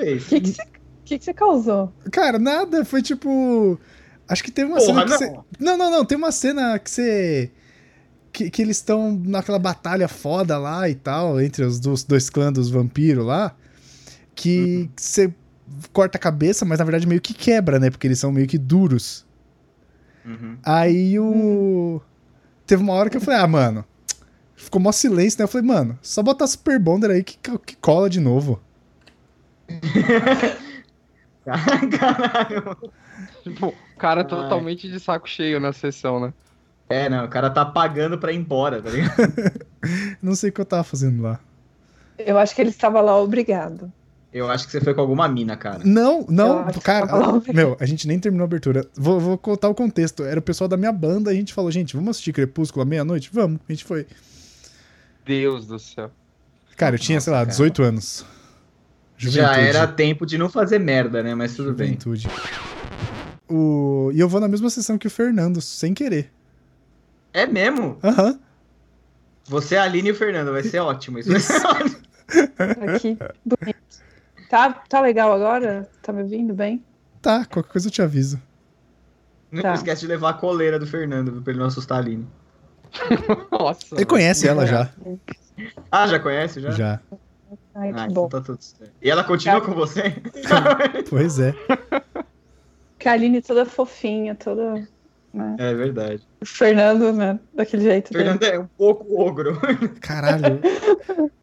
Fez? 0.00 0.26
O 0.26 0.28
que, 0.28 0.40
que, 0.40 0.48
você, 0.48 0.62
que, 1.04 1.18
que 1.18 1.24
você 1.24 1.34
causou? 1.34 1.92
Cara, 2.10 2.38
nada. 2.38 2.84
Foi 2.84 3.02
tipo. 3.02 3.78
Acho 4.28 4.44
que 4.44 4.50
teve 4.50 4.70
uma 4.70 4.78
Porra, 4.78 4.86
cena 4.86 5.04
que 5.04 5.10
não. 5.10 5.18
você. 5.18 5.40
Não, 5.58 5.76
não, 5.76 5.90
não. 5.90 6.04
Tem 6.04 6.16
uma 6.16 6.32
cena 6.32 6.78
que 6.78 6.90
você. 6.90 7.50
Que, 8.32 8.48
que 8.48 8.62
eles 8.62 8.76
estão 8.76 9.20
naquela 9.24 9.58
batalha 9.58 10.06
foda 10.06 10.56
lá 10.56 10.88
e 10.88 10.94
tal, 10.94 11.40
entre 11.40 11.64
os 11.64 11.80
dois, 11.80 12.04
dois 12.04 12.30
clãs 12.30 12.52
dos 12.52 12.70
vampiros 12.70 13.26
lá. 13.26 13.56
Que 14.34 14.82
uhum. 14.82 14.88
você 14.96 15.34
corta 15.92 16.16
a 16.16 16.20
cabeça, 16.20 16.64
mas 16.64 16.78
na 16.78 16.84
verdade 16.84 17.06
meio 17.06 17.20
que 17.20 17.34
quebra, 17.34 17.80
né? 17.80 17.90
Porque 17.90 18.06
eles 18.06 18.18
são 18.18 18.30
meio 18.30 18.46
que 18.46 18.58
duros. 18.58 19.26
Uhum. 20.24 20.56
Aí 20.62 21.18
o. 21.18 22.00
Teve 22.66 22.82
uma 22.82 22.92
hora 22.92 23.10
que 23.10 23.16
eu 23.16 23.20
falei, 23.20 23.40
ah, 23.40 23.46
mano. 23.48 23.84
Ficou 24.54 24.80
mó 24.80 24.92
silêncio, 24.92 25.38
né? 25.38 25.44
Eu 25.44 25.48
falei, 25.48 25.66
mano, 25.66 25.98
só 26.02 26.22
botar 26.22 26.46
Super 26.46 26.78
Bonder 26.78 27.10
aí 27.10 27.24
que, 27.24 27.36
que 27.58 27.76
cola 27.76 28.10
de 28.10 28.20
novo. 28.20 28.60
Caralho. 31.98 32.76
Tipo, 33.42 33.68
o 33.68 33.98
cara 33.98 34.20
Ai. 34.22 34.26
totalmente 34.26 34.88
de 34.88 35.00
saco 35.00 35.28
cheio 35.28 35.58
na 35.58 35.72
sessão, 35.72 36.20
né? 36.20 36.32
É, 36.88 37.08
não, 37.08 37.24
o 37.24 37.28
cara 37.28 37.48
tá 37.50 37.64
pagando 37.64 38.18
pra 38.18 38.32
ir 38.32 38.36
embora, 38.36 38.82
tá 38.82 38.90
ligado? 38.90 39.14
não 40.20 40.34
sei 40.34 40.50
o 40.50 40.52
que 40.52 40.60
eu 40.60 40.64
tava 40.64 40.82
fazendo 40.82 41.22
lá. 41.22 41.38
Eu 42.18 42.38
acho 42.38 42.54
que 42.54 42.60
ele 42.60 42.70
estava 42.70 43.00
lá 43.00 43.16
obrigado. 43.16 43.90
Eu 44.32 44.48
acho 44.48 44.66
que 44.66 44.72
você 44.72 44.80
foi 44.80 44.94
com 44.94 45.00
alguma 45.00 45.28
mina, 45.28 45.56
cara. 45.56 45.80
Não, 45.84 46.24
não, 46.28 46.64
cara. 46.84 47.06
Meu, 47.52 47.76
a 47.80 47.86
gente 47.86 48.06
nem 48.06 48.18
terminou 48.18 48.44
a 48.44 48.46
abertura. 48.46 48.86
Vou, 48.94 49.18
vou 49.18 49.36
contar 49.36 49.68
o 49.68 49.74
contexto. 49.74 50.22
Era 50.22 50.38
o 50.38 50.42
pessoal 50.42 50.68
da 50.68 50.76
minha 50.76 50.92
banda, 50.92 51.30
a 51.30 51.34
gente 51.34 51.52
falou, 51.52 51.70
gente, 51.70 51.96
vamos 51.96 52.10
assistir 52.10 52.32
Crepúsculo 52.32 52.82
à 52.82 52.84
meia-noite? 52.84 53.30
Vamos, 53.32 53.60
a 53.68 53.72
gente 53.72 53.84
foi. 53.84 54.06
Deus 55.24 55.66
do 55.66 55.78
céu. 55.78 56.10
Cara, 56.76 56.94
eu 56.94 56.98
tinha, 56.98 57.16
Nossa, 57.16 57.24
sei 57.24 57.32
lá, 57.32 57.44
18 57.44 57.76
cara. 57.76 57.88
anos. 57.88 58.24
Juventude. 59.20 59.54
Já 59.54 59.56
era 59.60 59.86
tempo 59.86 60.24
de 60.24 60.38
não 60.38 60.48
fazer 60.48 60.78
merda, 60.78 61.22
né? 61.22 61.34
Mas 61.34 61.54
tudo 61.54 61.70
Juventude. 61.70 62.26
bem. 62.26 62.36
O... 63.56 64.10
E 64.14 64.18
eu 64.18 64.28
vou 64.28 64.40
na 64.40 64.48
mesma 64.48 64.70
sessão 64.70 64.96
que 64.96 65.06
o 65.06 65.10
Fernando, 65.10 65.60
sem 65.60 65.92
querer. 65.92 66.32
É 67.32 67.46
mesmo? 67.46 67.98
Aham. 68.02 68.28
Uhum. 68.28 68.40
Você, 69.44 69.76
a 69.76 69.82
Aline 69.82 70.08
e 70.08 70.12
o 70.12 70.14
Fernando, 70.14 70.52
vai 70.52 70.62
ser 70.62 70.78
ótimo. 70.78 71.18
Isso, 71.18 71.36
isso. 71.36 71.52
Aqui, 72.86 73.18
bonito. 73.44 73.78
Tá, 74.48 74.72
tá 74.72 75.00
legal 75.00 75.32
agora? 75.32 75.88
Tá 76.02 76.12
me 76.12 76.22
ouvindo 76.22 76.54
bem? 76.54 76.82
Tá, 77.20 77.44
qualquer 77.44 77.72
coisa 77.72 77.88
eu 77.88 77.90
te 77.90 78.00
aviso. 78.00 78.40
Não 79.50 79.62
tá. 79.62 79.74
esquece 79.74 80.02
de 80.02 80.06
levar 80.06 80.30
a 80.30 80.34
coleira 80.34 80.78
do 80.78 80.86
Fernando 80.86 81.42
pra 81.42 81.52
ele 81.52 81.60
não 81.60 81.66
assustar 81.66 81.98
a 81.98 82.00
Aline. 82.00 82.26
Nossa. 83.50 83.96
Ele 83.96 84.06
conhece 84.06 84.48
ela 84.48 84.66
já. 84.66 84.90
Ah, 85.92 86.06
já 86.06 86.18
conhece? 86.18 86.58
Já? 86.58 86.70
Já. 86.70 87.00
Ai, 87.74 87.92
ah, 87.94 88.06
então 88.08 88.28
tá 88.28 88.40
tudo 88.40 88.60
certo. 88.60 88.92
E 89.00 89.10
ela 89.10 89.24
continua 89.24 89.60
com 89.60 89.72
você? 89.72 90.14
pois 91.08 91.38
é. 91.38 91.54
Kaline 92.98 93.40
toda 93.40 93.64
fofinha, 93.64 94.34
toda. 94.34 94.86
Né? 95.32 95.56
É 95.58 95.74
verdade. 95.74 96.22
O 96.40 96.46
Fernando, 96.46 97.12
né? 97.12 97.38
Daquele 97.54 97.84
jeito. 97.84 98.10
O 98.10 98.12
Fernando 98.12 98.40
dele. 98.40 98.56
é 98.56 98.58
um 98.58 98.66
pouco 98.66 99.20
ogro. 99.20 99.58
Caralho. 100.00 100.60